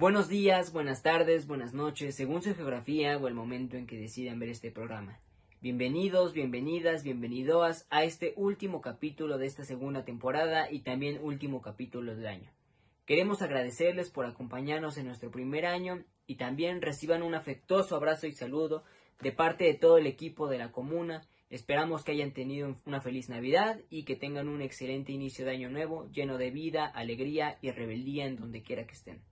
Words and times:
Buenos 0.00 0.30
días, 0.30 0.72
buenas 0.72 1.02
tardes, 1.02 1.46
buenas 1.46 1.74
noches, 1.74 2.14
según 2.14 2.40
su 2.40 2.54
geografía 2.54 3.18
o 3.18 3.28
el 3.28 3.34
momento 3.34 3.76
en 3.76 3.86
que 3.86 3.98
decidan 3.98 4.38
ver 4.38 4.48
este 4.48 4.70
programa. 4.70 5.20
Bienvenidos, 5.60 6.32
bienvenidas, 6.32 7.02
bienvenidoas 7.02 7.86
a 7.90 8.04
este 8.04 8.32
último 8.36 8.80
capítulo 8.80 9.36
de 9.36 9.44
esta 9.44 9.62
segunda 9.62 10.06
temporada 10.06 10.72
y 10.72 10.80
también 10.80 11.20
último 11.22 11.60
capítulo 11.60 12.16
del 12.16 12.28
año. 12.28 12.50
Queremos 13.04 13.42
agradecerles 13.42 14.08
por 14.08 14.24
acompañarnos 14.24 14.96
en 14.96 15.04
nuestro 15.04 15.30
primer 15.30 15.66
año 15.66 16.02
y 16.26 16.36
también 16.36 16.80
reciban 16.80 17.22
un 17.22 17.34
afectuoso 17.34 17.94
abrazo 17.94 18.26
y 18.26 18.32
saludo 18.32 18.84
de 19.20 19.32
parte 19.32 19.64
de 19.64 19.74
todo 19.74 19.98
el 19.98 20.06
equipo 20.06 20.48
de 20.48 20.56
la 20.56 20.72
comuna. 20.72 21.28
Esperamos 21.50 22.04
que 22.04 22.12
hayan 22.12 22.32
tenido 22.32 22.74
una 22.86 23.02
feliz 23.02 23.28
Navidad 23.28 23.78
y 23.90 24.04
que 24.04 24.16
tengan 24.16 24.48
un 24.48 24.62
excelente 24.62 25.12
inicio 25.12 25.44
de 25.44 25.50
año 25.50 25.68
nuevo, 25.68 26.08
lleno 26.10 26.38
de 26.38 26.50
vida, 26.50 26.86
alegría 26.86 27.58
y 27.60 27.70
rebeldía 27.70 28.24
en 28.24 28.36
donde 28.36 28.62
quiera 28.62 28.86
que 28.86 28.94
estén. 28.94 29.29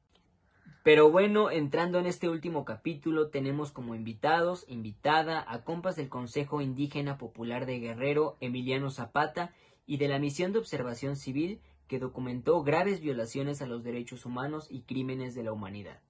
Pero 0.83 1.11
bueno, 1.11 1.51
entrando 1.51 1.99
en 1.99 2.07
este 2.07 2.29
último 2.29 2.65
capítulo, 2.65 3.29
tenemos 3.29 3.73
como 3.73 3.95
invitados, 3.95 4.65
invitada 4.69 5.45
a 5.47 5.65
compas 5.65 5.97
del 5.97 6.09
Consejo 6.09 6.61
Indígena 6.61 7.19
Popular 7.19 7.67
de 7.67 7.81
Guerrero, 7.81 8.37
Emiliano 8.41 8.91
Zapata, 8.91 9.53
y 9.87 9.97
de 9.97 10.09
la 10.09 10.19
Misión 10.19 10.53
de 10.53 10.59
Observación 10.59 11.17
Civil, 11.17 11.61
que 11.89 11.99
documentó 11.99 12.63
graves 12.63 13.01
violaciones 13.01 13.63
a 13.63 13.67
los 13.67 13.83
derechos 13.83 14.27
humanos 14.27 14.69
y 14.71 14.83
crímenes 14.83 15.35
de 15.35 15.43
la 15.43 15.53
humanidad. 15.53 16.01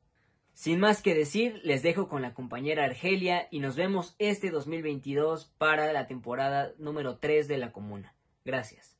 Sin 0.52 0.80
más 0.80 1.02
que 1.02 1.14
decir, 1.14 1.60
les 1.62 1.84
dejo 1.84 2.08
con 2.08 2.20
la 2.20 2.34
compañera 2.34 2.84
Argelia 2.84 3.46
y 3.52 3.60
nos 3.60 3.76
vemos 3.76 4.16
este 4.18 4.50
2022 4.50 5.52
para 5.56 5.92
la 5.92 6.08
temporada 6.08 6.72
número 6.78 7.18
3 7.18 7.46
de 7.46 7.58
la 7.58 7.70
comuna. 7.70 8.16
Gracias. 8.44 8.98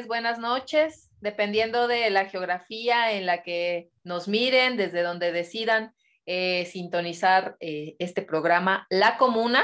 Buenas 0.00 0.38
noches, 0.38 1.10
dependiendo 1.20 1.86
de 1.86 2.10
la 2.10 2.26
geografía 2.26 3.12
en 3.12 3.26
la 3.26 3.42
que 3.42 3.90
nos 4.04 4.26
miren, 4.28 4.76
desde 4.76 5.02
donde 5.02 5.32
decidan 5.32 5.94
eh, 6.26 6.66
sintonizar 6.66 7.56
eh, 7.60 7.96
este 7.98 8.22
programa 8.22 8.86
La 8.90 9.18
Comuna 9.18 9.62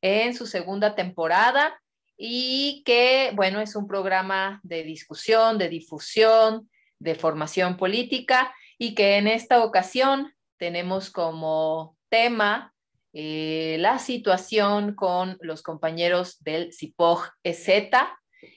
en 0.00 0.34
su 0.34 0.46
segunda 0.46 0.94
temporada 0.94 1.80
y 2.16 2.82
que, 2.84 3.32
bueno, 3.34 3.60
es 3.60 3.76
un 3.76 3.86
programa 3.86 4.60
de 4.62 4.82
discusión, 4.82 5.58
de 5.58 5.68
difusión, 5.68 6.70
de 6.98 7.14
formación 7.14 7.76
política 7.76 8.54
y 8.78 8.94
que 8.94 9.16
en 9.16 9.28
esta 9.28 9.62
ocasión 9.62 10.32
tenemos 10.56 11.10
como 11.10 11.96
tema 12.08 12.74
eh, 13.12 13.76
la 13.78 13.98
situación 13.98 14.94
con 14.94 15.36
los 15.40 15.62
compañeros 15.62 16.42
del 16.42 16.72
CIPOG 16.72 17.28
EZ, 17.42 17.68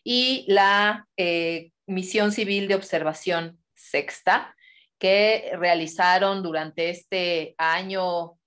y 0.03 0.45
la 0.47 1.07
eh, 1.17 1.71
misión 1.85 2.31
civil 2.31 2.67
de 2.67 2.75
observación 2.75 3.59
sexta 3.73 4.55
que 4.97 5.51
realizaron 5.57 6.43
durante 6.43 6.89
este 6.89 7.55
año 7.57 8.37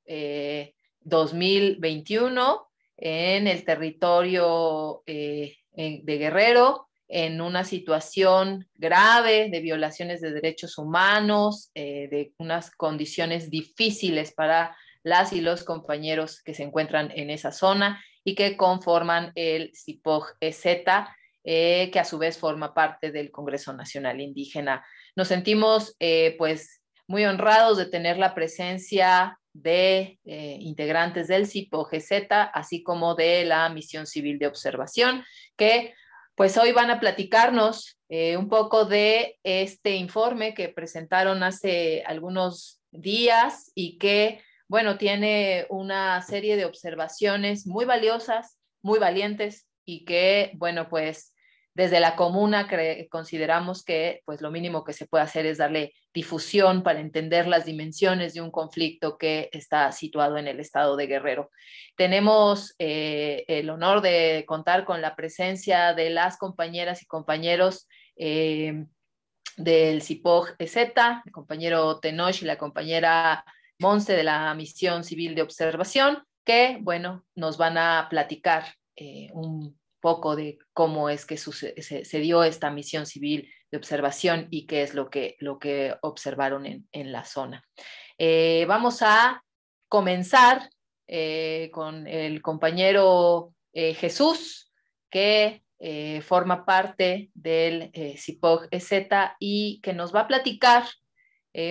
2021 1.00 2.68
eh, 2.96 3.36
en 3.36 3.48
el 3.48 3.64
territorio 3.64 5.02
eh, 5.06 5.56
de 5.72 6.18
Guerrero 6.18 6.88
en 7.08 7.40
una 7.40 7.64
situación 7.64 8.68
grave 8.74 9.48
de 9.50 9.60
violaciones 9.60 10.20
de 10.20 10.32
derechos 10.32 10.78
humanos, 10.78 11.70
de 11.74 12.32
unas 12.38 12.70
condiciones 12.70 13.50
difíciles 13.50 14.32
para 14.32 14.76
las 15.04 15.32
y 15.32 15.40
los 15.40 15.64
compañeros 15.64 16.42
que 16.42 16.54
se 16.54 16.62
encuentran 16.64 17.12
en 17.14 17.30
esa 17.30 17.52
zona 17.52 18.02
y 18.24 18.34
que 18.34 18.56
conforman 18.56 19.32
el 19.34 19.70
CIPOG-EZ, 19.74 20.86
eh, 21.46 21.90
que 21.92 22.00
a 22.00 22.04
su 22.04 22.16
vez 22.16 22.38
forma 22.38 22.72
parte 22.72 23.12
del 23.12 23.30
Congreso 23.30 23.74
Nacional 23.74 24.18
Indígena. 24.18 24.82
Nos 25.14 25.28
sentimos 25.28 25.94
eh, 26.00 26.34
pues 26.38 26.82
muy 27.06 27.26
honrados 27.26 27.76
de 27.76 27.84
tener 27.84 28.16
la 28.16 28.34
presencia 28.34 29.38
de 29.52 30.18
eh, 30.24 30.56
integrantes 30.60 31.28
del 31.28 31.46
CIPO-GZ, 31.46 32.50
así 32.54 32.82
como 32.82 33.14
de 33.14 33.44
la 33.44 33.68
Misión 33.68 34.06
Civil 34.06 34.38
de 34.38 34.46
Observación, 34.46 35.22
que 35.54 35.92
pues 36.34 36.56
hoy 36.56 36.72
van 36.72 36.90
a 36.90 36.98
platicarnos 36.98 37.98
un 38.08 38.48
poco 38.48 38.84
de 38.84 39.38
este 39.42 39.96
informe 39.96 40.54
que 40.54 40.68
presentaron 40.68 41.42
hace 41.42 42.04
algunos 42.06 42.80
días 42.92 43.70
y 43.74 43.98
que, 43.98 44.40
bueno, 44.68 44.96
tiene 44.98 45.66
una 45.68 46.22
serie 46.22 46.56
de 46.56 46.64
observaciones 46.64 47.66
muy 47.66 47.84
valiosas, 47.84 48.58
muy 48.82 48.98
valientes 48.98 49.66
y 49.84 50.04
que, 50.04 50.52
bueno, 50.54 50.88
pues 50.88 51.33
desde 51.74 51.98
la 51.98 52.14
comuna 52.14 52.68
consideramos 53.10 53.84
que 53.84 54.22
pues 54.24 54.40
lo 54.40 54.52
mínimo 54.52 54.84
que 54.84 54.92
se 54.92 55.06
puede 55.06 55.24
hacer 55.24 55.44
es 55.44 55.58
darle 55.58 55.92
difusión 56.12 56.84
para 56.84 57.00
entender 57.00 57.48
las 57.48 57.64
dimensiones 57.64 58.32
de 58.32 58.40
un 58.40 58.52
conflicto 58.52 59.18
que 59.18 59.50
está 59.52 59.90
situado 59.90 60.38
en 60.38 60.46
el 60.46 60.60
estado 60.60 60.96
de 60.96 61.08
Guerrero. 61.08 61.50
Tenemos 61.96 62.76
eh, 62.78 63.44
el 63.48 63.68
honor 63.70 64.00
de 64.02 64.44
contar 64.46 64.84
con 64.84 65.02
la 65.02 65.16
presencia 65.16 65.94
de 65.94 66.10
las 66.10 66.36
compañeras 66.36 67.02
y 67.02 67.06
compañeros 67.06 67.88
eh, 68.16 68.84
del 69.56 70.02
CIPOG 70.02 70.54
EZ, 70.58 70.76
el 70.76 71.32
compañero 71.32 71.98
Tenoch 71.98 72.40
y 72.40 72.44
la 72.44 72.56
compañera 72.56 73.44
Monse 73.80 74.14
de 74.14 74.22
la 74.22 74.54
Misión 74.54 75.02
Civil 75.02 75.34
de 75.34 75.42
Observación, 75.42 76.22
que, 76.44 76.78
bueno, 76.80 77.24
nos 77.34 77.58
van 77.58 77.78
a 77.78 78.06
platicar 78.08 78.64
eh, 78.94 79.28
un 79.32 79.76
poco 80.04 80.36
de 80.36 80.58
cómo 80.74 81.08
es 81.08 81.24
que 81.24 81.38
se, 81.38 82.20
dio 82.20 82.44
esta 82.44 82.70
misión 82.70 83.06
civil 83.06 83.50
de 83.70 83.78
observación 83.78 84.48
y 84.50 84.66
qué 84.66 84.82
es 84.82 84.92
lo 84.92 85.08
que, 85.08 85.36
lo 85.40 85.58
que 85.58 85.96
observaron 86.02 86.66
en, 86.66 87.12
la 87.12 87.24
zona. 87.24 87.64
Eh, 88.18 88.66
vamos 88.68 89.00
a 89.00 89.42
comenzar 89.88 90.68
eh, 91.06 91.70
con 91.72 92.06
el 92.06 92.42
compañero 92.42 93.54
eh, 93.72 93.94
Jesús, 93.94 94.70
que 95.10 95.62
forma 96.22 96.64
parte 96.64 97.30
del 97.34 97.90
CIPOG 98.16 98.68
EZ 98.70 98.92
y 99.38 99.80
que 99.82 99.92
nos 99.92 100.14
va 100.14 100.20
a 100.20 100.28
platicar 100.28 100.84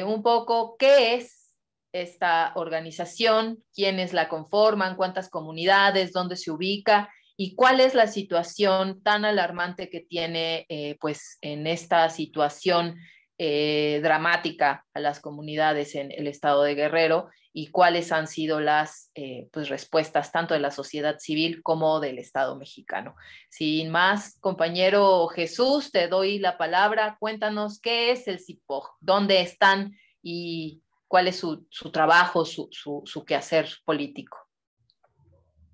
un 0.06 0.22
poco 0.22 0.76
qué 0.78 1.16
es 1.16 1.56
esta 1.92 2.52
organización, 2.56 3.64
quiénes 3.74 4.14
la 4.14 4.30
conforman, 4.30 4.98
cuántas 4.98 5.30
comunidades, 5.30 6.14
dónde 6.14 6.36
se 6.36 6.52
ubica 6.52 7.10
y 7.36 7.56
cuál 7.56 7.80
es 7.80 7.96
la 7.96 8.08
situación 8.08 9.02
tan 9.02 9.26
alarmante 9.26 9.90
que 9.90 10.02
tiene 10.02 10.66
eh, 10.70 10.98
pues 11.00 11.38
en 11.42 11.68
esta 11.68 12.10
situación 12.10 12.96
eh, 13.40 14.00
dramática 14.04 14.86
a 14.94 15.00
las 15.00 15.20
comunidades 15.20 15.96
en 15.96 16.12
el 16.12 16.28
estado 16.28 16.64
de 16.64 16.76
Guerrero 16.76 17.30
y 17.52 17.68
cuáles 17.68 18.12
han 18.12 18.28
sido 18.28 18.60
las 18.60 19.12
eh, 19.16 19.48
pues, 19.52 19.70
respuestas 19.70 20.32
tanto 20.32 20.54
de 20.54 20.60
la 20.60 20.72
sociedad 20.72 21.18
civil 21.20 21.62
como 21.64 22.00
del 22.00 22.20
Estado 22.20 22.56
mexicano. 22.58 23.16
Sin 23.50 23.90
más, 23.90 24.38
compañero 24.40 25.28
Jesús, 25.28 25.92
te 25.92 26.08
doy 26.08 26.40
la 26.40 26.58
palabra. 26.58 27.18
Cuéntanos 27.20 27.80
qué 27.80 28.12
es 28.12 28.28
el 28.28 28.40
CIPOG, 28.40 28.98
dónde 29.00 29.42
están 29.42 29.96
y 30.22 30.82
cuál 31.08 31.28
es 31.28 31.38
su, 31.38 31.68
trabajo, 31.92 32.46
su, 32.46 32.70
su 32.72 33.26
quehacer 33.26 33.68
político. 33.86 34.43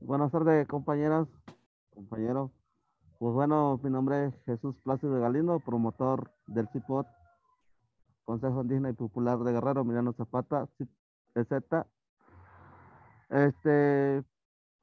Buenas 0.02 0.32
tardes, 0.32 0.66
compañeras, 0.66 1.28
compañeros. 1.94 2.52
Pues 3.20 3.34
bueno, 3.34 3.80
mi 3.84 3.90
nombre 3.90 4.28
es 4.28 4.34
Jesús 4.46 4.74
Plácido 4.82 5.20
Galindo, 5.20 5.60
promotor 5.60 6.32
del 6.48 6.70
CIPOT, 6.70 7.06
Consejo 8.24 8.62
Indígena 8.62 8.92
y 8.92 8.94
Popular 8.94 9.38
de 9.40 9.52
Guerrero, 9.52 9.84
Milano 9.84 10.14
Zapata, 10.14 10.70
EZ. 11.36 11.52
Este, 13.30 14.24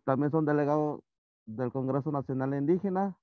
también 0.05 0.31
son 0.31 0.45
delegados 0.45 1.01
del 1.47 1.73
Congreso 1.73 2.13
Nacional 2.13 2.53
Indígena. 2.53 3.17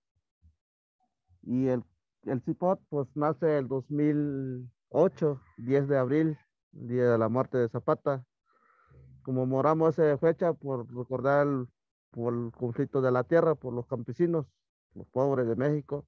Y 1.43 1.67
el, 1.67 1.83
el 2.23 2.41
CIPOT, 2.41 2.81
pues 2.89 3.07
nace 3.13 3.59
el 3.59 3.67
2008, 3.67 5.39
10 5.57 5.87
de 5.87 5.97
abril, 5.99 6.37
día 6.71 7.11
de 7.11 7.17
la 7.19 7.29
muerte 7.29 7.59
de 7.59 7.69
Zapata. 7.69 8.25
Como 9.21 9.45
moramos 9.45 9.99
esa 9.99 10.17
fecha 10.17 10.53
por 10.53 10.91
recordar 10.91 11.47
el 11.47 11.67
por 12.13 12.33
el 12.33 12.51
conflicto 12.51 13.01
de 13.01 13.11
la 13.11 13.23
tierra, 13.23 13.55
por 13.55 13.73
los 13.73 13.87
campesinos, 13.87 14.45
los 14.93 15.07
pobres 15.07 15.47
de 15.47 15.55
México, 15.55 16.05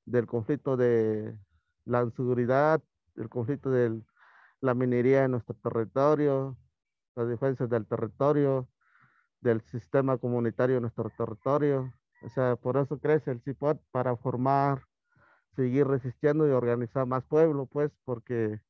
Del 0.05 0.27
conflicto 0.27 0.77
de 0.77 1.37
la 1.85 2.03
inseguridad, 2.03 2.81
el 3.15 3.29
conflicto 3.29 3.69
de 3.69 4.01
la 4.61 4.73
minería 4.73 5.25
en 5.25 5.31
nuestro 5.31 5.55
territorio, 5.55 6.57
las 7.15 7.27
defensas 7.27 7.69
del 7.69 7.85
territorio, 7.87 8.69
del 9.41 9.61
sistema 9.61 10.17
comunitario 10.17 10.77
en 10.77 10.83
nuestro 10.83 11.09
territorio. 11.17 11.93
O 12.23 12.29
sea, 12.29 12.55
por 12.55 12.77
eso 12.77 12.99
crece 12.99 13.31
el 13.31 13.41
CIPOT 13.41 13.81
para 13.91 14.15
formar, 14.17 14.83
seguir 15.55 15.87
resistiendo 15.87 16.47
y 16.47 16.51
organizar 16.51 17.05
más 17.05 17.23
pueblos, 17.25 17.67
pues, 17.71 17.91
porque 18.05 18.61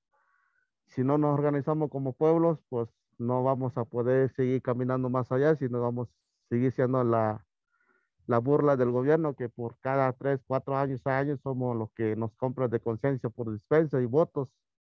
si 0.88 1.04
no 1.04 1.18
nos 1.18 1.34
organizamos 1.38 1.90
como 1.90 2.14
pueblos, 2.14 2.60
pues 2.70 2.90
no 3.18 3.44
vamos 3.44 3.78
a 3.78 3.86
poder 3.86 4.32
seguir 4.34 4.62
caminando 4.62 5.10
más 5.10 5.32
allá, 5.32 5.56
sino 5.56 5.82
vamos 5.82 6.10
a 6.10 6.14
seguir 6.50 6.72
siendo 6.74 7.04
la, 7.04 7.46
la 8.28 8.40
burla 8.40 8.76
del 8.78 8.92
gobierno 8.92 9.36
que 9.36 9.50
por 9.50 9.78
cada 9.80 10.14
tres, 10.14 10.40
cuatro 10.48 10.78
años, 10.78 11.06
años 11.06 11.40
somos 11.42 11.76
los 11.76 11.92
que 11.92 12.16
nos 12.16 12.34
compran 12.36 12.70
de 12.70 12.80
conciencia 12.80 13.30
por 13.30 13.52
dispensa 13.52 14.02
y 14.02 14.06
votos, 14.06 14.50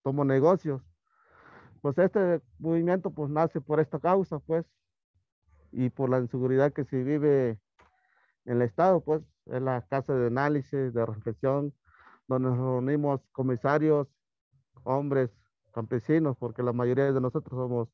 somos 0.02 0.26
negocios. 0.26 0.82
Pues 1.80 1.98
este 1.98 2.40
movimiento 2.58 3.10
pues 3.10 3.30
nace 3.30 3.60
por 3.60 3.80
esta 3.80 3.98
causa, 3.98 4.38
pues, 4.40 4.64
y 5.72 5.90
por 5.90 6.08
la 6.10 6.18
inseguridad 6.18 6.72
que 6.72 6.84
se 6.84 7.02
vive 7.02 7.58
en 8.44 8.56
el 8.56 8.62
Estado, 8.62 9.00
pues, 9.02 9.22
es 9.46 9.60
la 9.62 9.82
casa 9.82 10.14
de 10.14 10.28
análisis, 10.28 10.92
de 10.94 11.06
reflexión, 11.06 11.74
donde 12.28 12.48
nos 12.50 12.58
reunimos 12.58 13.20
comisarios, 13.32 14.08
hombres, 14.84 15.30
campesinos, 15.72 16.36
porque 16.38 16.62
la 16.62 16.72
mayoría 16.72 17.12
de 17.12 17.20
nosotros 17.20 17.58
somos 17.58 17.88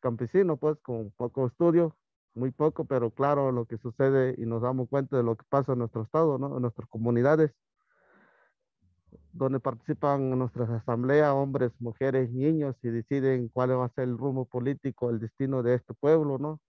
campesinos, 0.00 0.58
pues, 0.58 0.78
con 0.80 1.10
poco 1.12 1.46
estudio, 1.46 1.96
muy 2.34 2.50
poco, 2.50 2.84
pero 2.84 3.10
claro 3.10 3.52
lo 3.52 3.66
que 3.66 3.78
sucede 3.78 4.34
y 4.38 4.46
nos 4.46 4.62
damos 4.62 4.88
cuenta 4.88 5.16
de 5.16 5.22
lo 5.22 5.36
que 5.36 5.44
pasa 5.48 5.72
en 5.72 5.80
nuestro 5.80 6.02
estado, 6.02 6.38
¿no? 6.38 6.56
en 6.56 6.62
nuestras 6.62 6.88
comunidades, 6.88 7.52
donde 9.32 9.60
participan 9.60 10.30
nuestras 10.38 10.68
asambleas 10.70 11.32
hombres, 11.32 11.72
mujeres, 11.80 12.30
niños 12.30 12.76
y 12.82 12.88
deciden 12.88 13.48
cuál 13.48 13.78
va 13.78 13.86
a 13.86 13.88
ser 13.90 14.04
el 14.04 14.18
rumbo 14.18 14.46
político, 14.46 15.10
el 15.10 15.20
destino 15.20 15.62
de 15.62 15.74
este 15.74 15.94
pueblo, 15.94 16.38
¿no? 16.38 16.60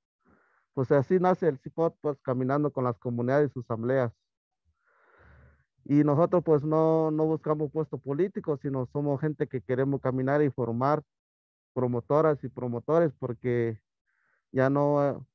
Pues 0.74 0.92
así 0.92 1.20
nace 1.20 1.48
el 1.48 1.60
CIPOT, 1.60 1.98
pues 2.02 2.18
caminando 2.22 2.72
con 2.72 2.84
las 2.84 2.98
comunidades 2.98 3.50
y 3.50 3.54
sus 3.54 3.66
asambleas. 3.66 4.14
Y 5.86 6.04
nosotros 6.04 6.44
pues 6.44 6.64
no, 6.64 7.12
no 7.12 7.26
buscamos 7.26 7.72
puestos 7.72 8.02
políticos, 8.02 8.60
sino 8.62 8.86
somos 8.94 9.20
gente 9.20 9.48
que 9.48 9.62
queremos 9.62 10.02
caminar 10.02 10.42
y 10.44 10.52
formar 10.52 11.04
promotoras 11.74 12.44
y 12.44 12.50
promotores 12.50 13.12
porque 13.20 13.82
ya 14.52 14.70
no 14.70 15.28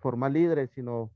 formar 0.00 0.32
líderes, 0.32 0.70
sino 0.74 1.10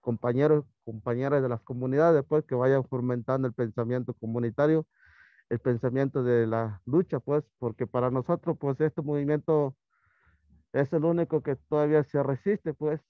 compañeros, 0.00 0.64
compañeras 0.84 1.42
de 1.42 1.48
las 1.48 1.60
comunidades, 1.62 2.24
pues, 2.28 2.44
que 2.44 2.54
vayan 2.54 2.84
fomentando 2.84 3.48
el 3.48 3.54
pensamiento 3.54 4.14
comunitario, 4.14 4.86
el 5.50 5.58
pensamiento 5.60 6.22
de 6.22 6.46
la 6.46 6.80
lucha, 6.86 7.20
pues, 7.20 7.44
porque 7.58 7.86
para 7.86 8.10
nosotros, 8.10 8.56
pues, 8.60 8.80
este 8.80 9.02
movimiento 9.02 9.76
es 10.72 10.92
el 10.92 11.04
único 11.04 11.42
que 11.42 11.56
todavía 11.56 12.04
se 12.04 12.22
resiste, 12.22 12.74
pues, 12.74 13.00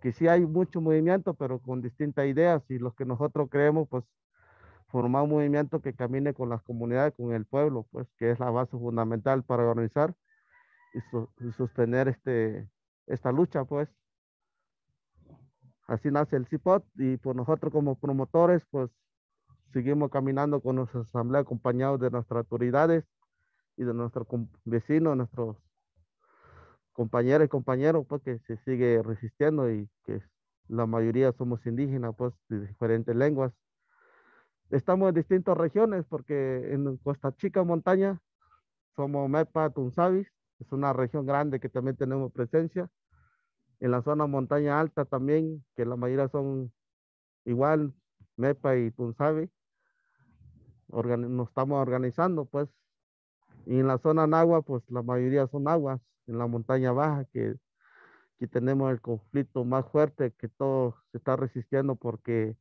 que 0.00 0.12
sí 0.12 0.28
hay 0.28 0.46
mucho 0.46 0.80
movimiento, 0.80 1.34
pero 1.34 1.60
con 1.60 1.82
distintas 1.82 2.26
ideas, 2.26 2.62
y 2.70 2.78
los 2.78 2.94
que 2.94 3.04
nosotros 3.04 3.48
creemos, 3.50 3.88
pues, 3.88 4.04
formar 4.88 5.24
un 5.24 5.30
movimiento 5.30 5.82
que 5.82 5.94
camine 5.94 6.34
con 6.34 6.48
las 6.48 6.62
comunidades, 6.62 7.14
con 7.16 7.32
el 7.34 7.44
pueblo, 7.46 7.86
pues, 7.90 8.08
que 8.18 8.30
es 8.30 8.40
la 8.40 8.50
base 8.50 8.78
fundamental 8.78 9.44
para 9.44 9.64
organizar 9.64 10.14
y, 10.94 11.00
y 11.46 11.52
sostener 11.52 12.08
este, 12.08 12.68
esta 13.06 13.32
lucha, 13.32 13.64
pues. 13.64 13.88
Así 15.86 16.10
nace 16.10 16.36
el 16.36 16.46
CIPOT 16.46 16.84
y 16.96 17.16
por 17.16 17.36
nosotros 17.36 17.72
como 17.72 17.94
promotores, 17.96 18.62
pues 18.70 18.90
seguimos 19.72 20.10
caminando 20.10 20.60
con 20.60 20.76
nuestra 20.76 21.00
asamblea 21.02 21.42
acompañados 21.42 22.00
de 22.00 22.10
nuestras 22.10 22.38
autoridades 22.38 23.04
y 23.76 23.84
de 23.84 23.94
nuestros 23.94 24.26
vecinos, 24.64 25.16
nuestros 25.16 25.56
compañeros 26.92 27.46
y 27.46 27.48
compañeros, 27.48 28.06
pues 28.08 28.22
que 28.22 28.38
se 28.40 28.56
sigue 28.64 29.02
resistiendo 29.02 29.70
y 29.70 29.88
que 30.04 30.22
la 30.68 30.86
mayoría 30.86 31.32
somos 31.32 31.64
indígenas, 31.66 32.14
pues 32.16 32.32
de 32.48 32.66
diferentes 32.66 33.14
lenguas. 33.14 33.52
Estamos 34.70 35.10
en 35.10 35.14
distintas 35.14 35.56
regiones 35.56 36.04
porque 36.08 36.72
en 36.72 36.96
Costa 36.96 37.32
Chica, 37.36 37.62
montaña, 37.62 38.20
somos 38.96 39.28
Mepa, 39.28 39.70
Tunzavis, 39.70 40.26
es 40.58 40.72
una 40.72 40.92
región 40.92 41.26
grande 41.26 41.60
que 41.60 41.68
también 41.68 41.96
tenemos 41.96 42.32
presencia. 42.32 42.88
En 43.80 43.90
la 43.90 44.02
zona 44.02 44.26
montaña 44.26 44.80
alta 44.80 45.04
también, 45.04 45.64
que 45.76 45.84
la 45.84 45.96
mayoría 45.96 46.28
son 46.28 46.72
igual, 47.44 47.92
Mepa 48.36 48.76
y 48.76 48.90
Tunzavi, 48.90 49.50
nos 50.88 51.48
estamos 51.48 51.80
organizando, 51.80 52.46
pues. 52.46 52.68
Y 53.66 53.80
en 53.80 53.86
la 53.88 53.98
zona 53.98 54.26
Nagua, 54.26 54.62
pues 54.62 54.82
la 54.88 55.02
mayoría 55.02 55.46
son 55.48 55.68
aguas. 55.68 56.00
En 56.26 56.38
la 56.38 56.46
montaña 56.46 56.92
baja, 56.92 57.24
que, 57.32 57.56
que 58.38 58.46
tenemos 58.46 58.90
el 58.90 59.00
conflicto 59.00 59.64
más 59.64 59.86
fuerte, 59.90 60.32
que 60.38 60.48
todo 60.48 60.96
se 61.12 61.18
está 61.18 61.36
resistiendo 61.36 61.96
porque 61.96 62.56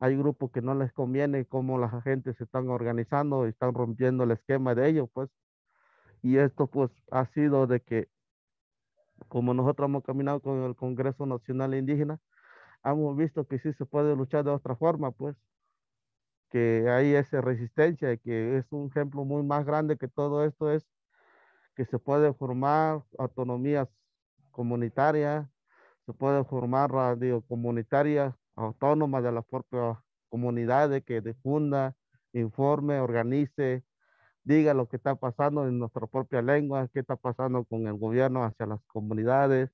hay 0.00 0.16
grupos 0.16 0.50
que 0.50 0.62
no 0.62 0.74
les 0.74 0.92
conviene 0.92 1.46
cómo 1.46 1.78
las 1.78 1.94
agentes 1.94 2.36
se 2.36 2.44
están 2.44 2.68
organizando 2.68 3.46
y 3.46 3.50
están 3.50 3.74
rompiendo 3.74 4.24
el 4.24 4.32
esquema 4.32 4.74
de 4.74 4.88
ellos, 4.88 5.08
pues. 5.12 5.30
Y 6.24 6.38
esto 6.38 6.66
pues 6.68 6.90
ha 7.10 7.26
sido 7.26 7.66
de 7.66 7.80
que 7.80 8.08
como 9.28 9.52
nosotros 9.52 9.90
hemos 9.90 10.02
caminado 10.02 10.40
con 10.40 10.62
el 10.62 10.74
Congreso 10.74 11.26
Nacional 11.26 11.74
Indígena, 11.74 12.18
hemos 12.82 13.14
visto 13.14 13.46
que 13.46 13.58
sí 13.58 13.74
se 13.74 13.84
puede 13.84 14.16
luchar 14.16 14.42
de 14.42 14.50
otra 14.50 14.74
forma, 14.74 15.10
pues, 15.10 15.36
que 16.48 16.88
hay 16.88 17.14
esa 17.14 17.42
resistencia, 17.42 18.16
que 18.16 18.56
es 18.56 18.72
un 18.72 18.86
ejemplo 18.88 19.26
muy 19.26 19.42
más 19.42 19.66
grande 19.66 19.98
que 19.98 20.08
todo 20.08 20.46
esto 20.46 20.70
es 20.70 20.86
que 21.76 21.84
se 21.84 21.98
puede 21.98 22.32
formar 22.32 23.04
autonomías 23.18 23.88
comunitarias, 24.50 25.46
se 26.06 26.14
puede 26.14 26.42
formar 26.44 26.90
radio 26.90 27.42
comunitaria 27.42 28.34
autónoma 28.56 29.20
de 29.20 29.30
las 29.30 29.44
propias 29.44 29.98
comunidades 30.30 31.04
que 31.04 31.20
difunda, 31.20 31.94
informe, 32.32 32.98
organice, 33.00 33.84
diga 34.44 34.74
lo 34.74 34.88
que 34.88 34.96
está 34.96 35.16
pasando 35.16 35.66
en 35.66 35.78
nuestra 35.78 36.06
propia 36.06 36.42
lengua, 36.42 36.88
qué 36.92 37.00
está 37.00 37.16
pasando 37.16 37.64
con 37.64 37.86
el 37.86 37.94
gobierno 37.94 38.44
hacia 38.44 38.66
las 38.66 38.80
comunidades, 38.86 39.70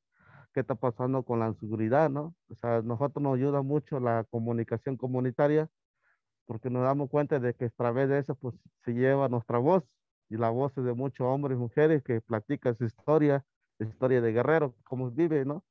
qué 0.55 0.61
está 0.61 0.75
pasando 0.77 1.25
con 1.25 1.41
la 1.41 1.53
seguridad, 1.55 2.11
¿no? 2.11 2.35
O 2.49 2.55
sea, 2.55 2.83
nosotros 2.83 3.23
nos 3.23 3.37
ayuda 3.37 3.63
mucho 3.63 4.01
la 4.01 4.25
comunicación 4.31 4.97
comunitaria 4.97 5.69
porque 6.47 6.71
nos 6.71 6.83
damos 6.83 7.11
cuenta 7.11 7.39
de 7.39 7.55
que 7.55 7.67
a 7.67 7.71
través 7.71 8.09
de 8.09 8.19
eso 8.19 8.35
pues 8.35 8.57
se 8.85 8.93
lleva 8.93 9.29
nuestra 9.29 9.59
voz 9.59 9.85
y 10.29 10.37
la 10.37 10.51
voz 10.51 10.75
de 10.75 10.95
muchos 10.95 11.27
hombres 11.27 11.57
y 11.57 11.61
mujeres 11.61 12.03
que 12.03 12.21
platican 12.21 12.77
su 12.77 12.85
historia, 12.85 13.45
historia 13.79 14.21
de 14.21 14.33
guerrero, 14.33 14.75
cómo 14.85 15.11
vive, 15.11 15.45
¿no? 15.45 15.65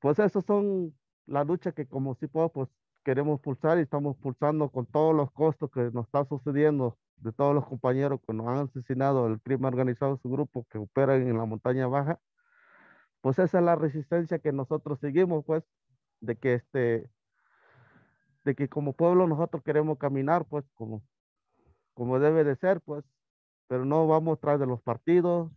Pues 0.00 0.18
esas 0.18 0.44
son 0.44 0.94
la 1.26 1.44
lucha 1.44 1.72
que 1.72 1.86
como 1.86 2.14
si 2.16 2.26
puedo, 2.26 2.50
pues 2.50 2.68
queremos 3.04 3.40
pulsar 3.40 3.78
y 3.78 3.82
estamos 3.82 4.16
pulsando 4.16 4.70
con 4.70 4.86
todos 4.86 5.14
los 5.14 5.30
costos 5.32 5.70
que 5.70 5.90
nos 5.92 6.06
está 6.06 6.24
sucediendo 6.24 6.98
de 7.16 7.32
todos 7.32 7.54
los 7.54 7.66
compañeros 7.66 8.20
que 8.26 8.32
nos 8.32 8.46
han 8.48 8.58
asesinado 8.68 9.26
el 9.26 9.40
crimen 9.40 9.66
organizado, 9.66 10.18
su 10.18 10.30
grupo 10.30 10.66
que 10.70 10.78
operan 10.78 11.26
en 11.26 11.36
la 11.38 11.44
montaña 11.44 11.86
baja, 11.86 12.20
pues 13.20 13.38
esa 13.38 13.58
es 13.58 13.64
la 13.64 13.76
resistencia 13.76 14.38
que 14.38 14.52
nosotros 14.52 15.00
seguimos, 15.00 15.44
pues, 15.44 15.64
de 16.20 16.36
que 16.36 16.54
este, 16.54 17.10
de 18.44 18.54
que 18.54 18.68
como 18.68 18.92
pueblo 18.92 19.26
nosotros 19.26 19.62
queremos 19.64 19.98
caminar, 19.98 20.46
pues, 20.46 20.64
como, 20.74 21.02
como 21.94 22.18
debe 22.18 22.44
de 22.44 22.56
ser, 22.56 22.80
pues, 22.82 23.04
pero 23.68 23.84
no 23.84 24.06
vamos 24.06 24.38
tras 24.40 24.60
de 24.60 24.66
los 24.66 24.80
partidos, 24.82 25.50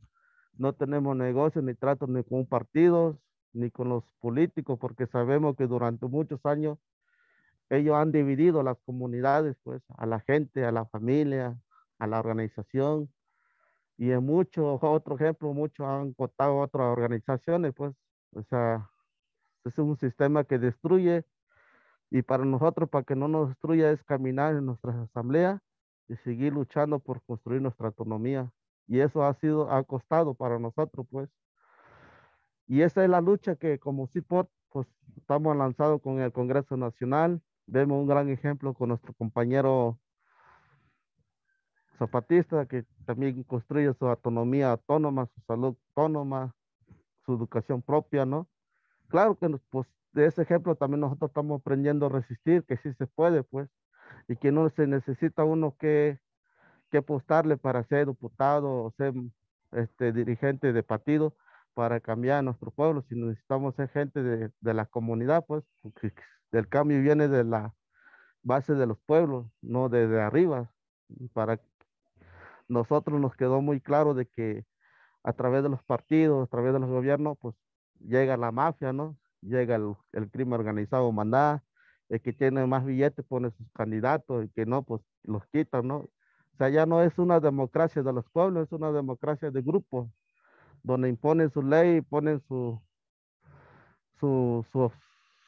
no 0.54 0.74
tenemos 0.74 1.16
negocios 1.16 1.64
ni 1.64 1.76
tratos 1.76 2.10
ni 2.10 2.24
con 2.24 2.46
partidos, 2.46 3.18
ni 3.54 3.72
con 3.72 3.90
los 3.90 4.04
políticos, 4.20 4.78
porque 4.80 5.08
sabemos 5.08 5.56
que 5.56 5.68
durante 5.68 6.08
muchos 6.08 6.46
años 6.46 6.78
ellos 7.70 7.96
han 7.96 8.12
dividido 8.12 8.64
las 8.64 8.78
comunidades, 8.86 9.58
pues, 9.64 9.82
a 9.98 10.06
la 10.06 10.20
gente, 10.22 10.66
a 10.66 10.72
la 10.72 10.86
familia, 10.86 11.60
a 12.00 12.08
la 12.08 12.20
organización. 12.20 13.12
Y 13.98 14.12
en 14.12 14.26
muchos, 14.26 14.80
otro 14.84 15.16
ejemplo, 15.16 15.54
muchos 15.54 15.86
han 15.86 16.14
cortado 16.14 16.58
otras 16.58 16.88
organizaciones, 16.88 17.74
pues, 17.76 17.94
o 18.34 18.44
sea, 18.44 18.90
es 19.66 19.78
un 19.78 19.98
sistema 19.98 20.44
que 20.44 20.58
destruye 20.60 21.26
y 22.12 22.22
para 22.24 22.46
nosotros, 22.46 22.90
para 22.90 23.04
que 23.04 23.16
no 23.16 23.28
nos 23.28 23.50
destruya, 23.50 23.92
es 23.92 24.04
caminar 24.04 24.56
en 24.56 24.66
nuestras 24.66 24.96
asambleas 24.96 25.62
y 26.08 26.16
seguir 26.18 26.54
luchando 26.54 27.00
por 27.00 27.22
construir 27.24 27.62
nuestra 27.62 27.88
autonomía. 27.88 28.52
Y 28.88 29.00
eso 29.00 29.24
ha 29.24 29.34
sido, 29.36 29.72
ha 29.72 29.84
costado 29.84 30.34
para 30.34 30.58
nosotros, 30.58 31.06
pues. 31.12 31.30
Y 32.68 32.82
esa 32.82 33.04
es 33.04 33.10
la 33.10 33.22
lucha 33.22 33.56
que 33.56 33.80
como 33.80 34.08
CIPOT, 34.08 34.50
pues 34.70 34.88
estamos 35.18 35.56
lanzados 35.56 36.02
con 36.02 36.20
el 36.20 36.32
Congreso 36.32 36.78
Nacional. 36.78 37.42
Vemos 37.72 38.02
un 38.02 38.08
gran 38.08 38.30
ejemplo 38.30 38.74
con 38.74 38.90
nuestro 38.90 39.14
compañero 39.14 40.00
zapatista 42.00 42.66
que 42.66 42.84
también 43.06 43.44
construye 43.44 43.94
su 43.94 44.08
autonomía 44.08 44.72
autónoma, 44.72 45.28
su 45.28 45.42
salud 45.42 45.76
autónoma, 45.90 46.56
su 47.26 47.36
educación 47.36 47.84
propia, 47.84 48.26
¿no? 48.26 48.50
Claro 49.10 49.38
que 49.38 49.48
pues 49.70 49.88
de 50.14 50.26
ese 50.26 50.42
ejemplo 50.42 50.76
también 50.76 51.02
nosotros 51.02 51.30
estamos 51.30 51.62
aprendiendo 51.62 52.08
a 52.08 52.10
resistir, 52.10 52.64
que 52.64 52.78
sí 52.78 52.92
se 52.94 53.06
puede, 53.06 53.44
pues, 53.44 53.70
y 54.28 54.36
que 54.36 54.52
no 54.52 54.68
se 54.72 54.88
necesita 54.88 55.44
uno 55.44 55.76
que, 55.78 56.18
que 56.90 56.98
apostarle 56.98 57.58
para 57.58 57.84
ser 57.84 58.08
diputado 58.08 58.68
o 58.86 58.92
ser 58.98 59.14
este, 59.74 60.12
dirigente 60.12 60.74
de 60.74 60.82
partido 60.82 61.36
para 61.76 62.00
cambiar 62.00 62.44
nuestro 62.44 62.72
pueblo, 62.72 63.04
si 63.08 63.14
necesitamos 63.16 63.76
ser 63.76 63.90
gente 63.90 64.24
de, 64.24 64.52
de 64.60 64.74
la 64.74 64.88
comunidad, 64.88 65.46
pues, 65.46 65.64
el 66.52 66.68
cambio 66.68 67.02
viene 67.02 67.28
de 67.28 67.44
la 67.44 67.74
base 68.44 68.74
de 68.74 68.86
los 68.88 69.00
pueblos, 69.00 69.48
no 69.62 69.90
desde 69.90 70.22
arriba. 70.22 70.72
Para 71.34 71.60
nosotros 72.68 73.20
nos 73.20 73.36
quedó 73.36 73.62
muy 73.62 73.82
claro 73.82 74.14
de 74.14 74.28
que 74.28 74.66
a 75.24 75.34
través 75.34 75.64
de 75.64 75.70
los 75.70 75.84
partidos, 75.84 76.44
a 76.48 76.48
través 76.50 76.74
de 76.74 76.80
los 76.80 76.90
gobiernos, 76.90 77.38
pues 77.40 77.56
llega 78.00 78.38
la 78.38 78.52
mafia, 78.52 78.94
¿no? 78.94 79.18
Llega 79.42 79.76
el, 79.76 79.96
crimen 80.32 80.54
organizado, 80.60 81.12
mandá, 81.12 81.64
el 82.10 82.22
que 82.22 82.34
tiene 82.34 82.66
más 82.66 82.86
billetes 82.86 83.26
pone 83.26 83.52
sus 83.52 83.68
candidatos, 83.74 84.46
y 84.46 84.50
que 84.50 84.66
no, 84.66 84.84
pues 84.84 85.02
los 85.24 85.46
quitan, 85.48 85.88
¿no? 85.88 85.98
O 85.98 86.58
sea, 86.58 86.70
ya 86.70 86.86
no 86.86 87.02
es 87.02 87.18
una 87.18 87.40
democracia 87.40 88.04
de 88.04 88.14
los 88.14 88.30
pueblos, 88.32 88.68
es 88.68 88.72
una 88.72 88.92
democracia 88.92 89.52
de 89.52 89.62
grupos, 89.62 90.10
donde 90.84 91.10
imponen 91.10 91.50
su 91.52 91.62
ley, 91.62 92.02
ponen 92.02 92.42
su, 92.48 92.82
su, 94.20 94.66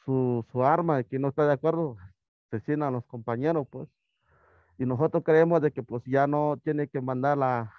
su, 0.04 0.44
su 0.50 0.64
arma, 0.64 1.00
y 1.00 1.04
quien 1.04 1.22
no 1.22 1.28
está 1.28 1.46
de 1.46 1.54
acuerdo, 1.54 1.96
asesina 2.50 2.88
a 2.88 2.90
los 2.90 3.04
compañeros, 3.06 3.66
pues. 3.70 3.88
Y 4.78 4.86
nosotros 4.86 5.22
creemos 5.24 5.60
de 5.62 5.72
que 5.72 5.82
pues 5.82 6.02
ya 6.06 6.26
no 6.26 6.58
tiene 6.62 6.88
que 6.88 7.00
mandar 7.00 7.38
la, 7.38 7.72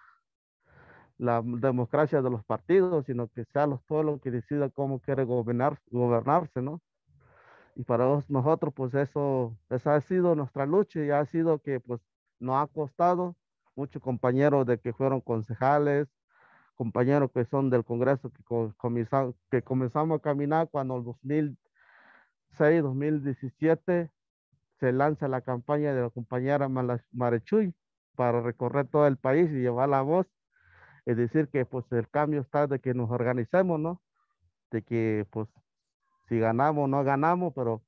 la 1.18 1.42
democracia 1.44 2.22
de 2.22 2.30
los 2.30 2.44
partidos, 2.44 3.06
sino 3.06 3.28
que 3.28 3.46
sea 3.46 3.68
los 3.68 3.82
pueblos 3.84 4.22
que 4.22 4.32
decidan 4.32 4.70
cómo 4.70 5.00
quiere 5.00 5.24
gobernar, 5.24 5.80
gobernarse, 5.92 6.62
¿no? 6.62 6.82
Y 7.76 7.84
para 7.84 8.24
nosotros, 8.28 8.74
pues 8.76 8.94
eso, 8.94 9.58
esa 9.70 9.96
ha 9.96 10.02
sido 10.02 10.36
nuestra 10.36 10.66
lucha 10.66 11.04
y 11.04 11.10
ha 11.10 11.26
sido 11.26 11.60
que 11.60 11.80
pues 11.80 12.02
nos 12.40 12.58
ha 12.64 12.68
costado 12.68 13.36
muchos 13.76 14.02
compañeros 14.02 14.66
de 14.66 14.78
que 14.80 14.94
fueron 14.94 15.22
concejales, 15.22 16.08
compañeros 16.76 17.32
que 17.34 17.46
son 17.46 17.70
del 17.70 17.84
Congreso 17.84 18.32
que, 18.32 18.44
comenzamos, 18.78 19.36
que 19.50 19.62
comenzamos 19.62 20.18
a 20.20 20.22
caminar 20.22 20.70
cuando 20.70 20.98
el 20.98 21.04
2006, 21.04 21.58
2017 22.58 24.12
se 24.80 24.92
lanza 24.92 25.28
la 25.28 25.42
campaña 25.42 25.94
de 25.94 26.02
la 26.02 26.10
compañera 26.10 26.70
Marechuy 27.12 27.74
para 28.16 28.42
recorrer 28.42 28.88
todo 28.88 29.08
el 29.08 29.18
país 29.18 29.50
y 29.52 29.62
llevar 29.62 29.90
la 29.90 30.02
voz 30.02 30.28
es 31.06 31.18
decir 31.18 31.50
que 31.50 31.66
pues 31.66 31.86
el 31.92 32.10
cambio 32.10 32.42
está 32.42 32.68
de 32.68 32.80
que 32.80 32.94
nos 32.94 33.12
organicemos, 33.12 33.80
¿no? 33.80 34.02
De 34.72 34.82
que 34.84 35.26
pues 35.32 35.48
si 36.30 36.40
ganamos 36.40 36.90
no 36.90 37.04
ganamos, 37.04 37.54
pero 37.54 37.84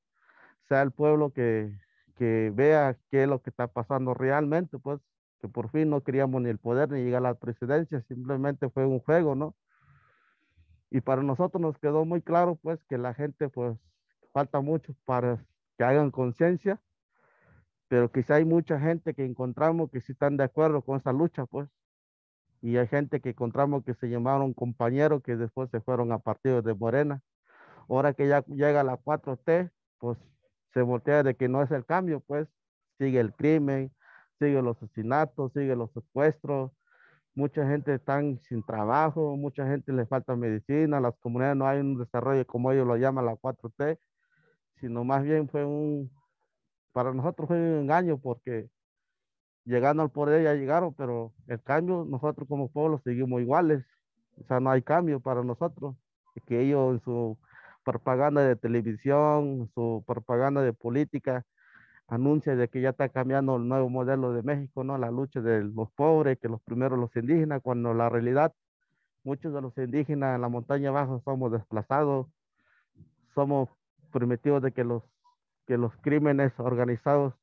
sea 0.68 0.82
el 0.82 0.92
pueblo 0.92 1.32
que, 1.32 1.72
que 2.16 2.52
vea 2.54 2.96
qué 3.10 3.22
es 3.22 3.28
lo 3.28 3.40
que 3.42 3.50
está 3.50 3.68
pasando 3.68 4.14
realmente, 4.14 4.78
pues 4.78 5.00
que 5.40 5.48
por 5.48 5.70
fin 5.70 5.90
no 5.90 6.02
queríamos 6.02 6.42
ni 6.42 6.50
el 6.50 6.58
poder 6.58 6.90
ni 6.90 7.04
llegar 7.04 7.20
a 7.24 7.30
la 7.30 7.34
presidencia, 7.34 8.02
simplemente 8.02 8.68
fue 8.70 8.84
un 8.86 9.00
juego, 9.00 9.34
¿no? 9.34 9.54
Y 10.90 11.00
para 11.00 11.22
nosotros 11.22 11.60
nos 11.60 11.78
quedó 11.78 12.04
muy 12.04 12.22
claro 12.22 12.56
pues 12.56 12.78
que 12.88 12.98
la 12.98 13.14
gente 13.14 13.48
pues 13.48 13.76
falta 14.36 14.60
mucho 14.60 14.94
para 15.06 15.42
que 15.78 15.84
hagan 15.84 16.10
conciencia, 16.10 16.78
pero 17.88 18.12
quizá 18.12 18.34
hay 18.34 18.44
mucha 18.44 18.78
gente 18.78 19.14
que 19.14 19.24
encontramos 19.24 19.90
que 19.90 20.02
sí 20.02 20.12
están 20.12 20.36
de 20.36 20.44
acuerdo 20.44 20.82
con 20.82 20.98
esa 20.98 21.10
lucha, 21.10 21.46
pues. 21.46 21.70
Y 22.60 22.76
hay 22.76 22.86
gente 22.86 23.22
que 23.22 23.30
encontramos 23.30 23.82
que 23.82 23.94
se 23.94 24.10
llamaron 24.10 24.52
compañeros 24.52 25.22
que 25.22 25.36
después 25.36 25.70
se 25.70 25.80
fueron 25.80 26.12
a 26.12 26.18
partidos 26.18 26.62
de 26.64 26.74
Morena. 26.74 27.22
Ahora 27.88 28.12
que 28.12 28.28
ya 28.28 28.44
llega 28.44 28.84
la 28.84 28.98
4T, 28.98 29.70
pues 29.96 30.18
se 30.74 30.82
voltea 30.82 31.22
de 31.22 31.34
que 31.34 31.48
no 31.48 31.62
es 31.62 31.70
el 31.70 31.86
cambio, 31.86 32.20
pues. 32.20 32.46
Sigue 32.98 33.20
el 33.20 33.32
crimen, 33.32 33.90
sigue 34.38 34.60
los 34.60 34.76
asesinatos, 34.76 35.54
sigue 35.54 35.74
los 35.76 35.90
secuestros, 35.92 36.72
mucha 37.34 37.66
gente 37.66 37.94
está 37.94 38.20
sin 38.48 38.62
trabajo, 38.66 39.34
mucha 39.38 39.66
gente 39.66 39.92
le 39.94 40.04
falta 40.04 40.36
medicina, 40.36 41.00
las 41.00 41.14
comunidades 41.20 41.56
no 41.56 41.66
hay 41.66 41.80
un 41.80 41.96
desarrollo 41.96 42.46
como 42.46 42.70
ellos 42.72 42.86
lo 42.86 42.96
llaman 42.96 43.24
la 43.24 43.36
4T, 43.36 43.98
sino 44.80 45.04
más 45.04 45.22
bien 45.22 45.48
fue 45.48 45.64
un, 45.64 46.10
para 46.92 47.12
nosotros 47.12 47.48
fue 47.48 47.58
un 47.58 47.80
engaño 47.80 48.18
porque 48.18 48.68
llegando 49.66 50.02
al 50.02 50.10
poder 50.10 50.44
ya 50.44 50.54
llegaron, 50.54 50.94
pero 50.94 51.34
el 51.48 51.62
cambio, 51.62 52.06
nosotros 52.08 52.48
como 52.48 52.70
pueblo 52.70 53.00
seguimos 53.04 53.42
iguales. 53.42 53.84
O 54.40 54.44
sea, 54.46 54.60
no 54.60 54.70
hay 54.70 54.82
cambio 54.82 55.20
para 55.20 55.42
nosotros. 55.42 55.96
Que 56.46 56.62
ellos 56.62 56.94
en 56.94 57.00
su 57.00 57.38
propaganda 57.84 58.42
de 58.42 58.56
televisión, 58.56 59.70
su 59.74 60.04
propaganda 60.06 60.62
de 60.62 60.72
política, 60.72 61.44
anuncian 62.08 62.58
de 62.58 62.68
que 62.68 62.80
ya 62.80 62.90
está 62.90 63.08
cambiando 63.08 63.56
el 63.56 63.68
nuevo 63.68 63.88
modelo 63.88 64.32
de 64.32 64.42
México, 64.42 64.84
¿no? 64.84 64.98
La 64.98 65.10
lucha 65.10 65.40
de 65.40 65.64
los 65.64 65.90
pobres, 65.92 66.38
que 66.38 66.48
los 66.48 66.62
primeros 66.62 66.98
los 66.98 67.14
indígenas, 67.16 67.62
cuando 67.62 67.94
la 67.94 68.08
realidad, 68.08 68.52
muchos 69.24 69.52
de 69.52 69.60
los 69.60 69.76
indígenas 69.78 70.36
en 70.36 70.42
la 70.42 70.48
montaña 70.48 70.90
baja 70.90 71.20
somos 71.24 71.52
desplazados, 71.52 72.26
somos 73.34 73.68
prometidos 74.16 74.62
de 74.62 74.72
que 74.72 74.82
los, 74.82 75.02
que 75.66 75.76
los 75.76 75.94
crímenes 75.98 76.50
organizados 76.56 77.34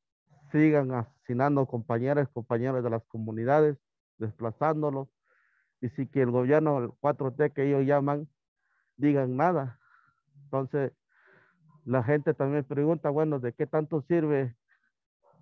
sigan 0.50 0.90
asesinando 0.90 1.66
compañeras, 1.66 2.28
compañeros 2.32 2.82
de 2.82 2.90
las 2.90 3.04
comunidades, 3.04 3.78
desplazándolos, 4.18 5.06
y 5.80 5.88
si 5.90 6.08
que 6.08 6.22
el 6.22 6.32
gobierno, 6.32 6.78
el 6.78 6.88
4T 7.00 7.52
que 7.52 7.68
ellos 7.68 7.86
llaman, 7.86 8.26
digan 8.96 9.36
nada. 9.36 9.78
Entonces, 10.46 10.90
la 11.84 12.02
gente 12.02 12.34
también 12.34 12.64
pregunta, 12.64 13.08
bueno, 13.08 13.38
¿de 13.38 13.52
qué 13.52 13.68
tanto 13.68 14.02
sirve 14.08 14.56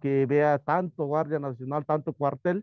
que 0.03 0.27
vea 0.27 0.59
tanto 0.59 1.07
Guardia 1.07 1.39
Nacional, 1.39 1.87
tanto 1.87 2.13
cuartel? 2.13 2.63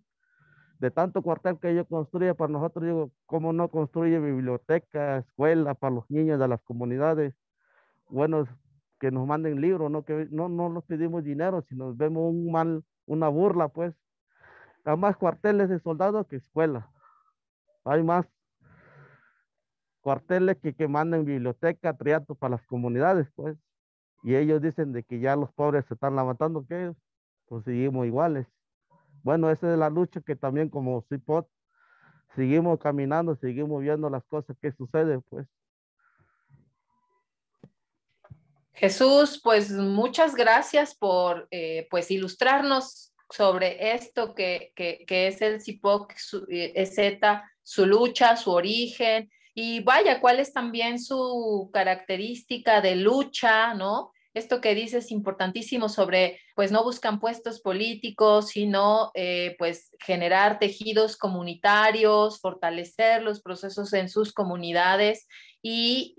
De 0.77 0.91
tanto 0.91 1.23
cuartel 1.23 1.57
que 1.57 1.71
ellos 1.71 1.87
construyen, 1.89 2.35
para 2.35 2.51
nosotros 2.51 2.85
digo, 2.85 3.11
¿cómo 3.25 3.51
no 3.51 3.69
construye 3.69 4.19
biblioteca, 4.19 5.17
escuela 5.17 5.73
para 5.73 5.95
los 5.95 6.09
niños 6.11 6.39
de 6.39 6.47
las 6.47 6.61
comunidades? 6.61 7.33
Bueno, 8.09 8.45
que 8.99 9.11
nos 9.11 9.25
manden 9.25 9.61
libros, 9.61 9.89
no 9.89 10.03
que 10.03 10.27
no, 10.31 10.49
no 10.49 10.69
nos 10.69 10.83
pedimos 10.85 11.23
dinero, 11.23 11.63
si 11.69 11.75
nos 11.75 11.95
vemos 11.97 12.23
un 12.31 12.51
mal, 12.51 12.83
una 13.05 13.29
burla, 13.29 13.69
pues. 13.69 13.95
Hay 14.85 14.97
más 14.97 15.17
cuarteles 15.17 15.69
de 15.69 15.79
soldados 15.79 16.27
que 16.27 16.37
escuelas. 16.37 16.85
Hay 17.85 18.03
más 18.03 18.25
cuarteles 20.01 20.57
que, 20.57 20.73
que 20.73 20.87
manden 20.87 21.25
biblioteca, 21.25 21.95
triato 21.95 22.35
para 22.35 22.57
las 22.57 22.65
comunidades, 22.65 23.29
pues. 23.35 23.57
Y 24.23 24.35
ellos 24.35 24.61
dicen 24.61 24.91
de 24.91 25.03
que 25.03 25.19
ya 25.19 25.35
los 25.35 25.51
pobres 25.53 25.85
se 25.85 25.93
están 25.93 26.15
levantando, 26.15 26.65
que 26.65 26.93
pues 27.47 27.63
seguimos 27.63 28.05
iguales. 28.05 28.47
Bueno, 29.23 29.49
esa 29.49 29.71
es 29.71 29.79
la 29.79 29.89
lucha 29.89 30.21
que 30.21 30.35
también 30.35 30.69
como 30.69 31.01
CIPOT 31.09 31.47
seguimos 32.35 32.79
caminando, 32.79 33.35
seguimos 33.35 33.81
viendo 33.81 34.09
las 34.09 34.23
cosas 34.25 34.57
que 34.61 34.71
suceden, 34.71 35.21
pues. 35.29 35.47
Jesús, 38.79 39.41
pues 39.43 39.71
muchas 39.71 40.35
gracias 40.35 40.95
por 40.95 41.49
eh, 41.51 41.85
pues 41.91 42.09
ilustrarnos 42.11 43.13
sobre 43.29 43.93
esto 43.93 44.33
que, 44.33 44.71
es 44.77 45.41
el 45.41 45.61
CIPOC, 45.61 46.13
su, 46.15 46.47
eh, 46.49 47.19
su 47.61 47.85
lucha, 47.85 48.37
su 48.37 48.51
origen, 48.51 49.29
y 49.53 49.81
vaya, 49.81 50.21
cuál 50.21 50.39
es 50.39 50.53
también 50.53 50.97
su 50.97 51.69
característica 51.73 52.79
de 52.79 52.95
lucha, 52.95 53.73
¿no? 53.73 54.13
Esto 54.33 54.61
que 54.61 54.73
dices 54.75 55.05
es 55.05 55.11
importantísimo 55.11 55.89
sobre, 55.89 56.39
pues 56.55 56.71
no 56.71 56.81
buscan 56.81 57.19
puestos 57.19 57.59
políticos, 57.59 58.47
sino 58.47 59.11
eh, 59.13 59.57
pues 59.59 59.91
generar 59.99 60.57
tejidos 60.57 61.17
comunitarios, 61.17 62.39
fortalecer 62.39 63.23
los 63.23 63.41
procesos 63.41 63.91
en 63.91 64.07
sus 64.07 64.31
comunidades 64.31 65.27
y 65.61 66.15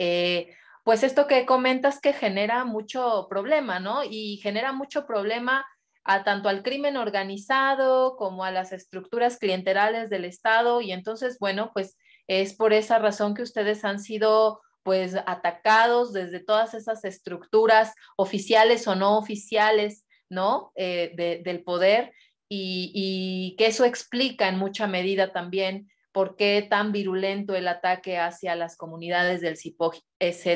pues 0.90 1.04
esto 1.04 1.28
que 1.28 1.47
comentas 1.47 2.00
que 2.00 2.12
genera 2.12 2.64
mucho 2.64 3.28
problema, 3.30 3.78
¿no? 3.78 4.02
Y 4.02 4.38
genera 4.38 4.73
mucho 4.73 5.06
problema 5.06 5.64
a 6.02 6.25
tanto 6.25 6.49
al 6.49 6.64
crimen 6.64 6.97
organizado 6.97 8.16
como 8.16 8.42
a 8.42 8.50
las 8.50 8.73
estructuras 8.73 9.38
clienterales 9.38 10.11
del 10.11 10.25
Estado 10.25 10.80
y 10.80 10.90
entonces, 10.90 11.38
bueno, 11.38 11.70
pues 11.73 11.97
es 12.26 12.54
por 12.54 12.73
esa 12.73 12.99
razón 12.99 13.35
que 13.35 13.42
ustedes 13.42 13.85
han 13.85 14.00
sido 14.00 14.62
pues 14.82 15.14
atacados 15.26 16.12
desde 16.12 16.40
todas 16.40 16.75
esas 16.75 17.04
estructuras 17.04 17.94
oficiales 18.16 18.88
o 18.88 18.97
no 18.97 19.16
oficiales, 19.16 20.04
¿no? 20.28 20.73
Eh, 20.75 21.40
del 21.44 21.62
poder 21.62 22.12
y, 22.49 22.90
y 22.92 23.54
que 23.59 23.66
eso 23.66 23.85
explica 23.85 24.49
en 24.49 24.59
mucha 24.59 24.88
medida 24.88 25.32
también 25.32 25.88
por 26.12 26.37
qué 26.37 26.67
tan 26.69 26.93
virulento 26.93 27.55
el 27.55 27.69
ataque 27.69 28.19
hacia 28.19 28.55
las 28.55 28.76
comunidades 28.76 29.40
del 29.40 29.57
CIPOG 29.57 29.97
EZ. 30.19 30.47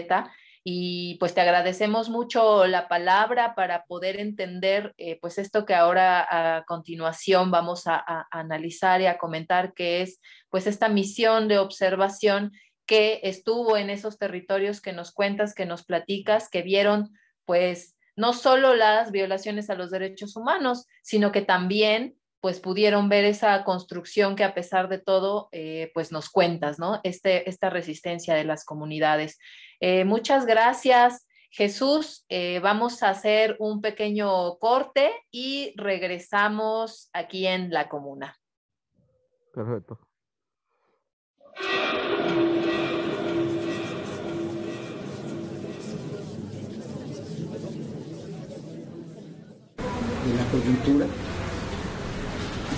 Y 0.67 1.17
pues 1.21 1.35
te 1.35 1.43
agradecemos 1.43 2.09
mucho 2.09 2.67
la 2.67 2.89
palabra 2.89 3.55
para 3.55 3.85
poder 3.85 4.19
entender 4.19 4.95
eh, 4.97 5.19
pues 5.21 5.37
esto 5.37 5.67
que 5.67 5.75
ahora 5.75 6.57
a 6.57 6.65
continuación 6.65 7.51
vamos 7.51 7.87
a, 7.87 7.97
a, 7.97 8.27
analizar 8.31 9.03
y 9.03 9.07
a 9.07 9.19
comentar, 9.19 9.75
que 9.75 10.01
es 10.01 10.21
pues 10.49 10.67
esta 10.67 10.89
misión 10.89 11.49
de 11.49 11.59
observación 11.59 12.53
que 12.87 13.21
estuvo 13.25 13.77
en 13.77 13.91
esos 13.91 14.19
territorios 14.19 14.81
que 14.81 14.95
nos 14.95 15.13
cuentas, 15.13 15.55
que 15.55 15.67
nos 15.67 15.85
platicas, 15.85 16.49
que 16.49 16.63
vieron 16.63 17.13
pues 17.45 17.95
no 18.17 18.33
solo 18.33 18.75
las 18.75 19.11
violaciones 19.11 19.71
a 19.71 19.75
los 19.75 19.91
derechos 19.91 20.37
humanos, 20.37 20.87
sino 21.03 21.33
que 21.33 21.43
también 21.43 22.17
pues 22.45 22.61
pudieron 22.61 23.09
ver 23.09 23.25
esa 23.25 23.65
construcción 23.65 24.37
que 24.37 24.45
a 24.45 24.53
pesar 24.53 24.91
de 24.91 24.99
todo, 24.99 25.49
eh, 25.51 25.91
pues 25.95 26.13
nos 26.13 26.29
cuentas, 26.29 26.79
¿no? 26.79 27.01
Este, 27.03 27.49
esta 27.49 27.71
resistencia 27.71 28.35
de 28.35 28.45
las 28.45 28.67
comunidades. 28.67 29.39
Eh, 29.81 30.05
muchas 30.05 30.45
gracias, 30.45 31.27
Jesús. 31.49 32.27
Eh, 32.29 32.61
vamos 32.63 33.03
a 33.03 33.09
hacer 33.09 33.57
un 33.61 33.81
pequeño 33.81 34.59
corte 34.59 35.11
y 35.31 35.73
regresamos 35.79 37.09
aquí 37.15 37.47
en 37.47 37.71
la 37.71 37.89
comuna. 37.89 38.37
Perfecto. 39.55 40.01
De 50.27 50.35
la 50.37 50.51
coyuntura 50.51 51.24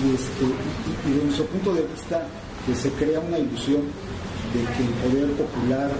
y, 0.05 0.15
este, 0.15 0.45
y, 0.45 1.11
desde 1.11 1.25
nuestro 1.25 1.47
punto 1.47 1.75
de 1.75 1.83
vista 1.83 2.27
que 2.67 2.75
se 2.75 2.91
crea 2.93 3.21
una 3.21 3.39
ilusión 3.39 3.83
de 4.53 4.61
que 4.75 4.83
el 4.83 4.95
poder 5.05 5.31
popular 5.33 5.91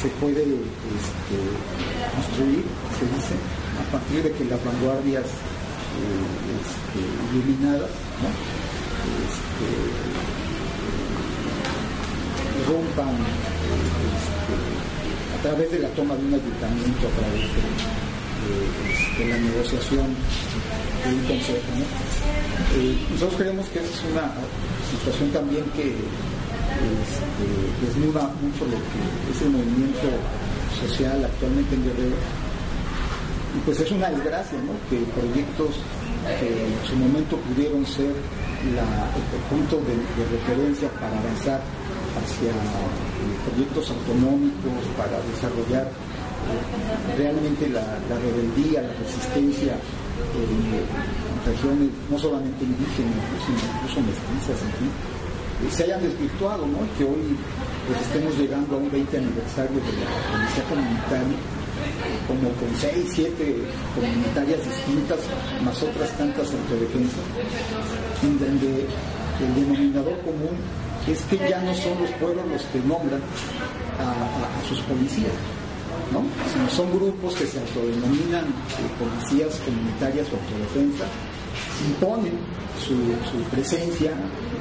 se 0.00 0.08
puede 0.20 0.42
este, 0.42 1.38
construir, 2.14 2.64
se 2.98 3.04
dice, 3.16 3.34
a 3.80 3.84
partir 3.92 4.22
de 4.22 4.32
que 4.32 4.44
las 4.44 4.62
vanguardias 4.64 5.24
eh, 5.24 5.28
este, 6.60 7.00
iluminadas 7.32 7.90
este, 9.24 9.68
rompan 12.68 13.14
a 15.38 15.42
través 15.42 15.70
de 15.70 15.78
la 15.78 15.88
toma 15.90 16.14
de 16.16 16.24
un 16.26 16.34
ayuntamiento, 16.34 17.06
a 17.06 17.10
través 17.20 17.42
de, 17.42 19.26
la 19.26 19.38
negociación 19.38 20.14
de 21.08 21.14
un 21.14 21.24
consejo. 21.24 21.70
Eh, 22.74 22.96
nosotros 23.12 23.40
creemos 23.40 23.66
que 23.68 23.78
es 23.80 24.02
una 24.10 24.32
situación 24.90 25.30
también 25.30 25.64
que 25.76 25.94
este, 25.94 27.46
desnuda 27.80 28.30
mucho 28.42 28.64
lo 28.66 28.76
que 28.76 29.00
es 29.32 29.42
el 29.42 29.50
movimiento 29.50 30.08
social 30.82 31.24
actualmente 31.24 31.74
en 31.74 31.84
Guerrero. 31.84 32.18
Y 33.56 33.58
pues 33.64 33.80
es 33.80 33.90
una 33.90 34.10
desgracia, 34.10 34.58
¿no? 34.60 34.74
Que 34.90 35.00
proyectos 35.16 35.80
que 36.40 36.48
en 36.48 36.74
su 36.84 36.96
momento 36.96 37.36
pudieron 37.38 37.86
ser 37.86 38.10
el 38.10 39.42
punto 39.48 39.78
de, 39.86 39.94
referencia 40.26 40.90
para 40.98 41.16
avanzar 41.18 41.60
hacia 42.18 42.50
eh, 42.50 43.36
proyectos 43.46 43.90
autonómicos, 43.90 44.82
para 44.98 45.22
desarrollar 45.30 45.86
eh, 45.86 47.16
realmente 47.16 47.68
la, 47.68 47.84
la, 48.10 48.16
rebeldía, 48.18 48.82
la 48.82 48.92
resistencia 48.94 49.78
regiones 51.46 51.88
no 52.10 52.18
solamente 52.18 52.64
indígenas, 52.64 53.22
sino 53.46 53.58
incluso 53.58 54.00
mestizas, 54.02 54.58
en 54.62 54.72
fin, 54.78 54.90
eh, 55.62 55.70
se 55.70 55.84
hayan 55.84 56.02
desvirtuado, 56.02 56.66
¿no? 56.66 56.78
Que 56.98 57.04
hoy 57.04 57.36
pues 57.86 58.00
estemos 58.02 58.36
llegando 58.36 58.76
a 58.76 58.78
un 58.78 58.90
20 58.90 59.16
aniversario 59.16 59.78
de 59.78 59.92
la 59.94 60.10
policía 60.26 60.64
comunitaria, 60.68 61.38
como 62.26 62.50
con 62.58 62.70
6, 62.74 62.92
7 63.14 63.56
comunitarias 63.94 64.60
distintas, 64.64 65.18
más 65.62 65.82
otras 65.82 66.10
tantas 66.18 66.50
autodefensas, 66.50 67.26
en 68.22 68.38
donde 68.38 68.86
el 69.38 69.54
denominador 69.54 70.18
común 70.20 70.56
es 71.06 71.22
que 71.30 71.38
ya 71.48 71.60
no 71.62 71.72
son 71.74 71.94
los 72.02 72.10
pueblos 72.18 72.44
los 72.50 72.62
que 72.74 72.80
nombran 72.80 73.22
a 74.00 74.68
sus 74.68 74.80
policías, 74.80 75.32
¿no? 76.12 76.22
Son 76.70 76.90
grupos 76.92 77.34
que 77.34 77.46
se 77.46 77.58
autodenominan 77.60 78.44
eh, 78.44 78.88
policías 78.98 79.60
comunitarias 79.64 80.26
o 80.30 80.36
autodefensa, 80.36 81.04
imponen 81.88 82.38
su, 82.78 82.94
presencia, 83.50 84.12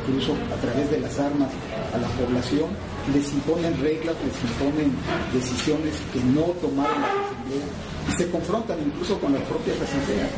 incluso 0.08 0.34
a 0.52 0.56
través 0.62 0.90
de 0.90 1.00
las 1.00 1.20
armas, 1.20 1.50
a 1.94 1.98
la 1.98 2.08
población, 2.20 2.70
les 3.14 3.32
imponen 3.34 3.80
reglas, 3.82 4.16
les 4.26 4.52
imponen 4.52 4.92
decisiones 5.34 5.94
que 6.12 6.20
no 6.34 6.54
tomaron 6.62 7.02
la 7.02 7.08
asamblea 7.08 7.68
y 8.10 8.12
se 8.18 8.30
confrontan 8.30 8.80
incluso 8.80 9.20
con 9.20 9.34
las 9.34 9.44
propias 9.44 9.78
asambleas. 9.82 10.30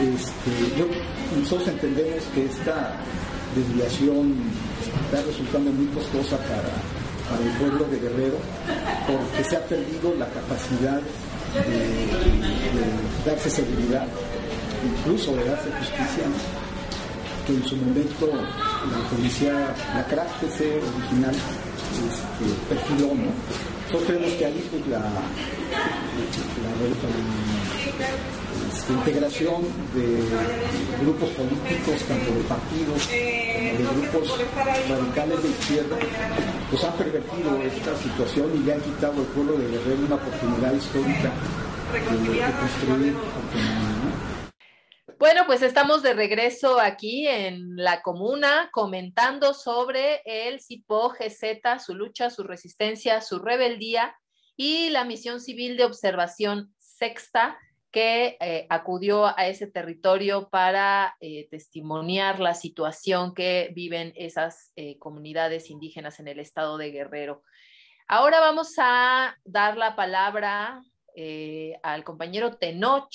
Este, 0.00 1.38
nosotros 1.38 1.68
entendemos 1.68 2.24
que 2.34 2.46
esta 2.46 2.96
desviación 3.54 4.34
está 5.04 5.22
resultando 5.22 5.70
muy 5.70 5.86
costosa 5.86 6.36
para 6.38 6.72
para 7.28 7.42
el 7.42 7.50
pueblo 7.58 7.84
de 7.84 7.98
Guerrero, 7.98 8.38
porque 9.06 9.44
se 9.44 9.56
ha 9.56 9.64
perdido 9.66 10.14
la 10.18 10.26
capacidad 10.26 11.00
de, 11.54 13.30
darse 13.30 13.50
seguridad, 13.50 14.06
incluso 14.84 15.34
de 15.36 15.44
darse 15.44 15.70
justicia, 15.78 16.24
que 17.46 17.54
en 17.54 17.64
su 17.64 17.76
momento 17.76 18.26
la 18.26 19.08
policía, 19.08 19.74
la 19.94 20.04
CRACTC 20.06 20.82
original, 20.96 21.34
este, 21.34 22.44
perfiló, 22.68 23.14
¿no? 23.14 23.32
Nosotros 23.92 24.32
que 24.38 24.46
ahí 24.46 24.68
pues, 24.70 24.86
la, 24.86 24.98
la, 24.98 25.10
este, 28.72 28.92
integración 28.92 29.62
de 29.94 30.24
grupos 31.02 31.28
políticos, 31.30 32.02
tanto 32.08 32.32
de 32.32 32.40
partidos, 32.48 33.08
de 33.10 33.86
grupos 33.96 34.38
radicales 34.88 35.42
de 35.42 35.48
izquierda, 35.50 35.96
pues 36.70 36.84
han 36.84 36.92
pervertido 36.94 37.56
esta 37.62 37.96
situación 37.96 38.50
y 38.54 38.58
le 38.64 38.74
han 38.74 38.80
quitado 38.80 39.20
al 39.20 39.26
pueblo 39.26 39.58
de 39.58 39.68
Guerrero 39.68 40.06
una 40.06 40.16
oportunidad 40.16 40.72
histórica 40.72 41.32
de, 41.92 42.40
construir 42.58 43.14
Bueno, 45.22 45.42
pues 45.46 45.62
estamos 45.62 46.02
de 46.02 46.14
regreso 46.14 46.80
aquí 46.80 47.28
en 47.28 47.76
la 47.76 48.02
comuna 48.02 48.70
comentando 48.72 49.54
sobre 49.54 50.20
el 50.24 50.60
CIPO 50.60 51.10
GZ, 51.10 51.80
su 51.80 51.94
lucha, 51.94 52.28
su 52.28 52.42
resistencia, 52.42 53.20
su 53.20 53.38
rebeldía 53.38 54.16
y 54.56 54.90
la 54.90 55.04
misión 55.04 55.38
civil 55.38 55.76
de 55.76 55.84
observación 55.84 56.74
sexta 56.76 57.56
que 57.92 58.36
eh, 58.40 58.66
acudió 58.68 59.26
a 59.26 59.46
ese 59.46 59.68
territorio 59.68 60.48
para 60.50 61.14
eh, 61.20 61.46
testimoniar 61.48 62.40
la 62.40 62.54
situación 62.54 63.32
que 63.32 63.70
viven 63.76 64.12
esas 64.16 64.72
eh, 64.74 64.98
comunidades 64.98 65.70
indígenas 65.70 66.18
en 66.18 66.26
el 66.26 66.40
estado 66.40 66.78
de 66.78 66.90
Guerrero. 66.90 67.44
Ahora 68.08 68.40
vamos 68.40 68.74
a 68.78 69.36
dar 69.44 69.76
la 69.76 69.94
palabra 69.94 70.82
al 71.84 72.02
compañero 72.02 72.56
Tenoch, 72.56 73.14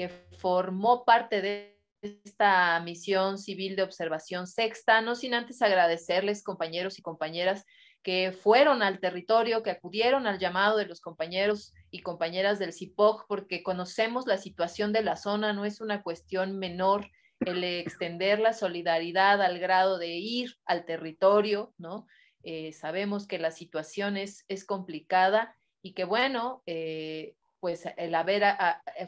que 0.00 0.08
formó 0.08 1.04
parte 1.04 1.42
de 1.42 1.78
esta 2.00 2.80
misión 2.80 3.36
civil 3.36 3.76
de 3.76 3.82
observación 3.82 4.46
sexta, 4.46 5.02
no 5.02 5.14
sin 5.14 5.34
antes 5.34 5.60
agradecerles, 5.60 6.42
compañeros 6.42 6.98
y 6.98 7.02
compañeras, 7.02 7.66
que 8.02 8.32
fueron 8.32 8.82
al 8.82 8.98
territorio, 8.98 9.62
que 9.62 9.72
acudieron 9.72 10.26
al 10.26 10.38
llamado 10.38 10.78
de 10.78 10.86
los 10.86 11.02
compañeros 11.02 11.74
y 11.90 12.00
compañeras 12.00 12.58
del 12.58 12.72
CIPOC, 12.72 13.26
porque 13.28 13.62
conocemos 13.62 14.26
la 14.26 14.38
situación 14.38 14.94
de 14.94 15.02
la 15.02 15.16
zona, 15.16 15.52
no 15.52 15.66
es 15.66 15.82
una 15.82 16.02
cuestión 16.02 16.58
menor 16.58 17.10
el 17.40 17.62
extender 17.62 18.38
la 18.38 18.54
solidaridad 18.54 19.42
al 19.42 19.58
grado 19.58 19.98
de 19.98 20.16
ir 20.16 20.56
al 20.64 20.86
territorio, 20.86 21.74
¿no? 21.76 22.06
Eh, 22.42 22.72
sabemos 22.72 23.26
que 23.26 23.38
la 23.38 23.50
situación 23.50 24.16
es, 24.16 24.46
complicada 24.66 25.54
y 25.82 25.92
que, 25.92 26.04
bueno, 26.04 26.62
eh, 26.64 27.34
pues 27.60 27.84
el 27.96 28.14
haber 28.14 28.42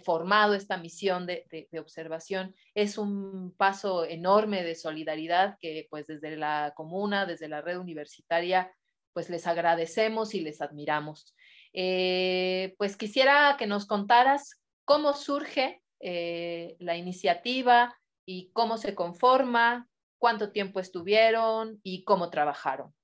formado 0.05 0.55
esta 0.55 0.77
misión 0.77 1.27
de, 1.27 1.69
observación 1.81 2.55
es 2.75 2.99
un 2.99 3.55
paso 3.57 4.05
enorme 4.05 4.63
de 4.63 4.75
solidaridad 4.75 5.57
que 5.59 5.87
pues 5.91 6.07
desde 6.07 6.37
la 6.37 6.73
comuna, 6.77 7.27
desde 7.27 7.49
la 7.49 7.63
red 7.63 7.79
universitaria, 7.79 8.73
pues 9.13 9.31
les 9.31 9.47
agradecemos 9.47 10.35
y 10.35 10.41
les 10.41 10.61
admiramos. 10.61 11.35
Eh, 11.73 12.75
pues 12.79 12.97
quisiera 12.97 13.57
que 13.59 13.67
nos 13.67 13.87
contaras 13.87 14.61
cómo 14.85 15.15
surge 15.15 15.83
la 16.01 16.97
iniciativa, 16.97 17.97
y 18.25 18.51
cómo 18.53 18.79
se 18.79 18.95
conforma, 18.95 19.89
cuánto 20.19 20.53
tiempo 20.53 20.81
estuvieron 20.81 21.81
y 21.83 22.05
cómo 22.05 22.31
trabajaron. 22.31 22.95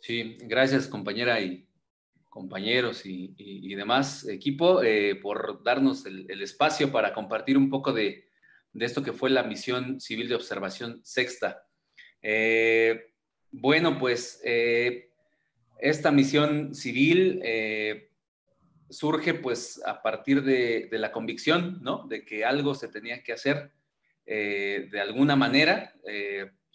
Sí, 0.00 0.36
gracias 0.42 0.86
compañera 0.86 1.40
y 1.40 1.65
compañeros 2.36 3.06
y, 3.06 3.74
demás 3.74 4.28
equipo 4.28 4.82
eh, 4.82 5.16
por 5.16 5.62
darnos 5.62 6.04
el, 6.04 6.42
espacio 6.42 6.92
para 6.92 7.14
compartir 7.14 7.56
un 7.56 7.70
poco 7.70 7.94
de, 7.94 8.28
esto 8.74 9.02
que 9.02 9.14
fue 9.14 9.30
la 9.30 9.42
misión 9.42 9.98
civil 10.02 10.28
de 10.28 10.34
observación 10.34 11.00
sexta. 11.02 11.66
Eh, 12.20 13.06
bueno, 13.50 13.98
pues 13.98 14.42
eh, 14.44 15.08
esta 15.80 16.12
misión 16.12 16.74
civil 16.74 17.40
surge 18.90 19.32
pues 19.32 19.80
a 19.86 20.02
partir 20.02 20.42
de, 20.42 20.90
la 20.92 21.12
convicción, 21.12 21.78
¿no? 21.80 22.06
De 22.06 22.26
que 22.26 22.44
algo 22.44 22.74
se 22.74 22.88
tenía 22.88 23.22
que 23.22 23.32
hacer 23.32 23.72
de 24.26 25.00
alguna 25.00 25.36
manera 25.36 25.94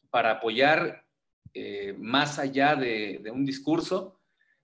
para 0.10 0.32
apoyar 0.32 1.06
más 1.98 2.40
allá 2.40 2.76
de, 2.76 3.22
un 3.32 3.46
discurso, 3.46 4.21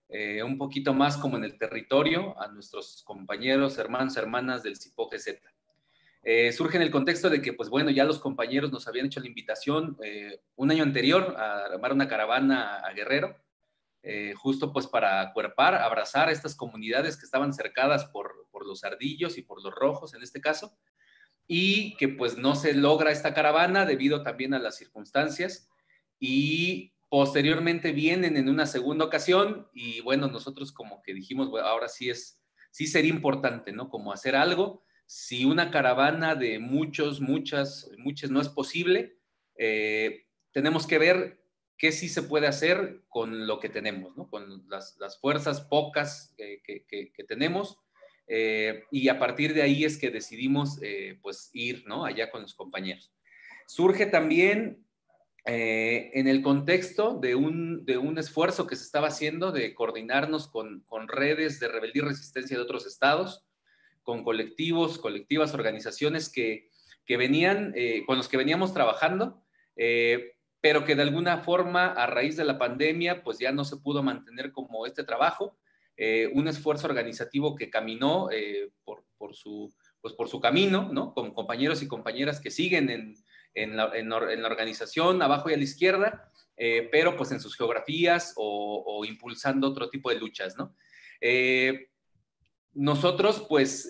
un 0.10 0.58
poquito 0.58 0.94
más 0.94 1.18
como 1.18 1.38
en 1.38 1.44
el 1.44 1.58
territorio, 1.58 2.40
a 2.42 2.48
nuestros 2.48 3.04
compañeros, 3.04 3.78
hermanos, 3.78 4.16
hermanas 4.18 4.64
del 4.64 4.78
CIPOGZ. 4.78 5.42
surge 6.54 6.78
en 6.78 6.84
el 6.84 6.92
contexto 6.92 7.30
de 7.30 7.42
que, 7.42 7.54
pues 7.54 7.70
bueno, 7.70 7.90
ya 7.92 8.06
los 8.06 8.20
compañeros 8.20 8.72
nos 8.72 8.88
habían 8.88 9.08
hecho 9.08 9.20
la 9.20 9.28
invitación 9.28 9.98
un 10.56 10.72
año 10.72 10.84
anterior 10.84 11.36
a 11.38 11.66
armar 11.66 11.94
una 11.94 12.08
caravana 12.08 12.78
a 12.78 12.94
Guerrero, 12.94 13.36
eh, 14.10 14.34
justo 14.36 14.72
pues 14.72 14.88
para 14.88 15.20
acuerpar, 15.20 15.76
abrazar 15.76 16.30
a 16.30 16.32
estas 16.32 16.56
comunidades 16.56 17.18
que 17.18 17.26
estaban 17.26 17.52
cercadas 17.52 18.06
por, 18.06 18.48
por 18.52 18.66
los 18.66 18.86
ardillos 18.86 19.38
y 19.38 19.42
por 19.42 19.62
los 19.62 19.76
rojos 19.76 20.14
en 20.14 20.24
este 20.24 20.40
caso, 20.40 20.78
y 21.46 21.98
que 21.98 22.08
pues 22.08 22.38
no 22.38 22.56
se 22.56 22.74
logra 22.74 23.12
esta 23.12 23.34
caravana 23.34 23.86
debido 23.86 24.24
también 24.24 24.54
a 24.54 24.60
las 24.60 24.78
circunstancias 24.78 25.70
y 26.22 26.94
posteriormente 27.10 27.92
vienen 27.92 28.38
en 28.38 28.50
una 28.50 28.66
segunda 28.66 29.06
ocasión 29.06 29.68
y 29.74 30.02
bueno, 30.02 30.28
nosotros 30.28 30.72
como 30.72 31.02
que 31.02 31.14
dijimos, 31.14 31.50
ahora 31.64 31.88
sí 31.88 32.10
es, 32.10 32.42
sí 32.72 32.88
sería 32.88 33.12
importante, 33.12 33.72
¿no? 33.72 33.90
Como 33.90 34.12
hacer 34.12 34.36
algo, 34.36 34.84
si 35.06 35.46
una 35.46 35.72
caravana 35.72 36.36
de 36.36 36.60
muchos, 36.60 37.22
muchas, 37.22 37.90
muchas 37.98 38.30
no 38.30 38.42
es 38.42 38.50
posible, 38.50 39.18
eh, 39.58 40.26
tenemos 40.52 40.86
que 40.86 40.98
ver 40.98 41.42
qué 41.78 41.92
sí 41.92 42.10
se 42.10 42.24
puede 42.24 42.48
hacer 42.48 43.04
con 43.08 43.48
lo 43.48 43.60
que 43.60 43.70
tenemos, 43.70 44.18
¿no? 44.18 44.30
con 44.30 44.68
las, 44.68 44.98
fuerzas 45.22 45.62
pocas 45.62 46.36
que, 46.38 47.26
tenemos. 47.28 47.78
Eh, 48.28 48.84
y 48.92 49.08
a 49.08 49.20
partir 49.20 49.54
de 49.54 49.62
ahí 49.62 49.86
es 49.86 49.98
que 49.98 50.10
decidimos 50.10 50.80
eh, 50.82 51.18
pues 51.22 51.50
ir 51.54 51.86
¿no? 51.88 52.04
allá 52.04 52.30
con 52.30 52.42
los 52.42 52.56
compañeros. 52.56 53.14
Surge 53.68 54.08
también 54.08 54.87
eh, 55.48 56.12
en 56.14 56.28
el 56.28 56.44
contexto 56.44 57.18
de 57.20 57.34
un, 57.36 57.86
de 57.86 57.98
un, 57.98 58.18
esfuerzo 58.20 58.68
que 58.68 58.76
se 58.76 58.84
estaba 58.84 59.08
haciendo 59.08 59.52
de 59.52 59.74
coordinarnos 59.74 60.48
con, 60.48 60.82
con 60.82 61.08
redes 61.08 61.60
de 61.60 61.70
rebeldía 61.70 62.04
y 62.04 62.08
resistencia 62.08 62.58
de 62.58 62.64
otros 62.64 62.86
estados, 62.86 63.46
con 64.04 64.24
colectivos, 64.24 65.00
colectivas, 65.00 65.54
organizaciones 65.54 66.30
que, 66.30 66.70
que 67.06 67.18
venían, 67.18 67.74
con 68.06 68.18
los 68.18 68.28
que 68.28 68.38
veníamos 68.38 68.74
trabajando 68.74 69.44
pero 70.62 70.84
que 70.84 70.96
de 70.96 71.04
alguna 71.04 71.40
forma 71.40 71.88
a 71.88 72.08
raíz 72.08 72.36
de 72.36 72.44
la 72.44 72.58
pandemia 72.58 73.24
pues 73.24 73.38
ya 73.38 73.52
no 73.52 73.64
se 73.64 73.78
pudo 73.78 74.04
mantener 74.04 74.52
como 74.52 74.86
este 74.86 75.04
trabajo, 75.04 75.58
eh, 75.96 76.30
un 76.34 76.48
esfuerzo 76.48 76.88
organizativo 76.88 77.56
que 77.56 77.70
caminó 77.70 78.30
eh, 78.32 78.72
por, 78.84 79.06
por, 79.18 79.36
su, 79.36 79.74
pues 80.02 80.14
por 80.14 80.28
su 80.28 80.40
camino, 80.40 80.90
¿no? 80.92 81.14
Con 81.14 81.34
compañeros 81.34 81.82
y 81.82 81.88
compañeras 81.88 82.40
que 82.40 82.52
siguen 82.52 82.90
en, 82.90 83.16
en, 83.64 83.76
la, 83.76 83.92
en, 83.94 84.10
la, 84.10 84.48
organización 84.48 85.22
abajo 85.22 85.50
y 85.50 85.54
a 85.54 85.58
la 85.58 85.64
izquierda, 85.64 86.32
eh, 86.56 86.88
pero 86.92 87.16
pues 87.16 87.32
en 87.32 87.40
sus 87.40 87.56
geografías 87.56 88.34
o, 88.36 88.84
o, 88.86 89.06
impulsando 89.06 89.68
otro 89.68 89.90
tipo 89.90 90.10
de 90.10 90.20
luchas, 90.20 90.56
¿no? 90.58 90.76
nosotros 92.74 93.44
pues 93.50 93.90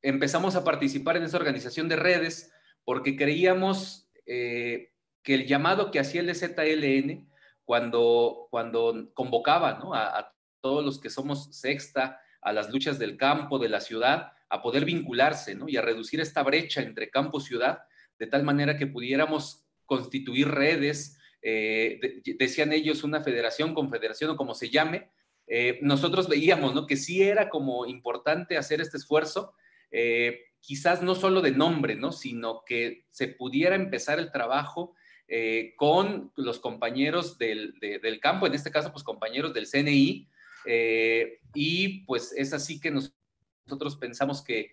empezamos 0.00 0.54
a 0.54 0.62
participar 0.62 1.16
en 1.16 1.24
esa 1.24 1.38
organización 1.38 1.88
de 1.88 1.96
redes 1.96 2.52
porque 2.84 3.16
creíamos 3.16 4.08
que 4.24 5.34
el 5.34 5.46
llamado 5.46 5.90
que 5.90 5.98
hacía 5.98 6.20
el 6.20 6.34
ZLN 6.34 7.28
cuando, 7.70 8.48
cuando 8.50 9.10
convocaba 9.14 9.80
a, 9.94 10.34
todos 10.60 10.84
los 10.84 11.00
que 11.00 11.08
somos 11.08 11.56
sexta, 11.56 12.20
a 12.42 12.52
las 12.52 12.70
luchas 12.70 12.98
del 12.98 13.16
campo, 13.16 13.58
de 13.58 13.68
la 13.68 13.80
ciudad, 13.80 14.32
a 14.48 14.60
poder 14.60 14.84
vincularse 14.84 15.56
y 15.68 15.76
a 15.76 15.80
reducir 15.80 16.20
esta 16.20 16.42
brecha 16.42 16.82
entre 16.82 17.10
campo 17.10 17.38
y 17.38 17.42
ciudad, 17.42 17.84
de 18.20 18.26
tal 18.26 18.44
manera 18.44 18.76
que 18.76 18.86
pudiéramos 18.86 19.64
constituir 19.86 20.46
redes, 20.48 21.18
eh, 21.42 22.22
decían 22.38 22.72
ellos 22.72 23.02
una 23.02 23.22
federación, 23.22 23.74
confederación 23.74 24.30
o 24.30 24.36
como 24.36 24.54
se 24.54 24.68
llame, 24.68 25.10
eh, 25.46 25.80
nosotros 25.82 26.28
veíamos 26.28 26.74
¿no? 26.74 26.86
que 26.86 26.96
sí 26.96 27.22
era 27.22 27.48
como 27.48 27.86
importante 27.86 28.58
hacer 28.58 28.82
este 28.82 28.98
esfuerzo, 28.98 29.54
eh, 29.90 30.42
quizás 30.60 31.02
no 31.02 31.14
solo 31.14 31.40
de 31.40 31.52
nombre, 31.52 31.96
¿no? 31.96 32.12
sino 32.12 32.62
que 32.66 33.06
se 33.10 33.26
pudiera 33.26 33.74
empezar 33.74 34.20
el 34.20 34.30
trabajo 34.30 34.94
con 35.76 36.32
los 36.34 36.58
compañeros 36.58 37.38
del, 37.38 38.18
campo, 38.20 38.48
en 38.48 38.54
este 38.54 38.72
caso, 38.72 38.90
pues 38.90 39.04
compañeros 39.04 39.54
del 39.54 39.68
CNI, 39.68 40.28
y 41.54 42.04
pues 42.04 42.34
es 42.36 42.52
así 42.52 42.80
que 42.80 42.90
nosotros 42.90 43.94
pensamos 43.94 44.42
que, 44.42 44.72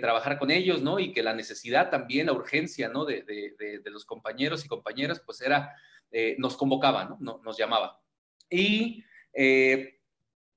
trabajar 0.00 0.38
con 0.38 0.50
ellos, 0.50 0.82
¿no? 0.82 0.98
Y 0.98 1.12
que 1.12 1.22
la 1.22 1.34
necesidad 1.34 1.90
también, 1.90 2.26
la 2.26 2.32
urgencia, 2.32 2.88
¿no? 2.88 3.04
De, 3.04 3.24
los 3.86 4.04
compañeros 4.04 4.64
y 4.64 4.68
compañeras, 4.68 5.20
pues 5.24 5.40
era, 5.40 5.74
eh, 6.10 6.36
nos 6.38 6.56
convocaba, 6.56 7.16
¿no? 7.20 7.40
Nos 7.44 7.56
llamaba. 7.56 8.00
Y 8.50 9.04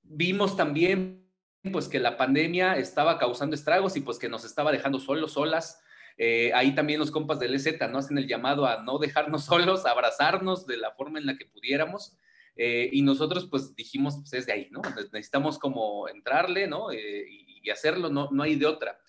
vimos 0.03 0.55
también, 0.55 1.29
pues 1.71 1.87
que 1.87 1.99
la 1.99 2.17
pandemia 2.17 2.77
estaba 2.77 3.17
causando 3.17 3.55
estragos 3.55 3.95
y 3.95 4.01
pues 4.01 4.17
que 4.17 4.29
nos 4.29 4.45
estaba 4.45 4.71
dejando 4.71 4.99
solos, 4.99 5.33
solas, 5.33 5.81
eh, 6.17 6.51
ahí 6.53 6.75
también 6.75 6.99
los 6.99 7.09
compas 7.09 7.39
del 7.39 7.55
EZ 7.55 7.79
no 7.89 7.97
hacen 7.97 8.17
el 8.17 8.27
llamado 8.27 8.65
a 8.65 8.83
no 8.83 8.99
dejarnos 8.99 9.45
solos, 9.45 9.85
a 9.85 9.91
abrazarnos 9.91 10.65
de 10.67 10.77
la 10.77 10.91
forma 10.91 11.19
en 11.19 11.25
la 11.25 11.35
que 11.35 11.45
pudiéramos. 11.45 12.15
Eh, 12.55 12.89
y 12.91 13.01
nosotros 13.01 13.47
pues 13.49 13.75
dijimos, 13.75 14.17
pues 14.19 14.33
es 14.33 14.45
de 14.45 14.53
ahí, 14.53 14.67
¿no? 14.71 14.81
Necesitamos 15.11 15.57
como 15.57 16.07
entrarle, 16.09 16.67
¿no? 16.67 16.91
Eh, 16.91 17.25
y, 17.61 17.69
hacerlo, 17.69 18.09
no, 18.09 18.29
no 18.31 18.43
hay 18.43 18.55
de 18.55 18.65
otra. 18.65 18.99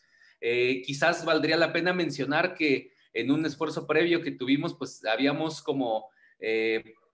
quizás 0.40 1.24
valdría 1.24 1.56
la 1.56 1.72
pena 1.72 1.92
mencionar 1.92 2.54
que 2.54 2.92
en 3.12 3.30
un 3.30 3.44
esfuerzo 3.44 3.86
previo 3.86 4.22
que 4.22 4.32
tuvimos, 4.32 4.74
pues 4.74 5.04
habíamos 5.04 5.62
como, 5.62 6.10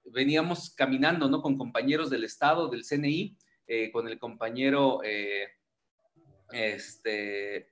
veníamos 0.04 0.70
caminando, 0.70 1.28
¿no? 1.28 1.42
Con 1.42 1.58
compañeros 1.58 2.10
del 2.10 2.24
Estado, 2.24 2.68
del 2.68 2.84
CNI, 2.84 3.36
con 3.92 4.08
el 4.08 4.18
compañero, 4.18 5.00
este, 6.52 7.70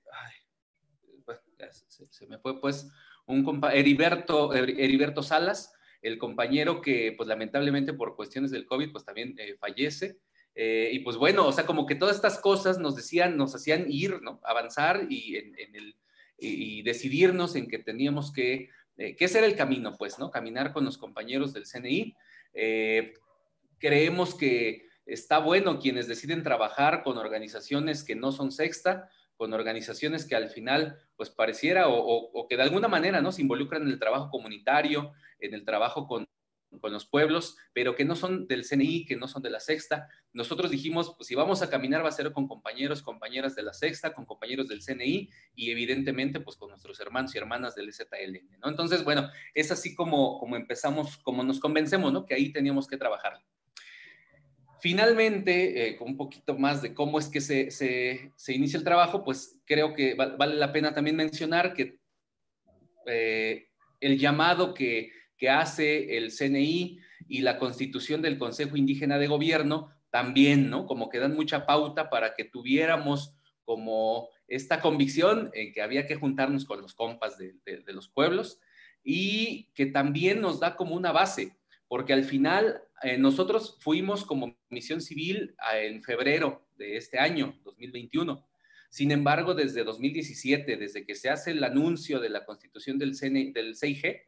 se, 2.10 2.26
me 2.26 2.38
fue 2.38 2.60
pues 2.60 2.88
un 3.26 3.44
compañero, 3.44 4.52
Heriberto, 4.54 5.22
Salas, 5.22 5.74
el 6.02 6.18
compañero 6.18 6.80
que 6.80 7.14
pues 7.16 7.28
lamentablemente 7.28 7.92
por 7.92 8.16
cuestiones 8.16 8.50
del 8.50 8.66
COVID 8.66 8.92
pues 8.92 9.04
también 9.04 9.34
eh, 9.38 9.56
fallece. 9.58 10.18
Eh, 10.58 10.88
y 10.92 11.00
pues 11.00 11.18
bueno, 11.18 11.46
o 11.46 11.52
sea, 11.52 11.66
como 11.66 11.84
que 11.84 11.94
todas 11.94 12.16
estas 12.16 12.38
cosas 12.38 12.78
nos 12.78 12.96
decían, 12.96 13.36
nos 13.36 13.54
hacían 13.54 13.84
ir, 13.88 14.22
¿no? 14.22 14.40
Avanzar 14.42 15.06
y, 15.10 15.36
en, 15.36 15.54
el, 15.74 15.94
y 16.38 16.82
decidirnos 16.82 17.54
en 17.56 17.68
que 17.68 17.78
teníamos 17.78 18.32
que, 18.32 18.70
eh, 18.96 19.14
que 19.14 19.26
ese 19.26 19.38
era 19.38 19.46
el 19.46 19.54
camino, 19.54 19.94
pues, 19.98 20.18
¿no? 20.18 20.30
Caminar 20.30 20.72
con 20.72 20.86
los 20.86 20.96
compañeros 20.96 21.52
del 21.52 21.66
CNI. 21.66 22.16
creemos 23.78 24.34
que 24.34 24.88
está 25.04 25.38
bueno 25.38 25.78
quienes 25.78 26.08
deciden 26.08 26.42
trabajar 26.42 27.02
con 27.02 27.18
organizaciones 27.18 28.02
que 28.02 28.16
no 28.16 28.32
son 28.32 28.50
sexta, 28.50 29.10
con 29.36 29.52
organizaciones 29.52 30.24
que 30.24 30.34
al 30.34 30.48
final, 30.48 30.98
pues 31.16 31.28
pareciera 31.28 31.88
o, 31.88 32.46
que 32.48 32.56
de 32.56 32.62
alguna 32.62 32.88
manera, 32.88 33.20
¿no? 33.20 33.30
Se 33.30 33.42
involucran 33.42 33.82
en 33.82 33.88
el 33.88 33.98
trabajo 33.98 34.30
comunitario, 34.30 35.12
en 35.38 35.52
el 35.52 35.66
trabajo 35.66 36.06
con, 36.06 36.26
con 36.80 36.92
los 36.92 37.06
pueblos, 37.06 37.56
pero 37.72 37.94
que 37.94 38.04
no 38.04 38.16
son 38.16 38.46
del 38.46 38.64
CNI, 38.64 39.04
que 39.06 39.16
no 39.16 39.28
son 39.28 39.42
de 39.42 39.50
la 39.50 39.60
sexta. 39.60 40.08
Nosotros 40.32 40.70
dijimos, 40.70 41.14
pues 41.16 41.28
si 41.28 41.34
vamos 41.34 41.62
a 41.62 41.70
caminar 41.70 42.04
va 42.04 42.08
a 42.08 42.12
ser 42.12 42.32
con 42.32 42.46
compañeros, 42.46 43.02
compañeras 43.02 43.54
de 43.54 43.62
la 43.62 43.72
sexta, 43.72 44.12
con 44.12 44.26
compañeros 44.26 44.68
del 44.68 44.82
CNI 44.82 45.30
y 45.54 45.70
evidentemente 45.70 46.40
pues 46.40 46.56
con 46.56 46.70
nuestros 46.70 46.98
hermanos 47.00 47.34
y 47.34 47.38
hermanas 47.38 47.74
del 47.74 47.92
ZLN. 47.92 48.58
Entonces, 48.64 49.04
bueno, 49.04 49.30
es 49.54 49.70
así 49.70 49.94
como, 49.94 50.38
como 50.38 50.56
empezamos, 50.56 51.18
como 51.18 51.42
nos 51.42 51.60
convencemos, 51.60 52.12
¿no? 52.12 52.26
Que 52.26 52.34
ahí 52.34 52.52
teníamos 52.52 52.86
que 52.86 52.96
trabajar. 52.96 53.40
Finalmente, 54.80 55.88
eh, 55.88 55.96
con 55.96 56.08
un 56.08 56.16
poquito 56.16 56.56
más 56.58 56.82
de 56.82 56.94
cómo 56.94 57.18
es 57.18 57.28
que 57.28 57.40
se, 57.40 57.70
se, 57.70 58.52
inicia 58.52 58.78
el 58.78 58.84
trabajo, 58.84 59.24
pues 59.24 59.58
creo 59.64 59.94
que 59.94 60.14
vale 60.14 60.54
la 60.54 60.72
pena 60.72 60.92
también 60.92 61.16
mencionar 61.16 61.72
que 61.72 61.98
eh, 63.06 63.68
el 64.00 64.18
llamado 64.18 64.74
que, 64.74 65.10
que 65.36 65.50
hace 65.50 66.16
el 66.16 66.32
CNI 66.32 66.98
y 67.28 67.40
la 67.42 67.58
constitución 67.58 68.22
del 68.22 68.38
Consejo 68.38 68.76
Indígena 68.76 69.18
de 69.18 69.26
Gobierno 69.26 69.90
también, 70.10 70.70
¿no? 70.70 70.86
Como 70.86 71.08
que 71.08 71.18
dan 71.18 71.34
mucha 71.34 71.66
pauta 71.66 72.08
para 72.08 72.34
que 72.34 72.44
tuviéramos 72.44 73.34
como 73.64 74.28
esta 74.48 74.80
convicción 74.80 75.50
en 75.54 75.72
que 75.72 75.82
había 75.82 76.06
que 76.06 76.14
juntarnos 76.14 76.64
con 76.64 76.80
los 76.80 76.94
compas 76.94 77.36
de, 77.36 77.54
los 77.88 78.08
pueblos 78.08 78.60
y 79.02 79.70
que 79.74 79.86
también 79.86 80.40
nos 80.40 80.60
da 80.60 80.76
como 80.76 80.94
una 80.94 81.12
base 81.12 81.56
porque 81.88 82.12
al 82.12 82.24
final 82.24 82.82
eh, 83.02 83.18
nosotros 83.18 83.76
fuimos 83.80 84.24
como 84.24 84.56
misión 84.70 85.00
civil 85.00 85.54
en 85.74 86.02
febrero 86.02 86.66
de 86.76 86.96
este 86.96 87.18
año, 87.18 87.58
2021. 87.64 88.44
Sin 88.88 89.10
embargo, 89.10 89.54
desde 89.54 89.84
2017, 89.84 90.76
desde 90.76 91.04
que 91.04 91.14
se 91.14 91.28
hace 91.28 91.52
el 91.52 91.62
anuncio 91.62 92.18
de 92.20 92.30
la 92.30 92.44
constitución 92.44 92.98
del, 92.98 93.12
del 93.52 93.76
CIG, 93.76 94.22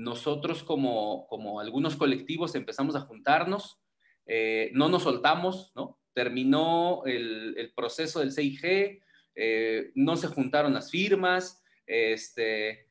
nosotros 0.00 0.62
como, 0.62 1.60
algunos 1.60 1.96
colectivos 1.96 2.54
empezamos 2.54 2.96
a 2.96 3.02
juntarnos, 3.02 3.78
eh, 4.26 4.70
no 4.72 4.88
nos 4.88 5.02
soltamos, 5.02 5.72
¿no? 5.74 5.98
Terminó 6.14 7.02
el, 7.04 7.72
proceso 7.76 8.20
del 8.20 8.32
CIG, 8.32 9.02
eh, 9.34 9.92
no 9.94 10.16
se 10.16 10.28
juntaron 10.28 10.72
las 10.72 10.90
firmas, 10.90 11.62
este, 11.86 12.86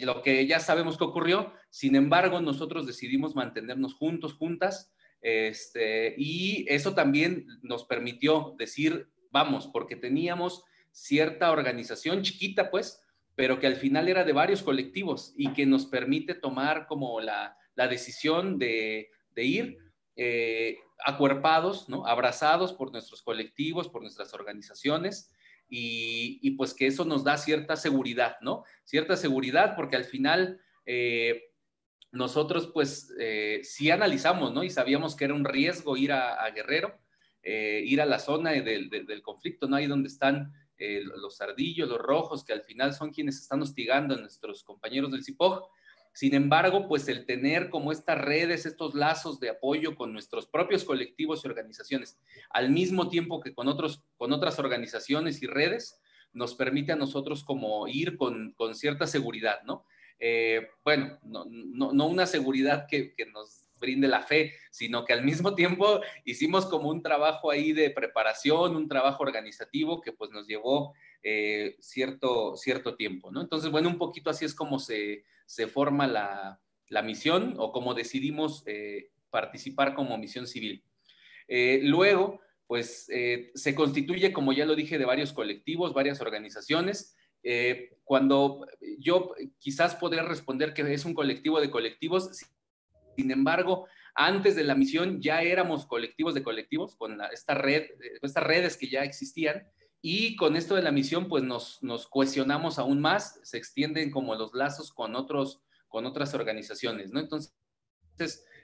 lo 0.00 0.22
que 0.22 0.46
ya 0.46 0.60
sabemos 0.60 0.96
que 0.96 1.04
ocurrió, 1.04 1.52
sin 1.70 1.96
embargo, 1.96 2.40
nosotros 2.40 2.86
decidimos 2.86 3.34
mantenernos 3.34 3.94
juntos, 3.94 4.34
juntas, 4.34 4.92
este, 5.20 6.14
y 6.16 6.66
eso 6.68 6.94
también 6.94 7.46
nos 7.62 7.84
permitió 7.84 8.54
decir, 8.58 9.08
vamos, 9.30 9.68
porque 9.72 9.96
teníamos 9.96 10.62
cierta 10.92 11.50
organización 11.50 12.22
chiquita, 12.22 12.70
pues, 12.70 13.02
pero 13.34 13.58
que 13.58 13.66
al 13.66 13.76
final 13.76 14.08
era 14.08 14.24
de 14.24 14.32
varios 14.32 14.62
colectivos 14.62 15.34
y 15.36 15.52
que 15.52 15.66
nos 15.66 15.86
permite 15.86 16.34
tomar 16.34 16.86
como 16.86 17.20
la, 17.20 17.56
decisión 17.74 18.58
de, 18.58 19.10
ir 19.36 19.78
eh, 20.16 20.76
acuerpados, 21.04 21.88
¿no? 21.88 22.06
abrazados 22.06 22.72
por 22.72 22.92
nuestros 22.92 23.22
colectivos, 23.22 23.88
por 23.88 24.02
nuestras 24.02 24.34
organizaciones, 24.34 25.32
y, 25.68 26.38
y, 26.42 26.50
pues 26.50 26.74
que 26.74 26.86
eso 26.86 27.06
nos 27.06 27.24
da 27.24 27.38
cierta 27.38 27.76
seguridad, 27.76 28.36
¿no? 28.42 28.62
Cierta 28.84 29.16
seguridad 29.16 29.74
porque 29.74 29.96
al 29.96 30.04
final 30.04 30.60
eh, 30.84 31.44
nosotros 32.10 32.70
pues 32.72 33.12
eh, 33.18 33.60
sí 33.62 33.90
analizamos, 33.90 34.52
¿no? 34.52 34.62
Y 34.62 34.70
sabíamos 34.70 35.16
que 35.16 35.24
era 35.24 35.34
un 35.34 35.44
riesgo 35.44 35.96
ir 35.96 36.12
a, 36.12 36.48
Guerrero, 36.50 36.98
eh, 37.42 37.82
ir 37.84 38.00
a 38.02 38.06
la 38.06 38.18
zona 38.18 38.50
del 38.52 39.22
conflicto, 39.22 39.66
¿no? 39.66 39.76
Ahí 39.76 39.86
donde 39.86 40.08
están 40.08 40.52
eh, 40.78 41.02
los 41.04 41.40
ardillos, 41.40 41.88
los 41.88 41.98
rojos, 41.98 42.44
que 42.44 42.52
al 42.52 42.62
final 42.62 42.92
son 42.92 43.10
quienes 43.10 43.38
están 43.38 43.62
hostigando 43.62 44.14
a 44.14 44.18
nuestros 44.18 44.64
compañeros 44.64 45.12
del 45.12 45.24
CIPOG. 45.24 45.68
Sin 46.12 46.34
embargo, 46.34 46.88
pues 46.88 47.08
el 47.08 47.24
tener 47.24 47.70
como 47.70 47.90
estas 47.90 48.20
redes, 48.20 48.66
estos 48.66 48.94
lazos 48.94 49.40
de 49.40 49.50
apoyo 49.50 49.94
con 49.94 50.12
nuestros 50.12 50.46
propios 50.46 50.84
colectivos 50.84 51.44
y 51.44 51.48
organizaciones, 51.48 52.18
al 52.50 52.70
mismo 52.70 53.08
tiempo 53.08 53.40
que 53.40 53.54
con, 53.54 53.68
otros, 53.68 54.02
con 54.16 54.32
otras 54.32 54.58
organizaciones 54.58 55.42
y 55.42 55.46
redes, 55.46 56.00
nos 56.34 56.54
permite 56.54 56.92
a 56.92 56.96
nosotros 56.96 57.44
como 57.44 57.88
ir 57.88 58.16
con, 58.16 58.52
con 58.52 58.74
cierta 58.74 59.06
seguridad, 59.06 59.62
¿no? 59.64 59.84
Eh, 60.24 60.68
bueno, 60.84 61.18
no, 61.24 62.06
una 62.06 62.26
seguridad 62.26 62.86
que, 62.88 63.12
nos 63.32 63.61
brinde 63.82 64.08
la 64.08 64.22
fe, 64.22 64.54
sino 64.70 65.04
que 65.04 65.12
al 65.12 65.22
mismo 65.22 65.54
tiempo 65.54 66.00
hicimos 66.24 66.64
como 66.64 66.88
un 66.88 67.02
trabajo 67.02 67.50
ahí 67.50 67.74
de 67.74 67.90
preparación, 67.90 68.74
un 68.74 68.88
trabajo 68.88 69.22
organizativo 69.22 70.00
que 70.00 70.12
pues 70.12 70.30
nos 70.30 70.46
llevó 70.46 70.94
eh, 71.22 71.76
cierto, 71.80 72.56
cierto 72.56 72.96
tiempo, 72.96 73.30
¿no? 73.30 73.42
Entonces, 73.42 73.70
bueno, 73.70 73.90
un 73.90 73.98
poquito 73.98 74.30
así 74.30 74.46
es 74.46 74.54
como 74.54 74.78
se, 74.78 75.24
forma 75.70 76.06
la, 76.06 76.58
misión 77.04 77.56
o 77.58 77.72
como 77.72 77.92
decidimos 77.92 78.62
eh, 78.64 79.10
participar 79.28 79.94
como 79.94 80.16
misión 80.16 80.46
civil. 80.46 80.82
luego, 81.82 82.40
pues 82.66 83.06
se 83.54 83.74
constituye, 83.74 84.32
como 84.32 84.54
ya 84.54 84.64
lo 84.64 84.74
dije, 84.74 84.96
de 84.96 85.04
varios 85.04 85.34
colectivos, 85.34 85.92
varias 85.92 86.22
organizaciones. 86.22 87.14
Eh, 87.42 87.96
cuando 88.04 88.66
yo 88.98 89.34
quizás 89.58 89.96
podría 89.96 90.22
responder 90.22 90.74
que 90.74 90.82
es 90.92 91.04
un 91.04 91.14
colectivo 91.14 91.60
de 91.60 91.70
colectivos, 91.70 92.30
sin 93.16 93.30
embargo, 93.30 93.86
antes 94.14 94.56
de 94.56 94.64
la 94.64 94.74
misión 94.74 95.20
ya 95.20 95.42
éramos 95.42 95.86
colectivos 95.86 96.34
de 96.34 96.42
colectivos 96.42 96.96
con 96.96 97.18
esta 97.32 97.54
red, 97.54 97.82
eh, 97.82 98.18
estas 98.20 98.44
redes 98.44 98.76
que 98.76 98.88
ya 98.88 99.02
existían 99.02 99.66
y 100.00 100.36
con 100.36 100.56
esto 100.56 100.74
de 100.74 100.82
la 100.82 100.92
misión 100.92 101.28
pues 101.28 101.44
nos, 101.44 101.82
nos 101.82 102.08
cohesionamos 102.08 102.78
aún 102.78 103.00
más, 103.00 103.40
se 103.44 103.56
extienden 103.56 104.10
como 104.10 104.34
los 104.34 104.52
lazos 104.52 104.92
con, 104.92 105.14
otros, 105.14 105.62
con 105.88 106.06
otras 106.06 106.34
organizaciones, 106.34 107.12
¿no? 107.12 107.20
Entonces, 107.20 107.54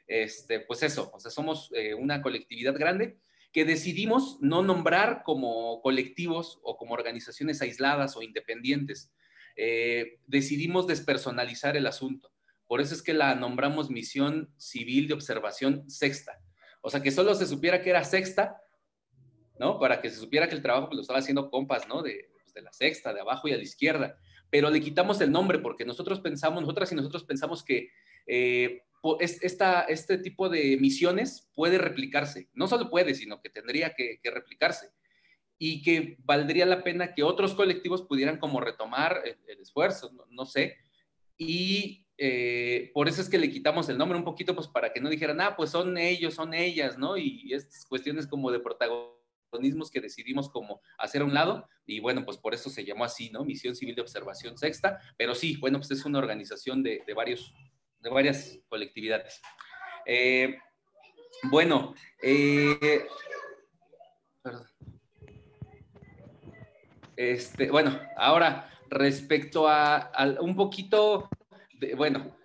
este, 0.07 0.61
pues 0.61 0.83
eso, 0.83 1.11
o 1.15 1.21
sea, 1.21 1.31
somos 1.31 1.71
eh, 1.75 1.95
una 1.95 2.23
colectividad 2.23 2.75
grande 2.75 3.21
que 3.53 3.65
decidimos 3.65 4.39
no 4.41 4.63
nombrar 4.63 5.23
como 5.23 5.81
colectivos 5.81 6.59
o 6.63 6.77
como 6.77 6.95
organizaciones 6.95 7.63
aisladas 7.63 8.17
o 8.17 8.23
independientes. 8.23 9.13
Eh, 9.57 10.19
decidimos 10.27 10.87
despersonalizar 10.87 11.77
el 11.77 11.87
asunto. 11.87 12.31
Por 12.69 12.81
eso 12.81 12.95
es 12.95 13.03
que 13.03 13.15
la 13.15 13.35
nombramos 13.35 13.91
Misión 13.91 14.55
Civil 14.57 15.09
de 15.09 15.15
Observación 15.15 15.91
Sexta. 15.91 16.41
O 16.81 16.91
sea, 16.91 17.03
que 17.03 17.11
solo 17.11 17.35
se 17.35 17.47
supiera 17.47 17.83
que 17.83 17.91
era 17.91 18.05
sexta, 18.05 18.63
¿no? 19.59 19.81
Para 19.81 20.01
que 20.01 20.11
se 20.11 20.17
supiera 20.17 20.49
que 20.49 20.55
el 20.55 20.63
trabajo 20.63 20.87
pues, 20.87 20.97
lo 20.97 21.03
estaba 21.03 21.19
haciendo 21.19 21.51
compas, 21.51 21.89
¿no? 21.89 22.03
De, 22.03 22.31
pues, 22.33 22.65
la 22.65 22.73
sexta, 22.73 23.13
de 23.13 23.21
abajo 23.21 23.49
y 23.49 23.53
a 23.53 23.57
la 23.57 23.63
izquierda. 23.63 24.17
Pero 24.51 24.71
le 24.71 24.81
quitamos 24.81 25.21
el 25.21 25.33
nombre 25.33 25.59
porque 25.59 25.85
nosotros 25.85 26.21
pensamos, 26.21 26.63
nosotras 26.63 26.93
y 26.93 26.95
nosotros 26.95 27.25
pensamos 27.25 27.65
que 27.65 27.91
eh, 28.27 28.83
esta, 29.21 29.83
este 29.83 30.19
tipo 30.19 30.49
de 30.49 30.77
misiones 30.81 31.51
puede 31.55 31.79
replicarse. 31.79 32.49
No 32.55 32.67
solo 32.67 32.91
puede, 32.91 33.15
sino 33.15 33.41
que 33.41 33.51
tendría 33.51 33.95
que, 33.95 34.21
replicarse. 34.25 34.91
Y 35.59 35.83
que 35.83 36.17
valdría 36.21 36.67
la 36.67 36.85
pena 36.85 37.15
que 37.15 37.23
otros 37.23 37.55
colectivos 37.55 38.03
pudieran 38.03 38.39
como 38.39 38.61
retomar 38.61 39.23
el, 39.25 39.61
esfuerzo, 39.61 40.13
no, 40.31 40.47
sé. 40.47 40.77
Y 41.37 42.07
eh, 42.19 42.91
por 42.93 43.09
eso 43.09 43.23
es 43.23 43.29
que 43.29 43.39
le 43.39 43.51
quitamos 43.51 43.89
el 43.89 43.97
nombre 43.97 44.19
un 44.19 44.25
poquito, 44.25 44.55
pues 44.55 44.69
para 44.69 44.93
que 44.93 45.01
no 45.01 45.09
dijeran, 45.09 45.41
ah, 45.41 45.57
pues 45.57 45.71
son 45.71 45.97
ellos, 45.97 46.35
son 46.35 46.53
ellas, 46.53 46.99
¿no? 46.99 47.17
Y 47.17 47.53
estas 47.55 47.87
cuestiones 47.87 48.27
como 48.27 48.51
de 48.51 48.61
protagonismos 48.61 49.91
que 49.91 50.01
decidimos 50.01 50.51
como 50.51 50.83
hacer 50.99 51.23
a 51.23 51.25
un 51.25 51.33
lado. 51.33 51.69
Y 51.87 52.01
bueno, 52.01 52.25
pues 52.25 52.37
por 52.37 52.53
eso 52.53 52.69
se 52.69 52.85
llamó 52.85 53.05
así, 53.05 53.31
¿no? 53.31 53.45
Misión 53.45 53.75
Civil 53.75 53.95
de 53.95 54.03
Observación 54.03 54.59
Sexta. 54.59 55.01
Pero 55.17 55.35
sí, 55.35 55.57
bueno, 55.57 55.79
pues 55.79 55.91
es 55.93 56.05
una 56.05 56.19
organización 56.19 56.83
de, 56.83 57.03
de 57.07 57.15
varios 57.15 57.55
de 58.01 58.11
varias 58.11 58.59
colectividades. 58.69 59.41
Eh, 60.07 60.59
bueno, 61.45 61.95
eh, 62.23 63.07
este, 67.17 67.71
bueno, 67.71 68.01
ahora 68.17 68.71
respecto 68.89 69.69
a, 69.69 70.11
un 70.41 70.57
poquito, 70.57 71.29
bueno, 71.97 72.37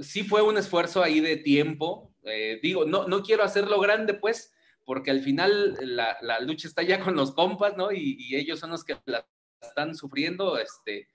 sí 0.00 0.22
fue 0.24 0.42
un 0.42 0.56
esfuerzo 0.56 1.02
ahí 1.02 1.20
de 1.20 1.36
tiempo. 1.36 2.14
Eh, 2.24 2.60
digo, 2.62 2.84
no, 2.84 3.08
no 3.08 3.22
quiero 3.22 3.42
hacerlo 3.42 3.80
grande, 3.80 4.14
pues, 4.14 4.52
porque 4.84 5.10
al 5.10 5.20
final 5.20 5.76
la, 5.80 6.40
lucha 6.40 6.68
está 6.68 6.82
ya 6.82 7.00
con 7.00 7.14
los 7.14 7.32
compas, 7.32 7.76
¿no? 7.76 7.92
Y, 7.92 8.34
ellos 8.34 8.58
son 8.58 8.70
los 8.70 8.84
que 8.84 8.96
la 9.06 9.26
están 9.60 9.94
sufriendo 9.94 10.58
este, 10.58 11.08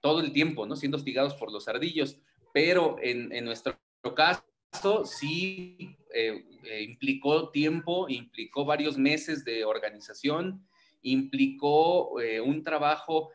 todo 0.00 0.20
el 0.20 0.32
tiempo, 0.32 0.66
¿no? 0.66 0.76
Siendo 0.76 0.96
hostigados 0.96 1.34
por 1.34 1.52
los 1.52 1.68
ardillos 1.68 2.20
pero 2.56 2.96
en, 3.02 3.44
nuestro 3.44 3.78
caso 4.14 5.04
sí 5.04 5.94
eh, 6.14 6.42
eh, 6.64 6.82
implicó 6.84 7.50
tiempo, 7.50 8.08
implicó 8.08 8.64
varios 8.64 8.96
meses 8.96 9.44
de 9.44 9.66
organización, 9.66 10.66
implicó 11.02 12.18
eh, 12.18 12.40
un 12.40 12.64
trabajo 12.64 13.28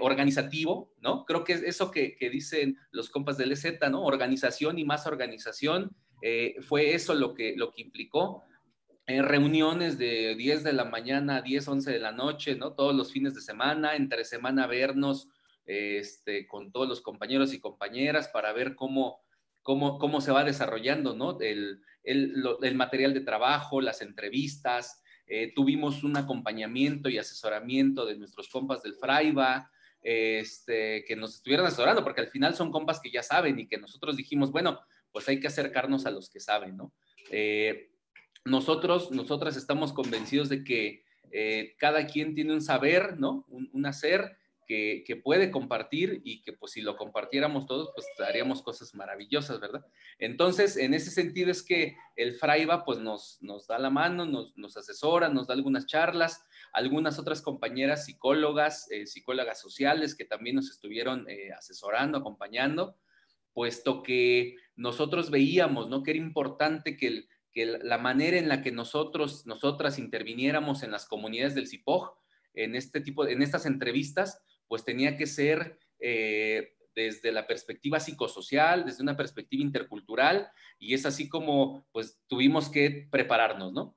organizativo, 0.00 0.92
¿no? 1.00 1.24
Creo 1.24 1.44
que 1.44 1.54
es 1.54 1.62
eso 1.62 1.90
que, 1.90 2.16
dicen 2.30 2.76
los 2.90 3.08
compas 3.10 3.38
del 3.38 3.52
EZ, 3.52 3.78
¿no? 3.90 4.04
Organización 4.04 4.78
y 4.78 4.84
más 4.84 5.06
organización, 5.06 5.96
fue 6.60 6.94
eso 6.94 7.14
lo 7.14 7.34
que, 7.34 7.54
lo 7.56 7.72
que 7.72 7.82
implicó. 7.82 8.44
reuniones 9.06 9.98
de 9.98 10.34
10 10.36 10.62
de 10.62 10.72
la 10.72 10.84
mañana 10.84 11.36
a 11.36 11.42
10, 11.42 11.68
11 11.68 11.90
de 11.90 11.98
la 11.98 12.12
noche, 12.12 12.54
¿no? 12.54 12.74
Todos 12.74 12.94
los 12.94 13.12
fines 13.12 13.34
de 13.34 13.40
semana, 13.40 13.96
entre 13.96 14.24
semana 14.24 14.66
vernos 14.66 15.28
este, 15.64 16.46
con 16.46 16.72
todos 16.72 16.88
los 16.88 17.00
compañeros 17.00 17.54
y 17.54 17.60
compañeras 17.60 18.28
para 18.28 18.52
ver 18.52 18.74
cómo, 18.74 19.20
cómo, 19.62 19.98
cómo 19.98 20.20
se 20.20 20.32
va 20.32 20.44
desarrollando, 20.44 21.14
¿no? 21.14 21.38
El, 21.40 21.80
el, 22.02 22.74
material 22.74 23.14
de 23.14 23.20
trabajo, 23.20 23.80
las 23.80 24.02
entrevistas, 24.02 25.02
eh, 25.26 25.52
tuvimos 25.54 26.04
un 26.04 26.16
acompañamiento 26.16 27.08
y 27.08 27.18
asesoramiento 27.18 28.04
de 28.06 28.16
nuestros 28.16 28.48
compas 28.48 28.82
del 28.82 28.94
Fraiba, 28.94 29.70
este, 30.02 31.04
que 31.04 31.16
nos 31.16 31.36
estuvieran 31.36 31.66
asesorando, 31.66 32.02
porque 32.02 32.20
al 32.20 32.28
final 32.28 32.54
son 32.54 32.72
compas 32.72 33.00
que 33.00 33.10
ya 33.10 33.22
saben 33.22 33.58
y 33.58 33.68
que 33.68 33.78
nosotros 33.78 34.16
dijimos, 34.16 34.50
bueno, 34.50 34.80
pues 35.12 35.28
hay 35.28 35.38
que 35.38 35.46
acercarnos 35.46 36.06
a 36.06 36.10
los 36.10 36.28
que 36.28 36.40
saben, 36.40 36.76
¿no? 36.76 36.92
Eh, 37.30 37.90
nosotros, 38.44 39.12
nosotras 39.12 39.56
estamos 39.56 39.92
convencidos 39.92 40.48
de 40.48 40.64
que 40.64 41.04
eh, 41.30 41.76
cada 41.78 42.06
quien 42.06 42.34
tiene 42.34 42.52
un 42.52 42.60
saber, 42.60 43.18
¿no? 43.18 43.46
un 43.48 43.86
hacer 43.86 44.36
que, 44.66 45.20
puede 45.22 45.50
compartir 45.50 46.20
y 46.24 46.42
que 46.42 46.52
pues 46.52 46.72
si 46.72 46.80
lo 46.80 46.96
compartiéramos 46.96 47.66
todos, 47.66 47.90
pues 47.94 48.06
haríamos 48.26 48.62
cosas 48.62 48.94
maravillosas, 48.94 49.60
¿verdad? 49.60 49.84
Entonces, 50.18 50.76
en 50.76 50.94
ese 50.94 51.10
sentido 51.10 51.50
es 51.50 51.62
que 51.62 51.96
el 52.16 52.34
Fraiba 52.34 52.84
pues 52.84 52.98
nos, 52.98 53.38
nos 53.42 53.66
da 53.66 53.78
la 53.78 53.90
mano, 53.90 54.24
nos, 54.24 54.56
nos 54.56 54.76
asesora, 54.76 55.28
nos 55.28 55.46
da 55.46 55.54
algunas 55.54 55.86
charlas, 55.86 56.44
algunas 56.72 57.18
otras 57.18 57.42
compañeras 57.42 58.06
psicólogas, 58.06 58.90
eh, 58.90 59.06
psicólogas 59.06 59.60
sociales 59.60 60.14
que 60.14 60.24
también 60.24 60.56
nos 60.56 60.70
estuvieron 60.70 61.28
eh, 61.28 61.52
asesorando, 61.52 62.18
acompañando, 62.18 62.96
puesto 63.52 64.02
que 64.02 64.56
nosotros 64.76 65.30
veíamos, 65.30 65.88
¿no? 65.88 66.02
Que 66.02 66.12
era 66.12 66.20
importante 66.20 66.96
que, 66.96 67.26
que 67.52 67.66
la 67.66 67.98
manera 67.98 68.38
en 68.38 68.48
la 68.48 68.62
que 68.62 68.72
nosotros, 68.72 69.46
nosotras 69.46 69.98
interviniéramos 69.98 70.82
en 70.82 70.90
las 70.90 71.06
comunidades 71.06 71.54
del 71.54 71.68
CIPOG, 71.68 72.16
en 72.54 72.76
este 72.76 73.00
tipo, 73.00 73.26
en 73.26 73.42
estas 73.42 73.66
entrevistas, 73.66 74.42
pues 74.72 74.86
tenía 74.86 75.18
que 75.18 75.26
ser 75.26 75.78
eh, 76.00 76.76
desde 76.94 77.30
la 77.30 77.46
perspectiva 77.46 78.00
psicosocial, 78.00 78.86
desde 78.86 79.02
una 79.02 79.18
perspectiva 79.18 79.62
intercultural, 79.62 80.48
y 80.78 80.94
es 80.94 81.04
así 81.04 81.28
como 81.28 81.86
pues 81.92 82.22
tuvimos 82.26 82.70
que 82.70 83.06
prepararnos, 83.10 83.74
¿no? 83.74 83.94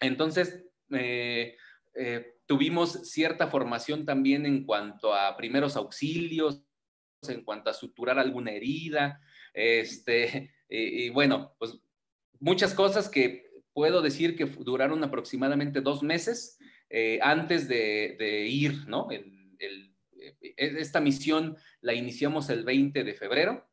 Entonces, 0.00 0.64
eh, 0.92 1.58
eh, 1.94 2.36
tuvimos 2.46 3.06
cierta 3.06 3.48
formación 3.48 4.06
también 4.06 4.46
en 4.46 4.64
cuanto 4.64 5.12
a 5.12 5.36
primeros 5.36 5.76
auxilios, 5.76 6.62
en 7.28 7.44
cuanto 7.44 7.68
a 7.68 7.74
suturar 7.74 8.18
alguna 8.18 8.52
herida, 8.52 9.20
este, 9.52 10.54
y, 10.70 11.10
bueno, 11.10 11.54
pues 11.58 11.76
muchas 12.40 12.72
cosas 12.72 13.10
que 13.10 13.50
puedo 13.74 14.00
decir 14.00 14.36
que 14.36 14.46
duraron 14.46 15.04
aproximadamente 15.04 15.82
dos 15.82 16.02
meses 16.02 16.58
antes 17.20 17.68
de, 17.68 18.46
ir, 18.48 18.88
¿no? 18.88 19.06
Esta 20.56 21.00
misión 21.00 21.56
la 21.80 21.94
iniciamos 21.94 22.50
el 22.50 22.64
20 22.64 23.04
de 23.04 23.14
febrero. 23.14 23.66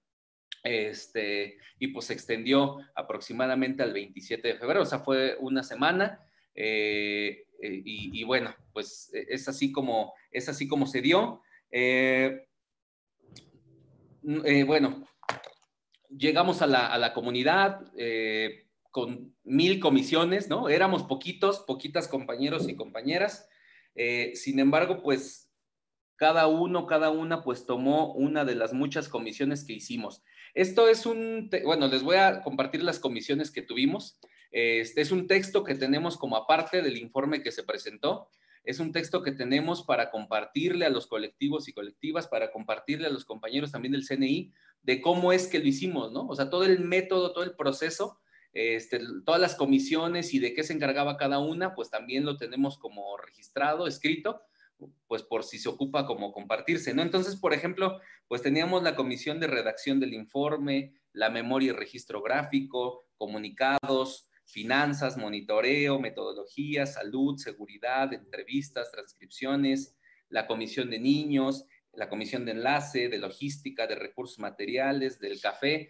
Este, 0.64 1.58
y 1.80 1.88
pues 1.88 2.06
se 2.06 2.14
extendió 2.14 2.78
aproximadamente 2.96 3.82
al 3.82 3.94
27 3.94 4.48
de 4.48 4.56
febrero, 4.56 4.84
o 4.84 4.86
sea, 4.86 5.00
fue 5.00 5.36
una 5.40 5.64
semana. 5.64 6.24
Eh, 6.54 7.48
eh, 7.62 7.82
y, 7.84 8.24
bueno, 8.24 8.54
pues 8.74 9.12
e, 9.14 9.26
es 9.30 9.48
así 9.48 9.72
como, 9.72 10.14
es 10.32 10.50
así 10.50 10.68
como 10.68 10.86
se 10.86 11.02
dio. 11.02 11.42
Eh, 11.72 12.46
bueno, 14.66 15.08
llegamos 16.10 16.62
a 16.62 16.68
la, 16.68 16.88
a 16.88 16.98
la 16.98 17.14
comunidad 17.14 17.92
con 18.92 19.36
mil 19.44 19.80
comisiones, 19.80 20.50
¿no? 20.50 20.70
Éramos 20.70 21.04
poquitos, 21.04 21.62
poquitas 21.62 22.08
compañeros 22.08 22.70
y 22.70 22.76
compañeras. 22.76 23.48
sin 24.36 24.60
embargo, 24.60 25.02
pues 25.02 25.51
cada 26.22 26.46
uno, 26.46 26.86
cada 26.86 27.10
una, 27.10 27.42
pues 27.42 27.66
tomó 27.66 28.14
una 28.14 28.46
de 28.46 28.54
las 28.54 28.74
muchas 28.74 29.10
comisiones 29.10 29.64
que 29.64 29.74
hicimos. 29.74 30.22
Esto 30.54 30.88
es 30.88 31.08
un, 31.08 31.50
bueno, 31.64 31.88
les 31.88 32.04
voy 32.04 32.18
a 32.18 32.44
compartir 32.44 32.84
las 32.84 33.00
comisiones 33.00 33.50
que 33.50 33.64
tuvimos. 33.64 34.20
Este 34.52 35.02
es 35.02 35.12
un 35.12 35.26
texto 35.26 35.64
que 35.64 35.74
tenemos 35.74 36.18
como 36.18 36.38
aparte 36.38 36.84
del 36.84 36.98
informe 36.98 37.42
que 37.42 37.52
se 37.52 37.64
presentó. 37.64 38.30
Es 38.64 38.80
un 38.80 38.92
texto 38.92 39.24
que 39.24 39.32
tenemos 39.32 39.82
para 39.82 40.12
compartirle 40.12 40.86
a 40.86 40.92
los 40.92 41.08
colectivos 41.08 41.68
y 41.68 41.74
colectivas, 41.74 42.28
para 42.28 42.52
compartirle 42.52 43.08
a 43.08 43.12
los 43.12 43.26
compañeros 43.26 43.72
también 43.72 43.94
del 43.94 44.06
CNI, 44.06 44.54
de 44.84 45.02
cómo 45.02 45.34
es 45.34 45.48
que 45.48 45.58
lo 45.58 45.66
hicimos, 45.66 46.12
¿no? 46.12 46.28
O 46.28 46.36
sea, 46.36 46.52
todo 46.52 46.66
el 46.66 46.82
método, 46.82 47.34
todo 47.34 47.46
el 47.46 47.56
proceso, 47.56 48.20
este, 48.54 49.02
todas 49.26 49.42
las 49.42 49.56
comisiones 49.56 50.36
y 50.36 50.40
de 50.40 50.54
qué 50.54 50.62
se 50.62 50.74
encargaba 50.74 51.18
cada 51.18 51.40
una, 51.40 51.74
pues 51.74 51.90
también 51.90 52.26
lo 52.26 52.38
tenemos 52.38 52.78
como 52.78 53.18
registrado, 53.18 53.88
escrito, 53.88 54.44
pues 55.08 55.24
por 55.24 55.44
si 55.44 55.60
se 55.60 55.70
ocupa 55.70 56.06
como 56.06 56.32
compartirse, 56.32 56.94
¿no? 56.94 57.02
Entonces, 57.02 57.36
por 57.36 57.54
ejemplo, 57.54 58.00
pues 58.28 58.42
teníamos 58.42 58.84
la 58.84 58.96
comisión 58.96 59.40
de 59.40 59.48
redacción 59.48 60.00
del 60.00 60.14
informe, 60.14 60.94
la 61.14 61.30
memoria 61.30 61.70
y 61.70 61.76
registro 61.76 62.22
gráfico, 62.22 63.06
comunicados, 63.18 64.30
finanzas, 64.46 65.18
monitoreo, 65.18 66.00
metodología, 66.00 66.86
salud, 66.86 67.38
seguridad, 67.38 68.14
entrevistas, 68.14 68.92
transcripciones, 68.92 69.98
la 70.30 70.48
comisión 70.48 70.90
de 70.90 71.00
niños, 71.00 71.66
la 71.94 72.10
comisión 72.10 72.46
de 72.46 72.52
enlace, 72.52 73.10
de 73.10 73.18
logística, 73.18 73.88
de 73.88 73.96
recursos 73.96 74.40
materiales, 74.40 75.20
del 75.20 75.42
café. 75.42 75.90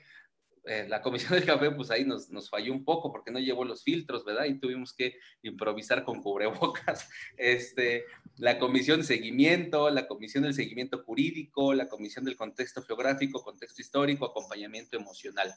Eh, 0.66 0.86
la 0.88 1.02
comisión 1.02 1.34
del 1.34 1.46
café, 1.46 1.72
pues 1.72 1.90
ahí 1.90 2.06
nos, 2.06 2.30
nos, 2.30 2.50
falló 2.50 2.72
un 2.72 2.86
poco 2.86 3.12
porque 3.12 3.32
no 3.32 3.40
llevó 3.40 3.66
los 3.66 3.84
filtros, 3.84 4.24
¿verdad? 4.24 4.46
Y 4.46 4.60
tuvimos 4.60 4.94
que 4.94 5.16
improvisar 5.42 6.04
con 6.04 6.22
cubrebocas. 6.22 7.10
Este, 7.38 8.06
la 8.38 8.60
comisión 8.60 9.00
de 9.00 9.06
seguimiento, 9.06 9.90
la 9.90 10.08
comisión 10.08 10.44
del 10.44 10.54
seguimiento 10.54 11.02
jurídico, 11.04 11.74
la 11.74 11.90
comisión 11.90 12.26
del 12.26 12.36
contexto 12.36 12.84
geográfico, 12.84 13.44
contexto 13.44 13.82
histórico, 13.82 14.26
acompañamiento 14.26 14.96
emocional. 14.98 15.52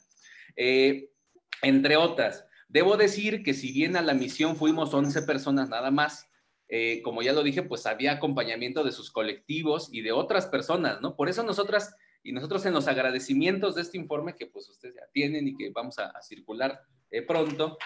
Eh, 0.57 1.11
entre 1.63 1.97
otras, 1.97 2.47
debo 2.69 2.97
decir 2.97 3.43
que 3.43 3.53
si 3.53 3.73
bien 3.73 3.97
a 3.97 4.03
la 4.03 4.15
misión 4.15 4.57
fuimos 4.57 4.95
11 4.95 5.23
personas 5.23 5.69
nada 5.69 5.91
más, 5.91 6.31
eh, 6.69 7.03
como 7.03 7.23
ya 7.23 7.33
lo 7.33 7.43
dije, 7.43 7.63
pues 7.63 7.85
había 7.85 8.13
acompañamiento 8.13 8.85
de 8.85 8.93
sus 8.93 9.11
colectivos 9.11 9.91
y 9.93 10.01
de 10.01 10.13
otras 10.13 10.47
personas, 10.47 11.01
¿no? 11.03 11.15
Por 11.15 11.29
eso 11.29 11.43
nosotras 11.43 11.95
y 12.25 12.33
nosotros 12.33 12.65
en 12.65 12.73
los 12.73 12.89
agradecimientos 12.89 13.75
de 13.75 13.83
este 13.83 13.99
informe 13.99 14.35
que 14.35 14.47
pues 14.47 14.69
ustedes 14.69 14.95
ya 14.97 15.07
tienen 15.13 15.47
y 15.47 15.57
que 15.57 15.71
vamos 15.71 15.99
a, 15.99 16.11
circular 16.23 16.81
eh, 17.11 17.21
pronto, 17.23 17.77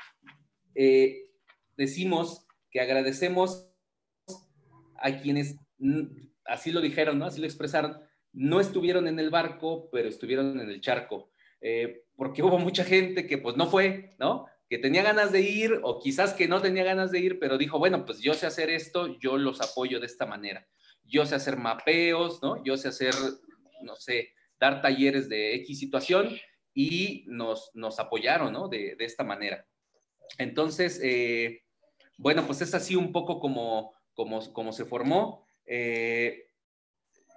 eh, 0.75 1.33
decimos 1.77 2.47
que 2.71 2.81
agradecemos 2.81 3.69
a 4.97 5.21
quienes, 5.21 5.57
así 6.45 6.71
lo 6.71 6.81
dijeron, 6.81 7.19
¿no? 7.19 7.27
así 7.27 7.41
lo 7.41 7.47
expresaron, 7.47 7.99
no 8.33 8.61
estuvieron 8.61 9.09
en 9.09 9.19
el 9.19 9.31
barco, 9.31 9.91
pero 9.91 10.09
estuvieron 10.09 10.61
en 10.61 10.71
el 10.71 10.81
charco. 10.81 11.33
Eh, 11.61 12.05
porque 12.15 12.43
hubo 12.43 12.59
mucha 12.59 12.85
gente 12.85 13.27
que 13.27 13.39
pues 13.39 13.57
no 13.57 13.67
fue, 13.67 14.15
¿no? 14.21 14.47
Que 14.69 14.79
tenía 14.79 15.03
ganas 15.03 15.33
de 15.33 15.41
ir 15.41 15.81
o 15.83 15.99
quizás 15.99 16.35
que 16.35 16.47
no 16.47 16.61
tenía 16.61 16.85
ganas 16.85 17.11
de 17.11 17.19
ir, 17.19 17.41
pero 17.41 17.59
dijo, 17.59 17.79
bueno, 17.81 18.05
pues 18.05 18.21
yo 18.21 18.35
sé 18.35 18.47
hacer 18.47 18.71
esto, 18.71 19.19
yo 19.19 19.37
los 19.37 19.61
apoyo 19.61 19.99
de 19.99 20.07
esta 20.07 20.27
manera. 20.27 20.69
Yo 21.05 21.27
sé 21.27 21.35
hacer 21.35 21.57
mapeos, 21.57 22.41
¿no? 22.43 22.63
Yo 22.63 22.77
sé 22.77 22.89
hacer 22.89 23.15
no 23.83 23.97
sé, 23.97 24.33
dar 24.59 24.83
talleres 24.83 25.29
de 25.29 25.55
X 25.57 25.79
situación 25.79 26.37
y 26.75 27.25
nos, 27.27 27.71
nos 27.75 27.99
apoyaron, 27.99 28.53
¿no? 28.53 28.69
De, 28.69 28.97
esta 29.01 29.25
manera. 29.25 29.67
Entonces, 30.39 31.01
eh, 31.03 31.63
bueno, 32.17 32.47
pues 32.47 32.61
es 32.61 32.75
así 32.75 32.97
un 32.97 33.13
poco 33.13 33.41
como, 33.41 33.93
como, 34.15 34.53
como 34.53 34.73
se 34.73 34.85
formó. 34.85 35.47
Eh, 35.67 36.45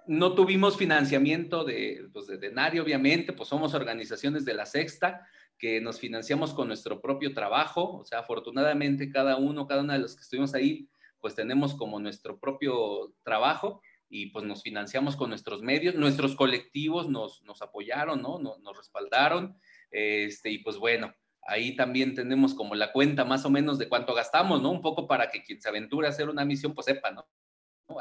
no 0.06 0.34
tuvimos 0.34 0.76
financiamiento 0.76 1.64
de, 1.64 2.08
pues 2.12 2.26
de, 2.26 2.38
de 2.38 2.80
obviamente, 2.80 3.32
pues 3.32 3.48
somos 3.48 3.74
organizaciones 3.74 4.44
de 4.44 4.54
la 4.54 4.66
sexta 4.66 5.26
que 5.58 5.80
nos 5.80 6.00
financiamos 6.00 6.54
con 6.54 6.66
nuestro 6.66 7.00
propio 7.00 7.34
trabajo, 7.34 7.98
o 7.98 8.04
sea, 8.04 8.18
afortunadamente 8.18 9.10
cada 9.10 9.36
uno, 9.36 9.66
cada 9.68 9.82
una 9.82 9.92
de 9.92 10.00
los 10.00 10.16
que 10.16 10.22
estuvimos 10.22 10.54
ahí, 10.54 10.88
pues 11.20 11.36
tenemos 11.36 11.74
como 11.74 12.00
nuestro 12.00 12.40
propio 12.40 13.14
trabajo 13.22 13.80
y 14.14 14.26
pues 14.26 14.44
nos 14.44 14.62
financiamos 14.62 15.16
con 15.16 15.30
nuestros 15.30 15.62
medios, 15.62 15.94
nuestros 15.94 16.36
colectivos 16.36 17.08
nos, 17.08 17.42
nos 17.44 17.62
apoyaron, 17.62 18.20
¿no? 18.20 18.38
Nos, 18.38 18.60
nos, 18.60 18.76
respaldaron, 18.76 19.58
este, 19.90 20.50
y 20.50 20.58
pues 20.58 20.76
bueno, 20.76 21.14
ahí 21.40 21.74
también 21.76 22.14
tenemos 22.14 22.52
como 22.52 22.74
la 22.74 22.92
cuenta 22.92 23.24
más 23.24 23.46
o 23.46 23.50
menos 23.50 23.78
de 23.78 23.88
cuánto 23.88 24.12
gastamos, 24.12 24.60
¿no? 24.60 24.70
Un 24.70 24.82
poco 24.82 25.08
para 25.08 25.30
que 25.30 25.42
quien 25.42 25.62
se 25.62 25.70
aventure 25.70 26.06
a 26.06 26.10
hacer 26.10 26.28
una 26.28 26.44
misión, 26.44 26.74
pues 26.74 26.84
sepa, 26.84 27.10
¿no? 27.10 27.26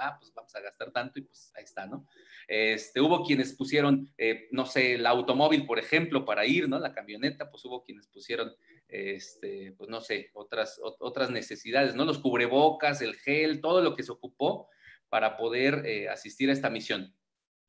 Ah, 0.02 0.18
pues 0.20 0.34
vamos 0.34 0.54
a 0.54 0.60
gastar 0.60 0.92
tanto 0.92 1.18
y 1.18 1.22
pues 1.22 1.54
ahí 1.56 1.64
está, 1.64 1.86
¿no? 1.86 2.06
Este, 2.46 3.00
hubo 3.00 3.24
quienes 3.24 3.54
pusieron, 3.54 4.12
eh, 4.18 4.50
no 4.52 4.66
sé, 4.66 4.96
el 4.96 5.06
automóvil, 5.06 5.66
por 5.66 5.80
ejemplo, 5.80 6.26
para 6.26 6.46
ir, 6.46 6.68
¿no? 6.68 6.78
La 6.78 6.92
camioneta, 6.92 7.50
pues 7.50 7.64
hubo 7.64 7.86
quienes 7.86 8.08
pusieron, 8.08 8.54
este, 8.90 9.72
pues 9.78 9.90
no 9.90 10.02
sé, 10.02 10.30
otras, 10.34 10.78
otras 11.00 11.32
necesidades, 11.32 11.96
¿no? 11.96 12.04
Los 12.04 12.20
cubrebocas, 12.20 13.02
el 13.02 13.16
gel, 13.16 13.62
todo 13.62 13.82
lo 13.82 13.96
que 13.96 14.04
se 14.04 14.12
ocupó, 14.12 14.68
para 15.12 15.36
poder 15.36 15.86
eh, 15.86 16.08
asistir 16.08 16.50
a 16.50 16.54
esta 16.54 16.70
misión. 16.70 17.14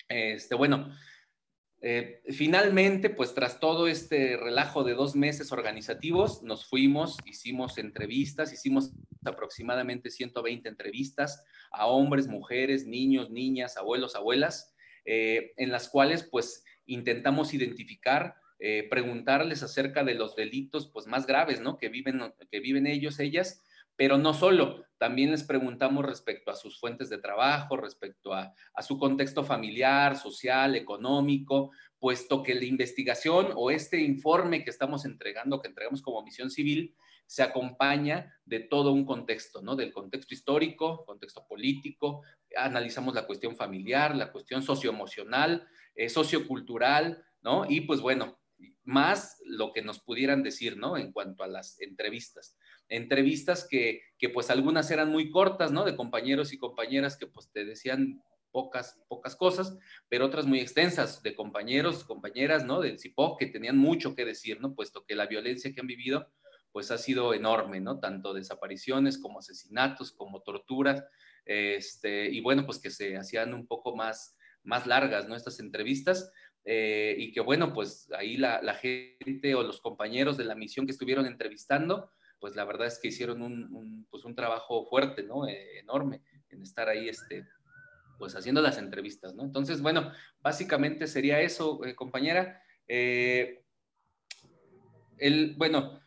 Este, 0.09 0.55
bueno, 0.55 0.95
eh, 1.81 2.23
finalmente, 2.29 3.11
pues 3.11 3.35
tras 3.35 3.59
todo 3.59 3.89
este 3.89 4.37
relajo 4.37 4.85
de 4.85 4.95
dos 4.95 5.17
meses 5.17 5.51
organizativos, 5.51 6.45
nos 6.45 6.65
fuimos, 6.65 7.17
hicimos 7.27 7.79
entrevistas, 7.79 8.53
hicimos 8.53 8.93
aproximadamente 9.25 10.09
120 10.09 10.69
entrevistas 10.69 11.43
a 11.73 11.87
hombres, 11.87 12.29
mujeres, 12.29 12.87
niños, 12.87 13.29
niñas, 13.29 13.77
abuelos, 13.77 14.15
abuelas, 14.15 14.73
eh, 15.05 15.53
en 15.57 15.73
las 15.73 15.89
cuales 15.89 16.23
pues 16.23 16.65
intentamos 16.87 17.53
identificar, 17.55 18.37
preguntarles 18.91 19.65
acerca 19.65 20.05
de 20.05 20.15
los 20.15 20.37
delitos 20.37 20.89
pues 20.93 21.09
más 21.09 21.27
graves, 21.27 21.61
¿no? 21.61 21.79
Que 21.79 21.89
viven, 21.89 22.21
que 22.49 22.61
viven 22.61 22.87
ellos, 22.87 23.19
ellas, 23.19 23.61
pero 23.97 24.19
no 24.19 24.35
solo, 24.35 24.85
también 24.99 25.33
les 25.33 25.43
preguntamos 25.43 26.05
respecto 26.05 26.51
a 26.51 26.55
sus 26.55 26.79
fuentes 26.79 27.11
de 27.11 27.19
trabajo, 27.19 27.77
respecto 27.77 28.33
a, 28.33 28.55
su 28.83 28.99
contexto 28.99 29.43
familiar, 29.43 30.17
social, 30.17 30.77
económico, 30.77 31.73
puesto 31.99 32.43
que 32.43 32.55
la 32.55 32.65
investigación 32.65 33.49
o 33.57 33.71
este 33.71 34.01
informe 34.01 34.63
que 34.63 34.71
estamos 34.71 35.05
entregando, 35.05 35.61
que 35.61 35.69
entregamos 35.69 36.03
como 36.03 36.23
misión 36.23 36.51
civil, 36.51 36.95
se 37.27 37.43
acompaña 37.43 38.33
de 38.45 38.61
todo 38.61 38.93
un 38.93 39.05
contexto, 39.05 39.63
¿no? 39.63 39.75
Del 39.75 39.93
contexto 39.93 40.35
histórico, 40.35 41.05
contexto 41.05 41.47
político, 41.49 42.23
analizamos 42.57 43.15
la 43.15 43.27
cuestión 43.27 43.57
familiar, 43.57 44.15
la 44.15 44.31
cuestión 44.31 44.63
socioemocional, 44.63 45.67
eh, 45.95 46.09
sociocultural, 46.09 47.25
¿no? 47.41 47.65
Y 47.69 47.83
pues 47.83 48.01
bueno, 48.01 48.39
más 48.85 49.41
lo 49.45 49.73
que 49.73 49.83
nos 49.83 50.01
pudieran 50.01 50.43
decir, 50.43 50.77
¿no? 50.77 50.97
En 50.97 51.13
cuanto 51.13 51.45
a 51.45 51.49
las 51.49 51.81
entrevistas 51.81 52.57
entrevistas 52.93 53.67
que, 53.69 54.03
pues 54.33 54.51
algunas 54.51 54.91
eran 54.91 55.11
muy 55.11 55.31
cortas, 55.31 55.73
¿no? 55.73 55.85
De 55.85 55.97
compañeros 55.97 56.53
y 56.53 56.59
compañeras 56.59 57.17
que 57.17 57.27
pues 57.27 57.51
te 57.51 57.65
decían 57.65 58.23
pocas, 58.51 59.01
pocas 59.09 59.35
cosas, 59.35 59.79
pero 60.09 60.27
otras 60.27 60.47
muy 60.47 60.61
extensas 60.61 61.23
de 61.23 61.35
compañeros, 61.35 62.05
compañeras, 62.05 62.65
¿no? 62.65 62.81
Del 62.81 62.99
CIPOC 62.99 63.39
que 63.39 63.47
tenían 63.47 63.79
mucho 63.79 64.15
que 64.15 64.27
decir, 64.27 64.61
¿no? 64.61 64.75
Puesto 64.75 65.05
que 65.05 65.17
la 65.17 65.27
violencia 65.27 65.73
que 65.73 65.81
han 65.81 65.87
vivido 65.87 66.31
pues 66.71 66.91
ha 66.91 66.99
sido 66.99 67.35
enorme, 67.35 67.81
¿no? 67.81 67.99
Tanto 67.99 68.33
desapariciones 68.33 69.19
como 69.19 69.41
asesinatos, 69.41 70.13
como 70.13 70.43
torturas, 70.43 71.05
este, 71.45 72.31
y 72.31 72.41
bueno, 72.41 72.65
pues 72.65 72.79
que 72.79 72.91
se 72.91 73.17
hacían 73.17 73.53
un 73.53 73.67
poco 73.67 73.95
más, 73.95 74.39
más 74.63 74.87
largas, 74.87 75.29
¿no? 75.29 75.37
Estas 75.37 75.61
entrevistas, 75.61 76.31
eh, 76.65 77.15
y 77.19 77.33
que 77.33 77.41
bueno, 77.41 77.73
pues 77.73 78.09
ahí 78.17 78.37
la, 78.37 78.61
gente 78.75 79.55
o 79.55 79.63
los 79.63 79.81
compañeros 79.81 80.37
de 80.37 80.45
la 80.45 80.55
misión 80.55 80.87
que 80.87 80.93
estuvieron 80.93 81.27
entrevistando, 81.27 82.11
pues 82.39 82.55
la 82.57 82.65
verdad 82.65 82.87
es 82.87 82.99
que 82.99 83.09
hicieron 83.09 83.43
un, 83.43 84.07
pues 84.11 84.25
un 84.25 84.35
trabajo 84.35 84.85
fuerte, 84.87 85.23
¿no? 85.23 85.47
Eh, 85.49 85.79
enorme 85.79 86.23
en 86.51 86.63
estar 86.63 86.89
ahí, 86.89 87.09
este, 87.09 87.47
pues 88.19 88.37
haciendo 88.37 88.61
las 88.61 88.79
entrevistas, 88.79 89.35
¿no? 89.35 89.45
Entonces, 89.45 89.81
bueno, 89.81 90.13
básicamente 90.41 91.07
sería 91.07 91.41
eso, 91.41 91.85
eh, 91.85 91.95
compañera. 91.95 92.63
El, 92.89 93.65
bueno, 95.57 96.02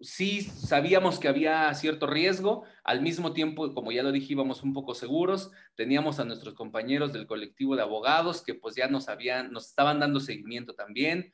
sí 0.00 0.42
sabíamos 0.42 1.18
que 1.18 1.28
había 1.28 1.72
cierto 1.74 2.06
riesgo, 2.06 2.64
al 2.82 3.00
mismo 3.00 3.32
tiempo, 3.32 3.72
como 3.74 3.92
ya 3.92 4.02
lo 4.02 4.12
dije, 4.12 4.32
íbamos 4.32 4.62
un 4.62 4.72
poco 4.72 4.94
seguros, 4.94 5.50
teníamos 5.74 6.20
a 6.20 6.24
nuestros 6.24 6.54
compañeros 6.54 7.12
del 7.12 7.26
colectivo 7.26 7.76
de 7.76 7.82
abogados 7.82 8.42
que 8.42 8.54
pues 8.54 8.74
ya 8.74 8.88
nos 8.88 9.08
habían, 9.08 9.52
nos 9.52 9.68
estaban 9.68 10.00
dando 10.00 10.20
seguimiento 10.20 10.74
también, 10.74 11.32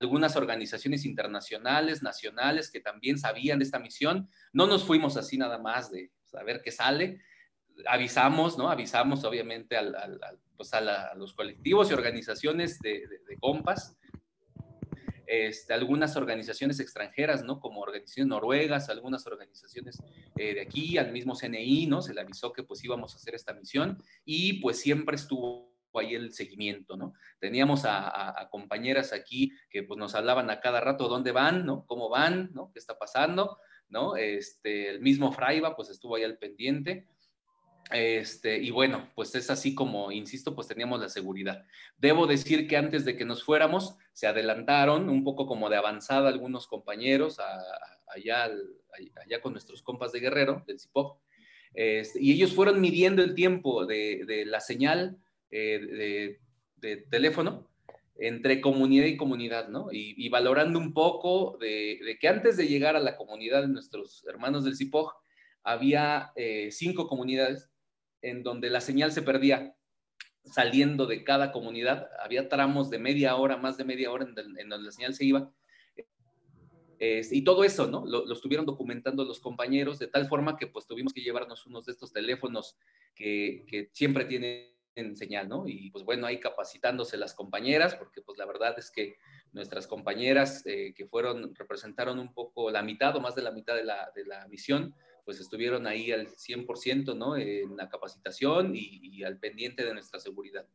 algunas 0.00 0.34
organizaciones 0.34 1.04
internacionales, 1.04 2.02
nacionales, 2.02 2.70
que 2.70 2.80
también 2.80 3.18
sabían 3.18 3.58
de 3.58 3.66
esta 3.66 3.78
misión. 3.78 4.30
No 4.52 4.66
nos 4.66 4.84
fuimos 4.84 5.16
así 5.16 5.36
nada 5.36 5.58
más 5.58 5.90
de 5.90 6.10
saber 6.24 6.62
qué 6.62 6.72
sale. 6.72 7.20
Avisamos, 7.86 8.56
¿no? 8.56 8.70
Avisamos 8.70 9.24
obviamente 9.24 9.76
pues, 10.56 10.72
a, 10.72 11.14
los 11.14 11.34
colectivos 11.34 11.90
y 11.90 11.94
organizaciones 11.94 12.78
de, 12.80 13.06
compas, 13.40 13.98
este, 15.32 15.72
algunas 15.74 16.16
organizaciones 16.16 16.80
extranjeras, 16.80 17.44
¿no? 17.44 17.60
Como 17.60 17.82
organizaciones 17.82 18.30
noruegas, 18.30 18.88
algunas 18.88 19.28
organizaciones 19.28 20.02
eh, 20.36 20.54
de 20.54 20.60
aquí, 20.60 20.98
al 20.98 21.12
mismo 21.12 21.36
CNI, 21.36 21.86
¿no? 21.86 22.02
Se 22.02 22.12
le 22.12 22.20
avisó 22.20 22.52
que 22.52 22.64
pues 22.64 22.82
íbamos 22.82 23.14
a 23.14 23.16
hacer 23.16 23.36
esta 23.36 23.54
misión 23.54 24.02
y 24.24 24.54
pues 24.54 24.80
siempre 24.80 25.14
estuvo 25.14 25.72
ahí 25.94 26.16
el 26.16 26.32
seguimiento, 26.32 26.96
¿no? 26.96 27.12
Teníamos 27.38 27.82
a, 27.84 28.48
compañeras 28.50 29.12
aquí 29.12 29.52
que 29.70 29.84
pues 29.84 29.96
nos 29.98 30.16
hablaban 30.16 30.50
a 30.50 30.58
cada 30.58 30.80
rato 30.80 31.06
dónde 31.06 31.30
van, 31.30 31.64
¿no? 31.64 31.86
¿Cómo 31.86 32.08
van, 32.08 32.50
¿no? 32.52 32.72
¿Qué 32.72 32.80
está 32.80 32.98
pasando? 32.98 33.56
¿No? 33.88 34.16
Este, 34.16 34.90
el 34.90 35.00
mismo 35.00 35.30
Fraiba 35.30 35.76
pues 35.76 35.90
estuvo 35.90 36.16
ahí 36.16 36.24
al 36.24 36.38
pendiente. 36.38 37.06
Este, 37.90 38.58
y 38.58 38.70
bueno, 38.70 39.10
pues 39.14 39.34
es 39.34 39.50
así 39.50 39.74
como, 39.74 40.12
insisto, 40.12 40.54
pues 40.54 40.68
teníamos 40.68 41.00
la 41.00 41.08
seguridad. 41.08 41.64
Debo 41.98 42.26
decir 42.26 42.68
que 42.68 42.76
antes 42.76 43.04
de 43.04 43.16
que 43.16 43.24
nos 43.24 43.42
fuéramos, 43.42 43.96
se 44.12 44.26
adelantaron 44.26 45.08
un 45.08 45.24
poco 45.24 45.46
como 45.46 45.68
de 45.68 45.76
avanzada 45.76 46.28
algunos 46.28 46.66
compañeros 46.66 47.38
allá, 48.14 48.50
allá 49.24 49.40
con 49.42 49.52
nuestros 49.52 49.82
compas 49.82 50.12
de 50.12 50.20
Guerrero, 50.20 50.62
del 50.66 50.78
CIPOC, 50.78 51.18
este, 51.74 52.20
y 52.20 52.32
ellos 52.32 52.52
fueron 52.52 52.80
midiendo 52.80 53.22
el 53.22 53.34
tiempo 53.34 53.86
de, 53.86 54.24
de 54.26 54.44
la 54.44 54.60
señal 54.60 55.18
eh, 55.50 56.38
de, 56.76 56.96
teléfono 57.10 57.68
entre 58.16 58.60
comunidad 58.60 59.04
y 59.06 59.16
comunidad, 59.16 59.68
¿no? 59.68 59.88
Y, 59.92 60.28
valorando 60.28 60.78
un 60.78 60.94
poco 60.94 61.58
de, 61.60 62.16
que 62.20 62.28
antes 62.28 62.56
de 62.56 62.68
llegar 62.68 62.96
a 62.96 63.00
la 63.00 63.16
comunidad 63.16 63.62
de 63.62 63.68
nuestros 63.68 64.24
hermanos 64.26 64.64
del 64.64 64.76
CIPOG, 64.76 65.12
había 65.72 66.32
eh, 66.36 66.70
cinco 66.70 67.06
comunidades 67.06 67.70
en 68.22 68.42
donde 68.42 68.70
la 68.70 68.80
señal 68.80 69.12
se 69.12 69.22
perdía 69.22 69.76
saliendo 70.44 71.06
de 71.06 71.24
cada 71.24 71.52
comunidad. 71.52 72.08
Había 72.22 72.48
tramos 72.48 72.90
de 72.90 72.98
media 72.98 73.36
hora, 73.36 73.56
más 73.56 73.76
de 73.76 73.84
media 73.84 74.10
hora 74.10 74.24
en, 74.24 74.34
donde 74.68 74.86
la 74.86 74.92
señal 74.92 75.14
se 75.14 75.24
iba. 75.24 75.52
y 76.98 77.44
todo 77.44 77.64
eso, 77.64 77.86
¿no? 77.86 78.04
Lo, 78.04 78.30
estuvieron 78.32 78.66
documentando 78.66 79.24
los 79.24 79.40
compañeros 79.40 79.98
de 79.98 80.08
tal 80.08 80.26
forma 80.28 80.56
que 80.56 80.66
pues 80.66 80.86
tuvimos 80.86 81.12
que 81.12 81.22
llevarnos 81.22 81.66
unos 81.66 81.86
de 81.86 81.92
estos 81.92 82.12
teléfonos 82.12 82.76
que, 83.14 83.64
que 83.66 83.90
siempre 83.92 84.24
tienen 84.26 84.70
en 84.94 85.16
señal, 85.16 85.48
¿no? 85.48 85.66
Y 85.66 85.90
pues 85.90 86.04
bueno, 86.04 86.26
ahí 86.26 86.40
capacitándose 86.40 87.16
las 87.16 87.34
compañeras, 87.34 87.94
porque 87.94 88.22
pues 88.22 88.38
la 88.38 88.46
verdad 88.46 88.74
es 88.78 88.90
que 88.90 89.16
nuestras 89.52 89.86
compañeras 89.86 90.64
eh, 90.66 90.92
que 90.94 91.06
fueron, 91.06 91.54
representaron 91.54 92.18
un 92.18 92.32
poco 92.32 92.70
la 92.70 92.82
mitad 92.82 93.14
o 93.16 93.20
más 93.20 93.34
de 93.34 93.42
la 93.42 93.50
mitad 93.50 93.74
de 93.74 93.84
la, 93.84 94.10
de 94.14 94.24
la 94.24 94.46
misión, 94.48 94.94
pues 95.24 95.40
estuvieron 95.40 95.86
ahí 95.86 96.12
al 96.12 96.28
100%, 96.28 97.16
¿no? 97.16 97.36
En 97.36 97.76
la 97.76 97.88
capacitación 97.88 98.72
y, 98.74 99.22
al 99.24 99.38
pendiente 99.38 99.84
de 99.84 99.92
nuestra 99.92 100.20
seguridad. 100.20 100.66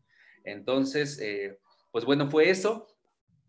Entonces, 0.43 1.19
eh, 1.19 1.59
pues 1.91 2.05
bueno, 2.05 2.29
fue 2.29 2.49
eso. 2.49 2.87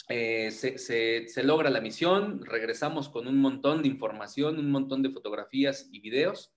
Eh, 0.08 0.50
se, 0.52 0.78
se, 0.78 1.42
logra 1.42 1.68
la 1.68 1.80
misión, 1.80 2.44
regresamos 2.44 3.08
con 3.08 3.26
un 3.26 3.38
montón 3.38 3.82
de 3.82 3.88
información, 3.88 4.58
un 4.58 4.70
montón 4.70 5.02
de 5.02 5.10
fotografías 5.10 5.88
y 5.90 6.00
videos 6.00 6.56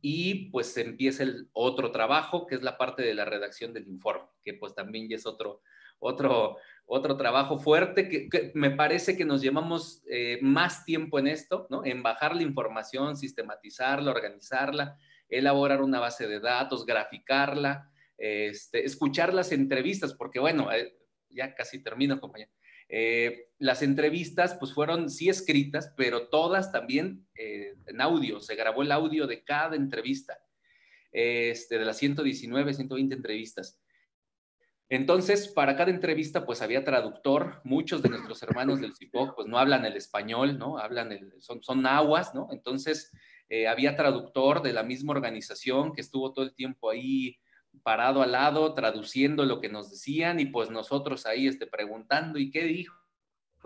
y 0.00 0.50
pues 0.50 0.76
empieza 0.76 1.22
el 1.24 1.48
otro 1.52 1.90
trabajo, 1.90 2.46
que 2.46 2.54
es 2.54 2.62
la 2.62 2.78
parte 2.78 3.02
de 3.02 3.14
la 3.14 3.24
redacción 3.24 3.72
del 3.72 3.88
informe, 3.88 4.28
que 4.44 4.54
pues 4.54 4.74
también 4.74 5.08
ya 5.08 5.16
es 5.16 5.26
otro, 5.26 5.62
otro, 5.98 6.56
otro 6.86 7.16
trabajo 7.16 7.58
fuerte, 7.58 8.08
que, 8.08 8.52
me 8.54 8.70
parece 8.70 9.16
que 9.16 9.24
nos 9.24 9.42
llevamos 9.42 10.02
eh, 10.08 10.38
más 10.40 10.84
tiempo 10.84 11.18
en 11.18 11.26
esto, 11.26 11.66
¿no? 11.68 11.84
En 11.84 12.02
bajar 12.02 12.36
la 12.36 12.42
información, 12.42 13.16
sistematizarla, 13.16 14.12
organizarla, 14.12 14.96
elaborar 15.28 15.82
una 15.82 15.98
base 15.98 16.28
de 16.28 16.38
datos, 16.38 16.86
graficarla, 16.86 17.90
este, 18.16 18.84
escuchar 18.84 19.34
las 19.34 19.50
entrevistas, 19.50 20.14
porque 20.14 20.38
bueno, 20.38 20.72
eh, 20.72 20.96
ya 21.28 21.54
casi 21.54 21.82
termino, 21.82 22.20
compañero. 22.20 22.52
Eh, 22.88 23.48
las 23.58 23.82
entrevistas 23.82 24.54
pues 24.54 24.72
fueron 24.72 25.10
sí 25.10 25.28
escritas, 25.28 25.92
pero 25.96 26.28
todas 26.28 26.70
también 26.70 27.26
en 27.34 28.00
audio, 28.00 28.40
se 28.40 28.54
grabó 28.54 28.82
el 28.82 28.92
audio 28.92 29.26
de 29.26 29.42
cada 29.42 29.74
entrevista, 29.74 30.38
este, 31.10 31.80
de 31.80 31.84
las 31.84 31.96
119, 31.96 32.74
120 32.74 33.14
entrevistas. 33.14 33.80
Entonces, 34.88 35.48
para 35.48 35.76
cada 35.76 35.90
entrevista, 35.90 36.46
pues 36.46 36.62
había 36.62 36.84
traductor. 36.84 37.60
Muchos 37.64 38.02
de 38.02 38.08
nuestros 38.08 38.42
hermanos 38.42 38.80
del 38.80 38.94
CIPOC, 38.94 39.34
pues 39.34 39.48
no 39.48 39.58
hablan 39.58 39.84
el 39.84 39.96
español, 39.96 40.58
¿no? 40.58 40.78
Hablan 40.78 41.12
el, 41.12 41.32
son, 41.40 41.62
son 41.62 41.82
nahuas, 41.82 42.34
¿no? 42.34 42.48
Entonces, 42.52 43.12
eh, 43.48 43.66
había 43.66 43.96
traductor 43.96 44.62
de 44.62 44.72
la 44.72 44.82
misma 44.82 45.12
organización 45.12 45.92
que 45.92 46.00
estuvo 46.00 46.32
todo 46.32 46.44
el 46.44 46.54
tiempo 46.54 46.90
ahí 46.90 47.38
parado 47.82 48.22
al 48.22 48.32
lado, 48.32 48.74
traduciendo 48.74 49.44
lo 49.44 49.60
que 49.60 49.68
nos 49.68 49.90
decían 49.90 50.40
y 50.40 50.46
pues 50.46 50.70
nosotros 50.70 51.26
ahí 51.26 51.46
este, 51.46 51.66
preguntando 51.66 52.38
y 52.38 52.50
qué 52.50 52.64
dijo 52.64 52.94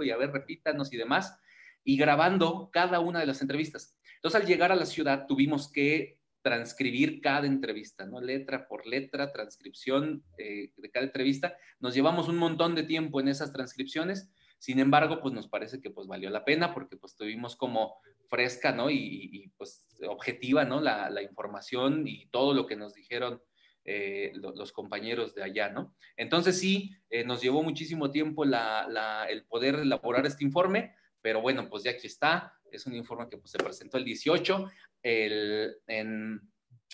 y 0.03 0.11
a 0.11 0.17
ver, 0.17 0.33
repítanos 0.33 0.93
y 0.93 0.97
demás, 0.97 1.39
y 1.85 1.97
grabando 1.97 2.71
cada 2.73 3.01
una 3.01 3.21
de 3.21 3.27
las 3.27 3.43
entrevistas. 3.43 3.97
Entonces, 4.17 4.41
al 4.41 4.47
llegar 4.47 4.73
a 4.73 4.77
la 4.77 4.87
ciudad, 4.87 5.27
tuvimos 5.27 5.71
que 5.71 6.20
transcribir 6.43 7.21
cada 7.21 7.47
entrevista, 7.47 8.07
¿no? 8.07 8.21
Letra 8.21 8.67
por 8.67 8.87
letra, 8.87 9.33
transcripción 9.33 10.25
eh, 10.39 10.73
de 10.77 10.91
cada 10.91 11.07
entrevista. 11.07 11.57
Nos 11.79 11.95
llevamos 11.95 12.29
un 12.29 12.37
montón 12.37 12.75
de 12.75 12.83
tiempo 12.83 13.21
en 13.21 13.29
esas 13.29 13.53
transcripciones. 13.53 14.31
Sin 14.59 14.79
embargo, 14.79 15.21
pues 15.21 15.35
nos 15.35 15.49
parece 15.49 15.81
que 15.81 15.91
pues 15.91 16.07
valió 16.07 16.31
la 16.31 16.45
pena 16.45 16.75
porque 16.75 16.97
pues 16.97 17.17
tuvimos 17.17 17.57
como 17.57 17.97
fresca, 18.29 18.73
¿no? 18.73 18.91
Y, 18.91 19.53
pues 19.57 19.87
objetiva, 20.09 20.65
¿no? 20.65 20.81
La, 20.81 21.11
la, 21.11 21.23
información 21.23 22.07
y 22.07 22.27
todo 22.27 22.55
lo 22.55 22.67
que 22.67 22.77
nos 22.77 22.95
dijeron 22.95 23.43
eh, 23.85 24.33
los 24.35 24.73
compañeros 24.73 25.35
de 25.35 25.43
allá, 25.43 25.71
¿no? 25.71 25.95
Entonces 26.17 26.59
sí, 26.59 26.95
eh, 27.09 27.25
nos 27.25 27.41
llevó 27.41 27.63
muchísimo 27.63 28.11
tiempo 28.11 28.45
el 28.45 29.45
poder 29.47 29.77
elaborar 29.77 30.27
este 30.27 30.45
informe, 30.45 30.95
pero 31.23 31.41
bueno, 31.41 31.69
pues 31.71 31.85
ya 31.85 31.93
aquí 31.93 32.07
está, 32.07 32.55
es 32.71 32.87
un 32.87 32.95
informe 32.95 33.29
que 33.31 33.39
pues, 33.39 33.51
se 33.51 33.59
presentó 33.59 33.97
el 33.97 34.05
18, 34.05 34.71
en, 35.03 36.41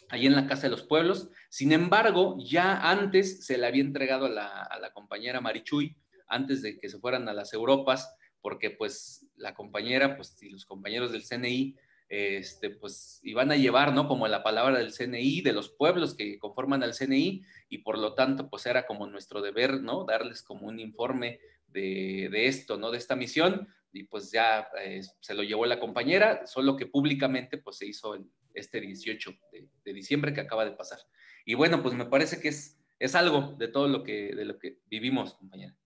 ahí 0.08 0.26
en 0.26 0.36
la 0.36 0.46
Casa 0.46 0.62
de 0.62 0.70
los 0.70 0.82
Pueblos. 0.82 1.30
Sin 1.48 1.72
embargo, 1.72 2.36
ya 2.38 2.90
antes 2.90 3.44
se 3.44 3.58
le 3.58 3.66
había 3.66 3.82
entregado 3.82 4.26
a 4.26 4.30
la, 4.30 4.68
la 4.80 4.92
compañera 4.92 5.40
Marichuy, 5.40 5.96
antes 6.28 6.62
de 6.62 6.78
que 6.78 6.88
se 6.88 6.98
fueran 6.98 7.28
a 7.28 7.34
las 7.34 7.52
Europas, 7.52 8.14
porque 8.40 8.70
pues 8.70 9.26
la 9.36 9.54
compañera, 9.54 10.16
pues 10.16 10.40
y 10.42 10.50
los 10.50 10.66
compañeros 10.66 11.12
del 11.12 11.24
CNI, 11.24 11.76
este, 12.08 12.70
pues 12.70 13.18
iban 13.24 13.50
a 13.50 13.56
llevar, 13.56 13.92
¿no? 13.92 14.06
Como 14.06 14.28
la 14.28 14.44
palabra 14.44 14.78
del 14.78 14.92
CNI, 14.92 15.40
de 15.40 15.52
los 15.52 15.70
pueblos 15.70 16.14
que 16.14 16.38
conforman 16.38 16.82
al 16.82 16.94
CNI, 16.94 17.42
y 17.68 17.78
por 17.78 17.98
lo 17.98 18.14
tanto, 18.14 18.48
pues 18.48 18.66
era 18.66 18.86
como 18.86 19.06
nuestro 19.06 19.42
deber, 19.42 19.80
¿no? 19.82 20.04
Darles 20.04 20.42
como 20.42 20.68
un 20.68 20.78
informe 20.78 21.40
de 21.68 22.46
esto, 22.46 22.78
¿no? 22.78 22.90
De 22.90 22.96
esta 22.96 23.16
misión, 23.16 23.68
y 23.92 24.04
pues 24.04 24.30
ya 24.30 24.68
eh, 24.82 25.00
se 25.20 25.34
lo 25.34 25.42
llevó 25.42 25.66
la 25.66 25.80
compañera, 25.80 26.46
solo 26.46 26.76
que 26.76 26.86
públicamente, 26.86 27.58
pues 27.58 27.78
se 27.78 27.86
hizo 27.86 28.14
el, 28.14 28.30
este 28.54 28.80
18 28.80 29.30
de, 29.52 29.68
de, 29.84 29.92
diciembre 29.92 30.32
que 30.32 30.40
acaba 30.40 30.64
de 30.64 30.72
pasar. 30.72 30.98
Y 31.44 31.54
bueno, 31.54 31.82
pues 31.82 31.94
me 31.94 32.06
parece 32.06 32.40
que 32.40 32.48
es, 32.48 32.78
es 32.98 33.14
algo 33.14 33.54
de 33.58 33.68
todo 33.68 33.88
lo 33.88 34.02
que, 34.02 34.34
de 34.34 34.44
lo 34.44 34.58
que 34.58 34.78
vivimos, 34.86 35.34
compañera. 35.34 35.76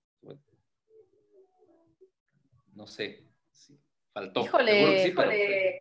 no 2.73 2.87
sé, 2.87 3.27
si 3.53 3.79
faltó. 4.13 4.45
Híjole, 4.45 5.09
híjole. 5.09 5.81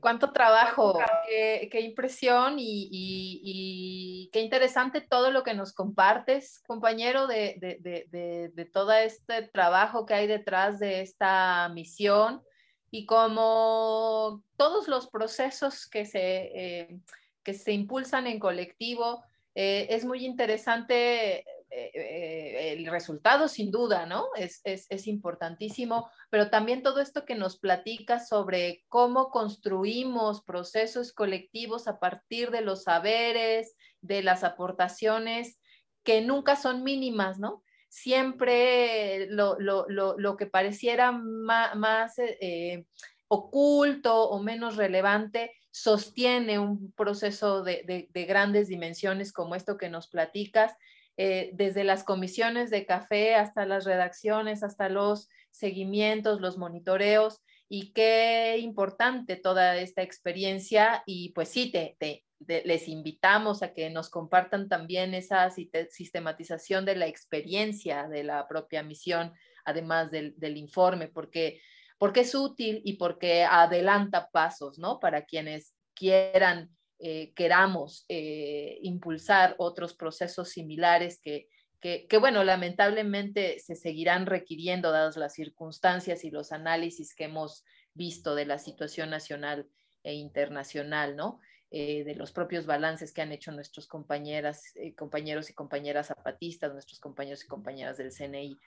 Cuánto 0.00 0.32
trabajo, 0.32 0.98
qué, 1.28 1.80
impresión 1.80 2.56
y, 2.58 4.28
qué 4.32 4.40
interesante 4.40 5.00
todo 5.00 5.30
lo 5.30 5.44
que 5.44 5.54
nos 5.54 5.72
compartes, 5.72 6.60
compañero, 6.66 7.26
de, 7.26 7.56
de, 7.58 7.78
de, 7.80 8.50
de, 8.52 8.64
todo 8.64 8.92
este 8.92 9.42
trabajo 9.42 10.06
que 10.06 10.14
hay 10.14 10.26
detrás 10.26 10.80
de 10.80 11.02
esta 11.02 11.68
misión 11.68 12.42
y 12.90 13.06
como 13.06 14.42
todos 14.56 14.88
los 14.88 15.08
procesos 15.08 15.88
que 15.88 16.04
se, 16.04 16.50
eh, 16.54 16.98
que 17.44 17.54
se 17.54 17.72
impulsan 17.72 18.26
en 18.26 18.40
colectivo, 18.40 19.22
eh, 19.54 19.86
es 19.90 20.04
muy 20.04 20.24
interesante 20.24 21.44
eh, 21.70 22.72
el 22.72 22.86
resultado, 22.86 23.48
sin 23.48 23.70
duda, 23.70 24.06
¿no? 24.06 24.28
Es, 24.36 24.60
es, 24.64 24.86
es, 24.90 25.06
importantísimo, 25.06 26.10
pero 26.28 26.50
también 26.50 26.82
todo 26.82 27.00
esto 27.00 27.24
que 27.24 27.34
nos 27.34 27.58
platica 27.58 28.18
sobre 28.18 28.84
cómo 28.88 29.30
construimos 29.30 30.42
procesos 30.42 31.12
colectivos 31.12 31.88
a 31.88 31.98
partir 31.98 32.50
de 32.50 32.60
los 32.60 32.84
saberes, 32.84 33.76
de 34.00 34.22
las 34.22 34.44
aportaciones 34.44 35.58
que 36.02 36.20
nunca 36.22 36.56
son 36.56 36.82
mínimas, 36.82 37.38
¿no? 37.38 37.62
siempre 37.90 39.26
lo, 39.30 39.58
lo, 39.58 39.84
lo, 39.88 40.16
lo 40.16 40.36
que 40.36 40.46
pareciera 40.46 41.12
más, 41.12 41.74
más 41.76 42.14
eh, 42.18 42.86
oculto 43.28 44.28
o 44.30 44.40
menos 44.40 44.76
relevante 44.76 45.52
sostiene 45.72 46.58
un 46.58 46.92
proceso 46.92 47.62
de, 47.62 47.82
de, 47.86 48.08
de, 48.12 48.24
grandes 48.24 48.68
dimensiones 48.68 49.32
como 49.32 49.54
esto 49.54 49.76
que 49.76 49.88
nos 49.88 50.08
platicas, 50.08 50.74
eh, 51.22 51.50
desde 51.52 51.84
las 51.84 52.02
comisiones 52.02 52.70
de 52.70 52.86
café 52.86 53.34
hasta 53.34 53.66
las 53.66 53.84
redacciones, 53.84 54.62
hasta 54.62 54.88
los 54.88 55.28
seguimientos, 55.50 56.40
los 56.40 56.56
monitoreos, 56.56 57.42
y 57.68 57.92
qué 57.92 58.56
importante 58.56 59.36
toda 59.36 59.76
esta 59.76 60.00
experiencia 60.00 61.02
y 61.04 61.32
pues 61.32 61.50
sí, 61.50 61.70
te, 61.70 62.24
les 62.64 62.88
invitamos 62.88 63.62
a 63.62 63.74
que 63.74 63.90
nos 63.90 64.08
compartan 64.08 64.70
también 64.70 65.12
esa 65.12 65.50
sistematización 65.50 66.86
de 66.86 66.96
la 66.96 67.06
experiencia 67.06 68.08
de 68.08 68.24
la 68.24 68.48
propia 68.48 68.82
misión, 68.82 69.34
además 69.66 70.10
del, 70.10 70.32
del 70.38 70.56
informe, 70.56 71.08
porque, 71.08 71.60
porque 71.98 72.20
es 72.20 72.34
útil 72.34 72.80
y 72.82 72.94
porque 72.94 73.44
adelanta 73.44 74.30
pasos, 74.32 74.78
¿no? 74.78 74.98
Para 74.98 75.26
quienes 75.26 75.74
quieran, 75.92 76.74
eh, 77.02 77.32
queramos 77.34 78.04
eh, 78.08 78.78
impulsar 78.82 79.54
otros 79.58 79.94
procesos 79.94 80.50
similares 80.50 81.18
que, 81.20 81.48
que, 81.80 82.18
bueno, 82.18 82.44
lamentablemente 82.44 83.58
se 83.58 83.74
seguirán 83.74 84.26
requiriendo 84.26 84.90
dadas 84.92 85.16
las 85.16 85.32
circunstancias 85.32 86.24
y 86.24 86.30
los 86.30 86.52
análisis 86.52 87.14
que 87.14 87.24
hemos 87.24 87.64
visto 87.94 88.34
de 88.34 88.44
la 88.44 88.58
situación 88.58 89.08
nacional 89.08 89.66
e 90.02 90.12
internacional, 90.12 91.16
¿no? 91.16 91.40
Eh, 91.70 92.04
de 92.04 92.16
los 92.16 92.32
propios 92.32 92.66
balances 92.66 93.12
que 93.12 93.22
han 93.22 93.32
hecho 93.32 93.50
nuestros 93.50 93.86
compañeras, 93.86 94.74
compañeros 94.94 95.48
y 95.48 95.54
compañeras 95.54 96.08
zapatistas, 96.08 96.72
nuestros 96.72 97.00
compañeros 97.00 97.44
y 97.44 97.48
compañeras 97.48 97.96
del 97.96 98.12
CNI. 98.12 98.58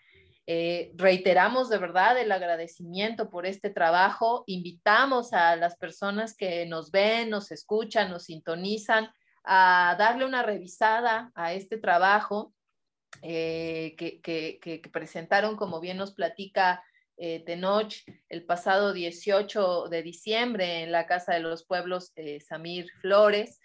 Eh, 0.45 0.91
reiteramos 0.95 1.69
de 1.69 1.77
verdad 1.77 2.19
el 2.19 2.31
agradecimiento 2.31 3.29
por 3.29 3.45
este 3.45 3.69
trabajo. 3.69 4.43
Invitamos 4.47 5.33
a 5.33 5.55
las 5.55 5.77
personas 5.77 6.35
que 6.35 6.65
nos 6.65 6.91
ven, 6.91 7.29
nos 7.29 7.51
escuchan, 7.51 8.09
nos 8.09 8.23
sintonizan 8.23 9.09
a 9.43 9.95
darle 9.97 10.25
una 10.25 10.43
revisada 10.43 11.31
a 11.35 11.53
este 11.53 11.77
trabajo 11.77 12.53
que, 13.21 13.95
que, 13.97 14.59
que 14.59 14.89
presentaron, 14.89 15.55
como 15.55 15.79
bien 15.79 15.97
nos 15.97 16.13
platica 16.13 16.83
eh, 17.17 17.43
Tenoch 17.45 17.93
el 18.29 18.43
pasado 18.43 18.91
18 18.91 19.87
de 19.89 20.01
diciembre 20.01 20.81
en 20.81 20.91
la 20.91 21.05
Casa 21.05 21.33
de 21.33 21.41
los 21.41 21.63
Pueblos 21.63 22.11
eh, 22.15 22.39
Samir 22.39 22.87
Flores 23.01 23.59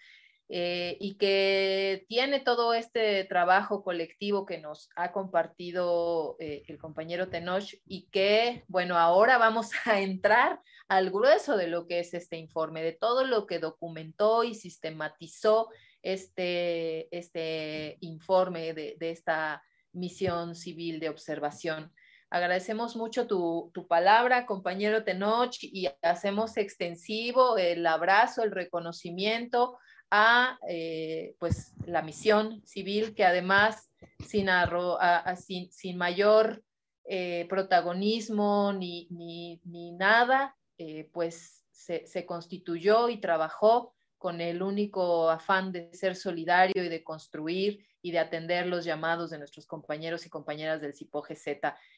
eh, 0.51 0.97
y 0.99 1.13
que 1.19 2.07
tiene 2.09 2.39
todo 2.39 2.73
este 2.73 3.23
trabajo 3.25 3.83
colectivo 3.83 4.47
que 4.47 4.57
nos 4.57 4.89
ha 4.95 5.11
compartido 5.11 6.37
eh, 6.39 6.63
el 6.67 6.79
compañero 6.79 7.29
Tenoch 7.29 7.75
y 7.85 8.07
que, 8.09 8.63
bueno, 8.67 8.97
ahora 8.97 9.37
vamos 9.37 9.69
a 9.85 10.01
entrar 10.01 10.59
al 10.87 11.11
grueso 11.11 11.55
de 11.55 11.67
lo 11.67 11.85
que 11.85 11.99
es 11.99 12.15
este 12.15 12.37
informe, 12.37 12.81
de 12.81 12.93
todo 12.93 13.25
lo 13.25 13.45
que 13.45 13.59
documentó 13.59 14.43
y 14.43 14.55
sistematizó 14.55 15.69
este, 16.01 17.15
este 17.15 17.97
informe 18.01 18.73
de, 18.73 18.97
de 18.99 19.11
esta 19.11 19.61
misión 19.91 20.55
civil 20.55 20.99
de 20.99 21.09
observación. 21.09 21.93
Agradecemos 22.31 22.95
mucho 22.95 23.27
tu, 23.27 23.71
tu, 23.73 23.87
palabra, 23.87 24.45
compañero 24.45 25.03
Tenoch, 25.03 25.57
y 25.61 25.89
hacemos 26.01 26.57
extensivo 26.57 27.57
el 27.57 27.85
abrazo, 27.85 28.43
el 28.43 28.51
reconocimiento 28.51 29.77
a 30.11 30.59
eh, 30.67 31.35
pues, 31.39 31.73
la 31.85 32.01
misión 32.01 32.61
civil 32.65 33.13
que 33.13 33.25
además 33.25 33.89
sin, 34.25 34.49
arro, 34.49 34.99
a, 34.99 35.35
sin, 35.35 35.71
sin, 35.71 35.97
mayor 35.97 36.63
eh, 37.05 37.45
protagonismo 37.49 38.73
ni, 38.73 39.07
ni, 39.11 39.61
ni 39.65 39.91
nada, 39.91 40.55
eh, 40.77 41.09
pues 41.13 41.65
se, 41.71 42.05
se 42.05 42.25
constituyó 42.25 43.09
y 43.09 43.17
trabajó 43.17 43.93
con 44.19 44.41
el 44.41 44.61
único 44.61 45.29
afán 45.29 45.71
de 45.71 45.91
ser 45.93 46.15
solidario 46.15 46.83
y 46.83 46.89
de 46.89 47.03
construir 47.03 47.85
y 48.01 48.11
de 48.11 48.19
atender 48.19 48.67
los 48.67 48.83
llamados 48.85 49.29
de 49.29 49.37
nuestros 49.37 49.65
compañeros 49.65 50.25
y 50.25 50.29
compañeras 50.29 50.81
del 50.81 50.93
CIPOGZ. 50.93 51.47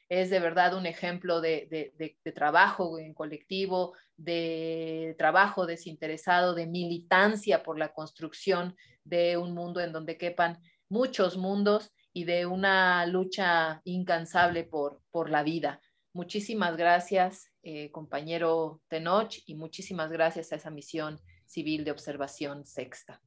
Es 0.07 0.29
de 0.29 0.39
verdad 0.39 0.77
un 0.77 0.85
ejemplo 0.85 1.41
de, 1.41 2.15
trabajo 2.35 2.99
en 2.99 3.13
colectivo, 3.13 3.93
de 4.17 5.15
trabajo 5.17 5.65
desinteresado, 5.65 6.53
de 6.53 6.67
militancia 6.67 7.63
por 7.63 7.77
la 7.77 7.91
construcción 7.91 8.75
de 9.03 9.37
un 9.37 9.53
mundo 9.53 9.79
en 9.79 9.91
donde 9.91 10.17
quepan 10.17 10.59
muchos 10.89 11.37
mundos 11.37 11.91
y 12.13 12.25
de 12.25 12.45
una 12.45 13.05
lucha 13.07 13.81
incansable 13.83 14.63
por, 14.63 15.01
por 15.09 15.29
la 15.29 15.41
vida. 15.41 15.81
Muchísimas 16.13 16.77
gracias, 16.77 17.51
eh, 17.63 17.89
compañero 17.89 18.81
Tenoch, 18.89 19.33
y 19.45 19.55
muchísimas 19.55 20.11
gracias 20.11 20.51
a 20.51 20.57
esa 20.57 20.69
misión 20.69 21.19
civil 21.51 21.83
de 21.83 21.91
observación 21.91 22.65
sexta. 22.65 23.21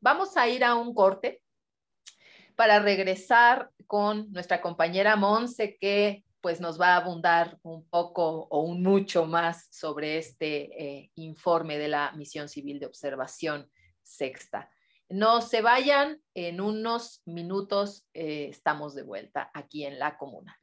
Vamos 0.00 0.36
a 0.36 0.48
ir 0.48 0.64
a 0.64 0.74
un 0.74 0.92
corte 0.92 1.40
para 2.56 2.80
regresar 2.80 3.70
con 3.86 4.30
nuestra 4.32 4.60
compañera 4.60 5.16
Monse, 5.16 5.76
que 5.80 6.24
pues 6.40 6.60
nos 6.60 6.80
va 6.80 6.94
a 6.94 6.96
abundar 6.96 7.58
un 7.62 7.86
poco 7.88 8.48
o 8.50 8.60
un 8.60 8.82
mucho 8.82 9.26
más 9.26 9.68
sobre 9.70 10.18
este 10.18 10.82
eh, 10.82 11.10
informe 11.16 11.78
de 11.78 11.88
la 11.88 12.12
misión 12.12 12.48
civil 12.48 12.80
de 12.80 12.86
observación 12.86 13.70
sexta. 14.02 14.70
No 15.08 15.40
se 15.40 15.60
vayan, 15.60 16.18
en 16.34 16.60
unos 16.60 17.22
minutos 17.26 18.06
eh, 18.14 18.48
estamos 18.50 18.94
de 18.94 19.02
vuelta 19.02 19.50
aquí 19.54 19.84
en 19.84 19.98
la 19.98 20.16
comuna. 20.16 20.56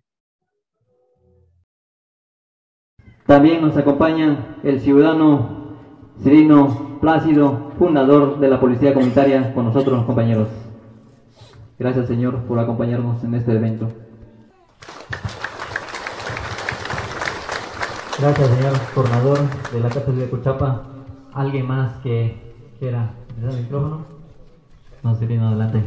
También 3.25 3.61
nos 3.61 3.75
acompaña 3.77 4.59
el 4.63 4.79
ciudadano 4.81 5.66
Cirino 6.23 6.99
Plácido, 6.99 7.71
fundador 7.77 8.39
de 8.39 8.47
la 8.49 8.59
Policía 8.59 8.93
Comunitaria, 8.93 9.53
con 9.53 9.65
nosotros, 9.65 10.03
compañeros. 10.05 10.47
Gracias, 11.77 12.07
Señor, 12.07 12.39
por 12.43 12.57
acompañarnos 12.59 13.23
en 13.23 13.35
este 13.35 13.53
evento. 13.53 13.87
Gracias, 18.19 18.49
señor 18.49 18.73
coordinador 18.95 19.37
de 19.71 19.79
la 19.79 19.89
cátedra 19.89 20.21
de 20.21 20.29
Cuchapa. 20.29 20.81
¿Alguien 21.35 21.67
más 21.67 21.97
que 22.01 22.35
quiera 22.79 23.11
el 23.39 23.57
micrófono? 23.57 24.05
No, 25.03 25.13
Cirino, 25.13 25.49
adelante. 25.49 25.83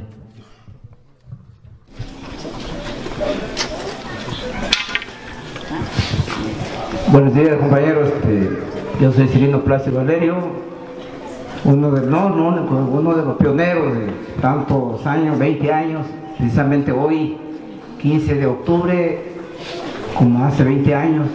Buenos 7.11 7.35
días, 7.35 7.59
compañeros. 7.59 8.09
Este, 8.11 8.80
yo 9.01 9.11
soy 9.13 9.29
Cirino 9.29 9.63
Plácido 9.63 9.97
Valerio, 9.97 10.37
uno 11.65 11.91
de, 11.91 12.07
no, 12.07 12.27
uno 12.27 13.15
de 13.15 13.25
los 13.25 13.37
pioneros 13.37 13.95
de 13.95 14.07
tantos 14.43 15.07
años, 15.07 15.39
20 15.39 15.73
años, 15.73 16.07
precisamente 16.37 16.93
hoy, 16.93 17.39
15 18.01 18.35
de 18.35 18.47
octubre, 18.47 19.23
como 20.15 20.45
hace 20.45 20.65
20 20.65 20.95
años, 20.95 21.27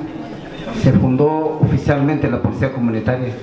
se 0.83 0.91
fundó 0.93 1.59
oficialmente 1.59 2.29
la 2.29 2.39
Policía 2.39 2.71
Comunitaria. 2.71 3.33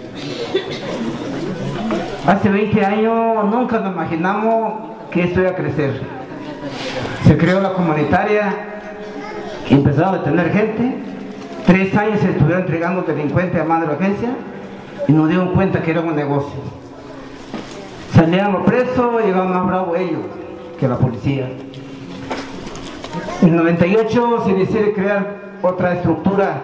Hace 2.24 2.48
20 2.48 2.84
años 2.84 3.44
nunca 3.50 3.80
nos 3.80 3.92
imaginamos 3.92 4.74
que 5.10 5.24
esto 5.24 5.40
iba 5.40 5.50
a 5.50 5.56
crecer. 5.56 6.00
Se 7.24 7.36
creó 7.36 7.60
la 7.60 7.72
comunitaria, 7.72 8.54
empezaron 9.68 10.14
a 10.14 10.22
tener 10.22 10.52
gente, 10.52 11.11
tres 11.66 11.96
años 11.96 12.20
se 12.20 12.30
estuvieron 12.30 12.62
entregando 12.62 13.02
delincuentes 13.02 13.60
a 13.60 13.64
mano 13.64 13.82
de 13.82 13.86
la 13.88 13.94
agencia 13.94 14.30
y 15.08 15.12
nos 15.12 15.28
dieron 15.28 15.52
cuenta 15.52 15.82
que 15.82 15.90
era 15.90 16.00
un 16.00 16.14
negocio. 16.14 16.60
Salían 18.14 18.52
los 18.52 18.64
presos 18.64 19.24
llegaban 19.24 19.52
más 19.52 19.66
bravos 19.66 19.98
ellos 19.98 20.20
que 20.78 20.88
la 20.88 20.96
policía. 20.96 21.48
En 23.42 23.48
el 23.48 23.56
98 23.56 24.44
se 24.46 24.54
decidió 24.54 24.92
crear 24.92 25.36
otra 25.62 25.94
estructura. 25.94 26.62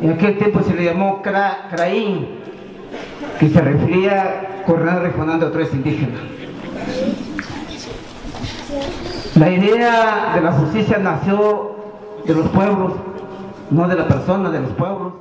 En 0.00 0.10
aquel 0.10 0.38
tiempo 0.38 0.60
se 0.62 0.74
le 0.74 0.84
llamó 0.84 1.22
CRAIN, 1.22 2.26
que 3.38 3.48
se 3.48 3.60
refería 3.60 4.22
a 4.22 4.64
Coordinador 4.64 5.02
Regional 5.02 5.40
de 5.40 5.46
Autores 5.46 5.72
Indígenas. 5.72 6.20
La 9.34 9.50
idea 9.50 10.32
de 10.34 10.40
la 10.40 10.52
justicia 10.52 10.98
nació 10.98 11.76
de 12.26 12.34
los 12.34 12.48
pueblos, 12.48 12.92
no 13.72 13.88
de 13.88 13.96
la 13.96 14.06
persona, 14.06 14.50
de 14.50 14.60
los 14.60 14.72
pueblos. 14.72 15.14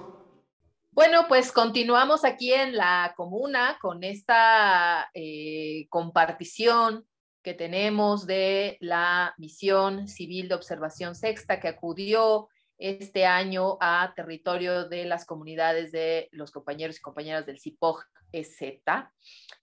Bueno, 0.92 1.26
pues 1.30 1.54
continuamos 1.54 2.26
aquí 2.26 2.54
en 2.54 2.76
la 2.76 3.14
comuna 3.16 3.78
con 3.82 4.04
esta 4.04 5.10
eh, 5.14 5.88
compartición 5.90 7.06
que 7.42 7.54
tenemos 7.54 8.28
de 8.28 8.78
la 8.82 9.34
misión 9.38 10.10
civil 10.10 10.50
de 10.50 10.56
observación 10.56 11.16
sexta 11.16 11.62
que 11.62 11.70
acudió 11.70 12.50
este 12.78 13.26
año 13.26 13.78
a 13.80 14.12
territorio 14.16 14.90
de 14.90 15.06
las 15.06 15.26
comunidades 15.26 15.92
de 15.94 16.28
los 16.32 16.52
compañeros 16.52 16.98
y 16.98 17.02
compañeras 17.02 17.46
del 17.46 17.60
CIPOG 17.60 18.04
EZ 18.34 18.62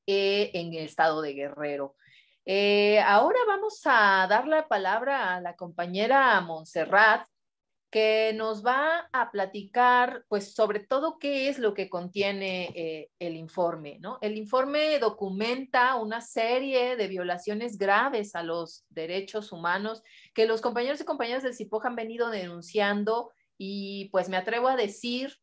eh, 0.07 0.51
en 0.55 0.73
el 0.73 0.85
estado 0.85 1.21
de 1.21 1.35
Guerrero. 1.35 1.95
Eh, 2.47 3.01
ahora 3.01 3.39
vamos 3.47 3.83
a 3.85 4.27
dar 4.31 4.49
la 4.49 4.67
palabra 4.67 5.35
a 5.35 5.41
la 5.43 5.55
compañera 5.57 6.41
Montserrat, 6.41 7.29
que 7.91 8.35
nos 8.35 8.65
va 8.65 9.09
a 9.13 9.31
platicar, 9.31 10.25
pues, 10.29 10.55
sobre 10.55 10.81
todo 10.81 11.19
qué 11.19 11.49
es 11.49 11.59
lo 11.59 11.73
que 11.73 11.89
contiene 11.89 12.71
eh, 12.75 13.11
el 13.19 13.37
informe, 13.37 13.99
¿no? 14.01 14.19
El 14.21 14.37
informe 14.37 14.99
documenta 14.99 15.95
una 15.95 16.21
serie 16.21 16.97
de 16.97 17.09
violaciones 17.09 17.79
graves 17.79 18.35
a 18.35 18.43
los 18.43 18.85
derechos 18.91 19.53
humanos 19.53 20.03
que 20.35 20.47
los 20.47 20.61
compañeros 20.61 21.01
y 21.01 21.05
compañeras 21.05 21.43
del 21.43 21.55
CIPOJ 21.55 21.87
han 21.87 21.97
venido 21.97 22.29
denunciando 22.29 23.33
y, 23.57 24.11
pues, 24.11 24.29
me 24.29 24.37
atrevo 24.37 24.69
a 24.69 24.77
decir 24.77 25.39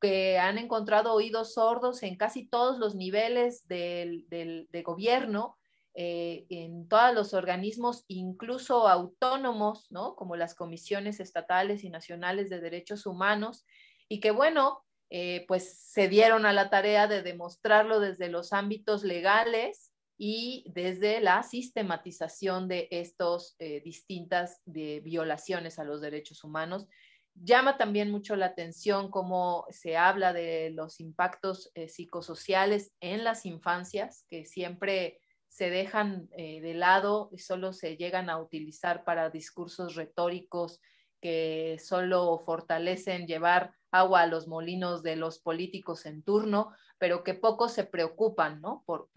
que 0.00 0.38
han 0.38 0.58
encontrado 0.58 1.12
oídos 1.12 1.54
sordos 1.54 2.02
en 2.02 2.16
casi 2.16 2.46
todos 2.46 2.78
los 2.78 2.94
niveles 2.94 3.66
del, 3.68 4.26
del 4.28 4.68
de 4.70 4.82
gobierno 4.82 5.58
eh, 5.96 6.44
en 6.48 6.88
todos 6.88 7.14
los 7.14 7.34
organismos, 7.34 8.04
incluso 8.08 8.88
autónomos, 8.88 9.86
¿no? 9.92 10.16
Como 10.16 10.34
las 10.34 10.56
comisiones 10.56 11.20
estatales 11.20 11.84
y 11.84 11.88
nacionales 11.88 12.50
de 12.50 12.60
derechos 12.60 13.06
humanos, 13.06 13.64
y 14.08 14.18
que, 14.18 14.32
bueno, 14.32 14.84
eh, 15.10 15.44
pues 15.46 15.78
se 15.78 16.08
dieron 16.08 16.46
a 16.46 16.52
la 16.52 16.68
tarea 16.68 17.06
de 17.06 17.22
demostrarlo 17.22 18.00
desde 18.00 18.28
los 18.28 18.52
ámbitos 18.52 19.04
legales 19.04 19.92
y 20.18 20.64
desde 20.66 21.20
la 21.20 21.44
sistematización 21.44 22.66
de 22.66 22.88
estas 22.90 23.54
eh, 23.60 23.80
distintas 23.84 24.60
de 24.64 25.00
violaciones 25.00 25.78
a 25.78 25.84
los 25.84 26.00
derechos 26.00 26.42
humanos. 26.42 26.88
Llama 27.36 27.76
también 27.76 28.10
mucho 28.10 28.34
la 28.34 28.46
atención 28.46 29.10
cómo 29.10 29.66
se 29.70 29.96
habla 29.96 30.32
de 30.32 30.70
los 30.70 31.00
impactos 31.00 31.72
psicosociales 31.88 32.92
en 33.00 33.24
las 33.24 33.44
infancias, 33.44 34.24
que 34.28 34.44
siempre 34.44 35.20
se 35.54 35.70
dejan 35.70 36.28
eh, 36.36 36.60
de 36.60 36.74
lado 36.74 37.28
y 37.30 37.38
solo 37.38 37.72
se 37.72 37.96
llegan 37.96 38.28
a 38.28 38.40
utilizar 38.40 39.04
para 39.04 39.30
discursos 39.30 39.94
retóricos 39.94 40.80
que 41.20 41.78
solo 41.80 42.42
fortalecen 42.44 43.28
llevar 43.28 43.72
agua 43.92 44.22
a 44.22 44.26
los 44.26 44.48
molinos 44.48 45.04
de 45.04 45.14
los 45.14 45.38
políticos 45.38 46.06
en 46.06 46.24
turno, 46.24 46.72
pero 46.98 47.22
que 47.22 47.34
pocos 47.34 47.72
se 47.72 47.84
preocupan 47.84 48.60
por, 48.84 49.08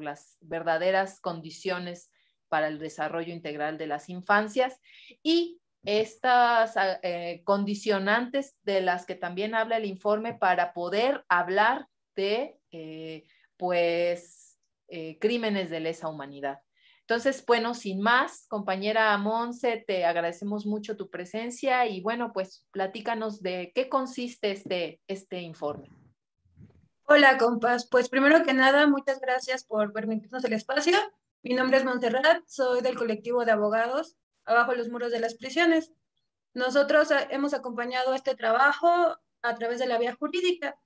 las 0.00 0.38
verdaderas 0.40 1.18
condiciones 1.20 2.08
para 2.48 2.68
el 2.68 2.78
desarrollo 2.78 3.32
integral 3.32 3.76
de 3.76 3.88
las 3.88 4.08
infancias. 4.08 4.80
Y 5.24 5.60
estas 5.82 6.74
eh, 7.02 7.42
condicionantes 7.42 8.56
de 8.62 8.80
las 8.80 9.06
que 9.06 9.16
también 9.16 9.56
habla 9.56 9.78
el 9.78 9.86
informe 9.86 10.34
para 10.34 10.72
poder 10.72 11.24
hablar 11.28 11.88
de, 12.14 12.60
eh, 12.70 13.26
pues, 13.56 14.39
eh, 14.90 15.18
crímenes 15.18 15.70
de 15.70 15.80
lesa 15.80 16.08
humanidad. 16.08 16.60
Entonces, 17.00 17.44
bueno, 17.46 17.74
sin 17.74 18.00
más, 18.00 18.46
compañera 18.48 19.16
Monse, 19.18 19.82
te 19.86 20.04
agradecemos 20.04 20.66
mucho 20.66 20.96
tu 20.96 21.10
presencia 21.10 21.86
y 21.86 22.00
bueno, 22.00 22.32
pues 22.32 22.66
platícanos 22.70 23.42
de 23.42 23.72
qué 23.74 23.88
consiste 23.88 24.52
este, 24.52 25.00
este 25.08 25.40
informe. 25.40 25.88
Hola, 27.04 27.36
compas. 27.38 27.88
Pues 27.90 28.08
primero 28.08 28.44
que 28.44 28.52
nada, 28.52 28.86
muchas 28.86 29.20
gracias 29.20 29.64
por 29.64 29.92
permitirnos 29.92 30.44
el 30.44 30.52
espacio. 30.52 30.96
Mi 31.42 31.54
nombre 31.54 31.78
es 31.78 31.84
Montserrat, 31.84 32.44
soy 32.46 32.82
del 32.82 32.96
colectivo 32.96 33.44
de 33.44 33.52
abogados 33.52 34.16
abajo 34.44 34.74
los 34.74 34.88
muros 34.88 35.12
de 35.12 35.20
las 35.20 35.34
prisiones. 35.34 35.92
Nosotros 36.54 37.10
eh, 37.10 37.28
hemos 37.30 37.54
acompañado 37.54 38.14
este 38.14 38.34
trabajo 38.34 39.16
a 39.42 39.54
través 39.54 39.78
de 39.78 39.86
la 39.86 39.98
vía 39.98 40.14
jurídica 40.14 40.76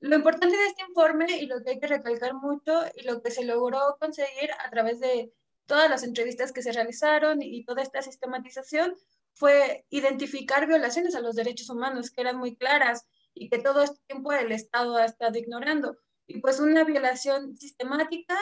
lo 0.00 0.16
importante 0.16 0.56
de 0.56 0.66
este 0.66 0.82
informe 0.88 1.26
y 1.38 1.46
lo 1.46 1.62
que 1.62 1.70
hay 1.70 1.80
que 1.80 1.86
recalcar 1.86 2.34
mucho 2.34 2.82
y 2.94 3.02
lo 3.04 3.22
que 3.22 3.30
se 3.30 3.44
logró 3.44 3.96
conseguir 3.98 4.50
a 4.64 4.70
través 4.70 5.00
de 5.00 5.32
todas 5.66 5.90
las 5.90 6.02
entrevistas 6.02 6.52
que 6.52 6.62
se 6.62 6.72
realizaron 6.72 7.42
y 7.42 7.64
toda 7.64 7.82
esta 7.82 8.02
sistematización 8.02 8.94
fue 9.34 9.84
identificar 9.90 10.66
violaciones 10.66 11.14
a 11.14 11.20
los 11.20 11.34
derechos 11.34 11.68
humanos 11.68 12.10
que 12.10 12.20
eran 12.20 12.38
muy 12.38 12.56
claras 12.56 13.06
y 13.34 13.48
que 13.50 13.58
todo 13.58 13.82
este 13.82 14.00
tiempo 14.06 14.32
el 14.32 14.50
Estado 14.52 14.96
ha 14.96 15.04
estado 15.04 15.36
ignorando. 15.38 15.98
Y 16.26 16.40
pues 16.40 16.58
una 16.58 16.84
violación 16.84 17.56
sistemática 17.56 18.36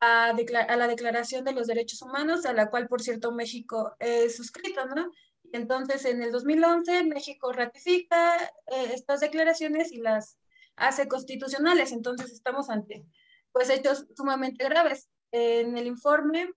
a, 0.00 0.32
la 0.32 0.86
Declaración 0.86 1.44
de 1.44 1.52
los 1.52 1.66
Derechos 1.66 2.02
Humanos, 2.02 2.46
a 2.46 2.52
la 2.52 2.70
cual, 2.70 2.88
por 2.88 3.02
cierto, 3.02 3.32
México 3.32 3.94
es 3.98 4.36
suscrito, 4.36 4.86
¿no? 4.86 5.10
Entonces, 5.52 6.04
en 6.04 6.22
el 6.22 6.32
2011, 6.32 7.04
México 7.04 7.52
ratifica 7.52 8.36
eh, 8.66 8.92
estas 8.94 9.20
declaraciones 9.20 9.92
y 9.92 9.98
las 9.98 10.38
hace 10.76 11.08
constitucionales. 11.08 11.92
Entonces 11.92 12.32
estamos 12.32 12.70
ante 12.70 13.04
pues 13.52 13.70
hechos 13.70 14.06
sumamente 14.16 14.64
graves. 14.64 15.08
En 15.30 15.76
el 15.76 15.86
informe 15.86 16.50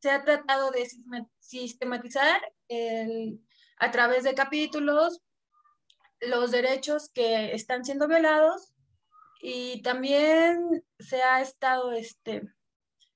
se 0.00 0.10
ha 0.10 0.22
tratado 0.24 0.70
de 0.70 0.88
sistematizar 1.40 2.40
a 3.78 3.90
través 3.90 4.24
de 4.24 4.34
capítulos 4.34 5.20
los 6.20 6.50
derechos 6.50 7.10
que 7.10 7.54
están 7.54 7.84
siendo 7.84 8.08
violados 8.08 8.72
y 9.40 9.82
también 9.82 10.84
se 10.98 11.22
ha 11.22 11.40
estado 11.40 11.92
este 11.92 12.42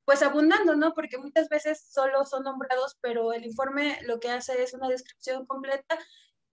pues 0.05 0.23
abundando, 0.23 0.75
¿no? 0.75 0.93
Porque 0.93 1.19
muchas 1.19 1.49
veces 1.49 1.87
solo 1.89 2.25
son 2.25 2.43
nombrados, 2.43 2.99
pero 3.01 3.33
el 3.33 3.47
informe 3.47 3.97
lo 4.03 4.19
que 4.19 4.31
hace 4.31 4.61
es 4.61 4.75
una 4.75 4.89
descripción 4.89 5.47
completa 5.47 5.99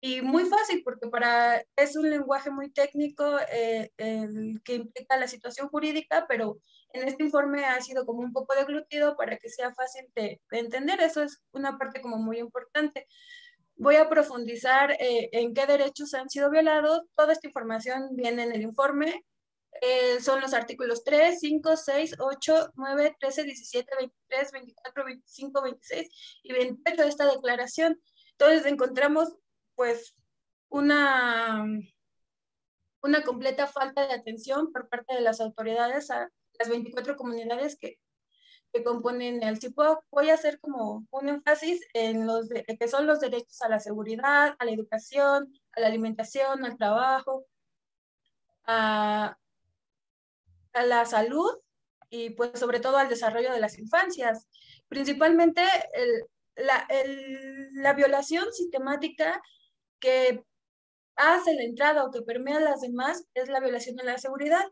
y 0.06 0.20
muy 0.20 0.44
fácil 0.44 0.82
porque 0.84 1.08
para 1.08 1.64
es 1.76 1.96
un 1.96 2.10
lenguaje 2.10 2.50
muy 2.50 2.70
técnico 2.70 3.38
eh, 3.50 3.90
el 3.96 4.60
que 4.62 4.74
implica 4.74 5.16
la 5.16 5.26
situación 5.26 5.70
jurídica, 5.70 6.26
pero 6.28 6.58
en 6.92 7.08
este 7.08 7.24
informe 7.24 7.64
ha 7.64 7.80
sido 7.80 8.04
como 8.04 8.20
un 8.20 8.30
poco 8.30 8.54
deglutido 8.54 9.16
para 9.16 9.38
que 9.38 9.48
sea 9.48 9.72
fácil 9.72 10.04
de, 10.14 10.42
entender. 10.50 11.00
Eso 11.00 11.22
es 11.22 11.42
una 11.52 11.78
parte 11.78 12.02
como 12.02 12.18
muy 12.18 12.38
importante. 12.38 13.06
Voy 13.76 13.96
a 13.96 14.10
profundizar 14.10 14.92
eh, 14.92 15.30
en 15.32 15.54
qué 15.54 15.64
derechos 15.64 16.12
han 16.12 16.28
sido 16.28 16.50
violados. 16.50 17.04
Toda 17.16 17.32
esta 17.32 17.46
información 17.46 18.10
viene 18.14 18.42
en 18.42 18.52
el 18.52 18.60
informe. 18.60 19.24
Eh, 19.80 20.20
son 20.20 20.42
los 20.42 20.52
artículos 20.52 21.02
3, 21.02 21.40
5, 21.40 21.76
6, 21.78 22.16
8, 22.18 22.72
9, 22.74 23.16
13, 23.18 23.44
17, 23.44 23.90
23, 23.96 24.52
24, 24.52 25.04
25, 25.06 25.62
26 25.62 26.08
y 26.42 26.52
28 26.52 27.02
de 27.02 27.08
esta 27.08 27.24
declaración. 27.24 27.98
Entonces 28.32 28.66
encontramos 28.66 29.34
pues 29.74 30.14
una, 30.68 31.64
una 33.02 33.22
completa 33.22 33.66
falta 33.66 34.06
de 34.06 34.14
atención 34.14 34.72
por 34.72 34.88
parte 34.88 35.14
de 35.14 35.20
las 35.20 35.40
autoridades 35.40 36.10
a 36.10 36.30
las 36.58 36.68
24 36.68 37.16
comunidades 37.16 37.78
que 37.78 37.98
que 38.74 38.82
componen 38.82 39.40
el 39.44 39.60
CIPOC, 39.60 40.04
voy 40.10 40.30
a 40.30 40.34
hacer 40.34 40.58
como 40.58 41.06
un 41.12 41.28
énfasis 41.28 41.80
en 41.94 42.26
los 42.26 42.48
que 42.48 42.88
son 42.88 43.06
los 43.06 43.20
derechos 43.20 43.62
a 43.62 43.68
la 43.68 43.78
seguridad, 43.78 44.56
a 44.58 44.64
la 44.64 44.72
educación, 44.72 45.54
a 45.72 45.80
la 45.80 45.86
alimentación, 45.86 46.64
al 46.64 46.76
trabajo, 46.76 47.46
a, 48.66 49.38
a 50.72 50.82
la 50.86 51.04
salud 51.04 51.52
y 52.10 52.30
pues 52.30 52.58
sobre 52.58 52.80
todo 52.80 52.96
al 52.96 53.08
desarrollo 53.08 53.52
de 53.52 53.60
las 53.60 53.78
infancias. 53.78 54.48
Principalmente 54.88 55.62
el, 55.92 56.24
la, 56.56 56.84
el, 56.88 57.74
la 57.74 57.92
violación 57.92 58.52
sistemática 58.52 59.40
que 60.04 60.44
hace 61.16 61.54
la 61.54 61.62
entrada 61.62 62.04
o 62.04 62.10
que 62.10 62.20
permea 62.20 62.58
a 62.58 62.60
las 62.60 62.82
demás 62.82 63.26
es 63.32 63.48
la 63.48 63.60
violación 63.60 63.96
de 63.96 64.04
la 64.04 64.18
seguridad. 64.18 64.64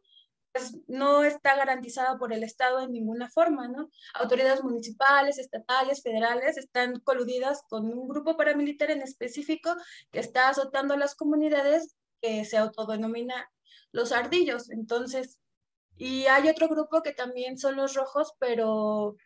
Pues 0.52 0.76
no 0.86 1.24
está 1.24 1.56
garantizada 1.56 2.18
por 2.18 2.34
el 2.34 2.42
Estado 2.42 2.80
en 2.82 2.92
ninguna 2.92 3.30
forma, 3.30 3.68
¿no? 3.68 3.88
Autoridades 4.12 4.62
municipales, 4.62 5.38
estatales, 5.38 6.02
federales 6.02 6.58
están 6.58 7.00
coludidas 7.00 7.62
con 7.70 7.86
un 7.86 8.06
grupo 8.06 8.36
paramilitar 8.36 8.90
en 8.90 9.00
específico 9.00 9.74
que 10.10 10.20
está 10.20 10.50
azotando 10.50 10.92
a 10.92 10.98
las 10.98 11.14
comunidades 11.14 11.96
que 12.20 12.44
se 12.44 12.58
autodenomina 12.58 13.50
los 13.92 14.12
ardillos. 14.12 14.70
Entonces, 14.70 15.38
y 15.96 16.26
hay 16.26 16.50
otro 16.50 16.68
grupo 16.68 17.02
que 17.02 17.12
también 17.14 17.56
son 17.56 17.76
los 17.76 17.94
rojos, 17.94 18.34
pero 18.38 19.16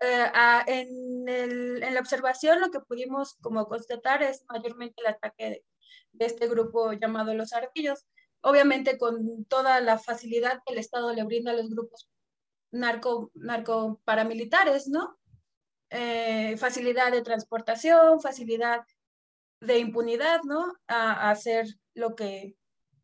eh, 0.00 0.30
en, 0.66 1.28
el, 1.28 1.82
en, 1.82 1.94
la 1.94 2.00
observación 2.00 2.60
lo 2.60 2.70
que 2.70 2.80
pudimos 2.80 3.34
como 3.42 3.66
constatar 3.68 4.22
es 4.22 4.44
mayormente 4.48 5.02
el 5.02 5.08
ataque 5.08 5.62
de, 6.12 6.24
este 6.26 6.48
grupo 6.48 6.92
llamado 6.92 7.34
los 7.34 7.52
ardillos. 7.52 8.06
Obviamente 8.42 8.98
con 8.98 9.44
toda 9.44 9.80
la 9.80 9.98
facilidad 9.98 10.62
que 10.64 10.72
el 10.72 10.78
Estado 10.78 11.12
le 11.12 11.24
brinda 11.24 11.52
a 11.52 11.54
los 11.54 11.68
grupos 11.68 12.08
narco, 12.70 13.30
narco 13.34 14.00
paramilitares, 14.04 14.88
¿no? 14.88 15.18
Eh, 15.90 16.56
facilidad 16.56 17.12
de 17.12 17.22
transportación, 17.22 18.20
facilidad 18.20 18.84
de 19.60 19.78
impunidad, 19.78 20.40
¿no? 20.44 20.72
A, 20.86 21.12
a 21.12 21.30
hacer 21.30 21.66
lo 21.94 22.14
que 22.16 22.56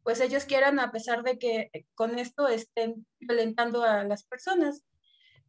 pues 0.03 0.21
ellos 0.21 0.45
quieran 0.45 0.79
a 0.79 0.93
pesar 0.93 1.25
de 1.25 1.37
que 1.37 1.71
con 1.95 2.19
esto 2.19 2.49
estén 2.49 3.07
violentando 3.19 3.83
a 3.83 4.05
las 4.05 4.25
personas. 4.25 4.85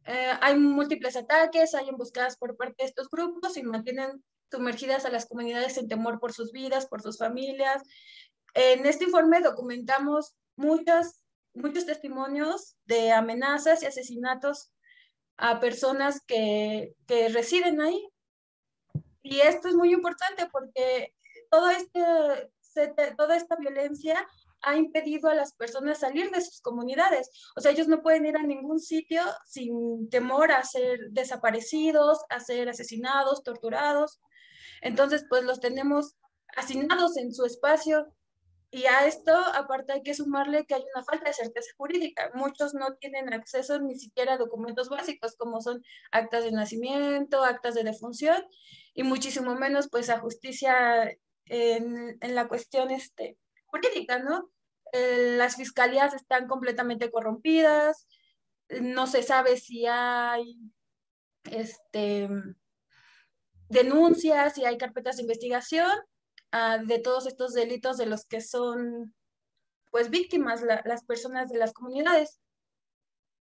Eh, 0.04 0.32
hay 0.40 0.56
múltiples 0.56 1.16
ataques, 1.16 1.74
hay 1.74 1.88
emboscadas 1.88 2.36
por 2.36 2.56
parte 2.56 2.76
de 2.78 2.88
estos 2.88 3.10
grupos 3.10 3.56
y 3.56 3.62
mantienen 3.62 4.24
sumergidas 4.50 5.04
a 5.04 5.10
las 5.10 5.26
comunidades 5.26 5.76
en 5.76 5.88
temor 5.88 6.18
por 6.18 6.32
sus 6.32 6.52
vidas, 6.52 6.86
por 6.86 7.02
sus 7.02 7.18
familias. 7.18 7.82
En 8.54 8.86
este 8.86 9.04
informe 9.04 9.40
documentamos 9.40 10.34
muchos, 10.56 11.20
muchos 11.54 11.86
testimonios 11.86 12.76
de 12.86 13.12
amenazas 13.12 13.82
y 13.82 13.86
asesinatos 13.86 14.72
a 15.36 15.60
personas 15.60 16.20
que, 16.26 16.94
que 17.06 17.28
residen 17.28 17.80
ahí. 17.80 18.08
Y 19.22 19.40
esto 19.40 19.68
es 19.68 19.74
muy 19.74 19.92
importante 19.92 20.48
porque 20.50 21.14
todo 21.50 21.70
este, 21.70 21.94
toda 23.16 23.36
esta 23.36 23.56
violencia 23.56 24.26
ha 24.62 24.76
impedido 24.76 25.28
a 25.28 25.34
las 25.34 25.54
personas 25.54 26.00
salir 26.00 26.30
de 26.30 26.40
sus 26.40 26.60
comunidades. 26.60 27.30
O 27.56 27.60
sea, 27.60 27.72
ellos 27.72 27.88
no 27.88 28.02
pueden 28.02 28.26
ir 28.26 28.36
a 28.36 28.42
ningún 28.42 28.80
sitio 28.80 29.22
sin 29.46 30.08
temor 30.10 30.52
a 30.52 30.64
ser 30.64 30.98
desaparecidos, 31.10 32.18
a 32.30 32.40
ser 32.40 32.68
asesinados, 32.68 33.42
torturados. 33.42 34.20
Entonces, 34.82 35.24
pues 35.28 35.44
los 35.44 35.60
tenemos 35.60 36.16
asignados 36.56 37.16
en 37.16 37.32
su 37.32 37.44
espacio 37.44 38.12
y 38.70 38.84
a 38.84 39.06
esto, 39.06 39.32
aparte, 39.54 39.94
hay 39.94 40.02
que 40.02 40.12
sumarle 40.12 40.66
que 40.66 40.74
hay 40.74 40.84
una 40.94 41.02
falta 41.02 41.30
de 41.30 41.32
certeza 41.32 41.70
jurídica. 41.78 42.30
Muchos 42.34 42.74
no 42.74 42.96
tienen 42.96 43.32
acceso 43.32 43.80
ni 43.80 43.98
siquiera 43.98 44.34
a 44.34 44.38
documentos 44.38 44.90
básicos 44.90 45.36
como 45.36 45.62
son 45.62 45.82
actas 46.12 46.44
de 46.44 46.52
nacimiento, 46.52 47.44
actas 47.44 47.74
de 47.74 47.84
defunción 47.84 48.44
y 48.92 49.04
muchísimo 49.04 49.54
menos 49.54 49.88
pues 49.88 50.10
a 50.10 50.20
justicia 50.20 51.10
en, 51.46 52.18
en 52.20 52.34
la 52.34 52.46
cuestión 52.46 52.90
este, 52.90 53.38
jurídica, 53.68 54.18
¿no? 54.18 54.50
Eh, 54.92 55.36
las 55.36 55.56
fiscalías 55.56 56.14
están 56.14 56.46
completamente 56.46 57.10
corrompidas, 57.10 58.06
no 58.80 59.06
se 59.06 59.22
sabe 59.22 59.56
si 59.56 59.86
hay 59.86 60.58
este, 61.50 62.28
denuncias, 63.68 64.54
si 64.54 64.64
hay 64.64 64.78
carpetas 64.78 65.16
de 65.16 65.22
investigación 65.22 65.90
uh, 66.52 66.86
de 66.86 66.98
todos 66.98 67.26
estos 67.26 67.54
delitos 67.54 67.96
de 67.96 68.06
los 68.06 68.24
que 68.26 68.40
son 68.40 69.14
pues 69.90 70.10
víctimas 70.10 70.62
la, 70.62 70.82
las 70.84 71.04
personas 71.04 71.48
de 71.48 71.58
las 71.58 71.72
comunidades. 71.72 72.40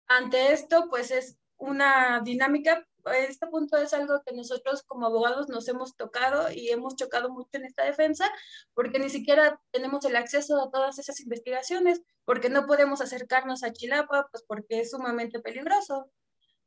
Ante 0.07 0.53
esto, 0.53 0.87
pues 0.89 1.09
es 1.09 1.37
una 1.57 2.21
dinámica 2.23 2.87
este 3.11 3.47
punto 3.47 3.77
es 3.77 3.93
algo 3.93 4.21
que 4.25 4.33
nosotros 4.33 4.83
como 4.83 5.05
abogados 5.05 5.49
nos 5.49 5.67
hemos 5.67 5.95
tocado 5.95 6.51
y 6.51 6.69
hemos 6.69 6.95
chocado 6.95 7.29
mucho 7.29 7.49
en 7.53 7.65
esta 7.65 7.83
defensa, 7.83 8.31
porque 8.73 8.99
ni 8.99 9.09
siquiera 9.09 9.61
tenemos 9.71 10.05
el 10.05 10.15
acceso 10.15 10.61
a 10.61 10.71
todas 10.71 10.97
esas 10.99 11.19
investigaciones, 11.19 12.01
porque 12.25 12.49
no 12.49 12.65
podemos 12.65 13.01
acercarnos 13.01 13.63
a 13.63 13.71
Chilapa, 13.71 14.27
pues 14.31 14.43
porque 14.47 14.79
es 14.79 14.91
sumamente 14.91 15.39
peligroso 15.39 16.09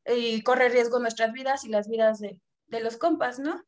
y 0.07 0.43
corre 0.43 0.69
riesgo 0.69 0.99
nuestras 0.99 1.33
vidas 1.33 1.65
y 1.65 1.69
las 1.69 1.89
vidas 1.89 2.19
de, 2.21 2.41
de 2.67 2.81
los 2.81 2.97
compas, 2.97 3.39
¿no? 3.39 3.65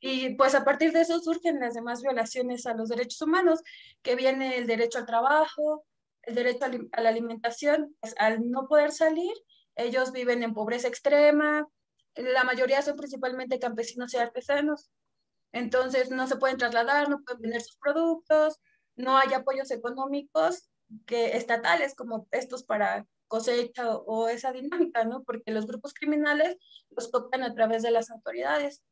Y 0.00 0.34
pues 0.34 0.54
a 0.54 0.64
partir 0.64 0.92
de 0.92 1.00
eso 1.00 1.18
surgen 1.20 1.60
las 1.60 1.74
demás 1.74 2.02
violaciones 2.02 2.66
a 2.66 2.74
los 2.74 2.88
derechos 2.88 3.22
humanos, 3.22 3.62
que 4.02 4.14
viene 4.14 4.58
el 4.58 4.66
derecho 4.66 4.98
al 4.98 5.06
trabajo, 5.06 5.84
el 6.22 6.34
derecho 6.34 6.66
a 6.92 7.00
la 7.00 7.08
alimentación, 7.08 7.96
pues 8.00 8.14
al 8.18 8.50
no 8.50 8.68
poder 8.68 8.92
salir, 8.92 9.32
ellos 9.74 10.12
viven 10.12 10.42
en 10.42 10.54
pobreza 10.54 10.88
extrema, 10.88 11.66
la 12.16 12.44
mayoría 12.44 12.82
son 12.82 12.96
principalmente 12.96 13.58
campesinos 13.58 14.14
y 14.14 14.18
artesanos. 14.18 14.90
Entonces 15.52 16.10
no 16.10 16.26
se 16.26 16.36
pueden 16.36 16.58
trasladar, 16.58 17.08
no 17.08 17.22
pueden 17.22 17.42
vender 17.42 17.62
sus 17.62 17.76
productos, 17.76 18.60
no 18.96 19.16
hay 19.16 19.32
apoyos 19.32 19.70
económicos 19.70 20.68
que 21.06 21.36
estatales 21.36 21.94
como 21.94 22.28
estos 22.30 22.64
para 22.64 23.06
cosecha 23.28 23.96
o, 23.96 24.04
o 24.04 24.28
esa 24.28 24.52
dinámica, 24.52 25.04
¿no? 25.04 25.22
Porque 25.24 25.50
los 25.50 25.66
grupos 25.66 25.94
criminales 25.94 26.56
los 26.90 27.10
tocan 27.10 27.42
a 27.42 27.54
través 27.54 27.82
de 27.82 27.90
las 27.90 28.10
autoridades. 28.10 28.82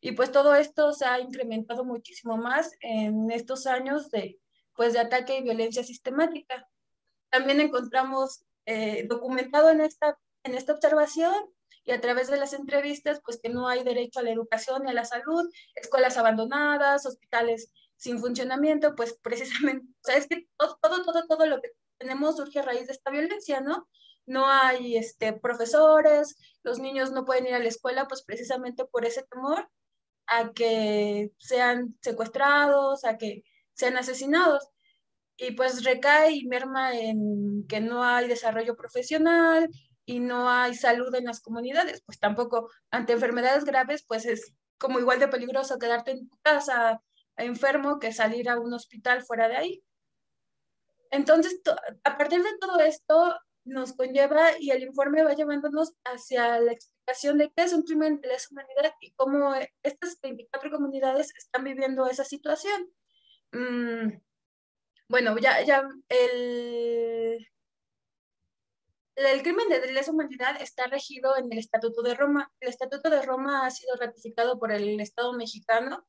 Y 0.00 0.12
pues 0.12 0.32
todo 0.32 0.54
esto 0.54 0.92
se 0.92 1.04
ha 1.04 1.20
incrementado 1.20 1.84
muchísimo 1.84 2.36
más 2.36 2.74
en 2.80 3.30
estos 3.30 3.66
años 3.66 4.10
de, 4.10 4.40
pues, 4.74 4.94
de 4.94 5.00
ataque 5.00 5.36
y 5.36 5.42
violencia 5.42 5.84
sistemática. 5.84 6.68
También 7.28 7.60
encontramos 7.60 8.44
eh, 8.66 9.06
documentado 9.08 9.70
en 9.70 9.80
esta, 9.80 10.18
en 10.42 10.54
esta 10.54 10.72
observación 10.72 11.34
y 11.90 11.92
a 11.92 12.00
través 12.00 12.28
de 12.28 12.36
las 12.36 12.52
entrevistas, 12.52 13.20
pues 13.24 13.40
que 13.42 13.48
no 13.48 13.66
hay 13.66 13.82
derecho 13.82 14.20
a 14.20 14.22
la 14.22 14.30
educación 14.30 14.86
y 14.86 14.90
a 14.90 14.94
la 14.94 15.04
salud, 15.04 15.50
escuelas 15.74 16.16
abandonadas, 16.16 17.04
hospitales 17.04 17.72
sin 17.96 18.20
funcionamiento, 18.20 18.94
pues 18.94 19.18
precisamente, 19.20 19.86
o 19.88 20.04
sea, 20.04 20.16
es 20.16 20.28
que 20.28 20.46
todo, 20.56 20.78
todo, 20.80 21.04
todo, 21.04 21.26
todo 21.26 21.46
lo 21.46 21.60
que 21.60 21.72
tenemos 21.98 22.36
surge 22.36 22.60
a 22.60 22.62
raíz 22.62 22.86
de 22.86 22.92
esta 22.92 23.10
violencia, 23.10 23.60
¿no? 23.60 23.88
No 24.24 24.46
hay 24.46 24.96
este, 24.96 25.32
profesores, 25.32 26.36
los 26.62 26.78
niños 26.78 27.10
no 27.10 27.24
pueden 27.24 27.48
ir 27.48 27.54
a 27.54 27.58
la 27.58 27.68
escuela, 27.68 28.06
pues 28.06 28.22
precisamente 28.22 28.84
por 28.84 29.04
ese 29.04 29.24
temor 29.24 29.68
a 30.28 30.52
que 30.52 31.32
sean 31.38 31.98
secuestrados, 32.02 33.04
a 33.04 33.18
que 33.18 33.42
sean 33.72 33.96
asesinados. 33.96 34.68
Y 35.36 35.52
pues 35.52 35.82
recae 35.82 36.36
y 36.36 36.46
merma 36.46 36.94
en 36.94 37.66
que 37.66 37.80
no 37.80 38.04
hay 38.04 38.28
desarrollo 38.28 38.76
profesional, 38.76 39.68
y 40.10 40.18
no 40.18 40.50
hay 40.50 40.74
salud 40.74 41.14
en 41.14 41.26
las 41.26 41.40
comunidades, 41.40 42.02
pues 42.04 42.18
tampoco 42.18 42.68
ante 42.90 43.12
enfermedades 43.12 43.64
graves, 43.64 44.04
pues 44.08 44.26
es 44.26 44.52
como 44.76 44.98
igual 44.98 45.20
de 45.20 45.28
peligroso 45.28 45.78
quedarte 45.78 46.10
en 46.10 46.28
tu 46.28 46.36
casa 46.42 47.00
enfermo 47.36 48.00
que 48.00 48.12
salir 48.12 48.48
a 48.48 48.58
un 48.58 48.72
hospital 48.74 49.22
fuera 49.22 49.48
de 49.48 49.56
ahí. 49.56 49.84
Entonces, 51.12 51.60
a 52.02 52.18
partir 52.18 52.42
de 52.42 52.58
todo 52.60 52.80
esto, 52.80 53.38
nos 53.64 53.92
conlleva 53.92 54.58
y 54.58 54.72
el 54.72 54.82
informe 54.82 55.22
va 55.22 55.34
llevándonos 55.34 55.92
hacia 56.04 56.58
la 56.58 56.72
explicación 56.72 57.38
de 57.38 57.52
qué 57.54 57.62
es 57.62 57.72
un 57.72 57.84
crimen 57.84 58.20
de 58.20 58.28
lesa 58.28 58.48
humanidad 58.50 58.92
y 59.00 59.12
cómo 59.12 59.54
estas 59.84 60.20
24 60.20 60.72
comunidades 60.72 61.32
están 61.36 61.62
viviendo 61.62 62.08
esa 62.08 62.24
situación. 62.24 62.90
Mm, 63.52 64.18
bueno, 65.08 65.38
ya, 65.38 65.62
ya 65.62 65.88
el, 66.08 67.46
el 69.26 69.42
crimen 69.42 69.68
de 69.68 69.92
lesa 69.92 70.12
humanidad 70.12 70.60
está 70.60 70.86
regido 70.86 71.36
en 71.36 71.52
el 71.52 71.58
Estatuto 71.58 72.02
de 72.02 72.14
Roma. 72.14 72.52
El 72.60 72.68
Estatuto 72.70 73.10
de 73.10 73.22
Roma 73.22 73.66
ha 73.66 73.70
sido 73.70 73.96
ratificado 73.96 74.58
por 74.58 74.72
el 74.72 75.00
Estado 75.00 75.32
mexicano. 75.32 76.06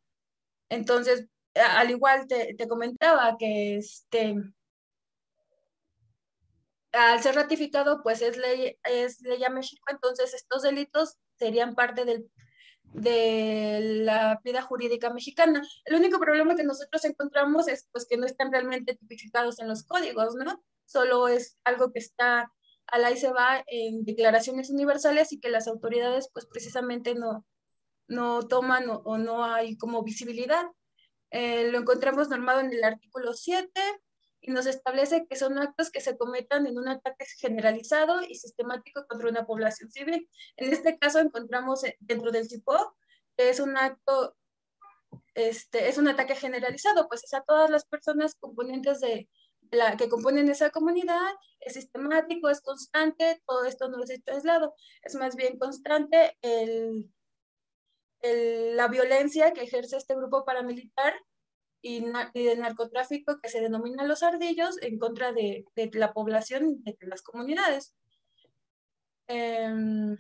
Entonces, 0.70 1.28
al 1.54 1.90
igual 1.90 2.28
te, 2.28 2.56
te 2.56 2.68
comentaba 2.68 3.36
que 3.38 3.78
este, 3.78 4.36
al 6.94 7.22
ser 7.22 7.36
ratificado, 7.36 8.02
pues 8.04 8.22
es 8.22 8.38
ley, 8.38 8.78
es 8.84 9.22
ley 9.22 9.44
a 9.44 9.50
México, 9.50 9.84
entonces 9.90 10.34
estos 10.34 10.62
delitos 10.62 11.18
serían 11.38 11.76
parte 11.76 12.06
del, 12.06 12.30
de 12.84 13.80
la 14.04 14.40
vida 14.44 14.62
jurídica 14.62 15.10
mexicana. 15.10 15.62
El 15.86 15.96
único 15.96 16.20
problema 16.20 16.56
que 16.56 16.64
nosotros 16.64 17.04
encontramos 17.06 17.68
es 17.68 17.88
pues 17.92 18.06
que 18.08 18.18
no 18.18 18.26
están 18.26 18.52
realmente 18.52 18.96
tipificados 18.96 19.60
en 19.60 19.68
los 19.68 19.84
códigos, 19.84 20.36
¿no? 20.36 20.64
Solo 20.86 21.28
es 21.28 21.58
algo 21.64 21.92
que 21.92 22.00
está 22.00 22.52
al 22.92 23.06
ahí 23.06 23.18
se 23.18 23.32
va 23.32 23.64
en 23.68 24.04
declaraciones 24.04 24.70
universales 24.70 25.32
y 25.32 25.40
que 25.40 25.50
las 25.50 25.68
autoridades 25.68 26.30
pues 26.34 26.46
precisamente 26.46 27.16
no, 27.16 27.46
no 28.08 28.48
toman 28.48 28.86
o, 28.90 29.18
no 29.18 29.44
hay 29.46 29.78
como 29.78 30.04
visibilidad. 30.04 30.66
Eh, 31.32 31.72
lo 31.72 31.80
encontramos 31.80 32.30
normado 32.30 32.60
en 32.60 32.74
el 32.74 32.84
artículo 32.84 33.34
7 33.34 33.72
y 34.42 34.52
nos 34.52 34.66
establece 34.66 35.26
que 35.28 35.38
son 35.38 35.58
actos 35.58 35.90
que 35.92 36.02
se 36.02 36.18
cometan 36.18 36.68
en 36.68 36.78
un 36.78 36.90
ataque 36.90 37.26
generalizado 37.40 38.22
y 38.24 38.36
sistemático 38.36 39.06
contra 39.08 39.30
una 39.30 39.46
población 39.46 39.90
civil. 39.90 40.30
En 40.58 40.74
este 40.74 40.98
caso 40.98 41.20
encontramos 41.20 41.84
eh, 41.86 41.96
dentro 42.02 42.32
del 42.32 42.48
tipo 42.50 42.76
que 43.38 43.50
es 43.50 43.62
un 43.62 43.78
acto, 43.78 44.36
este, 45.34 45.88
es 45.88 45.98
un 45.98 46.10
ataque 46.10 46.36
generalizado, 46.36 47.08
pues 47.08 47.24
es 47.24 47.34
a 47.34 47.42
todas 47.42 47.70
las 47.70 47.86
personas 47.86 48.36
componentes 48.36 49.00
de 49.00 49.30
la 49.72 49.98
que 49.98 50.10
componen 50.10 50.50
esa 50.50 50.70
comunidad, 50.70 51.34
es 51.62 51.74
sistemático, 51.74 52.50
es 52.50 52.62
constante, 52.62 53.42
todo 53.46 53.66
esto 53.66 53.90
no 53.90 54.04
es 54.04 54.10
hecho 54.10 54.34
aislado, 54.34 54.76
es 55.02 55.16
más 55.16 55.36
bien 55.36 55.58
constante 55.58 56.38
el, 56.42 57.10
el, 58.20 58.76
la 58.76 58.88
violencia 58.88 59.54
que 59.54 59.64
ejerce 59.64 59.98
este 59.98 60.16
grupo 60.16 60.46
paramilitar 60.46 61.14
y, 61.82 62.04
y 62.34 62.44
del 62.44 62.60
narcotráfico 62.60 63.40
que 63.42 63.50
se 63.50 63.62
denomina 63.62 64.04
los 64.04 64.24
ardillos 64.24 64.82
en 64.82 65.00
contra 65.00 65.32
de, 65.32 65.66
de 65.76 65.90
la 65.94 66.14
población 66.14 66.84
de 66.84 66.98
las 67.02 67.22
comunidades. 67.22 67.96
Eh, 69.28 70.16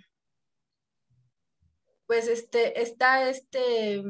pues 2.07 2.27
este, 2.27 2.81
está 2.81 3.29
este 3.29 4.01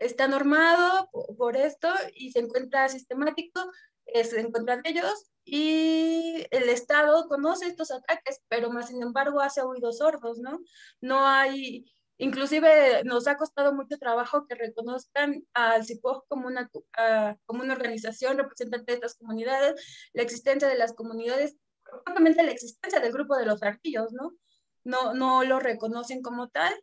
está 0.00 0.26
normado 0.26 1.08
por 1.38 1.56
esto 1.56 1.88
y 2.14 2.32
se 2.32 2.40
encuentra 2.40 2.88
sistemático, 2.88 3.60
eh, 4.06 4.24
se 4.24 4.40
encuentran 4.40 4.82
ellos 4.84 5.30
y 5.44 6.44
el 6.50 6.68
Estado 6.68 7.28
conoce 7.28 7.66
estos 7.66 7.90
ataques, 7.92 8.40
pero 8.48 8.70
más 8.70 8.88
sin 8.88 9.02
embargo 9.02 9.40
hace 9.40 9.62
oídos 9.62 9.98
sordos, 9.98 10.38
¿no? 10.38 10.58
No 11.00 11.26
hay, 11.26 11.84
Inclusive 12.20 13.02
nos 13.04 13.26
ha 13.28 13.38
costado 13.38 13.72
mucho 13.74 13.96
trabajo 13.96 14.46
que 14.46 14.54
reconozcan 14.54 15.42
al 15.54 15.86
CIPOG 15.86 16.28
como 16.28 16.48
una, 16.48 16.70
como 17.46 17.62
una 17.62 17.72
organización 17.72 18.36
representante 18.36 18.92
de 18.92 18.96
estas 18.96 19.14
comunidades, 19.14 20.10
la 20.12 20.22
existencia 20.22 20.68
de 20.68 20.76
las 20.76 20.92
comunidades, 20.92 21.56
probablemente 21.82 22.42
la 22.42 22.50
existencia 22.50 23.00
del 23.00 23.12
grupo 23.12 23.38
de 23.38 23.46
los 23.46 23.62
artillos, 23.62 24.12
¿no? 24.12 24.32
No, 24.84 25.14
no 25.14 25.44
lo 25.44 25.60
reconocen 25.60 26.20
como 26.20 26.48
tal. 26.48 26.74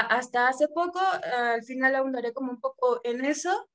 Hasta 0.00 0.48
hace 0.48 0.68
poco, 0.68 1.00
al 1.00 1.62
final 1.64 1.94
ahondaré 1.94 2.32
como 2.32 2.52
un 2.52 2.60
poco 2.60 3.00
en 3.04 3.24
eso. 3.24 3.68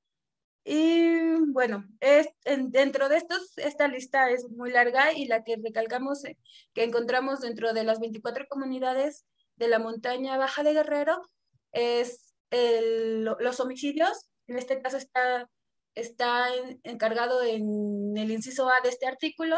Y 0.64 1.36
bueno, 1.48 1.86
es, 2.00 2.28
dentro 2.46 3.10
de 3.10 3.18
estos, 3.18 3.58
esta 3.58 3.88
lista 3.88 4.30
es 4.30 4.48
muy 4.50 4.72
larga 4.72 5.14
y 5.14 5.26
la 5.26 5.44
que 5.44 5.56
recalcamos, 5.58 6.24
eh, 6.26 6.38
que 6.74 6.84
encontramos 6.84 7.42
dentro 7.42 7.74
de 7.74 7.84
las 7.84 8.00
24 8.00 8.46
comunidades 8.48 9.26
de 9.56 9.68
la 9.68 9.80
montaña 9.80 10.38
baja 10.38 10.64
de 10.64 10.74
Guerrero 10.74 11.22
es 11.72 12.34
los 12.52 13.60
homicidios. 13.60 14.30
En 14.48 14.58
este 14.58 14.82
caso 14.82 14.98
está, 14.98 15.50
está 15.96 16.48
encargado 16.84 17.44
en 17.44 18.18
el 18.18 18.32
inciso 18.32 18.70
A 18.70 18.82
de 18.82 18.90
este 18.90 19.08
artículo 19.08 19.56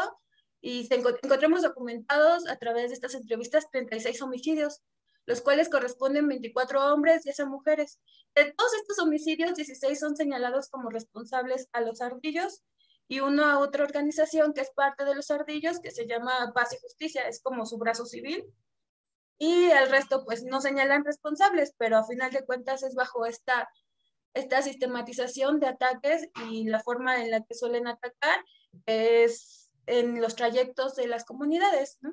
y 0.60 0.88
encontramos 0.92 1.62
documentados 1.62 2.46
a 2.48 2.56
través 2.56 2.88
de 2.88 2.94
estas 2.94 3.14
entrevistas 3.14 3.68
36 3.70 4.22
homicidios, 4.22 4.80
los 5.26 5.40
cuales 5.40 5.68
corresponden 5.68 6.28
24 6.28 6.92
hombres 6.92 7.26
y 7.26 7.30
10 7.30 7.46
mujeres. 7.46 8.00
De 8.34 8.52
todos 8.52 8.74
estos 8.74 8.98
homicidios, 8.98 9.54
16 9.54 9.98
son 9.98 10.16
señalados 10.16 10.68
como 10.68 10.90
responsables 10.90 11.68
a 11.72 11.80
los 11.80 12.00
ardillos 12.00 12.62
y 13.08 13.20
uno 13.20 13.44
a 13.44 13.58
otra 13.58 13.84
organización 13.84 14.52
que 14.52 14.62
es 14.62 14.70
parte 14.70 15.04
de 15.04 15.14
los 15.14 15.30
ardillos 15.30 15.80
que 15.80 15.90
se 15.90 16.06
llama 16.06 16.52
Paz 16.54 16.72
y 16.72 16.80
Justicia, 16.80 17.28
es 17.28 17.42
como 17.42 17.66
su 17.66 17.78
brazo 17.78 18.06
civil 18.06 18.52
y 19.42 19.70
el 19.70 19.90
resto 19.90 20.24
pues 20.24 20.44
no 20.44 20.60
señalan 20.60 21.04
responsables, 21.04 21.74
pero 21.76 21.96
a 21.96 22.06
final 22.06 22.30
de 22.30 22.44
cuentas 22.44 22.84
es 22.84 22.94
bajo 22.94 23.26
esta, 23.26 23.68
esta 24.34 24.62
sistematización 24.62 25.58
de 25.58 25.66
ataques 25.66 26.28
y 26.48 26.68
la 26.68 26.78
forma 26.78 27.20
en 27.20 27.32
la 27.32 27.42
que 27.42 27.54
suelen 27.54 27.88
atacar 27.88 28.44
es 28.86 29.68
en 29.86 30.20
los 30.20 30.36
trayectos 30.36 30.94
de 30.94 31.08
las 31.08 31.24
comunidades. 31.24 31.98
Eh, 32.04 32.08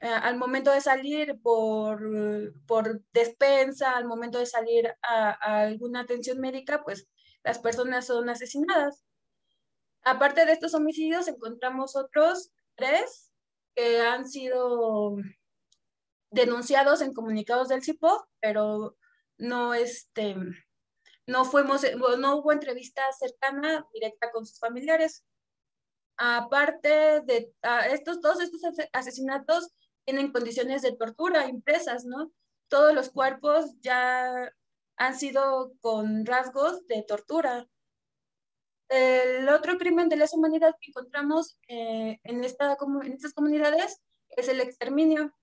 al 0.00 0.36
momento 0.36 0.70
de 0.70 0.80
salir 0.80 1.40
por, 1.42 2.00
por 2.66 3.02
despensa, 3.12 3.96
al 3.96 4.06
momento 4.06 4.38
de 4.38 4.46
salir 4.46 4.94
a, 5.02 5.62
alguna 5.62 6.00
atención 6.00 6.38
médica, 6.38 6.82
pues 6.84 7.08
las 7.42 7.58
personas 7.58 8.06
son 8.06 8.28
asesinadas. 8.28 9.04
Aparte 10.02 10.46
de 10.46 10.52
estos 10.52 10.74
homicidios, 10.74 11.26
encontramos 11.28 11.96
otros 11.96 12.50
tres 12.76 13.32
que 13.74 14.00
han 14.00 14.28
sido 14.28 15.16
denunciados 16.30 17.00
en 17.00 17.12
comunicados 17.12 17.68
del 17.68 17.82
CIPO, 17.82 18.28
pero 18.40 18.96
no, 19.36 19.74
este, 19.74 20.36
no, 21.26 21.44
fuimos, 21.44 21.82
no 22.18 22.36
hubo 22.36 22.52
entrevista 22.52 23.02
cercana, 23.18 23.84
directa 23.92 24.30
con 24.30 24.46
sus 24.46 24.60
familiares. 24.60 25.24
Aparte 26.16 27.20
de 27.22 27.52
estos, 27.90 28.20
todos 28.20 28.40
estos 28.40 28.60
asesinatos 28.92 29.72
tienen 30.08 30.32
condiciones 30.32 30.80
de 30.80 30.92
tortura 30.92 31.50
impresas, 31.50 32.06
¿no? 32.06 32.32
Todos 32.68 32.94
los 32.94 33.10
cuerpos 33.10 33.78
ya 33.82 34.50
han 34.96 35.18
sido 35.18 35.74
con 35.82 36.24
rasgos 36.24 36.86
de 36.86 37.02
tortura. 37.02 37.68
El 38.88 39.46
otro 39.50 39.76
crimen 39.76 40.08
de 40.08 40.16
lesa 40.16 40.38
humanidad 40.38 40.74
que 40.80 40.92
encontramos 40.92 41.58
eh, 41.68 42.20
en, 42.22 42.42
esta, 42.42 42.78
en 43.04 43.12
estas 43.12 43.34
comunidades 43.34 44.00
es 44.30 44.48
el 44.48 44.62
exterminio 44.62 45.34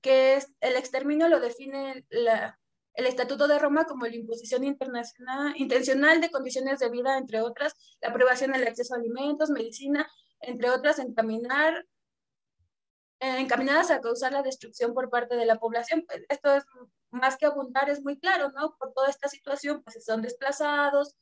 que 0.00 0.36
es 0.36 0.50
el 0.60 0.76
exterminio 0.76 1.28
lo 1.28 1.38
define 1.38 2.06
el 2.08 3.06
Estatuto 3.06 3.48
de 3.48 3.58
Roma 3.58 3.84
como 3.84 4.06
la 4.06 4.16
imposición 4.16 4.64
internacional, 4.64 5.52
intencional 5.56 6.22
de 6.22 6.30
condiciones 6.30 6.78
de 6.78 6.88
vida, 6.88 7.18
entre 7.18 7.42
otras, 7.42 7.74
la 8.00 8.14
privación 8.14 8.52
del 8.52 8.66
acceso 8.66 8.94
a 8.94 8.96
alimentos, 8.96 9.50
medicina, 9.50 10.10
entre 10.40 10.70
otras, 10.70 10.98
encaminar, 11.00 11.86
encaminadas 13.20 13.90
a 13.90 14.00
causar 14.00 14.32
la 14.32 14.42
destrucción 14.42 14.94
por 14.94 15.10
parte 15.10 15.36
de 15.36 15.46
la 15.46 15.58
población. 15.58 16.04
Pues, 16.06 16.22
esto 16.28 16.54
es 16.54 16.64
más 17.10 17.36
que 17.36 17.46
abundar, 17.46 17.90
es 17.90 18.02
muy 18.02 18.18
claro, 18.18 18.50
¿no? 18.50 18.76
Por 18.78 18.92
toda 18.92 19.08
esta 19.10 19.28
situación, 19.28 19.82
pues 19.82 20.04
son 20.04 20.22
desplazados, 20.22 21.16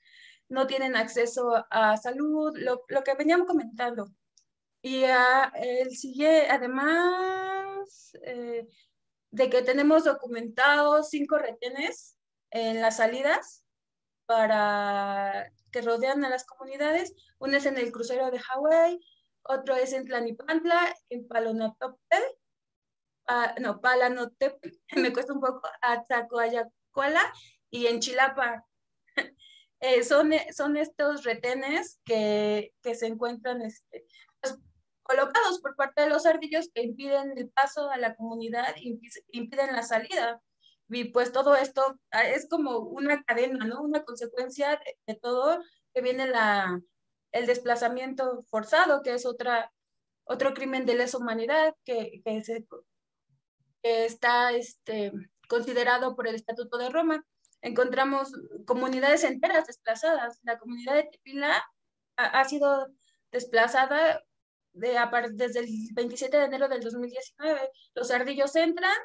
no 0.48 0.66
tienen 0.66 0.96
acceso 0.96 1.64
a 1.70 1.96
salud, 1.96 2.56
lo, 2.56 2.82
lo 2.88 3.02
que 3.02 3.14
veníamos 3.14 3.46
comentando. 3.46 4.08
Y 4.80 5.04
uh, 5.04 5.50
el 5.54 5.96
sigue, 5.96 6.48
además 6.48 8.12
eh, 8.22 8.68
de 9.30 9.50
que 9.50 9.62
tenemos 9.62 10.04
documentados 10.04 11.10
cinco 11.10 11.38
retenes 11.38 12.16
en 12.50 12.80
las 12.80 12.98
salidas 12.98 13.64
para 14.26 15.50
que 15.72 15.82
rodean 15.82 16.24
a 16.24 16.30
las 16.30 16.44
comunidades. 16.44 17.14
Uno 17.38 17.56
es 17.56 17.66
en 17.66 17.76
el 17.76 17.92
crucero 17.92 18.30
de 18.30 18.38
Hawái, 18.38 19.00
otro 19.48 19.74
es 19.74 19.92
en 19.92 20.04
Tlanipantla, 20.04 20.94
en 21.08 21.26
Palonotopel, 21.26 22.22
no, 23.60 23.80
Palanotepl, 23.80 24.70
me 24.96 25.12
cuesta 25.12 25.32
un 25.32 25.40
poco, 25.40 25.62
Atzacoayacuala 25.82 27.32
y 27.70 27.86
en 27.86 28.00
Chilapa. 28.00 28.64
Eh, 29.80 30.02
son, 30.02 30.32
son 30.52 30.76
estos 30.76 31.22
retenes 31.22 32.00
que, 32.04 32.74
que 32.82 32.96
se 32.96 33.06
encuentran 33.06 33.62
este, 33.62 34.08
colocados 35.08 35.60
por 35.60 35.76
parte 35.76 36.02
de 36.02 36.08
los 36.08 36.26
ardillos 36.26 36.68
que 36.74 36.82
impiden 36.82 37.38
el 37.38 37.48
paso 37.50 37.88
a 37.88 37.96
la 37.96 38.16
comunidad, 38.16 38.74
impiden 39.30 39.76
la 39.76 39.84
salida. 39.84 40.42
Y 40.88 41.04
pues 41.04 41.32
todo 41.32 41.54
esto 41.54 41.98
ah, 42.10 42.26
es 42.26 42.48
como 42.48 42.78
una 42.78 43.22
cadena, 43.22 43.64
¿no? 43.66 43.82
Una 43.82 44.04
consecuencia 44.04 44.80
de, 45.06 45.14
todo 45.14 45.62
que 45.94 46.02
viene 46.02 46.26
la, 46.26 46.80
el 47.32 47.46
desplazamiento 47.46 48.44
forzado, 48.50 49.02
que 49.02 49.14
es 49.14 49.26
otra, 49.26 49.72
otro 50.24 50.54
crimen 50.54 50.86
de 50.86 50.94
lesa 50.94 51.18
humanidad 51.18 51.74
que, 51.84 52.20
que, 52.24 52.42
se, 52.42 52.66
está 53.82 54.52
este, 54.52 55.12
considerado 55.48 56.14
por 56.14 56.28
el 56.28 56.34
Estatuto 56.34 56.78
de 56.78 56.90
Roma. 56.90 57.24
Encontramos 57.60 58.32
comunidades 58.66 59.24
enteras 59.24 59.66
desplazadas. 59.66 60.38
La 60.42 60.58
comunidad 60.58 60.94
de 60.94 61.04
Tepila 61.04 61.64
ha, 62.16 62.44
sido 62.44 62.88
desplazada 63.32 64.22
desde 64.72 65.60
el 65.60 65.68
27 65.92 66.36
de 66.36 66.44
enero 66.44 66.68
del 66.68 66.82
2019. 66.82 67.70
Los 67.94 68.10
ardillos 68.10 68.54
entran, 68.56 68.96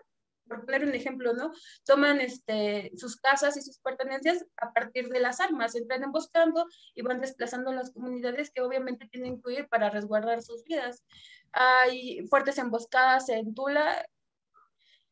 por 0.47 0.65
poner 0.65 0.83
un 0.83 0.93
ejemplo, 0.93 1.33
¿no? 1.33 1.51
Toman 1.85 2.21
este, 2.21 2.91
sus 2.95 3.17
casas 3.17 3.57
y 3.57 3.61
sus 3.61 3.79
pertenencias 3.79 4.45
a 4.57 4.73
partir 4.73 5.09
de 5.09 5.19
las 5.19 5.39
armas, 5.39 5.75
entran 5.75 6.03
emboscando 6.03 6.65
y 6.93 7.01
van 7.01 7.21
desplazando 7.21 7.71
las 7.73 7.91
comunidades 7.91 8.51
que 8.51 8.61
obviamente 8.61 9.07
tienen 9.07 9.41
que 9.41 9.53
ir 9.53 9.67
para 9.67 9.89
resguardar 9.89 10.41
sus 10.43 10.63
vidas. 10.63 11.03
Hay 11.51 12.25
fuertes 12.27 12.57
emboscadas 12.57 13.29
en 13.29 13.53
Tula, 13.53 14.05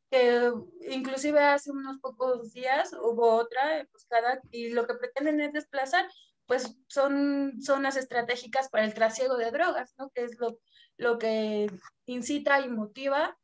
que 0.09 0.51
inclusive 0.89 1.39
hace 1.39 1.71
unos 1.71 1.99
pocos 1.99 2.51
días 2.51 2.91
hubo 2.93 3.35
otra 3.35 3.79
emboscada 3.79 4.41
y 4.51 4.71
lo 4.71 4.85
que 4.85 4.95
pretenden 4.95 5.39
es 5.39 5.53
desplazar 5.53 6.05
pues 6.51 6.75
son 6.87 7.61
zonas 7.61 7.95
estratégicas 7.95 8.67
para 8.67 8.83
el 8.83 8.93
trasiego 8.93 9.37
de 9.37 9.51
drogas, 9.51 9.93
¿no? 9.97 10.09
Que 10.09 10.25
es 10.25 10.37
lo, 10.37 10.59
lo 10.97 11.17
que 11.17 11.71
incita 12.07 12.59
y 12.59 12.67
motiva 12.67 13.37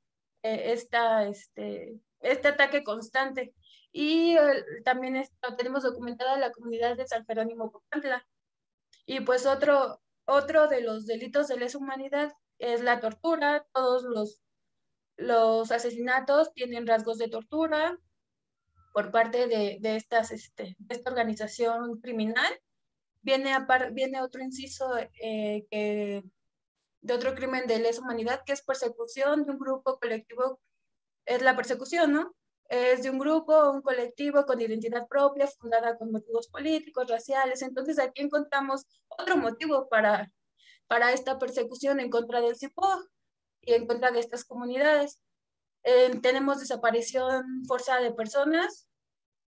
esta, 0.56 1.28
este, 1.28 2.00
este 2.20 2.48
ataque 2.48 2.84
constante. 2.84 3.54
Y 3.92 4.38
eh, 4.38 4.64
también 4.84 5.24
tenemos 5.58 5.84
documentada 5.84 6.36
en 6.36 6.42
la 6.42 6.52
comunidad 6.52 6.98
de 6.98 7.08
San 7.08 7.26
Jerónimo 7.26 7.72
Popantla. 7.72 8.28
Y 9.06 9.22
pues 9.22 9.46
otro, 9.46 10.02
otro 10.26 10.68
de 10.68 10.82
los 10.82 11.06
delitos 11.06 11.48
de 11.48 11.58
lesa 11.58 11.78
humanidad 11.78 12.34
es 12.60 12.82
la 12.82 13.00
tortura. 13.00 13.66
Todos 13.74 14.04
los, 14.04 14.42
los 15.16 15.72
asesinatos 15.72 16.54
tienen 16.54 16.88
rasgos 16.88 17.18
de 17.18 17.30
tortura 17.30 17.98
por 18.94 19.12
parte 19.12 19.48
de, 19.48 19.78
de 19.80 19.96
estas, 19.96 20.32
este, 20.32 20.76
esta 20.90 21.10
organización 21.10 22.00
criminal. 22.02 22.52
Viene, 23.22 23.54
viene 23.92 24.22
otro 24.22 24.42
inciso 24.42 24.98
eh, 24.98 25.66
que, 25.70 26.24
de 27.02 27.14
otro 27.14 27.36
crimen 27.36 27.68
de 27.68 27.80
lesa 27.80 28.02
humanidad, 28.02 28.44
que 28.46 28.54
es 28.54 28.64
persecución 28.64 29.46
de 29.46 29.52
un 29.52 29.60
grupo 29.60 30.00
colectivo, 30.00 30.60
es 31.26 31.42
la 31.42 31.56
persecución, 31.56 32.14
¿no? 32.14 32.36
Es 32.70 33.04
de 33.04 33.10
un 33.10 33.20
grupo, 33.20 33.72
un 33.72 33.82
colectivo 33.82 34.46
con 34.46 34.60
identidad 34.60 35.08
propia, 35.08 35.48
fundada 35.48 35.98
con 35.98 36.12
motivos 36.12 36.48
políticos, 36.48 37.08
raciales. 37.08 37.62
Entonces 37.62 38.00
aquí 38.00 38.22
encontramos 38.22 38.86
otro 39.08 39.38
motivo 39.38 39.88
para, 39.88 40.32
para 40.88 41.14
esta 41.14 41.40
persecución 41.40 42.00
en 42.00 42.10
contra 42.10 42.42
del 42.42 42.58
CIPO 42.58 43.06
y 43.62 43.74
en 43.74 43.88
contra 43.88 44.12
de 44.12 44.20
estas 44.20 44.44
comunidades. 44.44 45.22
Eh, 45.84 46.20
tenemos 46.22 46.60
desaparición 46.60 47.64
forzada 47.66 48.02
de 48.02 48.12
personas, 48.12 48.88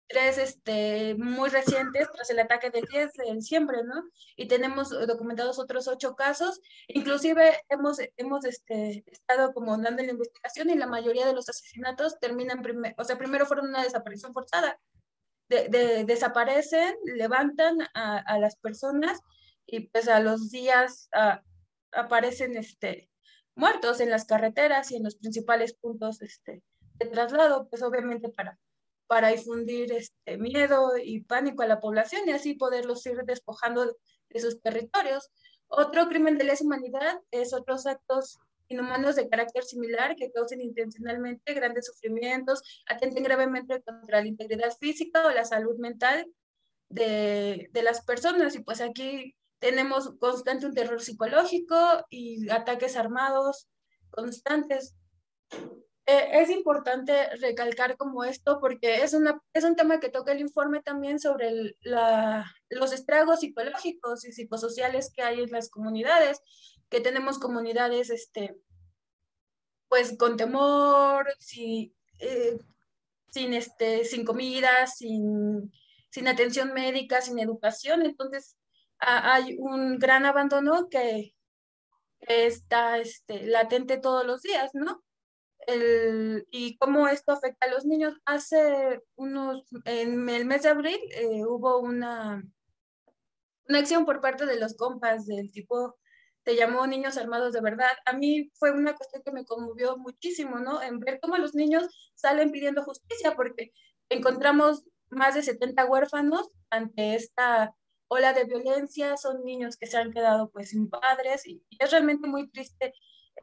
tres 0.10 0.39
este, 0.39 1.16
muy 1.16 1.49
recientes 1.49 2.10
tras 2.12 2.30
el 2.32 2.39
ataque 2.39 2.72
del 2.72 2.86
10 2.86 3.14
de 3.14 3.34
diciembre, 3.36 3.84
¿no? 3.84 4.03
Y 4.36 4.47
tenemos 4.47 4.89
documentados 4.89 5.60
otros 5.60 5.88
ocho 5.88 6.16
casos. 6.16 6.60
Inclusive 6.88 7.62
hemos, 7.70 7.99
hemos 8.18 8.43
este, 8.43 9.03
estado 9.05 9.53
como 9.53 9.78
dando 9.78 10.03
la 10.03 10.12
investigación 10.12 10.72
y 10.72 10.76
la 10.76 10.88
mayoría 10.88 11.28
de 11.28 11.34
los 11.34 11.47
asesinatos 11.47 12.20
terminan, 12.20 12.64
o 12.97 13.03
sea, 13.03 13.18
primero 13.18 13.45
fueron 13.45 13.70
una 13.70 13.84
desaparición 13.84 14.34
forzada. 14.34 14.80
De, 15.47 16.03
desaparecen, 16.05 16.95
levantan 17.05 17.82
a, 17.95 18.20
a, 18.20 18.38
las 18.38 18.55
personas 18.57 19.20
y 19.66 19.88
pues 19.88 20.07
a 20.07 20.20
los 20.20 20.51
días 20.51 21.10
aparecen 21.91 22.55
este, 22.55 23.10
muertos 23.55 23.99
en 23.99 24.12
las 24.12 24.26
carreteras 24.26 24.91
y 24.91 24.97
en 24.97 25.03
los 25.03 25.16
principales 25.16 25.74
puntos 25.74 26.22
este, 26.22 26.62
de 26.95 27.05
traslado, 27.07 27.68
pues 27.68 27.82
obviamente 27.82 28.30
para 28.30 28.60
para 29.10 29.30
difundir 29.30 29.91
este 29.91 30.38
miedo 30.38 30.91
y 31.03 31.22
pánico 31.22 31.64
a 31.64 31.68
la 31.68 31.80
población 31.80 32.22
y 32.28 32.32
así 32.32 32.53
poderlos 32.53 33.03
ir 33.07 33.18
despojando 33.26 33.97
de 34.30 34.39
sus 34.39 34.62
territorios. 34.62 35.32
Otro 35.68 36.07
crimen 36.07 36.38
de 36.38 36.43
lesa 36.43 36.64
humanidad 36.64 37.20
es 37.32 37.51
otros 37.51 37.88
actos 37.88 38.38
inhumanos 38.68 39.16
de 39.16 39.28
carácter 39.28 39.64
similar 39.64 40.16
que 40.16 40.32
causen 40.32 40.62
intencionalmente 40.62 41.55
grandes 41.55 41.88
sufrimientos, 41.88 42.62
atenten 42.86 43.24
gravemente 43.24 43.82
contra 43.82 44.22
la 44.22 44.28
integridad 44.28 44.78
física 44.80 45.26
o 45.26 45.32
la 45.32 45.43
salud 45.43 45.80
mental 45.80 46.32
de, 46.89 47.68
de 47.72 47.82
las 47.82 48.05
personas. 48.05 48.53
Y 48.53 48.60
pues 48.60 48.80
aquí 48.80 49.36
tenemos 49.57 50.12
constante 50.20 50.68
un 50.68 50.76
terror 50.76 51.01
psicológico 51.01 52.05
y 52.12 52.47
ataques 52.51 52.95
armados 52.95 53.68
constantes. 54.12 54.95
Eh, 56.12 56.41
es 56.41 56.49
importante 56.49 57.30
recalcar 57.36 57.95
como 57.95 58.24
esto 58.24 58.60
porque 58.60 59.03
es, 59.03 59.14
una, 59.14 59.39
es 59.53 59.64
un 59.64 59.76
tema 59.76 59.99
que 59.99 60.10
toca 60.10 60.32
el 60.32 60.39
informe 60.39 60.82
también 60.82 61.20
sobre 61.20 61.76
la, 61.82 62.51
los 62.70 62.93
estragos 62.93 63.41
psicológicos 63.41 64.26
y 64.26 64.32
psicosociales 64.32 65.12
que 65.14 65.22
hay 65.22 65.41
en 65.41 65.51
las 65.51 65.70
comunidades, 65.70 66.41
que 66.89 66.99
tenemos 66.99 67.38
comunidades 67.38 68.10
este, 68.10 68.57
pues 69.88 70.18
con 70.18 70.36
temor, 70.36 71.28
eh, 72.18 72.57
sin, 73.30 73.53
este, 73.53 74.03
sin 74.03 74.26
comida, 74.26 74.88
sin, 74.88 75.72
sin 76.10 76.28
atención 76.28 76.74
médica, 76.74 77.22
sin 77.22 77.38
educación. 77.38 78.01
Entonces 78.01 78.57
hay 78.97 79.57
un 79.60 79.99
gran 79.99 80.26
abandono 80.26 80.89
que 80.89 81.36
está 82.22 82.97
este, 82.97 83.45
latente 83.45 83.97
todos 83.99 84.26
los 84.26 84.41
días, 84.41 84.72
¿no? 84.74 85.03
El, 85.74 86.47
y 86.51 86.78
cómo 86.78 87.07
esto 87.07 87.32
afecta 87.32 87.67
a 87.67 87.70
los 87.70 87.86
niños. 87.86 88.15
Hace 88.26 89.01
unos, 89.15 89.63
en 89.86 90.30
el 90.30 90.45
mes 90.45 90.63
de 90.63 90.70
abril 90.70 90.99
eh, 91.11 91.45
hubo 91.45 91.80
una, 91.80 92.43
una 93.67 93.80
acción 93.80 94.05
por 94.05 94.22
parte 94.22 94.45
de 94.45 94.59
los 94.59 94.76
compas 94.76 95.26
del 95.26 95.51
tipo, 95.51 95.97
te 96.43 96.55
llamó 96.55 96.88
Niños 96.88 97.17
Armados 97.17 97.53
de 97.53 97.61
Verdad. 97.61 97.91
A 98.05 98.13
mí 98.13 98.51
fue 98.55 98.72
una 98.72 98.95
cuestión 98.95 99.22
que 99.24 99.32
me 99.32 99.45
conmovió 99.45 99.97
muchísimo, 99.97 100.59
¿no? 100.59 100.82
En 100.82 100.99
ver 100.99 101.20
cómo 101.22 101.38
los 101.38 101.53
niños 101.55 101.88
salen 102.15 102.51
pidiendo 102.51 102.84
justicia, 102.84 103.36
porque 103.36 103.72
encontramos 104.09 104.84
más 105.09 105.36
de 105.36 105.43
70 105.43 105.86
huérfanos 105.86 106.49
ante 106.70 107.15
esta 107.15 107.76
ola 108.07 108.34
de 108.34 108.45
violencia, 108.45 109.17
son 109.17 109.43
niños 109.43 109.78
que 109.78 109.88
se 109.88 109.97
han 109.97 110.11
quedado 110.11 110.49
pues 110.49 110.70
sin 110.70 110.89
padres 110.89 111.47
y 111.47 111.63
es 111.78 111.91
realmente 111.91 112.28
muy 112.28 112.49
triste 112.49 112.93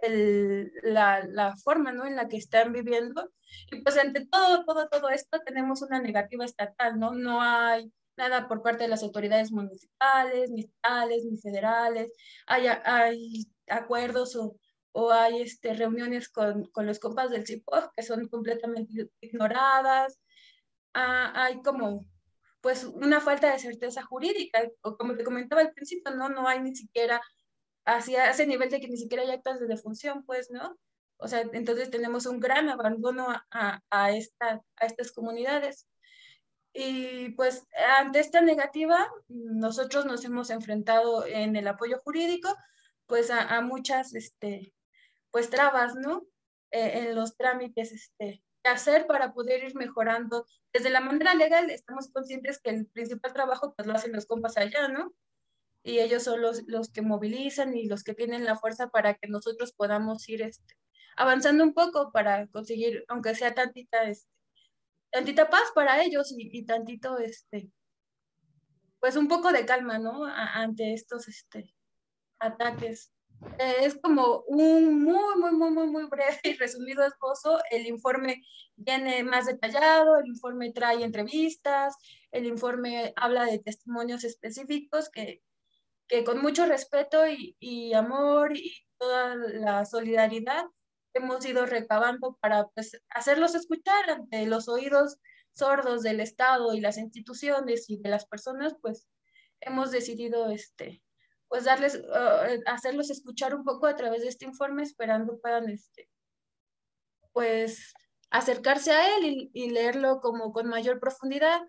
el, 0.03 0.73
la, 0.83 1.25
la, 1.27 1.57
forma 1.57 1.93
¿no? 1.93 2.07
en 2.07 2.17
la 2.17 2.29
que 2.29 2.37
están 2.37 2.73
viviendo. 2.73 3.31
Y 3.71 3.83
pues 3.83 3.97
ante 3.99 4.27
todo, 4.27 4.65
todo, 4.65 4.89
todo 4.89 5.09
esto 5.11 5.41
tenemos 5.41 5.83
una 5.83 6.01
negativa 6.01 6.45
estatal, 6.45 6.99
¿no? 6.99 7.13
No 7.13 7.41
hay 7.43 7.93
nada 8.17 8.49
por 8.49 8.63
parte 8.63 8.85
de 8.85 8.89
las 8.89 9.03
autoridades 9.03 9.53
municipales, 9.53 10.51
ni 10.51 10.63
estatales, 10.63 11.25
ni 11.25 11.39
federales. 11.39 12.13
Hay, 12.47 12.67
hay 12.67 13.47
acuerdos 13.69 14.37
o, 14.37 14.57
o 14.93 15.13
hay 15.13 15.43
este, 15.43 15.75
reuniones 15.75 16.29
con, 16.29 16.65
con 16.71 16.87
los 16.87 16.99
compas 16.99 17.31
del 17.31 17.47
CIPOF 17.47 17.89
que 17.95 18.03
son 18.03 18.29
completamente 18.29 19.11
ignoradas. 19.21 20.19
Ah, 20.95 21.33
hay 21.35 21.63
como 21.63 22.07
pues 22.67 22.83
una 22.85 23.21
falta 23.21 23.53
de 23.53 23.61
certeza 23.61 24.03
jurídica, 24.03 24.61
o 24.83 24.97
como 24.97 25.15
te 25.17 25.23
comentaba 25.23 25.61
al 25.61 25.73
principio, 25.73 26.13
no, 26.17 26.29
no 26.29 26.49
hay 26.49 26.61
ni 26.61 26.75
siquiera 26.75 27.23
hacia 27.87 28.31
ese 28.31 28.47
nivel 28.47 28.71
de 28.71 28.81
que 28.81 28.89
ni 28.89 28.97
siquiera 28.97 29.23
hay 29.23 29.31
actas 29.31 29.61
de 29.61 29.67
defunción, 29.67 30.25
pues, 30.25 30.51
¿no? 30.51 30.77
O 31.19 31.29
sea, 31.29 31.41
entonces 31.53 31.91
tenemos 31.91 32.27
un 32.27 32.41
gran 32.41 32.69
abandono 32.69 33.29
a, 33.51 33.81
a, 33.91 34.13
esta, 34.13 34.63
a 34.77 34.87
estas 34.87 35.13
comunidades. 35.13 35.89
Y 36.75 37.31
pues 37.31 37.67
ante 37.99 38.21
esta 38.21 38.43
negativa, 38.43 39.09
nosotros 39.29 40.05
nos 40.05 40.25
hemos 40.27 40.51
enfrentado 40.51 41.25
en 41.25 41.57
el 41.57 41.67
apoyo 41.69 42.03
jurídico, 42.05 42.55
pues 43.07 43.31
a, 43.31 43.57
a 43.57 43.63
muchas, 43.63 44.15
este, 44.15 44.75
pues 45.31 45.49
trabas, 45.49 45.95
¿no? 45.95 46.27
Eh, 46.71 47.09
en 47.09 47.15
los 47.15 47.37
trámites, 47.37 47.93
este, 47.93 48.43
que 48.63 48.69
hacer 48.69 49.07
para 49.07 49.33
poder 49.33 49.65
ir 49.65 49.75
mejorando. 49.75 50.47
Desde 50.73 50.91
la 50.91 51.01
manera 51.01 51.35
legal 51.35 51.71
estamos 51.71 52.11
conscientes 52.13 52.61
que 52.61 52.71
el 52.71 52.87
principal 52.89 53.33
trabajo 53.33 53.75
pues 53.75 53.87
lo 53.87 53.95
hacen 53.95 54.13
los 54.13 54.27
compas 54.27 54.59
allá, 54.59 54.89
¿no? 54.89 55.15
Y 55.87 56.01
ellos 56.01 56.25
son 56.25 56.43
los, 56.43 56.65
los 56.67 56.91
que 56.91 57.01
movilizan 57.01 57.77
y 57.77 57.87
los 57.87 58.03
que 58.03 58.13
tienen 58.13 58.45
la 58.45 58.57
fuerza 58.57 58.89
para 58.89 59.15
que 59.15 59.29
nosotros 59.29 59.73
podamos 59.73 60.29
ir 60.29 60.43
este, 60.43 60.75
avanzando 61.17 61.63
un 61.63 61.75
poco 61.75 62.11
para 62.11 62.49
conseguir, 62.49 63.05
aunque 63.07 63.37
sea 63.37 63.55
tantita, 63.55 64.03
este, 64.03 64.29
tantita 65.11 65.49
paz 65.49 65.71
para 65.77 66.03
ellos 66.03 66.35
y, 66.37 66.65
tantito, 66.67 67.19
este, 67.19 67.71
pues 68.99 69.15
un 69.15 69.29
poco 69.29 69.53
de 69.53 69.65
calma, 69.65 69.99
¿no? 69.99 70.25
ante 70.25 70.93
estos 70.93 71.29
este, 71.29 71.73
ataques. 72.41 73.13
Eh, 73.59 73.77
es 73.83 73.95
como 74.03 74.43
un 74.49 75.05
muy, 75.05 75.39
muy, 75.39 75.53
muy, 75.53 75.71
muy, 75.71 75.87
muy 75.87 76.07
breve 76.07 76.41
y 76.43 76.55
resumido 76.55 77.05
esbozo. 77.05 77.61
El 77.71 77.87
informe 77.87 78.43
viene 78.75 79.23
más 79.23 79.47
detallado, 79.47 80.19
el 80.19 80.27
informe 80.27 80.73
trae 80.73 81.05
entrevistas, 81.05 81.95
el 82.33 82.45
informe 82.47 83.13
habla 83.15 83.45
de 83.45 83.61
testimonios 83.61 84.25
específicos 84.25 85.11
que, 85.11 85.45
que 86.09 86.25
con 86.25 86.41
mucho 86.41 86.67
respeto 86.67 87.25
y, 87.27 87.93
amor 87.95 88.57
y 88.57 88.73
toda 88.99 89.35
la 89.35 89.85
solidaridad 89.85 90.65
hemos 91.15 91.45
ido 91.45 91.67
recabando 91.67 92.37
para 92.41 92.69
pues, 92.69 93.01
hacerlos 93.11 93.55
escuchar 93.55 94.11
ante 94.11 94.47
los 94.47 94.69
oídos 94.69 95.19
sordos 95.55 96.03
del 96.03 96.21
Estado 96.21 96.75
y 96.75 96.81
las 96.81 96.99
instituciones 96.99 97.89
y 97.89 97.97
de 97.99 98.11
las 98.11 98.27
personas, 98.27 98.75
pues 98.83 99.09
hemos 99.61 99.91
decidido 99.91 100.51
este, 100.51 101.03
pues 101.49 101.65
darles, 101.65 101.97
uh, 101.97 102.63
hacerlos 102.67 103.11
escuchar 103.11 103.55
un 103.55 103.65
poco 103.65 103.87
a 103.87 103.97
través 103.97 104.23
de 104.23 104.29
este 104.29 104.45
informe, 104.45 104.83
esperando 104.83 105.39
puedan 105.41 105.71
este, 105.71 106.11
pues 107.33 107.95
acercarse 108.31 108.93
a 108.93 109.17
él 109.17 109.51
y, 109.53 109.71
leerlo 109.71 110.21
como 110.21 110.53
con 110.53 110.69
mayor 110.69 111.01
profundidad. 111.01 111.63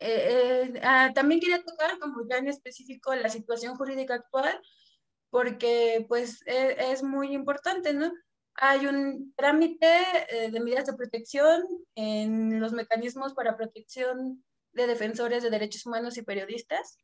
Eh, 0.00 0.70
eh, 0.74 0.80
ah, 0.82 1.10
también 1.14 1.40
quería 1.40 1.62
tocar, 1.62 1.98
como 1.98 2.26
ya 2.28 2.38
en 2.38 2.48
específico, 2.48 3.14
la 3.14 3.28
situación 3.28 3.76
jurídica 3.76 4.14
actual, 4.14 4.60
porque 5.30 6.04
pues 6.08 6.42
e, 6.46 6.92
es, 6.92 7.02
muy 7.02 7.34
importante, 7.34 7.92
¿no? 7.94 8.12
Hay 8.54 8.86
un 8.86 9.34
trámite 9.36 9.88
eh, 10.30 10.50
de 10.50 10.60
medidas 10.60 10.86
de 10.86 10.94
protección 10.94 11.62
en 11.94 12.60
los 12.60 12.72
mecanismos 12.72 13.34
para 13.34 13.56
protección 13.56 14.44
de 14.72 14.86
defensores 14.86 15.42
de 15.42 15.50
derechos 15.50 15.86
humanos 15.86 16.16
y 16.16 16.22
periodistas, 16.22 16.98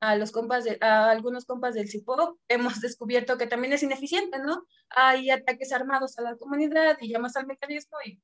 a 0.00 0.16
los 0.16 0.32
compas 0.32 0.64
de, 0.64 0.78
a 0.80 1.10
algunos 1.10 1.44
compas 1.44 1.74
del 1.74 1.88
CIPO, 1.88 2.38
hemos 2.48 2.80
descubierto 2.80 3.38
que 3.38 3.46
también 3.46 3.72
es 3.72 3.82
ineficiente, 3.84 4.38
¿no? 4.40 4.66
Hay 4.90 5.30
ataques 5.30 5.72
armados 5.72 6.18
a 6.18 6.22
la 6.22 6.36
comunidad 6.36 6.98
y 7.00 7.08
llamas 7.12 7.36
al 7.36 7.46
mecanismo 7.46 7.98
y 8.04 8.20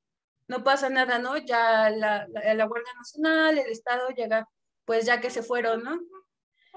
no 0.48 0.64
pasa 0.64 0.88
nada, 0.88 1.18
¿no? 1.18 1.36
Ya 1.36 1.90
la, 1.90 2.26
la, 2.28 2.64
Guardia 2.64 2.92
Nacional, 2.96 3.58
el 3.58 3.70
Estado 3.70 4.08
llega, 4.08 4.48
pues 4.86 5.04
ya 5.04 5.20
que 5.20 5.30
se 5.30 5.42
fueron, 5.42 5.84
¿no? 5.84 6.00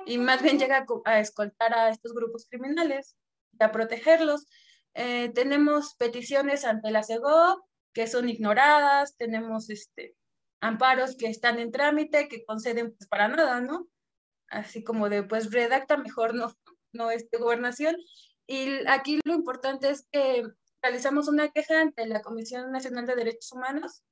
Y 0.05 0.17
más 0.17 0.41
bien 0.41 0.59
llega 0.59 0.85
a, 1.05 1.19
escoltar 1.19 1.73
a 1.73 1.89
estos 1.89 2.13
grupos 2.13 2.45
criminales, 2.49 3.15
a 3.59 3.71
protegerlos. 3.71 4.45
Eh, 4.93 5.31
tenemos 5.33 5.95
peticiones 5.95 6.65
ante 6.65 6.91
la 6.91 7.03
CEGO 7.03 7.65
que 7.93 8.07
son 8.07 8.29
ignoradas, 8.29 9.15
tenemos 9.17 9.69
este, 9.69 10.15
amparos 10.61 11.15
que 11.15 11.27
están 11.27 11.59
en 11.59 11.71
trámite, 11.71 12.27
que 12.27 12.45
conceden 12.45 12.95
pues 12.95 13.07
para 13.07 13.27
nada, 13.27 13.61
¿no? 13.61 13.87
Así 14.49 14.83
como 14.83 15.09
de, 15.09 15.23
pues 15.23 15.51
redacta 15.51 15.97
mejor, 15.97 16.33
no, 16.33 16.53
no 16.93 17.11
este, 17.11 17.37
gobernación. 17.37 17.95
Y 18.47 18.85
aquí 18.87 19.19
lo 19.23 19.33
importante 19.33 19.89
es 19.89 20.07
que 20.11 20.43
realizamos 20.81 21.27
una 21.27 21.49
queja 21.49 21.81
ante 21.81 22.05
la 22.07 22.21
Comisión 22.21 22.71
Nacional 22.71 23.05
de 23.05 23.15
Derechos 23.15 23.51
Humanos. 23.51 24.03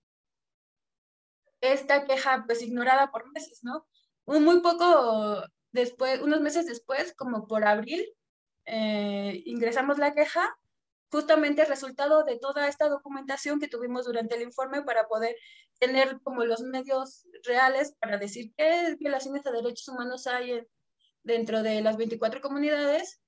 Esta 1.62 2.06
queja, 2.06 2.44
pues, 2.46 2.62
ignorada 2.62 3.12
por 3.12 3.32
meses, 3.32 3.60
¿no? 3.64 3.86
Muy 4.26 4.62
poco 4.62 5.44
después, 5.72 6.22
unos 6.22 6.42
meses 6.42 6.66
después, 6.66 7.14
como 7.16 7.48
por 7.48 7.66
abril, 7.66 8.06
eh, 8.66 9.42
ingresamos 9.46 9.98
la 9.98 10.14
queja, 10.14 10.58
justamente 11.12 11.66
resultado 11.66 12.24
de 12.24 12.38
toda 12.38 12.68
esta 12.68 12.88
documentación 12.88 13.60
que 13.60 13.68
tuvimos 13.68 14.06
durante 14.06 14.36
el 14.36 14.44
informe 14.44 14.84
para 14.84 15.08
poder 15.08 15.36
tener 15.80 16.20
como 16.22 16.46
los 16.46 16.62
medios 16.62 17.28
reales 17.44 17.96
para 18.00 18.18
decir 18.18 18.54
qué 18.56 18.96
violaciones 19.00 19.44
de 19.44 19.52
derechos 19.52 19.88
humanos 19.88 20.28
hay 20.28 20.68
dentro 21.24 21.64
de 21.64 21.82
las 21.82 21.98
24 21.98 22.42
comunidades 22.42 23.20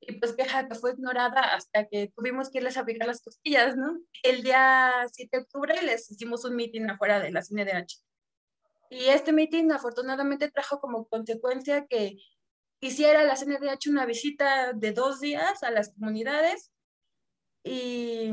y 0.00 0.12
pues 0.12 0.32
queja 0.32 0.66
que 0.66 0.74
fue 0.74 0.92
ignorada 0.92 1.54
hasta 1.54 1.86
que 1.86 2.10
tuvimos 2.16 2.50
que 2.50 2.58
irles 2.58 2.76
a 2.76 2.80
abrigar 2.80 3.06
las 3.06 3.22
costillas, 3.22 3.76
¿no? 3.76 4.00
El 4.22 4.42
día 4.42 5.06
7 5.12 5.36
de 5.36 5.42
octubre 5.42 5.82
les 5.82 6.10
hicimos 6.10 6.44
un 6.44 6.56
meeting 6.56 6.88
afuera 6.88 7.20
de 7.20 7.30
la 7.30 7.42
CNDH. 7.42 8.02
Y 8.90 9.04
este 9.06 9.32
meeting 9.32 9.70
afortunadamente 9.70 10.50
trajo 10.50 10.80
como 10.80 11.06
consecuencia 11.06 11.86
que 11.86 12.16
hiciera 12.80 13.24
la 13.24 13.36
CNDH 13.36 13.90
una 13.90 14.06
visita 14.06 14.72
de 14.72 14.92
dos 14.92 15.20
días 15.20 15.62
a 15.62 15.70
las 15.70 15.92
comunidades 15.92 16.72
y 17.62 18.30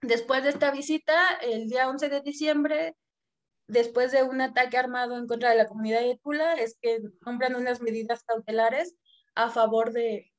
después 0.00 0.44
de 0.44 0.50
esta 0.50 0.70
visita, 0.70 1.34
el 1.42 1.68
día 1.68 1.88
11 1.88 2.08
de 2.08 2.20
diciembre, 2.20 2.96
después 3.66 4.12
de 4.12 4.22
un 4.22 4.40
ataque 4.40 4.78
armado 4.78 5.18
en 5.18 5.26
contra 5.26 5.50
de 5.50 5.56
la 5.56 5.66
comunidad 5.66 6.00
de 6.00 6.20
Tula, 6.22 6.54
es 6.54 6.78
que 6.80 7.00
compran 7.22 7.56
unas 7.56 7.82
medidas 7.82 8.22
cautelares 8.22 8.96
a 9.34 9.50
favor 9.50 9.92
de, 9.92 10.32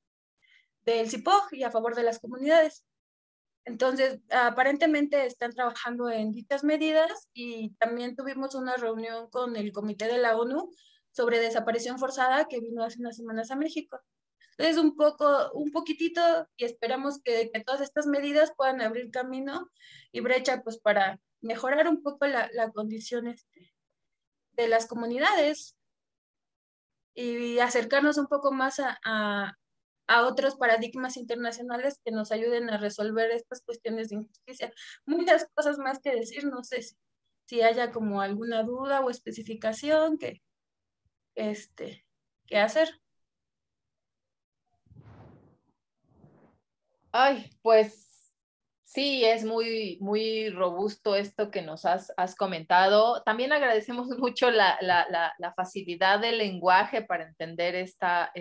del 0.95 1.09
CIPOG 1.09 1.53
y 1.53 1.63
a 1.63 1.71
favor 1.71 1.95
de 1.95 2.03
las 2.03 2.19
comunidades. 2.19 2.85
Entonces, 3.65 4.19
aparentemente 4.31 5.25
están 5.25 5.51
trabajando 5.51 6.09
en 6.09 6.31
dichas 6.31 6.63
medidas 6.63 7.29
y 7.33 7.75
también 7.75 8.15
tuvimos 8.15 8.55
una 8.55 8.75
reunión 8.77 9.29
con 9.29 9.55
el 9.55 9.71
Comité 9.71 10.07
de 10.07 10.17
la 10.17 10.37
ONU 10.37 10.71
sobre 11.11 11.39
desaparición 11.39 11.99
forzada 11.99 12.47
que 12.47 12.59
vino 12.59 12.83
hace 12.83 12.99
unas 12.99 13.17
semanas 13.17 13.51
a 13.51 13.55
México. 13.55 13.99
Entonces, 14.57 14.83
un 14.83 14.95
poco, 14.95 15.51
un 15.53 15.71
poquitito 15.71 16.21
y 16.57 16.65
esperamos 16.65 17.21
que, 17.23 17.49
que 17.53 17.63
todas 17.63 17.81
estas 17.81 18.07
medidas 18.07 18.51
puedan 18.57 18.81
abrir 18.81 19.11
camino 19.11 19.69
y 20.11 20.19
brecha 20.21 20.63
pues 20.63 20.79
para 20.79 21.19
mejorar 21.41 21.87
un 21.87 22.01
poco 22.03 22.27
la, 22.27 22.49
la 22.53 22.71
condición 22.71 23.27
este, 23.27 23.71
de 24.53 24.67
las 24.67 24.87
comunidades 24.87 25.77
y 27.13 27.59
acercarnos 27.59 28.17
un 28.17 28.27
poco 28.27 28.51
más 28.51 28.79
a, 28.79 28.99
a 29.05 29.58
otros 30.17 30.55
paradigmas 30.55 31.17
internacionales 31.17 31.99
que 32.03 32.11
nos 32.11 32.31
ayuden 32.31 32.69
a 32.69 32.77
resolver 32.77 33.29
estas 33.31 33.61
cuestiones 33.61 34.09
de 34.09 34.15
injusticia. 34.15 34.73
Muchas 35.05 35.47
cosas 35.53 35.77
más 35.77 35.99
que 35.99 36.15
decir, 36.15 36.45
no 36.45 36.63
sé 36.63 36.81
si, 37.45 37.61
haya 37.61 37.91
como 37.91 38.21
alguna 38.21 38.63
duda 38.63 39.01
o 39.01 39.09
especificación 39.09 40.17
que, 40.17 40.41
este, 41.35 42.05
que 42.47 42.57
hacer. 42.57 42.89
Ay, 47.11 47.49
pues 47.61 48.31
sí, 48.83 49.23
es 49.25 49.45
muy, 49.45 49.97
muy 50.01 50.49
robusto 50.49 51.15
esto 51.15 51.51
que 51.51 51.61
nos 51.61 51.85
has, 51.85 52.11
comentado. 52.37 53.21
También 53.23 53.51
agradecemos 53.51 54.07
mucho 54.17 54.49
la, 54.49 54.77
facilidad 55.55 56.19
del 56.19 56.39
lenguaje 56.39 57.03
para 57.03 57.27
entender 57.27 57.75
esta, 57.75 58.31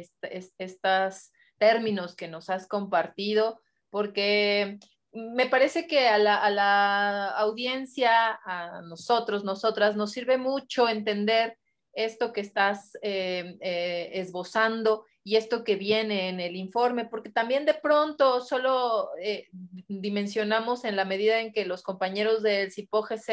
estas 0.59 1.33
términos 1.59 2.17
que 2.17 2.29
nos 2.29 2.51
has 2.51 2.67
compartido, 2.67 3.61
porque 3.91 4.79
me 5.13 5.47
parece 5.47 5.87
que 5.87 6.09
a 6.09 6.19
la, 6.19 7.29
audiencia, 7.29 8.39
a 8.45 8.83
nosotros, 8.83 9.45
nosotras, 9.45 9.97
nos 9.97 10.13
sirve 10.13 10.39
mucho 10.39 10.89
entender 10.89 11.57
esto 11.93 12.33
que 12.33 12.41
estás 12.41 12.97
eh, 13.03 13.57
eh, 13.61 14.11
esbozando 14.15 15.05
y 15.25 15.37
esto 15.37 15.65
que 15.65 15.77
viene 15.77 16.29
en 16.29 16.41
el 16.41 16.57
informe, 16.57 17.05
porque 17.05 17.31
también 17.31 17.67
de 17.67 17.75
pronto 17.75 18.41
solo 18.41 19.11
eh, 19.21 19.49
dimensionamos 19.89 20.85
en 20.85 20.97
la 20.97 21.05
medida 21.05 21.41
en 21.41 21.53
que 21.53 21.67
los 21.67 21.83
compañeros 21.83 22.43
del 22.43 22.71
CIPOGZ 22.71 23.29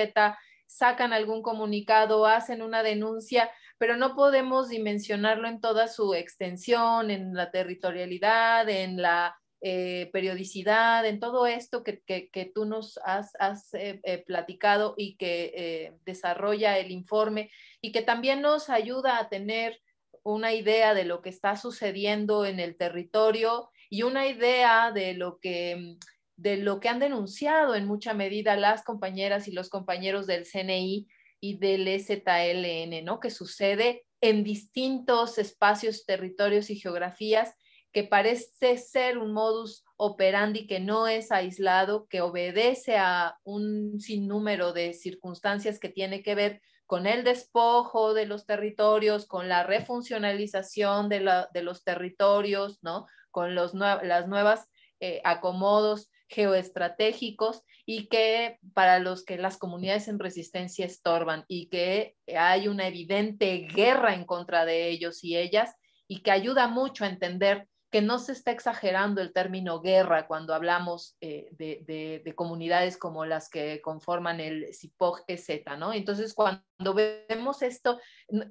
sacan 0.65 1.13
algún 1.13 1.41
comunicado, 1.41 2.25
hacen 2.25 2.61
una 2.61 2.83
denuncia, 2.83 3.49
pero 3.77 3.97
no 3.97 4.15
podemos 4.15 4.69
dimensionarlo 4.69 5.47
en 5.47 5.59
toda 5.59 5.87
su 5.87 6.13
extensión, 6.13 7.11
en 7.11 7.33
la 7.33 7.51
territorialidad, 7.51 8.69
en 8.69 9.01
la 9.01 9.35
eh, 9.61 10.09
periodicidad, 10.13 11.05
en 11.05 11.19
todo 11.19 11.47
esto 11.47 11.83
que, 11.83 12.51
tú 12.53 12.65
nos 12.65 12.99
has, 13.03 13.73
eh, 13.73 13.99
eh, 14.03 14.23
platicado 14.25 14.93
y 14.95 15.17
que 15.17 15.93
desarrolla 16.05 16.77
el 16.77 16.91
informe 16.91 17.49
y 17.81 17.91
que 17.91 18.01
también 18.01 18.41
nos 18.41 18.69
ayuda 18.69 19.17
a 19.17 19.27
tener 19.29 19.81
una 20.23 20.53
idea 20.53 20.93
de 20.93 21.05
lo 21.05 21.21
que 21.21 21.29
está 21.29 21.55
sucediendo 21.55 22.45
en 22.45 22.59
el 22.59 22.77
territorio 22.77 23.69
y 23.89 24.03
una 24.03 24.27
idea 24.27 24.91
de 24.91 25.13
lo 25.13 25.39
que 25.39 25.97
de 26.37 26.57
lo 26.57 26.79
que 26.79 26.89
han 26.89 26.99
denunciado 26.99 27.75
en 27.75 27.85
mucha 27.85 28.13
medida 28.13 28.57
las 28.57 28.83
compañeras 28.83 29.47
y 29.47 29.51
los 29.51 29.69
compañeros 29.69 30.27
del 30.27 30.45
CNI 30.45 31.07
y 31.45 31.57
del 31.57 31.87
ZLN, 32.01 33.05
¿no? 33.05 33.19
Que 33.19 33.29
sucede 33.29 34.03
en 34.19 34.43
distintos 34.43 35.37
espacios, 35.37 36.05
territorios 36.05 36.71
y 36.71 36.75
geografías, 36.75 37.53
que 37.91 38.03
parece 38.03 38.77
ser 38.79 39.19
un 39.19 39.31
modus 39.31 39.85
operandi 39.95 40.65
que 40.65 40.79
no 40.79 41.07
es 41.07 41.31
aislado, 41.31 42.07
que 42.07 42.21
obedece 42.21 42.97
a 42.97 43.37
un 43.43 43.99
sinnúmero 43.99 44.73
de 44.73 44.93
circunstancias 44.93 45.79
que 45.79 45.89
tiene 45.89 46.23
que 46.23 46.33
ver 46.33 46.61
con 46.87 47.05
el 47.05 47.23
despojo 47.23 48.15
de 48.15 48.25
los 48.25 48.47
territorios, 48.47 49.27
con 49.27 49.47
la 49.47 49.63
refuncionalización 49.63 51.09
de, 51.09 51.19
los 51.61 51.83
territorios, 51.83 52.79
¿no? 52.81 53.05
Con 53.29 53.53
los, 53.53 53.75
las 53.75 54.27
nuevas 54.27 54.67
eh, 54.99 55.21
acomodos 55.23 56.09
geoestratégicos 56.27 57.61
y 57.85 58.07
que 58.07 58.59
para 58.73 58.99
los 58.99 59.23
que 59.23 59.37
las 59.37 59.57
comunidades 59.57 60.07
en 60.07 60.19
resistencia 60.19 60.85
estorban 60.85 61.45
y 61.47 61.67
que 61.67 62.15
hay 62.35 62.67
una 62.67 62.87
evidente 62.87 63.67
guerra 63.73 64.13
en 64.13 64.25
contra 64.25 64.65
de 64.65 64.89
ellos 64.89 65.23
y 65.23 65.37
ellas 65.37 65.75
y 66.07 66.21
que 66.21 66.31
ayuda 66.31 66.67
mucho 66.67 67.03
a 67.03 67.09
entender 67.09 67.67
que 67.95 68.01
no 68.01 68.19
se 68.19 68.33
está 68.33 68.51
exagerando 68.51 69.21
el 69.21 69.31
término 69.31 69.79
guerra 69.79 70.27
cuando 70.27 70.53
hablamos 70.53 71.15
eh, 71.21 71.47
de, 71.51 72.33
comunidades 72.35 72.97
como 72.97 73.23
las 73.23 73.47
que 73.47 73.79
conforman 73.81 74.41
el 74.41 74.67
CIPOG-EZ, 74.73 75.77
¿no? 75.77 75.93
Entonces, 75.93 76.33
cuando 76.33 76.93
vemos 76.93 77.61
esto, 77.61 78.01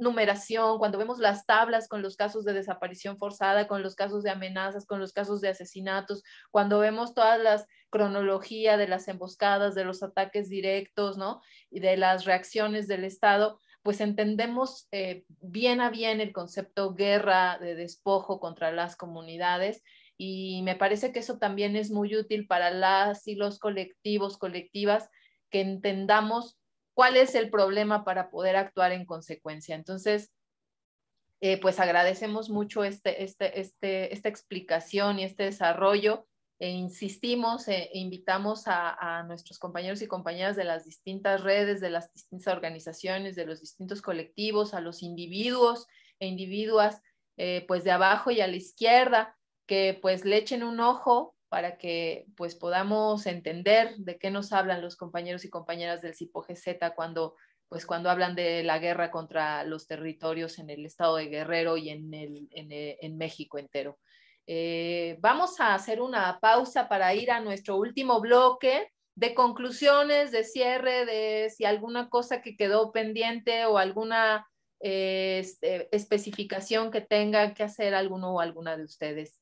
numeración, 0.00 0.78
cuando 0.78 0.96
vemos 0.96 1.18
las 1.18 1.44
tablas 1.44 1.88
con 1.88 2.00
los 2.00 2.16
casos 2.16 2.46
de 2.46 2.54
desaparición 2.54 3.18
forzada, 3.18 3.68
con 3.68 3.82
los 3.82 3.94
casos 3.94 4.22
de 4.22 4.30
amenazas, 4.30 4.86
con 4.86 4.98
los 4.98 5.12
casos 5.12 5.42
de 5.42 5.50
asesinatos, 5.50 6.22
cuando 6.50 6.78
vemos 6.78 7.12
todas 7.12 7.38
las 7.38 7.66
cronología 7.90 8.78
de 8.78 8.88
las 8.88 9.08
emboscadas, 9.08 9.74
de 9.74 9.84
los 9.84 10.02
ataques 10.02 10.48
directos, 10.48 11.18
¿no? 11.18 11.42
Y 11.70 11.80
de 11.80 11.98
las 11.98 12.24
reacciones 12.24 12.88
del 12.88 13.04
Estado, 13.04 13.60
pues 13.84 14.00
entendemos 14.00 14.88
eh, 14.92 15.24
bien 15.28 15.82
a 15.82 15.90
bien 15.90 16.22
el 16.22 16.32
concepto 16.32 16.94
guerra 16.94 17.58
de 17.58 17.74
despojo 17.74 18.40
contra 18.40 18.72
las 18.72 18.96
comunidades 18.96 19.82
y 20.16 20.62
me 20.62 20.74
parece 20.74 21.12
que 21.12 21.18
eso 21.18 21.38
también 21.38 21.76
es 21.76 21.90
muy 21.90 22.16
útil 22.16 22.46
para 22.46 22.70
las 22.70 23.28
y 23.28 23.34
los 23.34 23.58
colectivos, 23.58 24.38
colectivas, 24.38 25.10
que 25.50 25.60
entendamos 25.60 26.58
cuál 26.94 27.18
es 27.18 27.34
el 27.34 27.50
problema 27.50 28.04
para 28.04 28.30
poder 28.30 28.56
actuar 28.56 28.92
en 28.92 29.04
consecuencia. 29.04 29.74
Entonces, 29.74 30.32
eh, 31.42 31.60
pues 31.60 31.78
agradecemos 31.78 32.48
mucho 32.48 32.84
este, 32.84 33.22
este, 33.22 33.60
este, 33.60 34.14
esta 34.14 34.30
explicación 34.30 35.18
y 35.18 35.24
este 35.24 35.42
desarrollo 35.42 36.26
e 36.58 36.70
insistimos 36.70 37.68
e 37.68 37.90
invitamos 37.94 38.64
a, 38.66 39.22
nuestros 39.26 39.58
compañeros 39.58 40.02
y 40.02 40.06
compañeras 40.06 40.56
de 40.56 40.64
las 40.64 40.84
distintas 40.84 41.42
redes, 41.42 41.80
de 41.80 41.90
las 41.90 42.12
distintas 42.12 42.54
organizaciones, 42.54 43.36
de 43.36 43.46
los 43.46 43.60
distintos 43.60 44.00
colectivos, 44.02 44.74
a 44.74 44.80
los 44.80 45.02
individuos 45.02 45.86
e 46.20 46.26
individuas, 46.26 47.02
eh, 47.36 47.64
pues 47.66 47.84
de 47.84 47.90
abajo 47.90 48.30
y 48.30 48.40
a 48.40 48.46
la 48.46 48.56
izquierda, 48.56 49.36
que 49.66 49.98
pues 50.00 50.24
le 50.24 50.36
echen 50.36 50.62
un 50.62 50.80
ojo 50.80 51.34
para 51.48 51.76
que 51.78 52.26
pues 52.36 52.54
podamos 52.54 53.26
entender 53.26 53.96
de 53.98 54.18
qué 54.18 54.30
nos 54.30 54.52
hablan 54.52 54.82
los 54.82 54.96
compañeros 54.96 55.44
y 55.44 55.50
compañeras 55.50 56.02
del 56.02 56.14
CIPOGZ 56.14 56.92
cuando 56.94 57.36
pues 57.68 57.86
cuando 57.86 58.10
hablan 58.10 58.36
de 58.36 58.62
la 58.62 58.78
guerra 58.78 59.10
contra 59.10 59.64
los 59.64 59.86
territorios 59.86 60.58
en 60.58 60.70
el 60.70 60.86
estado 60.86 61.16
de 61.16 61.26
Guerrero 61.26 61.76
y 61.76 61.90
en, 61.90 62.12
el, 62.14 62.48
en 62.52 63.16
México 63.16 63.58
entero. 63.58 63.98
Eh, 64.46 65.16
vamos 65.20 65.58
a 65.60 65.74
hacer 65.74 66.00
una 66.00 66.38
pausa 66.40 66.88
para 66.88 67.14
ir 67.14 67.30
a 67.30 67.40
nuestro 67.40 67.76
último 67.76 68.20
bloque 68.20 68.90
de 69.16 69.34
conclusiones, 69.34 70.32
de 70.32 70.44
cierre, 70.44 71.06
de 71.06 71.50
si 71.50 71.64
alguna 71.64 72.08
cosa 72.10 72.42
que 72.42 72.56
quedó 72.56 72.92
pendiente 72.92 73.64
o 73.66 73.78
alguna 73.78 74.46
eh, 74.80 75.38
este, 75.40 75.88
especificación 75.94 76.90
que 76.90 77.00
tenga 77.00 77.54
que 77.54 77.62
hacer 77.62 77.94
alguno 77.94 78.34
o 78.34 78.40
alguna 78.40 78.76
de 78.76 78.84
ustedes. 78.84 79.40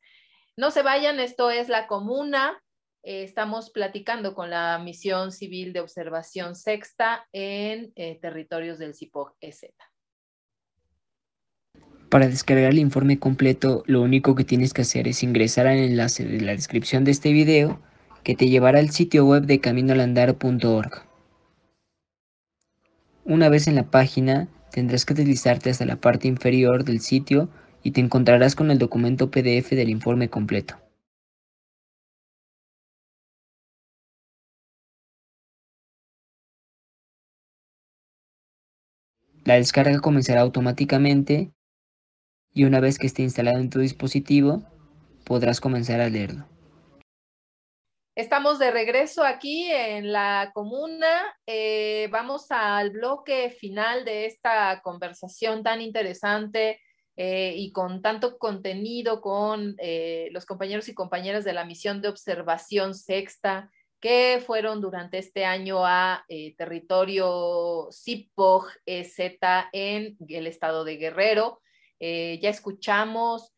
No 0.56 0.70
se 0.70 0.82
vayan, 0.82 1.18
esto 1.20 1.50
es 1.50 1.68
la 1.68 1.86
comuna. 1.86 2.62
Eh, 3.02 3.24
estamos 3.24 3.70
platicando 3.70 4.34
con 4.34 4.50
la 4.50 4.78
misión 4.78 5.32
civil 5.32 5.72
de 5.72 5.80
observación 5.80 6.54
sexta 6.54 7.26
en 7.32 7.92
territorios 8.20 8.78
del 8.78 8.94
CIPOG-EZ. 8.94 9.91
Para 12.12 12.28
descargar 12.28 12.72
el 12.72 12.78
informe 12.78 13.18
completo, 13.18 13.84
lo 13.86 14.02
único 14.02 14.34
que 14.34 14.44
tienes 14.44 14.74
que 14.74 14.82
hacer 14.82 15.08
es 15.08 15.22
ingresar 15.22 15.66
al 15.66 15.78
enlace 15.78 16.26
de 16.26 16.42
la 16.42 16.52
descripción 16.52 17.04
de 17.04 17.10
este 17.10 17.32
video 17.32 17.80
que 18.22 18.34
te 18.34 18.50
llevará 18.50 18.80
al 18.80 18.90
sitio 18.90 19.24
web 19.24 19.44
de 19.46 19.60
caminoalandar.org. 19.60 21.06
Una 23.24 23.48
vez 23.48 23.66
en 23.66 23.76
la 23.76 23.90
página, 23.90 24.48
tendrás 24.72 25.06
que 25.06 25.14
deslizarte 25.14 25.70
hasta 25.70 25.86
la 25.86 25.96
parte 25.96 26.28
inferior 26.28 26.84
del 26.84 27.00
sitio 27.00 27.48
y 27.82 27.92
te 27.92 28.02
encontrarás 28.02 28.56
con 28.56 28.70
el 28.70 28.76
documento 28.78 29.30
PDF 29.30 29.70
del 29.70 29.88
informe 29.88 30.28
completo. 30.28 30.76
La 39.44 39.54
descarga 39.54 39.98
comenzará 40.00 40.42
automáticamente 40.42 41.52
y 42.54 42.64
una 42.64 42.80
vez 42.80 42.98
que 42.98 43.06
esté 43.06 43.22
instalado 43.22 43.58
en 43.58 43.70
tu 43.70 43.80
dispositivo, 43.80 44.62
podrás 45.24 45.60
comenzar 45.60 46.00
a 46.00 46.08
leerlo. 46.08 46.46
Estamos 48.14 48.58
de 48.58 48.70
regreso 48.70 49.24
aquí 49.24 49.70
en 49.70 50.12
la 50.12 50.50
comuna. 50.52 51.34
Eh, 51.46 52.08
vamos 52.10 52.50
al 52.50 52.90
bloque 52.90 53.48
final 53.48 54.04
de 54.04 54.26
esta 54.26 54.82
conversación 54.82 55.62
tan 55.62 55.80
interesante 55.80 56.78
eh, 57.16 57.54
y 57.56 57.72
con 57.72 58.02
tanto 58.02 58.36
contenido 58.36 59.22
con 59.22 59.76
eh, 59.78 60.28
los 60.32 60.44
compañeros 60.44 60.90
y 60.90 60.94
compañeras 60.94 61.42
de 61.44 61.54
la 61.54 61.64
misión 61.64 62.02
de 62.02 62.08
observación 62.08 62.94
sexta 62.94 63.70
que 63.98 64.42
fueron 64.44 64.82
durante 64.82 65.16
este 65.16 65.46
año 65.46 65.86
a 65.86 66.26
territorio 66.58 67.88
CIPOG 67.92 68.66
Z 69.04 69.70
en 69.72 70.16
el 70.28 70.46
estado 70.48 70.84
de 70.84 70.96
Guerrero. 70.96 71.62
Eh, 72.04 72.40
ya 72.42 72.50
escuchamos 72.50 73.52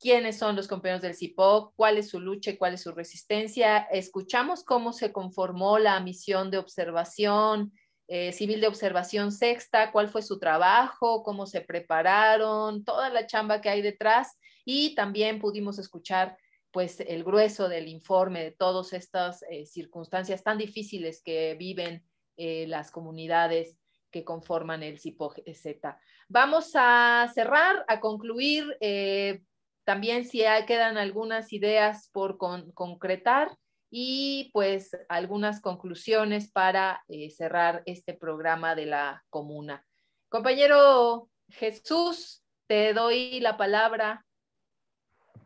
quiénes 0.00 0.38
son 0.38 0.56
los 0.56 0.66
compañeros 0.66 1.02
del 1.02 1.14
CIPOC, 1.14 1.74
cuál 1.76 1.98
es 1.98 2.08
su 2.08 2.20
lucha 2.20 2.50
y 2.50 2.56
cuál 2.56 2.72
es 2.72 2.80
su 2.80 2.92
resistencia. 2.92 3.76
Escuchamos 3.92 4.64
cómo 4.64 4.94
se 4.94 5.12
conformó 5.12 5.78
la 5.78 6.00
misión 6.00 6.50
de 6.50 6.56
observación 6.56 7.74
eh, 8.08 8.32
civil 8.32 8.62
de 8.62 8.68
observación 8.68 9.30
sexta, 9.30 9.92
cuál 9.92 10.08
fue 10.08 10.22
su 10.22 10.38
trabajo, 10.38 11.22
cómo 11.22 11.44
se 11.44 11.60
prepararon, 11.60 12.82
toda 12.82 13.10
la 13.10 13.26
chamba 13.26 13.60
que 13.60 13.68
hay 13.68 13.82
detrás 13.82 14.38
y 14.64 14.94
también 14.94 15.38
pudimos 15.38 15.78
escuchar 15.78 16.38
pues 16.70 17.00
el 17.00 17.24
grueso 17.24 17.68
del 17.68 17.88
informe 17.88 18.42
de 18.42 18.52
todas 18.52 18.94
estas 18.94 19.42
eh, 19.50 19.66
circunstancias 19.66 20.42
tan 20.42 20.56
difíciles 20.56 21.20
que 21.22 21.56
viven 21.58 22.04
las 22.38 22.90
comunidades 22.90 23.78
que 24.10 24.22
conforman 24.22 24.82
el 24.82 24.98
CIPOG-Z. 24.98 25.98
Vamos 26.28 26.72
a 26.74 27.30
cerrar, 27.34 27.84
a 27.88 28.00
concluir. 28.00 28.76
Eh, 28.80 29.42
también 29.84 30.24
si 30.24 30.42
quedan 30.66 30.98
algunas 30.98 31.52
ideas 31.52 32.10
por 32.12 32.38
concretar 32.38 33.56
y 33.90 34.50
pues 34.52 34.96
algunas 35.08 35.60
conclusiones 35.60 36.50
para 36.50 37.04
eh, 37.08 37.30
cerrar 37.30 37.82
este 37.86 38.14
programa 38.14 38.74
de 38.74 38.86
la 38.86 39.24
comuna. 39.30 39.86
Compañero 40.28 41.28
Jesús, 41.48 42.42
te 42.66 42.92
doy 42.92 43.38
la 43.38 43.56
palabra. 43.56 44.26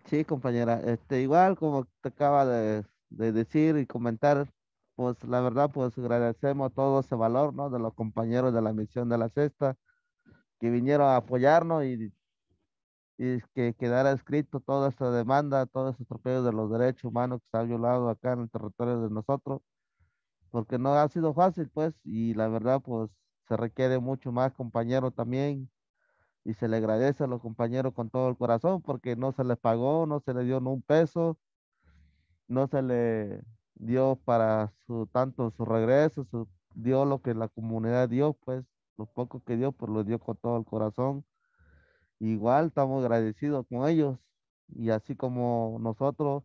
Sí, 0.06 0.24
compañera, 0.24 0.80
este, 0.86 1.20
igual 1.20 1.58
como 1.58 1.86
te 2.00 2.08
acaba 2.08 2.46
de, 2.46 2.84
de 3.10 3.32
decir 3.32 3.76
y 3.76 3.86
comentar, 3.86 4.48
pues 4.94 5.22
la 5.24 5.42
verdad, 5.42 5.70
pues 5.70 5.96
agradecemos 5.98 6.72
todo 6.72 7.00
ese 7.00 7.14
valor, 7.14 7.54
¿no? 7.54 7.68
De 7.68 7.78
los 7.78 7.92
compañeros 7.92 8.54
de 8.54 8.62
la 8.62 8.72
misión 8.72 9.10
de 9.10 9.18
la 9.18 9.28
cesta, 9.28 9.76
que 10.60 10.70
vinieron 10.70 11.08
a 11.08 11.16
apoyarnos 11.16 11.84
y, 11.84 12.12
y 13.18 13.40
que 13.54 13.74
quedara 13.74 14.12
escrito 14.12 14.60
toda 14.60 14.90
esta 14.90 15.10
demanda, 15.10 15.66
todo 15.66 15.90
ese 15.90 16.02
atropello 16.04 16.42
de 16.42 16.52
los 16.52 16.70
derechos 16.70 17.04
humanos 17.04 17.40
que 17.40 17.48
se 17.50 17.56
ha 17.56 17.62
violado 17.62 18.08
acá 18.08 18.32
en 18.32 18.40
el 18.40 18.50
territorio 18.50 19.00
de 19.00 19.10
nosotros, 19.10 19.62
porque 20.50 20.78
no 20.78 20.94
ha 20.94 21.08
sido 21.08 21.34
fácil, 21.34 21.70
pues, 21.70 21.94
y 22.04 22.34
la 22.34 22.48
verdad, 22.48 22.80
pues, 22.82 23.10
se 23.48 23.56
requiere 23.56 23.98
mucho 23.98 24.32
más 24.32 24.52
compañero 24.52 25.10
también, 25.10 25.70
y 26.44 26.54
se 26.54 26.68
le 26.68 26.78
agradece 26.78 27.24
a 27.24 27.26
los 27.26 27.40
compañeros 27.40 27.94
con 27.94 28.10
todo 28.10 28.28
el 28.28 28.36
corazón, 28.36 28.82
porque 28.82 29.16
no 29.16 29.32
se 29.32 29.44
les 29.44 29.58
pagó, 29.58 30.06
no 30.06 30.20
se 30.20 30.34
les 30.34 30.46
dio 30.46 30.60
ni 30.60 30.68
un 30.68 30.82
peso, 30.82 31.38
no 32.48 32.66
se 32.66 32.82
le 32.82 33.42
dio 33.74 34.16
para 34.24 34.72
su 34.86 35.06
tanto 35.06 35.50
su 35.52 35.64
regreso, 35.64 36.26
dio 36.74 37.04
lo 37.04 37.20
que 37.22 37.34
la 37.34 37.48
comunidad 37.48 38.08
dio, 38.08 38.34
pues, 38.34 38.64
lo 39.00 39.06
poco 39.06 39.42
que 39.42 39.56
dio, 39.56 39.72
pues 39.72 39.90
lo 39.90 40.04
dio 40.04 40.18
con 40.20 40.36
todo 40.36 40.58
el 40.58 40.64
corazón. 40.64 41.24
Igual 42.20 42.66
estamos 42.66 43.02
agradecidos 43.02 43.66
con 43.66 43.88
ellos 43.88 44.18
y 44.68 44.90
así 44.90 45.16
como 45.16 45.78
nosotros, 45.80 46.44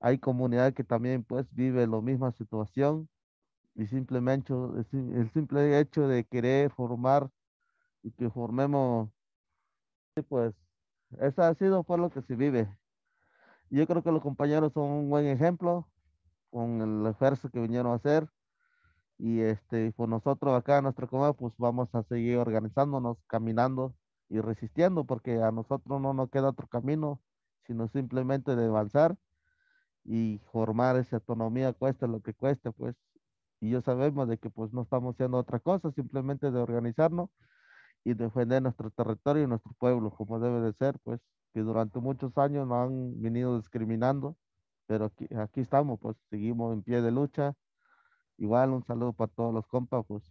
hay 0.00 0.18
comunidad 0.18 0.72
que 0.74 0.84
también 0.84 1.24
pues 1.24 1.46
vive 1.52 1.86
la 1.86 2.00
misma 2.00 2.32
situación 2.32 3.08
y 3.74 3.86
simplemente 3.86 4.54
el 4.54 5.30
simple 5.32 5.78
hecho 5.78 6.08
de 6.08 6.24
querer 6.24 6.70
formar 6.70 7.30
y 8.02 8.12
que 8.12 8.30
formemos, 8.30 9.10
pues 10.28 10.54
eso 11.20 11.42
ha 11.42 11.54
sido 11.54 11.84
por 11.84 11.98
lo 11.98 12.10
que 12.10 12.22
se 12.22 12.34
vive. 12.34 12.68
Yo 13.70 13.86
creo 13.86 14.02
que 14.02 14.12
los 14.12 14.22
compañeros 14.22 14.72
son 14.72 14.84
un 14.90 15.10
buen 15.10 15.26
ejemplo 15.26 15.86
con 16.50 16.80
el 16.80 17.06
esfuerzo 17.10 17.50
que 17.50 17.60
vinieron 17.60 17.92
a 17.92 17.96
hacer 17.96 18.26
y 19.18 19.40
este, 19.40 19.92
pues 19.92 20.08
nosotros 20.08 20.56
acá 20.56 20.78
en 20.78 20.84
nuestra 20.84 21.06
comunidad, 21.08 21.36
pues 21.36 21.52
vamos 21.58 21.88
a 21.94 22.04
seguir 22.04 22.38
organizándonos, 22.38 23.18
caminando 23.26 23.94
y 24.28 24.40
resistiendo, 24.40 25.04
porque 25.04 25.42
a 25.42 25.50
nosotros 25.52 26.00
no 26.00 26.14
nos 26.14 26.30
queda 26.30 26.50
otro 26.50 26.68
camino, 26.68 27.20
sino 27.66 27.88
simplemente 27.88 28.54
de 28.56 28.66
avanzar 28.66 29.16
y 30.04 30.38
formar 30.52 30.96
esa 30.96 31.16
autonomía, 31.16 31.72
cueste 31.72 32.06
lo 32.08 32.20
que 32.22 32.34
cueste, 32.34 32.72
pues. 32.72 32.96
Y 33.60 33.70
yo 33.70 33.82
sabemos 33.82 34.28
de 34.28 34.38
que 34.38 34.50
pues 34.50 34.72
no 34.72 34.82
estamos 34.82 35.14
haciendo 35.16 35.38
otra 35.38 35.58
cosa, 35.60 35.90
simplemente 35.92 36.50
de 36.50 36.60
organizarnos 36.60 37.30
y 38.04 38.14
defender 38.14 38.62
nuestro 38.62 38.90
territorio 38.90 39.44
y 39.44 39.46
nuestro 39.48 39.72
pueblo, 39.78 40.10
como 40.12 40.38
debe 40.40 40.60
de 40.60 40.72
ser, 40.74 40.98
pues, 41.04 41.20
que 41.54 41.60
durante 41.60 41.98
muchos 42.00 42.36
años 42.38 42.68
nos 42.68 42.88
han 42.88 43.20
venido 43.20 43.58
discriminando, 43.58 44.36
pero 44.86 45.06
aquí, 45.06 45.26
aquí 45.36 45.60
estamos, 45.60 45.98
pues, 46.00 46.16
seguimos 46.30 46.72
en 46.74 46.82
pie 46.82 47.02
de 47.02 47.10
lucha 47.10 47.54
Igual 48.38 48.70
un 48.70 48.84
saludo 48.84 49.12
para 49.12 49.32
todos 49.32 49.52
los 49.52 49.66
compas, 49.66 50.04
pues, 50.06 50.22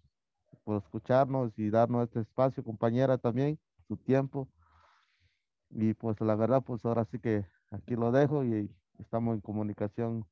por 0.63 0.77
escucharnos 0.77 1.51
y 1.59 1.69
darnos 1.69 2.05
este 2.05 2.21
espacio, 2.21 2.63
compañera 2.63 3.17
también, 3.17 3.59
su 3.88 3.97
tiempo. 3.97 4.47
Y 5.69 5.93
pues 5.93 6.19
la 6.21 6.35
verdad, 6.35 6.63
pues 6.63 6.84
ahora 6.85 7.05
sí 7.05 7.19
que 7.19 7.45
aquí 7.71 7.95
lo 7.95 8.11
dejo 8.11 8.43
y 8.45 8.69
estamos 8.99 9.35
en 9.35 9.41
comunicación 9.41 10.25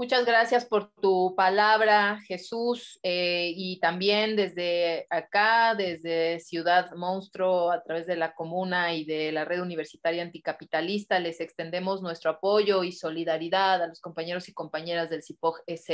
Muchas 0.00 0.24
gracias 0.24 0.64
por 0.64 0.94
tu 0.94 1.34
palabra, 1.36 2.22
Jesús, 2.26 2.98
eh, 3.02 3.52
y 3.54 3.78
también 3.80 4.34
desde 4.34 5.06
acá, 5.10 5.74
desde 5.74 6.40
Ciudad 6.40 6.90
Monstruo, 6.92 7.70
a 7.70 7.82
través 7.82 8.06
de 8.06 8.16
la 8.16 8.34
comuna 8.34 8.94
y 8.94 9.04
de 9.04 9.30
la 9.30 9.44
red 9.44 9.60
universitaria 9.60 10.22
anticapitalista, 10.22 11.20
les 11.20 11.42
extendemos 11.42 12.00
nuestro 12.00 12.30
apoyo 12.30 12.82
y 12.82 12.92
solidaridad 12.92 13.82
a 13.82 13.88
los 13.88 14.00
compañeros 14.00 14.48
y 14.48 14.54
compañeras 14.54 15.10
del 15.10 15.22
CIPOG 15.22 15.64
EZ. 15.66 15.90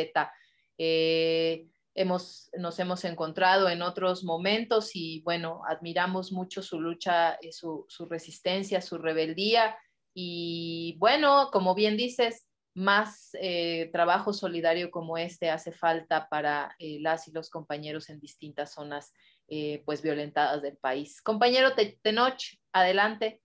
Eh, 0.79 1.67
hemos, 1.97 2.49
nos 2.57 2.79
hemos 2.79 3.05
encontrado 3.05 3.69
en 3.69 3.83
otros 3.83 4.23
momentos 4.23 4.95
y 4.95 5.21
bueno, 5.23 5.63
admiramos 5.69 6.31
mucho 6.31 6.63
su 6.63 6.81
lucha, 6.81 7.41
su, 7.51 7.87
su 7.89 8.07
resistencia, 8.07 8.81
su 8.81 8.99
rebeldía 8.99 9.77
y 10.15 10.97
bueno, 10.99 11.51
como 11.53 11.75
bien 11.75 11.99
dices, 11.99 12.46
más 12.77 13.31
eh, 13.41 13.89
trabajo 13.91 14.35
solidario 14.35 14.91
como 14.91 15.17
este 15.17 15.49
hace 15.49 15.73
falta 15.73 16.29
para 16.29 16.77
eh, 16.79 16.99
las 17.01 17.27
y 17.27 17.33
los 17.33 17.49
compañeros 17.49 18.11
en 18.11 18.21
distintas 18.21 18.75
zonas 18.75 19.15
eh, 19.49 19.83
pues 19.87 20.03
violentadas 20.03 20.61
del 20.61 20.77
país. 20.77 21.23
Compañero 21.23 21.71
Tenoch, 21.75 22.39
adelante. 22.73 23.41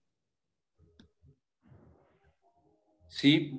Sí, 3.08 3.58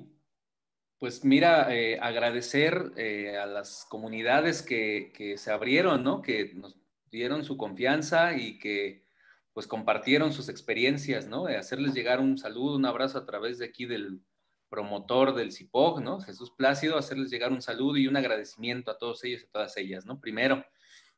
pues 0.98 1.24
mira, 1.24 1.68
agradecer 2.00 2.92
a 3.40 3.46
las 3.46 3.84
comunidades 3.88 4.62
que, 4.62 5.12
que, 5.14 5.36
se 5.36 5.50
abrieron, 5.50 6.04
¿no? 6.04 6.22
Que 6.22 6.54
nos 6.54 6.76
dieron 7.10 7.44
su 7.44 7.56
confianza 7.56 8.36
y 8.36 8.58
que 8.58 9.04
pues 9.52 9.66
compartieron 9.66 10.32
sus 10.32 10.48
experiencias, 10.48 11.26
¿no? 11.26 11.46
hacerles 11.46 11.94
llegar 11.94 12.20
un 12.20 12.38
saludo, 12.38 12.76
un 12.76 12.86
abrazo 12.86 13.18
a 13.18 13.26
través 13.26 13.58
de 13.58 13.66
aquí 13.66 13.86
del, 13.86 14.20
promotor 14.74 15.36
del 15.36 15.52
CIPOG, 15.52 16.02
¿no? 16.02 16.20
Jesús 16.20 16.50
Plácido, 16.50 16.98
hacerles 16.98 17.30
llegar 17.30 17.52
un 17.52 17.62
saludo 17.62 17.96
y 17.96 18.08
un 18.08 18.16
agradecimiento 18.16 18.90
a 18.90 18.98
todos 18.98 19.22
ellos 19.22 19.42
y 19.42 19.44
a 19.46 19.50
todas 19.50 19.76
ellas, 19.76 20.04
¿no? 20.04 20.20
Primero. 20.20 20.64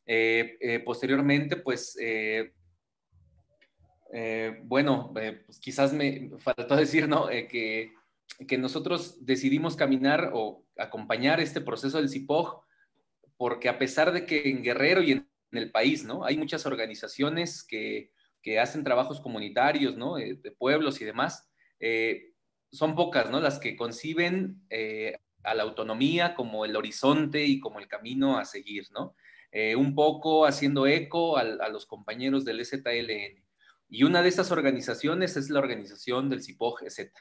Eh, 0.04 0.58
eh, 0.60 0.80
posteriormente, 0.80 1.56
pues, 1.56 1.96
eh, 1.98 2.52
bueno, 4.64 5.10
pues 5.14 5.58
quizás 5.58 5.94
me 5.94 6.30
faltó 6.38 6.76
decir, 6.76 7.08
¿no? 7.08 7.28
que, 7.28 7.92
que 8.46 8.58
nosotros 8.58 9.24
decidimos 9.24 9.74
caminar 9.74 10.32
o 10.34 10.62
acompañar 10.76 11.40
este 11.40 11.62
proceso 11.62 11.96
del 11.96 12.10
CIPOG, 12.10 12.62
porque 13.38 13.70
a 13.70 13.78
pesar 13.78 14.12
de 14.12 14.26
que 14.26 14.50
en 14.50 14.62
Guerrero 14.62 15.02
y 15.02 15.12
en, 15.12 15.28
el 15.52 15.70
país, 15.70 16.04
¿no? 16.04 16.24
Hay 16.26 16.36
muchas 16.36 16.66
organizaciones 16.66 17.64
que, 17.64 18.10
que 18.42 18.60
hacen 18.60 18.84
trabajos 18.84 19.20
comunitarios, 19.20 19.96
¿no? 19.96 20.16
de 20.16 20.54
pueblos 20.58 21.00
y 21.00 21.06
demás 21.06 21.48
son 22.72 22.94
pocas, 22.94 23.30
¿no? 23.30 23.40
Las 23.40 23.58
que 23.58 23.76
conciben 23.76 24.62
eh, 24.70 25.16
a 25.42 25.54
la 25.54 25.62
autonomía 25.62 26.34
como 26.34 26.64
el 26.64 26.76
horizonte 26.76 27.44
y 27.44 27.60
como 27.60 27.78
el 27.78 27.88
camino 27.88 28.38
a 28.38 28.44
seguir, 28.44 28.86
¿no? 28.92 29.14
Eh, 29.52 29.76
un 29.76 29.94
poco 29.94 30.44
haciendo 30.44 30.86
eco 30.86 31.38
a, 31.38 31.68
los 31.68 31.86
compañeros 31.86 32.44
del 32.44 32.60
EZLN. 32.60 33.44
Y 33.88 34.02
una 34.02 34.22
de 34.22 34.28
esas 34.28 34.50
organizaciones 34.50 35.36
es 35.36 35.48
la 35.48 35.60
organización 35.60 36.28
del 36.28 36.42
CIPOG-EZ, 36.42 37.12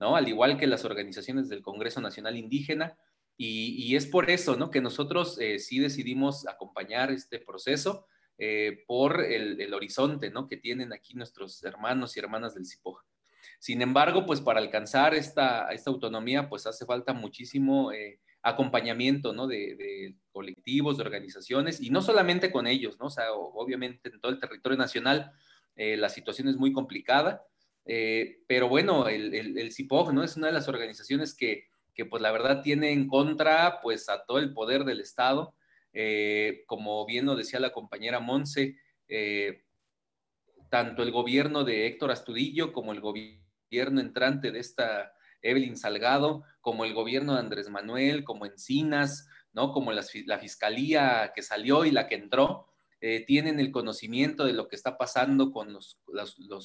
¿no? 0.00 0.16
Al 0.16 0.28
igual 0.28 0.56
que 0.56 0.66
las 0.66 0.84
organizaciones 0.84 1.48
del 1.48 1.62
Congreso 1.62 2.00
Nacional 2.00 2.36
Indígena. 2.36 2.98
Y, 3.40 3.94
es 3.94 4.06
por 4.06 4.30
eso, 4.30 4.56
¿no? 4.56 4.70
Que 4.70 4.80
nosotros 4.80 5.38
eh, 5.38 5.60
sí 5.60 5.78
decidimos 5.78 6.48
acompañar 6.48 7.12
este 7.12 7.38
proceso 7.38 8.06
por 8.86 9.24
el, 9.24 9.74
horizonte, 9.74 10.30
¿no? 10.30 10.48
Que 10.48 10.56
tienen 10.56 10.92
aquí 10.92 11.14
nuestros 11.14 11.62
hermanos 11.64 12.16
y 12.16 12.20
hermanas 12.20 12.54
del 12.54 12.66
CIPOG. 12.66 13.04
Sin 13.58 13.82
embargo, 13.82 14.24
pues 14.24 14.40
para 14.40 14.60
alcanzar 14.60 15.14
esta, 15.14 15.70
esta 15.72 15.90
autonomía, 15.90 16.48
pues 16.48 16.66
hace 16.66 16.86
falta 16.86 17.12
muchísimo 17.12 17.90
eh, 17.92 18.20
acompañamiento, 18.42 19.32
¿no? 19.32 19.48
De, 19.48 20.14
colectivos, 20.30 20.96
de 20.96 21.02
organizaciones, 21.02 21.80
y 21.80 21.90
no 21.90 22.00
solamente 22.00 22.52
con 22.52 22.68
ellos, 22.68 22.96
¿no? 23.00 23.06
O 23.06 23.10
sea, 23.10 23.32
obviamente 23.32 24.08
en 24.08 24.20
todo 24.20 24.30
el 24.30 24.38
territorio 24.38 24.78
nacional 24.78 25.32
eh, 25.74 25.96
la 25.96 26.08
situación 26.08 26.46
es 26.46 26.56
muy 26.56 26.72
complicada, 26.72 27.44
eh, 27.84 28.42
pero 28.46 28.68
bueno, 28.68 29.08
el, 29.08 29.34
el, 29.34 29.72
CIPOG, 29.72 30.12
¿no? 30.12 30.22
Es 30.22 30.36
una 30.36 30.46
de 30.46 30.52
las 30.52 30.68
organizaciones 30.68 31.34
que, 31.34 31.64
que, 31.92 32.04
pues 32.04 32.22
la 32.22 32.30
verdad 32.30 32.62
tiene 32.62 32.92
en 32.92 33.08
contra, 33.08 33.80
pues 33.82 34.08
a 34.08 34.24
todo 34.24 34.38
el 34.38 34.52
poder 34.52 34.84
del 34.84 35.00
Estado, 35.00 35.56
como 36.66 37.04
bien 37.06 37.26
lo 37.26 37.34
decía 37.34 37.58
la 37.58 37.72
compañera 37.72 38.20
Monse, 38.20 38.76
tanto 40.70 41.02
el 41.02 41.10
gobierno 41.10 41.64
de 41.64 41.88
Héctor 41.88 42.12
Astudillo 42.12 42.72
como 42.72 42.92
el 42.92 43.00
gobierno 43.00 43.47
gobierno 43.70 44.00
entrante 44.00 44.50
de 44.50 44.60
esta 44.60 45.12
Evelyn 45.42 45.76
Salgado, 45.76 46.42
como 46.60 46.84
el 46.84 46.94
gobierno 46.94 47.34
de 47.34 47.40
Andrés 47.40 47.68
Manuel, 47.70 48.24
como 48.24 48.46
Encinas, 48.46 49.28
¿no? 49.52 49.72
Como 49.72 49.92
la, 49.92 50.02
fiscalía 50.38 51.32
que 51.34 51.42
salió 51.42 51.84
y 51.84 51.90
la 51.90 52.06
que 52.06 52.16
entró, 52.16 52.66
eh, 53.00 53.24
tienen 53.24 53.60
el 53.60 53.70
conocimiento 53.70 54.44
de 54.44 54.52
lo 54.52 54.68
que 54.68 54.76
está 54.76 54.98
pasando 54.98 55.52
con 55.52 55.72
los, 55.72 56.00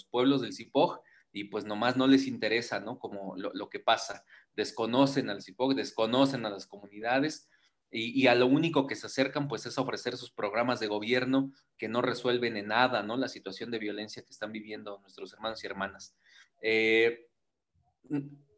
pueblos 0.10 0.42
del 0.42 0.54
CIPOG 0.54 1.02
y 1.32 1.46
pues 1.46 1.66
nomás 1.66 1.98
no 1.98 2.08
les 2.08 2.28
interesa, 2.28 2.80
¿no? 2.80 3.00
Como 3.00 3.36
lo, 3.38 3.70
que 3.70 3.80
pasa. 3.80 4.24
Desconocen 4.56 5.30
al 5.30 5.42
CIPOG, 5.42 5.76
desconocen 5.76 6.46
a 6.46 6.50
las 6.50 6.68
comunidades 6.68 7.50
y, 7.92 8.26
a 8.26 8.34
lo 8.34 8.48
único 8.48 8.88
que 8.88 8.96
se 8.96 9.06
acercan 9.06 9.48
pues 9.48 9.68
es 9.68 9.78
ofrecer 9.78 10.18
sus 10.18 10.32
programas 10.32 10.80
de 10.80 10.88
gobierno 10.88 11.52
que 11.78 11.88
no 11.88 12.02
resuelven 12.02 12.58
en 12.58 12.68
nada, 12.68 13.04
¿no? 13.04 13.18
La 13.18 13.28
situación 13.28 13.70
de 13.70 13.78
violencia 13.78 14.24
que 14.24 14.32
están 14.32 14.52
viviendo 14.52 15.00
nuestros 15.00 15.32
hermanos 15.34 15.64
y 15.64 15.68
hermanas. 15.68 16.16
Eh, 16.64 17.28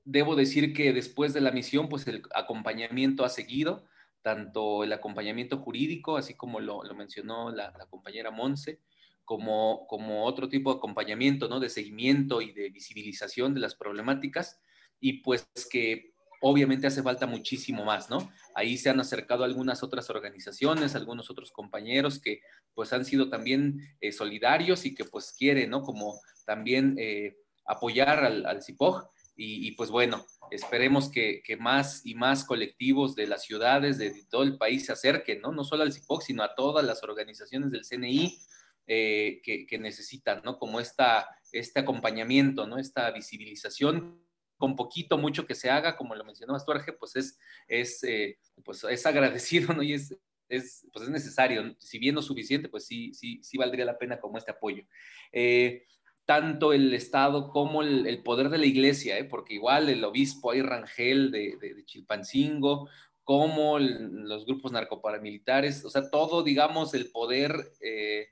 debo 0.05 0.35
decir 0.35 0.73
que 0.73 0.93
después 0.93 1.33
de 1.33 1.41
la 1.41 1.51
misión, 1.51 1.89
pues 1.89 2.07
el 2.07 2.21
acompañamiento 2.33 3.25
ha 3.25 3.29
seguido, 3.29 3.85
tanto 4.21 4.83
el 4.83 4.93
acompañamiento 4.93 5.57
jurídico, 5.57 6.15
así 6.15 6.35
como 6.35 6.59
lo, 6.59 6.81
mencionó 6.95 7.51
la, 7.51 7.73
compañera 7.89 8.31
Monse, 8.31 8.79
como, 9.25 9.87
como 9.87 10.23
otro 10.23 10.47
tipo 10.47 10.71
de 10.71 10.77
acompañamiento, 10.77 11.49
¿no? 11.49 11.59
De 11.59 11.69
seguimiento 11.69 12.41
y 12.41 12.53
de 12.53 12.69
visibilización 12.69 13.55
de 13.55 13.59
las 13.59 13.75
problemáticas, 13.75 14.61
y 14.99 15.23
pues 15.23 15.47
que 15.69 16.13
obviamente 16.41 16.85
hace 16.85 17.01
falta 17.01 17.25
muchísimo 17.25 17.83
más, 17.85 18.09
¿no? 18.09 18.31
Ahí 18.53 18.77
se 18.77 18.91
han 18.91 18.99
acercado 18.99 19.43
algunas 19.43 19.81
otras 19.81 20.11
organizaciones, 20.11 20.95
algunos 20.95 21.31
otros 21.31 21.51
compañeros 21.51 22.19
que 22.19 22.41
pues 22.75 22.93
han 22.93 23.03
sido 23.03 23.29
también 23.29 23.79
eh, 23.99 24.11
solidarios 24.11 24.85
y 24.85 24.93
que 24.93 25.05
pues 25.05 25.33
quieren, 25.35 25.71
¿no? 25.71 25.81
Como 25.81 26.19
también... 26.45 26.95
Eh, 26.99 27.35
apoyar 27.65 28.23
al, 28.23 28.45
al 28.45 28.63
CIPOG. 28.63 29.09
Y, 29.37 29.71
pues 29.73 29.89
bueno, 29.89 30.25
esperemos 30.49 31.09
que, 31.09 31.41
más 31.59 32.05
y 32.05 32.15
más 32.15 32.45
colectivos 32.45 33.15
de 33.15 33.27
las 33.27 33.43
ciudades, 33.43 33.97
de, 33.97 34.13
todo 34.29 34.43
el 34.43 34.57
país 34.57 34.85
se 34.85 34.93
acerquen, 34.93 35.41
¿no? 35.41 35.51
No 35.51 35.65
solo 35.65 35.83
al 35.83 35.91
CIPOG, 35.91 36.21
sino 36.23 36.41
a 36.41 36.55
todas 36.55 36.85
las 36.85 37.03
organizaciones 37.03 37.69
del 37.69 37.83
CNI 37.83 38.39
eh, 38.87 39.41
que, 39.43 39.77
necesitan, 39.77 40.41
¿no? 40.45 40.57
Como 40.57 40.79
esta, 40.79 41.27
este 41.51 41.81
acompañamiento, 41.81 42.65
¿no? 42.65 42.77
Esta 42.77 43.11
visibilización 43.11 44.21
con 44.55 44.77
poquito, 44.77 45.17
mucho 45.17 45.45
que 45.45 45.53
se 45.53 45.69
haga, 45.69 45.97
como 45.97 46.15
lo 46.15 46.23
mencionó 46.23 46.55
Astorge, 46.55 46.93
pues 46.93 47.17
es, 47.17 47.37
es, 47.67 48.05
eh, 48.05 48.39
pues 48.63 48.85
es 48.85 49.05
agradecido, 49.05 49.73
¿no? 49.73 49.83
Y 49.83 49.91
es, 49.91 50.15
es, 50.47 50.87
pues 50.93 51.05
es 51.05 51.11
necesario, 51.11 51.75
si 51.79 51.99
bien 51.99 52.15
no 52.15 52.21
suficiente, 52.21 52.69
pues 52.69 52.85
sí, 52.85 53.13
sí, 53.13 53.43
sí 53.43 53.57
valdría 53.57 53.83
la 53.83 53.97
pena 53.97 54.19
como 54.19 54.37
este 54.37 54.51
apoyo. 54.51 54.85
Eh, 55.33 55.85
tanto 56.25 56.73
el 56.73 56.93
Estado 56.93 57.49
como 57.49 57.83
el, 57.83 58.21
poder 58.23 58.49
de 58.49 58.57
la 58.57 58.65
iglesia, 58.65 59.17
¿eh? 59.17 59.25
porque 59.25 59.53
igual 59.53 59.89
el 59.89 60.03
obispo 60.03 60.51
hay 60.51 60.61
Rangel 60.61 61.31
de, 61.31 61.83
Chilpancingo, 61.85 62.89
como 63.23 63.79
los 63.79 64.45
grupos 64.45 64.71
narcoparamilitares, 64.71 65.83
o 65.85 65.89
sea, 65.89 66.09
todo, 66.09 66.43
digamos, 66.43 66.93
el 66.93 67.11
poder 67.11 67.71
eh, 67.81 68.27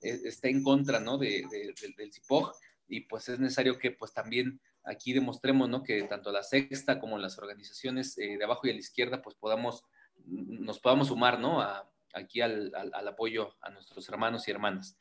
e, 0.00 0.20
está 0.24 0.48
en 0.48 0.62
contra, 0.62 1.00
¿no? 1.00 1.18
De, 1.18 1.44
del 1.96 2.12
CIPOG, 2.12 2.52
y 2.88 3.00
pues 3.00 3.28
es 3.28 3.40
necesario 3.40 3.78
que 3.78 3.90
pues 3.90 4.12
también 4.12 4.60
aquí 4.84 5.12
demostremos, 5.12 5.68
¿no? 5.68 5.82
Que 5.82 6.02
tanto 6.04 6.30
la 6.30 6.44
sexta 6.44 7.00
como 7.00 7.18
las 7.18 7.38
organizaciones 7.38 8.16
eh, 8.18 8.36
de 8.38 8.44
abajo 8.44 8.66
y 8.66 8.70
a 8.70 8.74
la 8.74 8.78
izquierda, 8.78 9.22
pues 9.22 9.34
podamos, 9.36 9.84
nos 10.24 10.78
podamos 10.78 11.08
sumar, 11.08 11.38
¿no? 11.40 11.64
aquí 12.14 12.40
al, 12.40 12.72
apoyo 13.06 13.54
a 13.60 13.70
nuestros 13.70 14.08
hermanos 14.08 14.48
y 14.48 14.50
hermanas. 14.50 14.98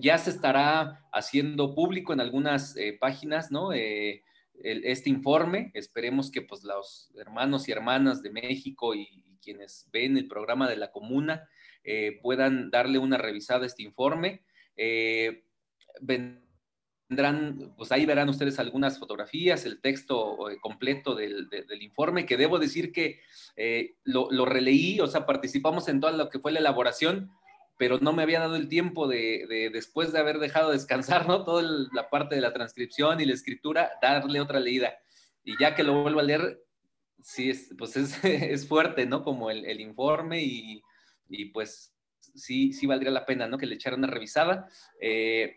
Ya 0.00 0.18
se 0.18 0.30
estará 0.30 1.06
haciendo 1.12 1.74
público 1.74 2.12
en 2.12 2.20
algunas 2.20 2.76
eh, 2.76 2.96
páginas, 3.00 3.50
¿no? 3.50 3.72
Eh, 3.72 4.22
este 4.62 5.10
informe, 5.10 5.72
esperemos 5.74 6.30
que 6.30 6.42
pues 6.42 6.62
los 6.62 7.10
hermanos 7.18 7.68
y 7.68 7.72
hermanas 7.72 8.22
de 8.22 8.30
México 8.30 8.94
y, 8.94 9.22
quienes 9.42 9.90
ven 9.92 10.16
el 10.16 10.26
programa 10.26 10.70
de 10.70 10.76
la 10.76 10.90
comuna 10.90 11.46
eh, 11.82 12.18
puedan 12.22 12.70
darle 12.70 12.96
una 12.98 13.18
revisada 13.18 13.64
a 13.64 13.66
este 13.66 13.82
informe. 13.82 14.42
vendrán, 16.00 17.74
pues 17.76 17.92
ahí 17.92 18.06
verán 18.06 18.30
ustedes 18.30 18.58
algunas 18.58 18.98
fotografías, 18.98 19.66
el 19.66 19.82
texto 19.82 20.38
completo 20.62 21.14
del, 21.14 21.46
informe, 21.82 22.24
que 22.24 22.38
debo 22.38 22.58
decir 22.58 22.90
que 22.90 23.20
lo, 24.04 24.30
lo, 24.30 24.46
releí, 24.46 24.98
o 25.00 25.08
sea, 25.08 25.26
participamos 25.26 25.88
en 25.88 26.00
todo 26.00 26.12
lo 26.12 26.30
que 26.30 26.38
fue 26.38 26.50
la 26.50 26.60
elaboración, 26.60 27.30
pero 27.76 27.98
no 27.98 28.12
me 28.12 28.22
había 28.22 28.40
dado 28.40 28.56
el 28.56 28.68
tiempo 28.68 29.08
de, 29.08 29.70
después 29.72 30.12
de 30.12 30.20
haber 30.20 30.38
dejado 30.38 30.70
descansar, 30.70 31.26
¿no? 31.26 31.44
Toda 31.44 31.62
la 31.92 32.08
parte 32.08 32.34
de 32.34 32.40
la 32.40 32.52
transcripción 32.52 33.20
y 33.20 33.24
la 33.24 33.34
escritura, 33.34 33.92
darle 34.00 34.40
otra 34.40 34.60
leída. 34.60 34.94
Y 35.42 35.58
ya 35.58 35.74
que 35.74 35.82
lo 35.82 36.02
vuelvo 36.02 36.20
a 36.20 36.24
leer, 36.24 36.62
sí, 37.20 37.50
es, 37.50 37.74
pues 37.76 37.96
es, 37.96 38.66
fuerte, 38.68 39.06
¿no? 39.06 39.22
Como 39.22 39.50
el, 39.50 39.80
informe 39.80 40.42
y, 40.42 40.82
pues 41.52 41.94
sí, 42.34 42.72
sí 42.72 42.86
valdría 42.86 43.10
la 43.10 43.26
pena, 43.26 43.48
¿no? 43.48 43.58
Que 43.58 43.66
le 43.66 43.74
echara 43.74 43.96
una 43.96 44.06
revisada. 44.06 44.68
Eh, 45.00 45.56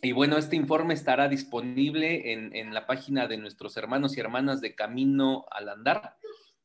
y 0.00 0.12
bueno, 0.12 0.36
este 0.36 0.54
informe 0.54 0.94
estará 0.94 1.28
disponible 1.28 2.32
en, 2.32 2.54
en, 2.54 2.72
la 2.72 2.86
página 2.86 3.26
de 3.26 3.36
nuestros 3.36 3.76
hermanos 3.76 4.16
y 4.16 4.20
hermanas 4.20 4.60
de 4.60 4.74
Camino 4.76 5.46
al 5.50 5.68
Andar. 5.68 6.16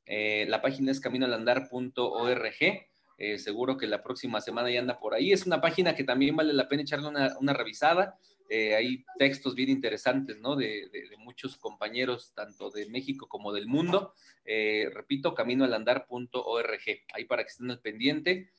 Eh, 0.05 0.45
la 0.49 0.61
página 0.61 0.91
es 0.91 0.99
caminoalandar.org. 0.99 2.87
Eh, 3.25 3.39
seguro 3.39 3.77
que 3.77 3.87
la 3.87 4.03
próxima 4.03 4.41
semana 4.41 4.69
ya 4.69 4.81
anda 4.81 4.99
por 4.99 5.13
ahí. 5.13 5.31
Es 5.31 5.45
una 5.45 5.61
página 5.61 5.95
que 5.95 6.03
también 6.03 6.35
vale 6.35 6.51
la 6.51 6.67
pena 6.67 6.81
echarle 6.81 7.07
una, 7.07 7.53
revisada. 7.53 8.19
Eh, 8.49 8.75
hay 8.75 9.05
textos 9.17 9.55
bien 9.55 9.69
interesantes, 9.69 10.41
¿no? 10.41 10.57
De, 10.57 10.91
muchos 11.19 11.55
compañeros, 11.55 12.33
tanto 12.35 12.69
de 12.69 12.85
México 12.89 13.29
como 13.29 13.53
del 13.53 13.65
mundo. 13.65 14.13
repito, 14.43 15.33
caminoalandar.org. 15.33 16.81
Ahí 17.13 17.23
para 17.23 17.43
que 17.43 17.49
estén 17.49 17.71
al 17.71 17.79
pendiente. 17.79 18.49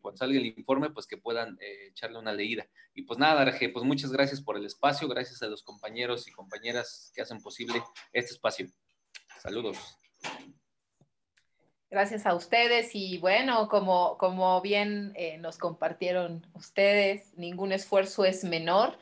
cuando 0.00 0.18
salga 0.18 0.36
el 0.36 0.46
informe, 0.46 0.90
pues 0.90 1.06
que 1.06 1.16
puedan 1.16 1.56
echarle 1.60 2.18
una 2.18 2.32
leída. 2.32 2.66
Y 2.94 3.02
pues 3.02 3.20
nada, 3.20 3.42
Arge, 3.42 3.68
pues 3.68 3.84
muchas 3.84 4.10
gracias 4.10 4.40
por 4.42 4.56
el 4.56 4.66
espacio, 4.66 5.06
gracias 5.06 5.44
a 5.44 5.46
los 5.46 5.62
compañeros 5.62 6.26
y 6.26 6.32
compañeras 6.32 7.12
que 7.14 7.22
hacen 7.22 7.40
posible 7.40 7.80
este 8.12 8.32
espacio. 8.32 8.66
Saludos. 9.40 9.78
Gracias 11.92 12.24
a 12.24 12.34
ustedes 12.34 12.94
y 12.94 13.18
bueno, 13.18 13.68
como, 13.68 14.16
como 14.16 14.62
bien 14.62 15.12
eh, 15.14 15.36
nos 15.36 15.58
compartieron 15.58 16.46
ustedes, 16.54 17.36
ningún 17.36 17.70
esfuerzo 17.70 18.24
es 18.24 18.44
menor, 18.44 18.98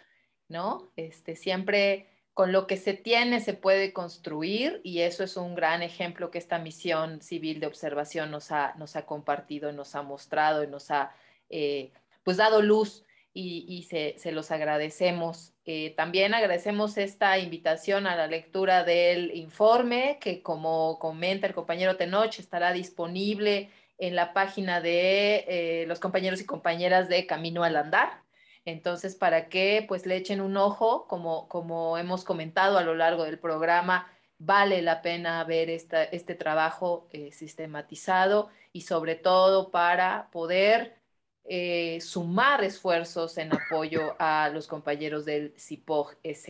¿no? 0.49 0.91
Este, 0.97 1.37
siempre 1.37 2.09
con 2.35 2.51
lo 2.51 2.67
que 2.67 2.77
se 2.77 2.95
tiene 2.95 3.39
se 3.39 3.55
puede 3.55 3.93
construir 3.93 4.81
y 4.83 5.03
eso 5.03 5.23
es 5.23 5.37
un 5.37 5.55
gran 5.55 5.83
ejemplo 5.83 6.33
que 6.33 6.39
esta 6.39 6.59
misión 6.59 7.23
civil 7.23 7.61
de 7.61 7.69
observación 7.69 8.33
nos 8.33 8.51
ha, 8.51 8.75
nos 8.75 8.97
ha 8.97 9.07
compartido, 9.07 9.71
nos 9.71 9.95
ha 9.95 10.03
mostrado 10.03 10.65
y 10.65 10.67
nos 10.67 10.91
ha 10.91 11.15
eh, 11.49 11.93
pues 12.25 12.39
dado 12.39 12.61
luz 12.61 13.05
y, 13.33 13.87
se, 13.89 14.33
los 14.33 14.51
agradecemos. 14.51 15.55
Eh, 15.65 15.95
también 15.97 16.35
agradecemos 16.35 16.99
esta 16.99 17.39
invitación 17.39 18.07
a 18.07 18.17
la 18.17 18.27
lectura 18.27 18.85
del 18.85 19.35
informe 19.37 20.19
que 20.21 20.43
como 20.43 20.99
comenta 20.99 21.47
el 21.47 21.55
compañero 21.55 21.97
Tenoch 21.97 22.39
estará 22.39 22.73
disponible 22.73 23.71
en 23.99 24.17
la 24.17 24.33
página 24.33 24.81
de 24.81 25.45
eh, 25.47 25.85
los 25.87 26.01
compañeros 26.01 26.41
y 26.41 26.47
compañeras 26.47 27.09
de 27.09 27.27
Camino 27.27 27.63
al 27.63 27.77
Andar. 27.77 28.23
Entonces, 28.65 29.15
para 29.15 29.49
que 29.49 29.85
pues 29.87 30.07
le 30.07 30.17
echen 30.17 30.41
un 30.41 30.57
ojo, 30.57 31.07
como, 31.07 31.49
como 31.49 31.99
hemos 31.99 32.25
comentado 32.25 32.79
a 32.79 32.83
lo 32.83 32.95
largo 32.95 33.25
del 33.25 33.39
programa, 33.39 34.09
vale 34.39 34.83
la 34.83 35.03
pena 35.03 35.43
ver 35.45 35.71
esta, 35.71 36.03
este 36.03 36.35
trabajo 36.35 37.09
eh, 37.13 37.31
sistematizado 37.33 38.49
y 38.73 38.83
sobre 38.83 39.15
todo 39.15 39.71
para 39.71 40.31
poder 40.33 41.00
eh, 41.45 42.01
sumar 42.01 42.63
esfuerzos 42.63 43.39
en 43.39 43.53
apoyo 43.53 44.15
a 44.19 44.51
los 44.51 44.67
compañeros 44.67 45.25
del 45.25 45.55
CIPOG 45.59 46.17
EZ. 46.23 46.49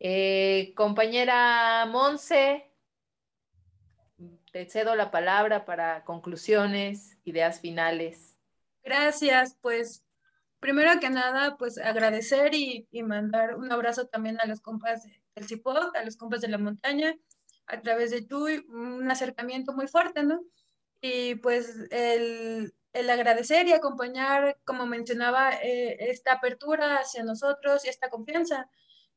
Eh, 0.00 0.72
compañera 0.76 1.86
Monse, 1.86 2.70
te 4.52 4.66
cedo 4.66 4.96
la 4.96 5.10
palabra 5.10 5.64
para 5.64 6.04
conclusiones, 6.04 7.18
ideas 7.24 7.60
finales. 7.60 8.38
Gracias, 8.82 9.56
pues 9.60 10.04
primero 10.60 10.98
que 11.00 11.10
nada, 11.10 11.56
pues 11.56 11.78
agradecer 11.78 12.54
y, 12.54 12.86
mandar 13.02 13.56
un 13.56 13.70
abrazo 13.72 14.06
también 14.06 14.38
a 14.40 14.46
los 14.46 14.60
compas 14.60 15.04
del 15.34 15.46
CIPOG, 15.46 15.96
a 15.96 16.04
los 16.04 16.16
compas 16.16 16.40
de 16.40 16.48
la 16.48 16.58
montaña, 16.58 17.14
a 17.66 17.80
través 17.80 18.10
de 18.10 18.22
TUI, 18.22 18.64
un 18.68 19.10
acercamiento 19.10 19.72
muy 19.72 19.86
fuerte, 19.88 20.22
¿no? 20.22 20.40
Y 21.00 21.36
pues 21.36 21.74
el, 21.90 22.72
el 22.92 23.10
agradecer 23.10 23.66
y 23.66 23.72
acompañar, 23.72 24.58
como 24.64 24.86
mencionaba, 24.86 25.52
eh, 25.62 25.96
esta 26.10 26.34
apertura 26.34 26.96
hacia 26.96 27.22
nosotros 27.22 27.84
y 27.84 27.88
esta 27.88 28.08
confianza, 28.08 28.68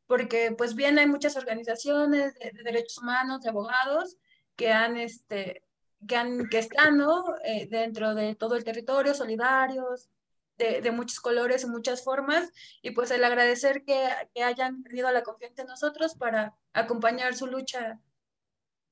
porque 0.08 0.54
pues 0.58 0.76
bien 0.76 1.00
hay 1.00 1.08
muchas 1.08 1.38
organizaciones 1.38 2.34
de, 2.36 2.52
derechos 2.64 2.98
humanos, 2.98 3.42
de 3.42 3.50
abogados, 3.50 4.18
que 4.56 4.72
han, 4.72 4.98
este, 4.98 5.64
que, 6.08 6.16
han, 6.16 6.50
que 6.50 6.60
están 6.60 7.02
eh, 7.46 7.68
dentro 7.70 8.14
de 8.14 8.36
todo 8.36 8.56
el 8.56 8.64
territorio, 8.64 9.14
solidarios, 9.14 10.10
de, 10.58 10.82
de, 10.82 10.92
muchos 10.92 11.20
colores 11.20 11.64
y 11.64 11.68
muchas 11.68 12.04
formas, 12.04 12.52
y 12.82 12.92
pues 12.92 13.10
el 13.10 13.24
agradecer 13.24 13.84
que, 13.84 14.10
que 14.36 14.44
hayan 14.44 14.84
tenido 14.84 15.10
la 15.12 15.24
confianza 15.24 15.64
en 15.64 15.70
nosotros 15.70 16.16
para 16.16 16.56
acompañar 16.74 17.36
su 17.36 17.48
lucha 17.48 18.00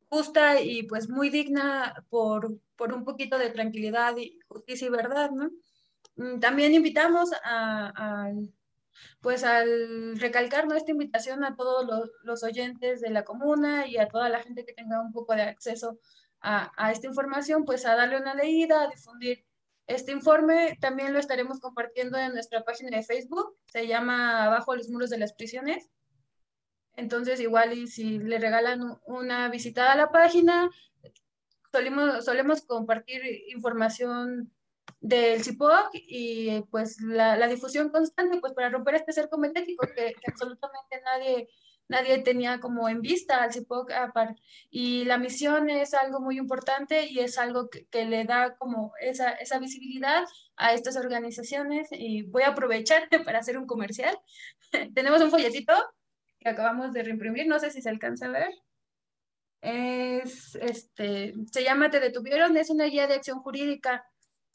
justa 0.09 0.59
y 0.59 0.83
pues 0.83 1.09
muy 1.09 1.29
digna 1.29 2.05
por, 2.09 2.59
por 2.75 2.93
un 2.93 3.05
poquito 3.05 3.37
de 3.37 3.51
tranquilidad 3.51 4.17
y 4.17 4.39
justicia 4.47 4.87
y 4.87 4.91
verdad, 4.91 5.31
¿no? 5.31 5.51
Mm, 6.15 6.39
también 6.39 6.73
invitamos 6.73 7.31
a, 7.43 8.31
pues 9.21 9.43
al 9.43 10.19
recalcar 10.19 10.65
esta 10.75 10.91
invitación 10.91 11.43
a 11.43 11.55
todos 11.55 11.85
los, 11.85 12.09
los, 12.23 12.43
oyentes 12.43 13.01
de 13.01 13.09
la 13.11 13.23
comuna 13.23 13.87
y 13.87 13.97
a 13.97 14.07
toda 14.07 14.29
la 14.29 14.41
gente 14.41 14.65
que 14.65 14.73
tenga 14.73 15.01
un 15.01 15.13
poco 15.13 15.35
de 15.35 15.43
acceso 15.43 15.99
a, 16.41 16.71
a, 16.75 16.91
esta 16.91 17.07
información, 17.07 17.65
pues 17.65 17.85
a 17.85 17.95
darle 17.95 18.17
una 18.17 18.33
leída, 18.33 18.83
a 18.83 18.87
difundir 18.89 19.45
este 19.87 20.11
informe. 20.11 20.77
También 20.81 21.13
lo 21.13 21.19
estaremos 21.19 21.59
compartiendo 21.59 22.17
en 22.17 22.33
nuestra 22.33 22.63
página 22.63 22.97
de 22.97 23.03
Facebook, 23.03 23.57
se 23.67 23.87
llama 23.87 24.45
Abajo 24.45 24.75
los 24.75 24.89
muros 24.89 25.09
de 25.09 25.19
las 25.19 25.33
prisiones. 25.33 25.89
Entonces, 26.99 27.39
igual 27.39 27.73
y 27.77 27.87
si 27.87 28.19
le 28.19 28.39
regalan 28.39 28.99
una 29.05 29.49
visita 29.49 29.91
a 29.91 29.95
la 29.95 30.11
página, 30.11 30.69
solemos, 31.71 32.25
solemos 32.25 32.61
compartir 32.63 33.21
información 33.49 34.51
del 34.99 35.43
CIPOC 35.43 35.91
y 35.93 36.61
pues 36.71 36.99
la, 37.01 37.47
difusión 37.47 37.89
constante, 37.89 38.39
pues 38.39 38.53
para 38.53 38.69
romper 38.69 38.95
este 38.95 39.13
cerco 39.13 39.37
metético 39.37 39.87
que, 39.95 40.13
absolutamente 40.27 41.01
nadie, 41.05 41.49
nadie 41.87 42.17
tenía 42.19 42.59
como 42.59 42.89
en 42.89 43.01
vista 43.01 43.43
al 43.43 43.53
CIPOC. 43.53 43.91
Y 44.69 45.05
la 45.05 45.17
misión 45.17 45.69
es 45.69 45.93
algo 45.93 46.19
muy 46.19 46.37
importante 46.37 47.05
y 47.05 47.19
es 47.19 47.37
algo 47.37 47.69
que, 47.69 47.85
que 47.87 48.05
le 48.05 48.25
da 48.25 48.57
como 48.57 48.93
esa, 48.99 49.31
esa, 49.31 49.57
visibilidad 49.59 50.25
a 50.57 50.73
estas 50.73 50.97
organizaciones. 50.97 51.87
Y 51.91 52.23
voy 52.23 52.43
a 52.43 52.49
aprovechar 52.49 53.07
para 53.25 53.39
hacer 53.39 53.57
un 53.57 53.67
comercial. 53.67 54.19
Tenemos 54.93 55.21
un 55.21 55.31
folletito 55.31 55.73
que 56.39 56.49
acabamos 56.49 56.93
de 56.93 57.03
reimprimir, 57.03 57.47
no 57.47 57.59
sé 57.59 57.71
si 57.71 57.81
se 57.81 57.89
alcanza 57.89 58.27
a 58.27 58.31
ver. 58.31 58.51
Es, 59.61 60.55
este, 60.55 61.33
se 61.51 61.63
llama 61.63 61.89
Te 61.89 61.99
detuvieron, 61.99 62.55
es 62.55 62.69
una 62.69 62.85
guía 62.85 63.07
de 63.07 63.15
acción 63.15 63.39
jurídica 63.39 64.05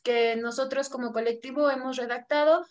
que 0.03 0.37
nosotros 0.37 0.89
como 0.89 1.13
colectivo 1.13 1.71
hemos 1.71 1.97
redactado, 1.97 2.65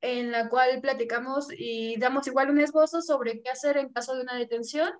en 0.00 0.32
la 0.32 0.48
cual 0.48 0.80
platicamos 0.80 1.46
y 1.56 1.96
damos 1.98 2.26
igual 2.26 2.50
un 2.50 2.58
esbozo 2.58 3.00
sobre 3.02 3.40
qué 3.40 3.50
hacer 3.50 3.76
en 3.76 3.92
caso 3.92 4.14
de 4.14 4.22
una 4.22 4.36
detención. 4.36 4.92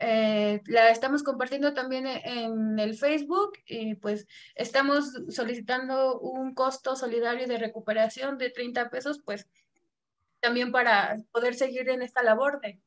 Eh, 0.00 0.60
la 0.66 0.90
estamos 0.90 1.24
compartiendo 1.24 1.74
también 1.74 2.06
en 2.06 2.78
el 2.78 2.96
Facebook 2.96 3.54
y 3.66 3.96
pues 3.96 4.28
estamos 4.54 5.10
solicitando 5.28 6.20
un 6.20 6.54
costo 6.54 6.94
solidario 6.94 7.48
de 7.48 7.58
recuperación 7.58 8.38
de 8.38 8.50
30 8.50 8.90
pesos, 8.90 9.20
pues 9.24 9.48
también 10.40 10.72
para 10.72 11.16
poder 11.32 11.54
seguir 11.54 11.88
en 11.88 12.02
esta 12.02 12.22
labor 12.22 12.60
de, 12.60 12.80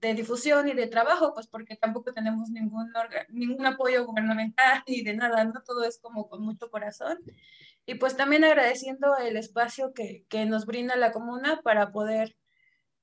de 0.00 0.14
difusión 0.14 0.68
y 0.68 0.74
de 0.74 0.86
trabajo, 0.86 1.34
pues 1.34 1.46
porque 1.46 1.76
tampoco 1.76 2.12
tenemos 2.12 2.50
ningún, 2.50 2.92
ningún 3.28 3.66
apoyo 3.66 4.06
gubernamental 4.06 4.82
ni 4.86 5.02
de 5.02 5.14
nada, 5.14 5.44
¿no? 5.44 5.62
Todo 5.62 5.84
es 5.84 5.98
como 5.98 6.28
con 6.28 6.42
mucho 6.42 6.70
corazón. 6.70 7.18
Y 7.86 7.94
pues 7.94 8.16
también 8.16 8.44
agradeciendo 8.44 9.16
el 9.16 9.36
espacio 9.36 9.92
que, 9.94 10.24
que 10.28 10.44
nos 10.44 10.66
brinda 10.66 10.96
la 10.96 11.10
comuna 11.10 11.60
para 11.62 11.90
poder, 11.90 12.36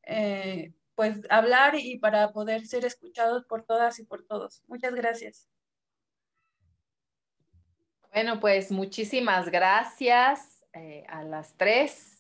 eh, 0.03 0.74
pues, 0.94 1.22
hablar 1.30 1.76
y 1.76 1.98
para 1.98 2.32
poder 2.32 2.66
ser 2.68 2.86
escuchados 2.86 3.45
por 3.45 3.64
todas 3.64 3.99
y 3.99 4.06
por 4.06 4.26
todos. 4.26 4.64
Muchas 4.68 4.94
gracias. 4.94 5.49
Bueno, 8.14 8.40
pues 8.40 8.72
muchísimas 8.72 9.49
gracias 9.49 10.64
eh, 10.72 11.03
a 11.10 11.24
las 11.24 11.57
tres 11.57 12.15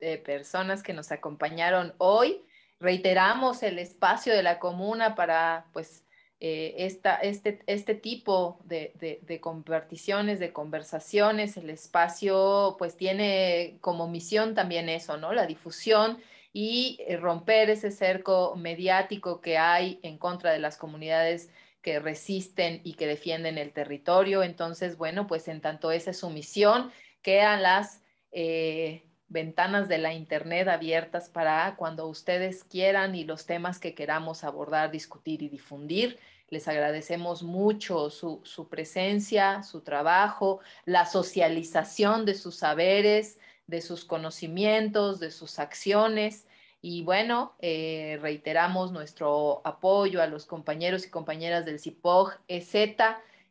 de 0.00 0.18
personas 0.18 0.82
que 0.82 0.92
nos 0.92 1.12
acompañaron 1.12 1.94
hoy. 1.98 2.44
Reiteramos 2.80 3.62
el 3.62 3.78
espacio 3.78 4.32
de 4.32 4.42
la 4.42 4.58
comuna 4.58 5.14
para 5.14 5.66
pues 5.72 6.04
eh, 6.40 6.74
esta, 6.78 7.16
este, 7.16 7.60
este 7.66 7.94
tipo 7.96 8.60
de, 8.64 8.92
de, 8.94 9.18
de, 9.22 9.40
comparticiones, 9.40 10.38
de 10.38 10.52
conversaciones. 10.52 11.56
El 11.56 11.70
espacio 11.70 12.76
pues 12.78 12.96
tiene 12.96 13.78
como 13.80 14.06
misión 14.08 14.54
también 14.54 14.88
eso, 14.88 15.16
¿no? 15.16 15.32
La 15.32 15.46
difusión 15.46 16.18
y 16.52 16.98
eh, 17.06 17.16
romper 17.16 17.70
ese 17.70 17.90
cerco 17.90 18.54
mediático 18.56 19.40
que 19.40 19.58
hay 19.58 19.98
en 20.02 20.18
contra 20.18 20.52
de 20.52 20.60
las 20.60 20.76
comunidades 20.76 21.50
que 21.82 21.98
resisten 21.98 22.80
y 22.84 22.94
que 22.94 23.08
defienden 23.08 23.58
el 23.58 23.72
territorio. 23.72 24.44
Entonces, 24.44 24.96
bueno, 24.96 25.26
pues 25.26 25.48
en 25.48 25.60
tanto 25.60 25.90
esa 25.90 26.10
es 26.12 26.18
su 26.18 26.30
misión, 26.30 26.92
quedan 27.22 27.62
las... 27.62 28.02
Eh, 28.30 29.07
ventanas 29.28 29.88
de 29.88 29.98
la 29.98 30.14
Internet 30.14 30.68
abiertas 30.68 31.28
para 31.28 31.76
cuando 31.76 32.06
ustedes 32.06 32.64
quieran 32.64 33.14
y 33.14 33.24
los 33.24 33.46
temas 33.46 33.78
que 33.78 33.94
queramos 33.94 34.44
abordar, 34.44 34.90
discutir 34.90 35.42
y 35.42 35.48
difundir. 35.48 36.18
Les 36.50 36.66
agradecemos 36.66 37.42
mucho 37.42 38.08
su, 38.08 38.68
presencia, 38.70 39.62
su 39.62 39.82
trabajo, 39.82 40.60
la 40.86 41.04
socialización 41.04 42.24
de 42.24 42.34
sus 42.34 42.56
saberes, 42.56 43.38
de 43.66 43.82
sus 43.82 44.06
conocimientos, 44.06 45.20
de 45.20 45.30
sus 45.30 45.58
acciones. 45.58 46.46
Y 46.80 47.02
bueno, 47.02 47.54
eh, 47.58 48.18
reiteramos 48.22 48.92
nuestro 48.92 49.60
apoyo 49.64 50.22
a 50.22 50.26
los 50.26 50.46
compañeros 50.46 51.04
y 51.04 51.10
compañeras 51.10 51.66
del 51.66 51.80
CIPOG 51.80 52.38
EZ. 52.48 52.74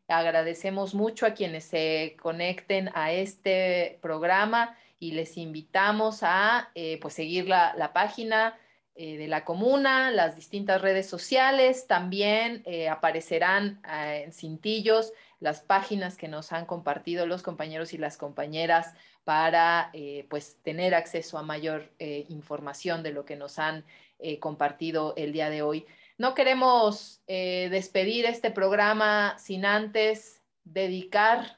Agradecemos 0.07 0.95
mucho 0.95 1.27
a 1.27 1.33
quienes 1.35 1.65
se 1.65 2.17
conecten 2.19 2.89
a 2.95 3.11
este 3.11 3.99
programa 4.01 4.75
y 4.99 5.11
les 5.11 5.37
invitamos 5.37 6.19
a 6.23 6.71
eh, 6.75 6.99
pues 7.01 7.13
seguir 7.13 7.47
la, 7.47 7.73
la 7.75 7.93
página 7.93 8.57
eh, 8.95 9.17
de 9.17 9.27
la 9.27 9.45
comuna, 9.45 10.11
las 10.11 10.35
distintas 10.35 10.81
redes 10.81 11.07
sociales, 11.07 11.87
también 11.87 12.63
aparecerán 12.89 13.81
en 13.85 14.33
cintillos 14.33 15.13
las 15.39 15.61
páginas 15.61 16.17
que 16.17 16.27
nos 16.27 16.51
han 16.51 16.65
compartido 16.65 17.25
los 17.25 17.43
compañeros 17.43 17.93
y 17.93 17.97
las 17.97 18.17
compañeras 18.17 18.93
para 19.23 19.89
eh, 19.93 20.25
pues 20.29 20.57
tener 20.63 20.95
acceso 20.95 21.37
a 21.37 21.43
mayor 21.43 21.91
eh, 21.99 22.25
información 22.29 23.03
de 23.03 23.11
lo 23.11 23.25
que 23.25 23.35
nos 23.35 23.59
han 23.59 23.85
eh, 24.19 24.39
compartido 24.39 25.13
el 25.17 25.33
día 25.33 25.49
de 25.49 25.61
hoy. 25.61 25.85
No 26.17 26.33
queremos 26.33 27.21
despedir 27.27 28.25
este 28.25 28.49
programa 28.49 29.37
sin 29.37 29.65
antes 29.65 30.41
dedicar 30.63 31.56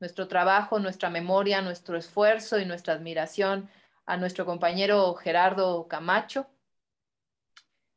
nuestro 0.00 0.28
trabajo, 0.28 0.78
nuestra 0.78 1.10
memoria, 1.10 1.62
nuestro 1.62 1.96
esfuerzo 1.96 2.58
y 2.58 2.64
nuestra 2.64 2.94
admiración 2.94 3.70
a 4.04 4.16
nuestro 4.16 4.46
compañero 4.46 5.14
Gerardo 5.14 5.88
Camacho, 5.88 6.46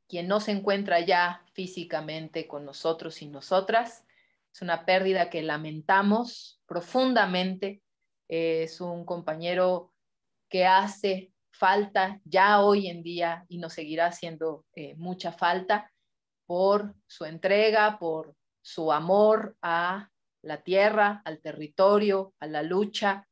quien 0.08 0.28
no 0.28 0.40
se 0.40 0.52
encuentra 0.52 1.00
ya 1.02 1.44
físicamente 1.54 2.48
con 2.48 2.66
nosotros 2.66 3.22
y 3.22 3.28
nosotras, 3.28 4.06
es 4.54 4.62
una 4.62 4.86
pérdida 4.86 5.30
que 5.30 5.42
lamentamos 5.42 6.60
profundamente. 6.66 7.82
Es 8.28 8.82
un 8.82 9.06
compañero 9.06 9.94
que 10.50 10.66
hace 10.66 11.32
falta 11.52 12.20
ya 12.24 12.62
hoy 12.62 12.88
en 12.88 13.04
día 13.04 13.46
y 13.48 13.58
nos 13.58 13.74
seguirá 13.74 14.08
haciendo 14.08 14.66
eh, 14.76 14.96
mucha 14.96 15.32
falta 15.32 15.92
por 16.46 16.96
su 17.08 17.26
entrega, 17.26 18.00
por 18.00 18.36
su 18.62 18.92
amor 18.92 19.56
a 19.62 20.09
la 20.42 20.62
tierra, 20.62 21.22
al 21.26 21.40
territorio, 21.42 22.34
a 22.40 22.48
la 22.48 22.64
lucha. 22.64 23.28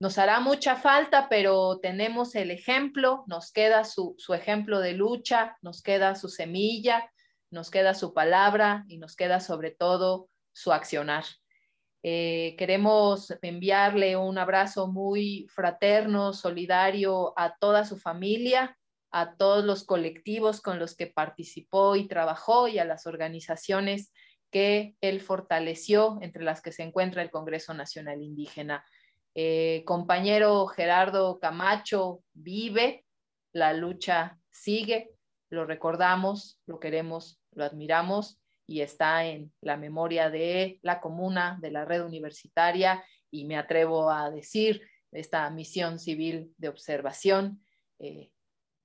Nos 0.00 0.18
hará 0.18 0.40
mucha 0.40 0.76
falta, 0.76 1.28
pero 1.28 1.78
tenemos 1.80 2.34
el 2.34 2.50
ejemplo, 2.50 3.24
nos 3.26 3.52
queda 3.52 3.84
su, 3.84 4.14
su 4.18 4.34
ejemplo 4.34 4.80
de 4.80 4.94
lucha, 4.94 5.56
nos 5.62 5.82
queda 5.82 6.14
su 6.14 6.28
semilla, 6.28 7.10
nos 7.50 7.70
queda 7.70 7.94
su 7.94 8.12
palabra 8.12 8.84
y 8.88 8.98
nos 8.98 9.14
queda 9.14 9.38
sobre 9.38 9.70
todo 9.70 10.28
su 10.52 10.72
accionar. 10.72 11.24
Eh, 12.02 12.56
queremos 12.58 13.32
enviarle 13.42 14.16
un 14.16 14.36
abrazo 14.36 14.88
muy 14.88 15.46
fraterno, 15.48 16.32
solidario 16.32 17.32
a 17.38 17.56
toda 17.56 17.84
su 17.84 17.96
familia, 17.96 18.76
a 19.12 19.36
todos 19.36 19.64
los 19.64 19.84
colectivos 19.84 20.60
con 20.60 20.80
los 20.80 20.96
que 20.96 21.06
participó 21.06 21.94
y 21.94 22.08
trabajó 22.08 22.66
y 22.66 22.80
a 22.80 22.84
las 22.84 23.06
organizaciones 23.06 24.10
que 24.52 24.94
él 25.00 25.20
fortaleció, 25.20 26.18
entre 26.20 26.44
las 26.44 26.60
que 26.60 26.70
se 26.70 26.82
encuentra 26.82 27.22
el 27.22 27.30
Congreso 27.30 27.72
Nacional 27.74 28.22
Indígena. 28.22 28.84
Eh, 29.34 29.82
compañero 29.86 30.66
Gerardo 30.66 31.40
Camacho 31.40 32.22
vive, 32.34 33.06
la 33.52 33.72
lucha 33.72 34.38
sigue, 34.50 35.10
lo 35.48 35.64
recordamos, 35.64 36.60
lo 36.66 36.78
queremos, 36.78 37.40
lo 37.52 37.64
admiramos 37.64 38.38
y 38.66 38.82
está 38.82 39.24
en 39.24 39.52
la 39.62 39.76
memoria 39.78 40.30
de 40.30 40.78
la 40.82 41.00
comuna, 41.00 41.58
de 41.60 41.70
la 41.70 41.84
red 41.86 42.04
universitaria 42.04 43.02
y 43.30 43.46
me 43.46 43.56
atrevo 43.56 44.10
a 44.10 44.30
decir 44.30 44.82
esta 45.12 45.48
misión 45.50 45.98
civil 45.98 46.54
de 46.58 46.68
observación 46.68 47.64
eh, 47.98 48.30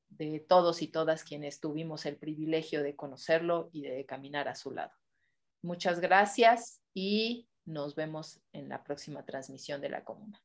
de 0.10 0.40
todos 0.40 0.82
y 0.82 0.88
todas 0.88 1.26
quienes 1.26 1.60
tuvimos 1.60 2.06
el 2.06 2.18
privilegio 2.18 2.84
de 2.84 2.96
conocerlo 2.96 3.70
y 3.74 3.82
de 3.82 4.06
caminar 4.06 4.48
a 4.48 4.56
su 4.56 4.72
lado. 4.72 4.97
Muchas 5.68 6.00
gracias 6.00 6.82
y 6.94 7.50
nos 7.66 7.94
vemos 7.94 8.40
en 8.54 8.70
la 8.70 8.86
próxima 8.86 9.26
transmisión 9.26 9.82
de 9.82 9.90
la 9.90 10.06
comuna. 10.06 10.42